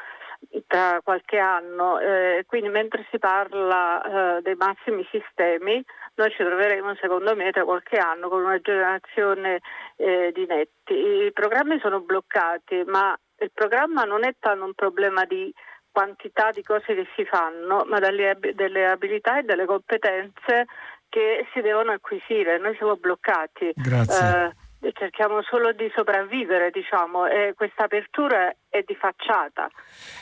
tra 0.67 0.99
qualche 1.03 1.37
anno, 1.37 1.99
eh, 1.99 2.43
quindi 2.47 2.69
mentre 2.69 3.05
si 3.11 3.19
parla 3.19 4.37
eh, 4.37 4.41
dei 4.41 4.55
massimi 4.55 5.05
sistemi, 5.11 5.83
noi 6.15 6.31
ci 6.31 6.43
troveremo 6.43 6.95
secondo 6.95 7.35
me 7.35 7.51
tra 7.51 7.63
qualche 7.63 7.97
anno 7.97 8.27
con 8.29 8.43
una 8.43 8.59
generazione 8.59 9.59
eh, 9.97 10.31
di 10.33 10.45
netti. 10.45 10.93
I 10.93 11.31
programmi 11.31 11.79
sono 11.79 12.01
bloccati, 12.01 12.83
ma 12.85 13.17
il 13.41 13.51
programma 13.53 14.03
non 14.03 14.25
è 14.25 14.35
tanto 14.39 14.65
un 14.65 14.73
problema 14.73 15.25
di 15.25 15.53
quantità 15.91 16.51
di 16.51 16.63
cose 16.63 16.95
che 16.95 17.07
si 17.15 17.25
fanno, 17.25 17.83
ma 17.87 17.99
delle, 17.99 18.37
delle 18.53 18.87
abilità 18.87 19.39
e 19.39 19.43
delle 19.43 19.65
competenze 19.65 20.65
che 21.09 21.45
si 21.53 21.61
devono 21.61 21.91
acquisire. 21.91 22.57
Noi 22.57 22.75
siamo 22.77 22.95
bloccati. 22.95 23.71
Grazie. 23.75 24.55
Eh, 24.81 24.91
cerchiamo 24.93 25.41
solo 25.43 25.73
di 25.73 25.91
sopravvivere, 25.93 26.71
diciamo, 26.71 27.27
e 27.27 27.53
questa 27.55 27.83
apertura 27.83 28.51
è 28.71 28.83
di 28.87 28.95
facciata. 28.95 29.69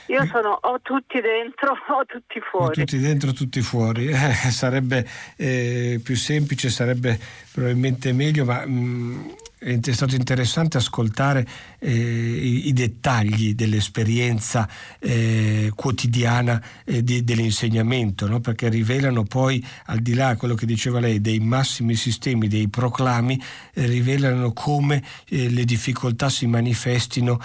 Io 0.08 0.26
sono 0.26 0.58
o 0.60 0.82
tutti 0.82 1.22
dentro 1.22 1.72
o 1.94 2.06
tutti 2.06 2.42
fuori. 2.42 2.82
O 2.82 2.86
tutti 2.86 2.98
dentro, 2.98 3.32
tutti 3.32 3.62
fuori. 3.62 4.08
Eh, 4.10 4.52
sarebbe 4.52 5.08
eh, 5.38 6.02
più 6.04 6.16
semplice, 6.16 6.70
sarebbe 6.70 7.18
probabilmente 7.54 8.12
meglio, 8.12 8.46
ma 8.46 8.66
mh, 8.66 8.72
mm, 8.72 9.30
è 9.60 9.92
stato 9.92 10.16
interessante 10.16 10.78
ascoltare 10.78 11.46
eh, 11.80 11.92
i, 11.92 12.68
i, 12.70 12.74
dettagli 12.74 13.54
dell'esperienza 13.56 14.68
eh, 15.00 15.72
quotidiana 15.76 16.64
eh, 16.86 17.04
di, 17.04 17.24
dell'insegnamento, 17.26 18.28
no? 18.28 18.40
perché 18.40 18.70
rivelano 18.70 19.24
poi, 19.24 19.64
al 19.88 20.00
di 20.00 20.14
là 20.14 20.38
quello 20.38 20.56
che 20.56 20.66
diceva 20.66 21.00
lei, 21.00 21.20
dei 21.20 21.40
massimi 21.40 21.96
sistemi, 21.96 22.48
dei 22.48 22.70
proclami, 22.70 23.40
eh, 23.74 23.86
rivelano 23.86 24.54
come 24.54 25.04
le 25.28 25.66
difficoltà 25.66 26.30
si 26.30 26.48
manifestino 26.48 27.40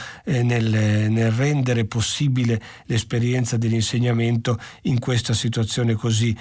eh, 0.95 1.09
nel, 1.09 1.33
rendere 1.33 1.85
possibile 1.85 2.61
l'esperienza 2.87 3.57
dell'insegnamento 3.57 4.59
in 4.83 4.99
questa 4.99 5.33
situazione 5.35 5.95
così 5.95 6.37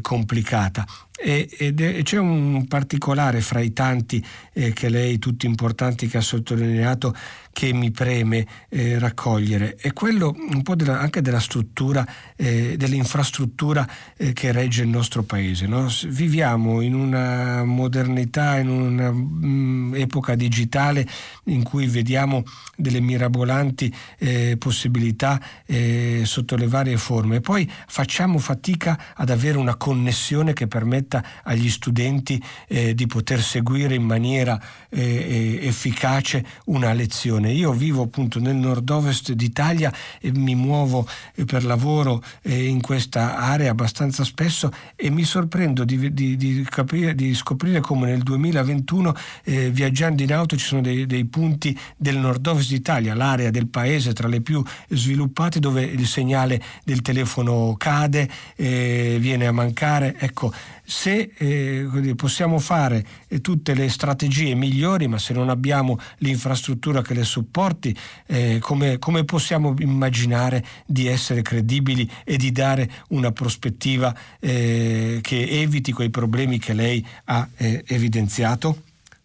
complicata. 0.00 0.86
E, 1.14 1.48
e, 1.58 2.02
c'è 2.02 2.18
un 2.18 2.66
particolare 2.66 3.40
fra 3.40 3.60
i 3.60 3.72
tanti 3.72 4.24
eh, 4.52 4.72
che 4.72 4.88
lei, 4.88 5.18
tutti 5.18 5.46
importanti, 5.46 6.08
che 6.08 6.18
ha 6.18 6.22
sottolineato, 6.22 7.14
che 7.52 7.72
mi 7.72 7.90
preme 7.90 8.46
eh, 8.70 8.98
raccogliere 8.98 9.76
è 9.76 9.92
quello 9.92 10.34
un 10.36 10.62
po' 10.62 10.74
della, 10.74 10.98
anche 10.98 11.20
della 11.20 11.38
struttura, 11.38 12.06
eh, 12.34 12.76
dell'infrastruttura 12.76 13.86
eh, 14.16 14.32
che 14.32 14.52
regge 14.52 14.82
il 14.82 14.88
nostro 14.88 15.22
paese. 15.22 15.66
No? 15.66 15.88
Viviamo 16.06 16.80
in 16.80 16.94
una 16.94 17.62
modernità, 17.64 18.58
in 18.58 18.68
un'epoca 18.68 20.32
mm, 20.32 20.36
digitale 20.36 21.06
in 21.44 21.62
cui 21.62 21.86
vediamo 21.86 22.42
delle 22.74 23.00
mirabolanti 23.00 23.94
eh, 24.18 24.56
possibilità 24.58 25.40
eh, 25.66 26.22
sotto 26.24 26.56
le 26.56 26.66
varie 26.66 26.96
forme 26.96 27.36
e 27.36 27.40
poi 27.40 27.70
facciamo 27.86 28.38
fatica 28.38 28.98
ad 29.14 29.28
avere 29.28 29.58
una 29.58 29.76
connessione 29.76 30.54
che 30.54 30.66
permetta 30.66 31.11
agli 31.42 31.68
studenti 31.68 32.42
eh, 32.68 32.94
di 32.94 33.06
poter 33.06 33.42
seguire 33.42 33.94
in 33.94 34.04
maniera 34.04 34.60
efficace 34.92 36.44
una 36.66 36.92
lezione. 36.92 37.50
Io 37.50 37.72
vivo 37.72 38.02
appunto 38.02 38.38
nel 38.38 38.56
nord-ovest 38.56 39.32
d'Italia 39.32 39.92
e 40.20 40.30
mi 40.32 40.54
muovo 40.54 41.06
eh, 41.34 41.44
per 41.44 41.64
lavoro 41.64 42.22
eh, 42.42 42.66
in 42.66 42.80
questa 42.80 43.38
area 43.38 43.70
abbastanza 43.70 44.24
spesso 44.24 44.70
e 44.96 45.10
mi 45.10 45.24
sorprendo 45.24 45.84
di, 45.84 46.12
di, 46.12 46.36
di, 46.36 46.66
capire, 46.68 47.14
di 47.14 47.34
scoprire 47.34 47.80
come 47.80 48.06
nel 48.06 48.22
2021 48.22 49.14
eh, 49.44 49.70
viaggiando 49.70 50.22
in 50.22 50.32
auto 50.32 50.56
ci 50.56 50.66
sono 50.66 50.80
dei, 50.80 51.06
dei 51.06 51.24
punti 51.24 51.78
del 51.96 52.18
nord-ovest 52.18 52.70
d'Italia, 52.70 53.14
l'area 53.14 53.50
del 53.50 53.68
paese 53.68 54.12
tra 54.12 54.28
le 54.28 54.40
più 54.40 54.62
sviluppate 54.88 55.58
dove 55.58 55.82
il 55.82 56.06
segnale 56.06 56.62
del 56.84 57.02
telefono 57.02 57.74
cade, 57.76 58.28
eh, 58.56 59.16
viene 59.18 59.46
a 59.46 59.52
mancare. 59.52 60.16
Ecco, 60.18 60.52
se 60.92 61.32
eh, 61.38 62.14
possiamo 62.14 62.58
fare 62.58 63.02
eh, 63.28 63.40
tutte 63.40 63.74
le 63.74 63.88
strategie 63.88 64.54
migliori, 64.54 65.08
ma 65.08 65.18
se 65.18 65.32
non 65.32 65.48
abbiamo 65.48 65.98
l'infrastruttura 66.18 67.00
che 67.00 67.14
le 67.14 67.24
supporti, 67.24 67.96
eh, 68.26 68.58
come, 68.60 68.98
come, 68.98 69.24
possiamo 69.24 69.74
immaginare 69.78 70.62
di 70.84 71.08
essere 71.08 71.40
credibili 71.40 72.08
e 72.24 72.36
di 72.36 72.52
dare 72.52 72.88
una 73.08 73.32
prospettiva 73.32 74.14
eh, 74.38 75.20
che 75.22 75.48
eviti 75.48 75.92
quei 75.92 76.10
problemi 76.10 76.58
che 76.58 76.74
lei 76.74 77.04
ha 77.24 77.48
eh, 77.56 77.82
evidenziato? 77.86 78.76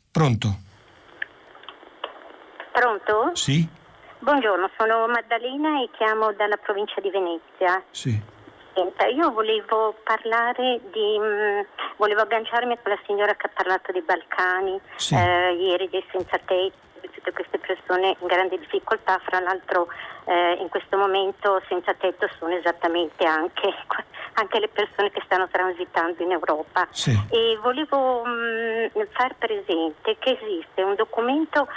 Pronto? 0.10 0.60
Pronto? 2.72 3.32
Sì. 3.34 3.68
Buongiorno, 4.20 4.70
sono 4.78 5.06
Maddalena 5.08 5.82
e 5.82 5.90
chiamo 5.98 6.32
dalla 6.32 6.58
provincia 6.58 7.02
di 7.02 7.10
Venezia. 7.10 7.84
Sì. 7.92 8.36
Senta, 8.78 9.08
io 9.08 9.32
volevo 9.32 9.96
parlare 10.04 10.80
di, 10.92 11.18
mh, 11.18 11.26
mm, 11.26 11.60
volevo 11.96 12.22
agganciarmi 12.22 12.74
a 12.74 12.78
quella 12.78 13.00
signora 13.08 13.34
che 13.34 13.48
ha 13.48 13.52
parlato 13.52 13.92
dei 13.92 14.04
Balcani 14.04 14.80
sì. 14.98 15.16
eh, 15.16 15.54
ieri, 15.54 15.90
dei 15.90 16.06
senza 16.12 16.38
tetto, 16.46 16.86
tutte 17.10 17.32
queste 17.34 17.58
persone 17.58 18.16
in 18.20 18.28
grande 18.28 18.60
difficoltà, 18.60 19.20
fra 19.24 19.40
l'altro 19.40 19.88
eh, 20.26 20.58
in 20.60 20.70
questo 20.70 20.96
momento 20.96 21.60
senza 21.68 21.96
tetto 21.96 22.30
sono 22.38 22.54
esattamente 22.54 23.26
anche, 23.26 23.74
anche 24.34 24.60
le 24.60 24.68
persone 24.68 25.10
che 25.10 25.24
stanno 25.26 25.48
transitando 25.48 26.22
in 26.22 26.34
Europa. 26.34 26.88
Sì. 26.92 27.18
E 27.32 27.58
volevo 27.60 28.24
mh, 28.24 28.92
mm, 28.96 29.02
far 29.10 29.34
presente 29.40 30.18
che 30.20 30.38
esiste 30.40 30.84
un 30.84 30.94
documento 30.94 31.68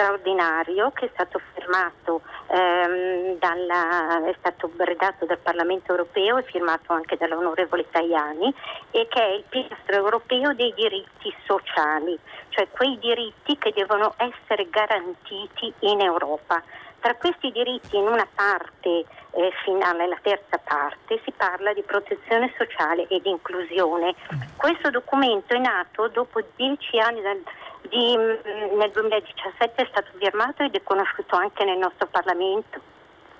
straordinario 0.00 0.90
che 0.92 1.06
è 1.06 1.10
stato 1.12 1.40
firmato, 1.52 2.22
ehm, 2.48 3.38
dalla, 3.38 4.24
è 4.26 4.34
stato 4.38 4.70
redatto 4.78 5.26
dal 5.26 5.38
Parlamento 5.38 5.90
europeo 5.90 6.38
e 6.38 6.42
firmato 6.44 6.94
anche 6.94 7.18
dall'onorevole 7.18 7.86
Tajani 7.90 8.54
e 8.92 9.06
che 9.08 9.20
è 9.22 9.28
il 9.32 9.44
pilastro 9.46 9.96
europeo 9.96 10.54
dei 10.54 10.72
diritti 10.74 11.34
sociali, 11.44 12.18
cioè 12.48 12.66
quei 12.70 12.98
diritti 12.98 13.58
che 13.58 13.72
devono 13.74 14.14
essere 14.16 14.68
garantiti 14.70 15.72
in 15.80 16.00
Europa. 16.00 16.62
Tra 17.00 17.14
questi 17.14 17.50
diritti 17.50 17.96
in 17.96 18.06
una 18.06 18.28
parte 18.34 18.88
eh, 19.32 19.52
finale, 19.64 20.06
la 20.06 20.18
terza 20.20 20.58
parte, 20.58 21.20
si 21.24 21.32
parla 21.32 21.72
di 21.72 21.82
protezione 21.82 22.52
sociale 22.58 23.06
e 23.08 23.20
di 23.22 23.30
inclusione. 23.30 24.14
Questo 24.56 24.90
documento 24.90 25.54
è 25.54 25.58
nato 25.58 26.08
dopo 26.08 26.42
dieci 26.56 26.98
anni 26.98 27.22
dal, 27.22 27.40
di, 27.88 28.16
mm, 28.16 28.78
nel 28.78 28.90
2017 28.90 29.82
è 29.82 29.86
stato 29.90 30.10
firmato 30.18 30.62
ed 30.62 30.74
è 30.74 30.82
conosciuto 30.82 31.36
anche 31.36 31.64
nel 31.64 31.78
nostro 31.78 32.06
Parlamento 32.06 32.80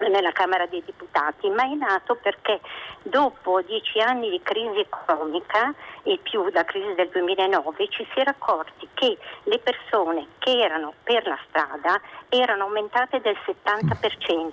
nella 0.09 0.33
Camera 0.33 0.67
dei 0.67 0.83
Deputati, 0.85 1.49
ma 1.51 1.65
è 1.65 1.75
nato 1.75 2.17
perché 2.17 2.61
dopo 3.03 3.61
dieci 3.62 4.01
anni 4.01 4.31
di 4.31 4.41
crisi 4.43 4.79
economica 4.81 5.75
e 6.03 6.19
più 6.23 6.49
la 6.51 6.65
crisi 6.65 6.95
del 6.95 7.09
2009 7.09 7.89
ci 7.89 8.07
si 8.12 8.21
era 8.21 8.31
accorti 8.31 8.89
che 8.95 9.19
le 9.45 9.59
persone 9.59 10.27
che 10.39 10.59
erano 10.59 10.95
per 11.03 11.27
la 11.27 11.39
strada 11.49 12.01
erano 12.29 12.65
aumentate 12.65 13.21
del 13.21 13.37
70% 13.45 14.51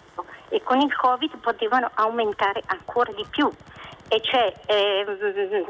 e 0.49 0.61
con 0.63 0.81
il 0.81 0.93
Covid 0.95 1.37
potevano 1.37 1.89
aumentare 1.93 2.61
ancora 2.65 3.11
di 3.13 3.25
più. 3.29 3.49
E 4.09 4.21
c'è, 4.21 4.53
ehm, 4.65 5.65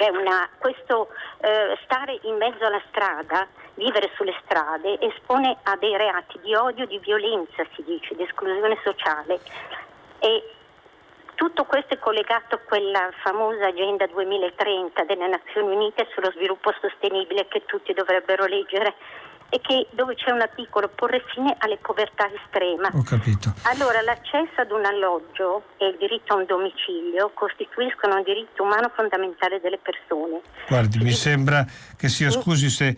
Cioè 0.00 0.08
una, 0.08 0.48
questo 0.56 1.08
eh, 1.42 1.76
stare 1.84 2.18
in 2.22 2.36
mezzo 2.36 2.64
alla 2.64 2.80
strada, 2.88 3.46
vivere 3.74 4.10
sulle 4.16 4.34
strade, 4.44 4.98
espone 4.98 5.58
a 5.64 5.76
dei 5.76 5.94
reati 5.94 6.40
di 6.40 6.54
odio, 6.54 6.86
di 6.86 6.98
violenza, 7.00 7.66
si 7.74 7.82
dice, 7.84 8.14
di 8.14 8.22
esclusione 8.22 8.78
sociale. 8.82 9.38
E 10.20 10.54
tutto 11.34 11.64
questo 11.64 11.92
è 11.92 11.98
collegato 11.98 12.54
a 12.54 12.60
quella 12.66 13.10
famosa 13.22 13.66
Agenda 13.66 14.06
2030 14.06 15.04
delle 15.04 15.28
Nazioni 15.28 15.74
Unite 15.74 16.08
sullo 16.14 16.30
sviluppo 16.30 16.72
sostenibile 16.80 17.46
che 17.48 17.66
tutti 17.66 17.92
dovrebbero 17.92 18.46
leggere 18.46 18.94
e 19.50 19.60
che 19.60 19.88
dove 19.90 20.14
c'è 20.14 20.30
un 20.30 20.40
articolo 20.40 20.88
porre 20.88 21.22
fine 21.34 21.54
alle 21.58 21.76
povertà 21.76 22.30
estrema. 22.32 22.88
Ho 22.94 23.02
capito. 23.02 23.52
Allora 23.62 24.00
l'accesso 24.00 24.60
ad 24.60 24.70
un 24.70 24.84
alloggio 24.84 25.64
e 25.76 25.88
il 25.88 25.96
diritto 25.98 26.34
a 26.34 26.36
un 26.36 26.46
domicilio 26.46 27.30
costituiscono 27.34 28.16
un 28.16 28.22
diritto 28.22 28.62
umano 28.62 28.90
fondamentale 28.94 29.60
delle 29.60 29.78
persone. 29.78 30.40
Guardi, 30.68 30.98
mi 30.98 31.12
sembra 31.12 31.66
che 31.96 32.08
sia, 32.08 32.30
scusi 32.30 32.70
se 32.70 32.96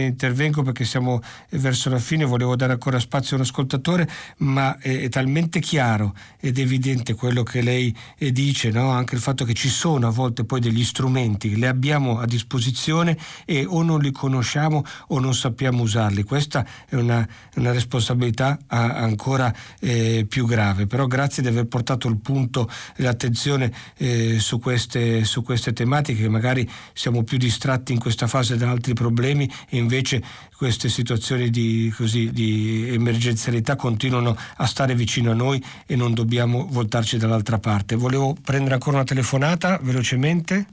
intervengo 0.00 0.62
perché 0.62 0.84
siamo 0.84 1.20
verso 1.50 1.90
la 1.90 1.98
fine, 1.98 2.24
volevo 2.24 2.56
dare 2.56 2.72
ancora 2.72 2.98
spazio 2.98 3.36
a 3.36 3.40
un 3.40 3.44
ascoltatore, 3.44 4.08
ma 4.38 4.78
è, 4.78 5.00
è 5.00 5.08
talmente 5.08 5.60
chiaro 5.60 6.14
ed 6.40 6.58
evidente 6.58 7.14
quello 7.14 7.42
che 7.42 7.60
lei 7.60 7.94
eh, 8.18 8.32
dice, 8.32 8.70
no? 8.70 8.90
anche 8.90 9.14
il 9.14 9.20
fatto 9.20 9.44
che 9.44 9.54
ci 9.54 9.68
sono 9.68 10.06
a 10.06 10.10
volte 10.10 10.44
poi 10.44 10.60
degli 10.60 10.84
strumenti, 10.84 11.54
li 11.56 11.66
abbiamo 11.66 12.18
a 12.18 12.26
disposizione 12.26 13.16
e 13.44 13.64
o 13.66 13.82
non 13.82 14.00
li 14.00 14.10
conosciamo 14.10 14.84
o 15.08 15.18
non 15.18 15.34
sappiamo 15.34 15.82
usarli. 15.82 16.22
Questa 16.22 16.66
è 16.88 16.94
una, 16.94 17.26
una 17.56 17.72
responsabilità 17.72 18.58
ancora 18.68 19.54
eh, 19.80 20.26
più 20.28 20.46
grave, 20.46 20.86
però 20.86 21.06
grazie 21.06 21.42
di 21.42 21.48
aver 21.48 21.66
portato 21.66 22.08
il 22.08 22.18
punto 22.18 22.68
e 22.96 23.02
l'attenzione 23.02 23.72
eh, 23.96 24.38
su, 24.38 24.58
queste, 24.58 25.24
su 25.24 25.42
queste 25.42 25.72
tematiche, 25.72 26.28
magari 26.28 26.68
siamo 26.92 27.22
più 27.22 27.38
distratti 27.38 27.92
in 27.92 27.98
questa 27.98 28.26
fase 28.26 28.56
da 28.56 28.70
altri 28.70 28.94
problemi 28.94 29.50
e 29.68 29.81
invece 29.82 30.22
queste 30.56 30.88
situazioni 30.88 31.50
di, 31.50 31.92
così, 31.94 32.30
di 32.30 32.88
emergenzialità 32.94 33.76
continuano 33.76 34.36
a 34.56 34.66
stare 34.66 34.94
vicino 34.94 35.32
a 35.32 35.34
noi 35.34 35.62
e 35.86 35.96
non 35.96 36.14
dobbiamo 36.14 36.66
voltarci 36.70 37.18
dall'altra 37.18 37.58
parte. 37.58 37.96
Volevo 37.96 38.34
prendere 38.42 38.74
ancora 38.74 38.96
una 38.96 39.04
telefonata 39.04 39.78
velocemente. 39.82 40.66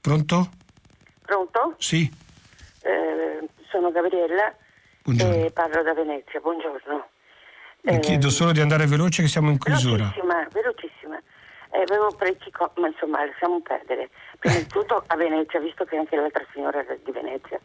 Pronto? 0.00 0.50
Pronto? 1.22 1.74
Sì. 1.78 2.10
Eh, 2.82 3.48
sono 3.70 3.90
Gabriella 3.90 4.54
Buongiorno. 5.02 5.44
e 5.44 5.50
parlo 5.50 5.82
da 5.82 5.92
Venezia. 5.92 6.40
Buongiorno. 6.40 7.08
Le 7.82 7.92
eh, 7.92 8.00
chiedo 8.00 8.30
solo 8.30 8.52
di 8.52 8.60
andare 8.60 8.86
veloce 8.86 9.22
che 9.22 9.28
siamo 9.28 9.50
in 9.50 9.58
chiusura. 9.58 10.12
Velocissima, 10.14 10.48
velocissima. 10.52 11.22
Eh, 11.72 11.82
avevo 11.82 12.10
parecchi 12.16 12.50
co- 12.50 12.72
ma 12.76 12.88
insomma 12.88 13.24
lasciamo 13.24 13.60
perdere. 13.60 14.10
Prima 14.38 14.56
di 14.56 14.66
tutto 14.66 15.04
a 15.06 15.16
Venezia, 15.16 15.60
visto 15.60 15.84
che 15.84 15.96
anche 15.96 16.16
l'altra 16.16 16.44
signora 16.52 16.80
era 16.80 16.94
di 16.94 17.12
Venezia, 17.12 17.60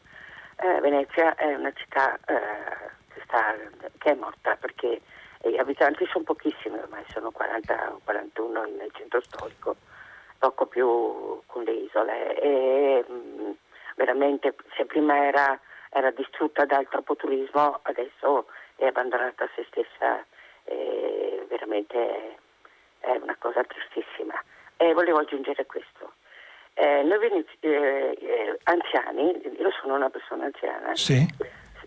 eh, 0.57 0.79
Venezia 0.79 1.35
è 1.35 1.53
una 1.55 1.71
città 1.73 2.15
eh, 2.27 2.91
che, 3.13 3.21
sta, 3.25 3.55
che, 3.97 4.11
è 4.11 4.13
morta 4.13 4.55
perché 4.55 5.01
gli 5.41 5.57
abitanti 5.57 6.05
sono 6.07 6.23
pochissimi 6.23 6.77
ormai, 6.77 7.03
sono 7.09 7.31
40 7.31 7.93
o 7.93 8.01
41 8.03 8.65
nel 8.77 8.91
centro 8.93 9.21
storico, 9.21 9.75
poco 10.37 10.65
più 10.67 11.41
con 11.47 11.63
le 11.63 11.71
isole. 11.71 12.39
E, 12.39 13.05
mh, 13.07 13.13
mm, 13.13 13.51
veramente 13.95 14.55
se 14.75 14.85
prima 14.85 15.25
era, 15.25 15.59
era, 15.89 16.11
distrutta 16.11 16.65
dal 16.65 16.87
troppo 16.87 17.15
turismo, 17.15 17.79
adesso 17.83 18.45
è 18.75 18.85
abbandonata 18.85 19.45
a 19.45 19.49
se 19.55 19.65
stessa. 19.67 20.23
E 20.63 21.45
veramente 21.47 22.37
è 23.05 23.17
una 23.21 23.35
cosa 23.37 23.63
tristissima. 23.63 24.33
E 24.77 24.93
volevo 24.93 25.19
aggiungere 25.19 25.65
questo. 25.65 26.13
Eh, 26.73 27.03
noi 27.03 27.19
venez- 27.19 27.57
eh, 27.61 28.17
eh, 28.19 28.59
anziani, 28.63 29.41
io 29.57 29.71
sono 29.79 29.95
una 29.95 30.09
persona 30.09 30.45
anziana, 30.45 30.93
sì. 30.95 31.25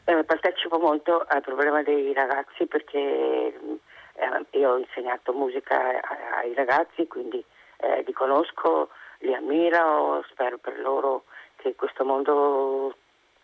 Eh, 0.05 0.25
partecipo 0.25 0.79
molto 0.79 1.23
al 1.29 1.43
problema 1.43 1.83
dei 1.83 2.15
ragazzi 2.15 2.65
perché 2.65 2.99
eh, 2.99 4.45
io 4.53 4.71
ho 4.71 4.79
insegnato 4.79 5.35
musica 5.35 6.01
ai 6.39 6.55
ragazzi, 6.55 7.07
quindi 7.07 7.45
eh, 7.77 8.03
li 8.07 8.13
conosco, 8.13 8.89
li 9.19 9.35
ammiro, 9.35 10.25
spero 10.31 10.57
per 10.57 10.79
loro 10.81 11.25
che 11.57 11.75
questo 11.75 12.05
mondo 12.07 12.97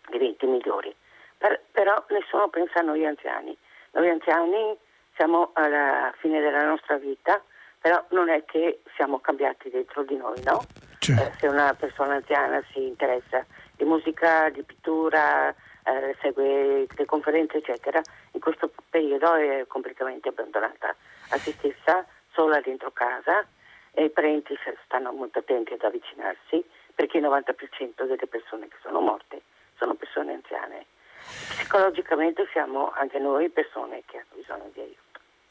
diventi 0.09 0.47
migliore. 0.47 0.95
Per, 1.37 1.61
però 1.71 2.03
nessuno 2.09 2.47
pensa 2.47 2.79
a 2.79 2.83
noi 2.83 3.05
anziani. 3.05 3.55
Noi 3.91 4.09
anziani 4.09 4.75
siamo 5.15 5.51
alla 5.53 6.11
fine 6.17 6.41
della 6.41 6.65
nostra 6.65 6.97
vita, 6.97 7.41
però 7.85 8.03
non 8.09 8.29
è 8.29 8.43
che 8.45 8.81
siamo 8.95 9.19
cambiati 9.19 9.69
dentro 9.69 10.01
di 10.01 10.17
noi, 10.17 10.41
no? 10.41 10.65
Certo. 10.97 11.21
Eh, 11.21 11.31
se 11.37 11.45
una 11.45 11.71
persona 11.75 12.15
anziana 12.15 12.59
si 12.71 12.81
interessa 12.81 13.45
di 13.75 13.83
musica, 13.83 14.49
di 14.49 14.63
pittura, 14.63 15.49
eh, 15.49 16.15
segue 16.19 16.87
le 16.89 17.05
conferenze, 17.05 17.57
eccetera, 17.57 18.01
in 18.31 18.39
questo 18.39 18.71
periodo 18.89 19.35
è 19.35 19.65
completamente 19.67 20.29
abbandonata 20.29 20.95
a 21.29 21.37
se 21.37 21.51
stessa, 21.59 22.03
sola 22.31 22.59
dentro 22.59 22.89
casa 22.89 23.45
e 23.91 24.05
i 24.05 24.09
parenti 24.09 24.57
stanno 24.85 25.11
molto 25.11 25.37
attenti 25.37 25.73
ad 25.73 25.83
avvicinarsi 25.83 26.65
perché 26.95 27.19
il 27.19 27.25
90% 27.25 28.03
delle 28.03 28.25
persone 28.27 28.67
che 28.67 28.77
sono 28.81 28.99
morte 28.99 29.43
sono 29.77 29.93
persone 29.93 30.33
anziane. 30.33 30.87
Psicologicamente 31.21 32.47
siamo 32.51 32.89
anche 32.95 33.19
noi 33.19 33.47
persone 33.49 34.01
che 34.07 34.17
hanno 34.17 34.41
bisogno 34.41 34.71
di 34.73 34.79
aiuto. 34.79 35.04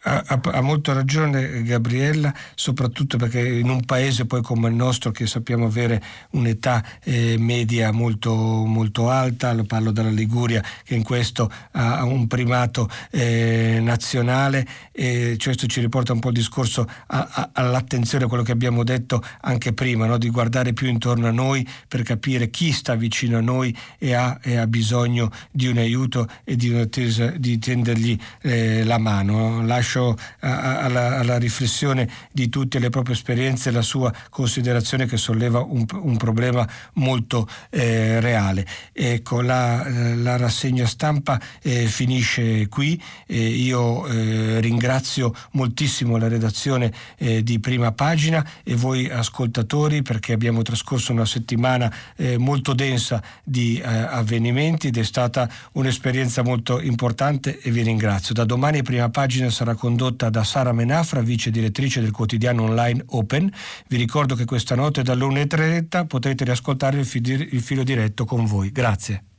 Ha, 0.06 0.22
ha, 0.26 0.60
molto 0.60 0.92
ragione 0.92 1.62
Gabriella, 1.62 2.30
soprattutto 2.54 3.16
perché 3.16 3.40
in 3.40 3.70
un 3.70 3.86
paese 3.86 4.26
poi 4.26 4.42
come 4.42 4.68
il 4.68 4.74
nostro 4.74 5.10
che 5.10 5.26
sappiamo 5.26 5.64
avere 5.64 6.02
un'età 6.32 6.84
eh, 7.02 7.36
media 7.38 7.90
molto, 7.90 8.34
molto, 8.34 9.08
alta, 9.08 9.54
lo 9.54 9.64
parlo 9.64 9.92
dalla 9.92 10.10
Liguria 10.10 10.62
che 10.84 10.94
in 10.94 11.02
questo 11.02 11.50
ha 11.70 12.04
un 12.04 12.26
primato 12.26 12.86
eh, 13.10 13.78
nazionale 13.80 14.66
e 14.92 15.38
questo 15.42 15.66
ci 15.66 15.80
riporta 15.80 16.12
un 16.12 16.20
po' 16.20 16.28
il 16.28 16.34
discorso 16.34 16.86
a, 17.06 17.28
a, 17.30 17.50
all'attenzione 17.54 18.24
a 18.24 18.28
quello 18.28 18.42
che 18.42 18.52
abbiamo 18.52 18.84
detto 18.84 19.22
anche 19.40 19.72
prima, 19.72 20.04
no? 20.04 20.18
di 20.18 20.28
guardare 20.28 20.74
più 20.74 20.86
intorno 20.86 21.28
a 21.28 21.32
noi 21.32 21.66
per 21.88 22.02
capire 22.02 22.50
chi 22.50 22.72
sta 22.72 22.94
vicino 22.94 23.38
a 23.38 23.40
noi 23.40 23.74
e 23.98 24.12
ha, 24.12 24.38
e 24.42 24.56
ha 24.56 24.66
bisogno 24.66 25.30
di 25.50 25.66
un 25.66 25.78
aiuto 25.78 26.28
e 26.44 26.56
di, 26.56 26.88
di 27.38 27.58
tendergli 27.58 28.18
eh, 28.42 28.84
la 28.84 28.98
mano. 28.98 29.64
Lascio 29.64 29.93
lascio 29.94 30.16
alla, 30.40 31.18
alla, 31.18 31.38
riflessione 31.38 32.08
di 32.32 32.48
tutti 32.48 32.78
le 32.78 32.90
proprie 32.90 33.14
esperienze 33.14 33.70
la 33.70 33.82
sua 33.82 34.12
considerazione 34.30 35.06
che 35.06 35.16
solleva 35.16 35.60
un, 35.60 35.84
un 35.92 36.16
problema 36.16 36.68
molto 36.94 37.48
eh, 37.70 38.20
reale. 38.20 38.66
Ecco, 38.92 39.40
la, 39.40 39.86
la 40.16 40.36
rassegna 40.36 40.86
stampa 40.86 41.40
eh, 41.62 41.86
finisce 41.86 42.68
qui. 42.68 43.00
Eh, 43.26 43.38
io 43.38 44.06
ringrazio 44.60 45.34
moltissimo 45.52 46.16
la 46.16 46.28
redazione 46.28 46.92
eh, 47.18 47.42
di 47.42 47.58
prima 47.58 47.92
pagina 47.92 48.44
e 48.62 48.74
voi 48.74 49.08
ascoltatori 49.08 50.02
perché 50.02 50.32
abbiamo 50.32 50.62
trascorso 50.62 51.12
una 51.12 51.24
settimana 51.24 51.92
eh, 52.16 52.38
molto 52.38 52.72
densa 52.74 53.22
di 53.42 53.78
eh, 53.78 53.86
avvenimenti 53.86 54.88
ed 54.88 54.98
è 54.98 55.04
stata 55.04 55.48
un'esperienza 55.72 56.42
molto 56.42 56.80
importante 56.80 57.60
e 57.60 57.70
vi 57.70 57.82
ringrazio. 57.82 58.34
Da 58.34 58.44
domani 58.44 58.82
prima 58.82 59.08
pagina 59.10 59.50
sarà 59.50 59.74
condotta 59.84 60.30
da 60.30 60.44
Sara 60.44 60.72
Menafra, 60.72 61.20
vice 61.20 61.50
direttrice 61.50 62.00
del 62.00 62.10
quotidiano 62.10 62.62
online 62.62 63.04
Open. 63.08 63.52
Vi 63.86 63.98
ricordo 63.98 64.34
che 64.34 64.46
questa 64.46 64.74
notte 64.74 65.02
dalle 65.02 65.26
1.30 65.26 66.06
potrete 66.06 66.44
riascoltare 66.44 66.98
il 67.00 67.04
filo 67.60 67.82
diretto 67.82 68.24
con 68.24 68.46
voi. 68.46 68.72
Grazie. 68.72 69.33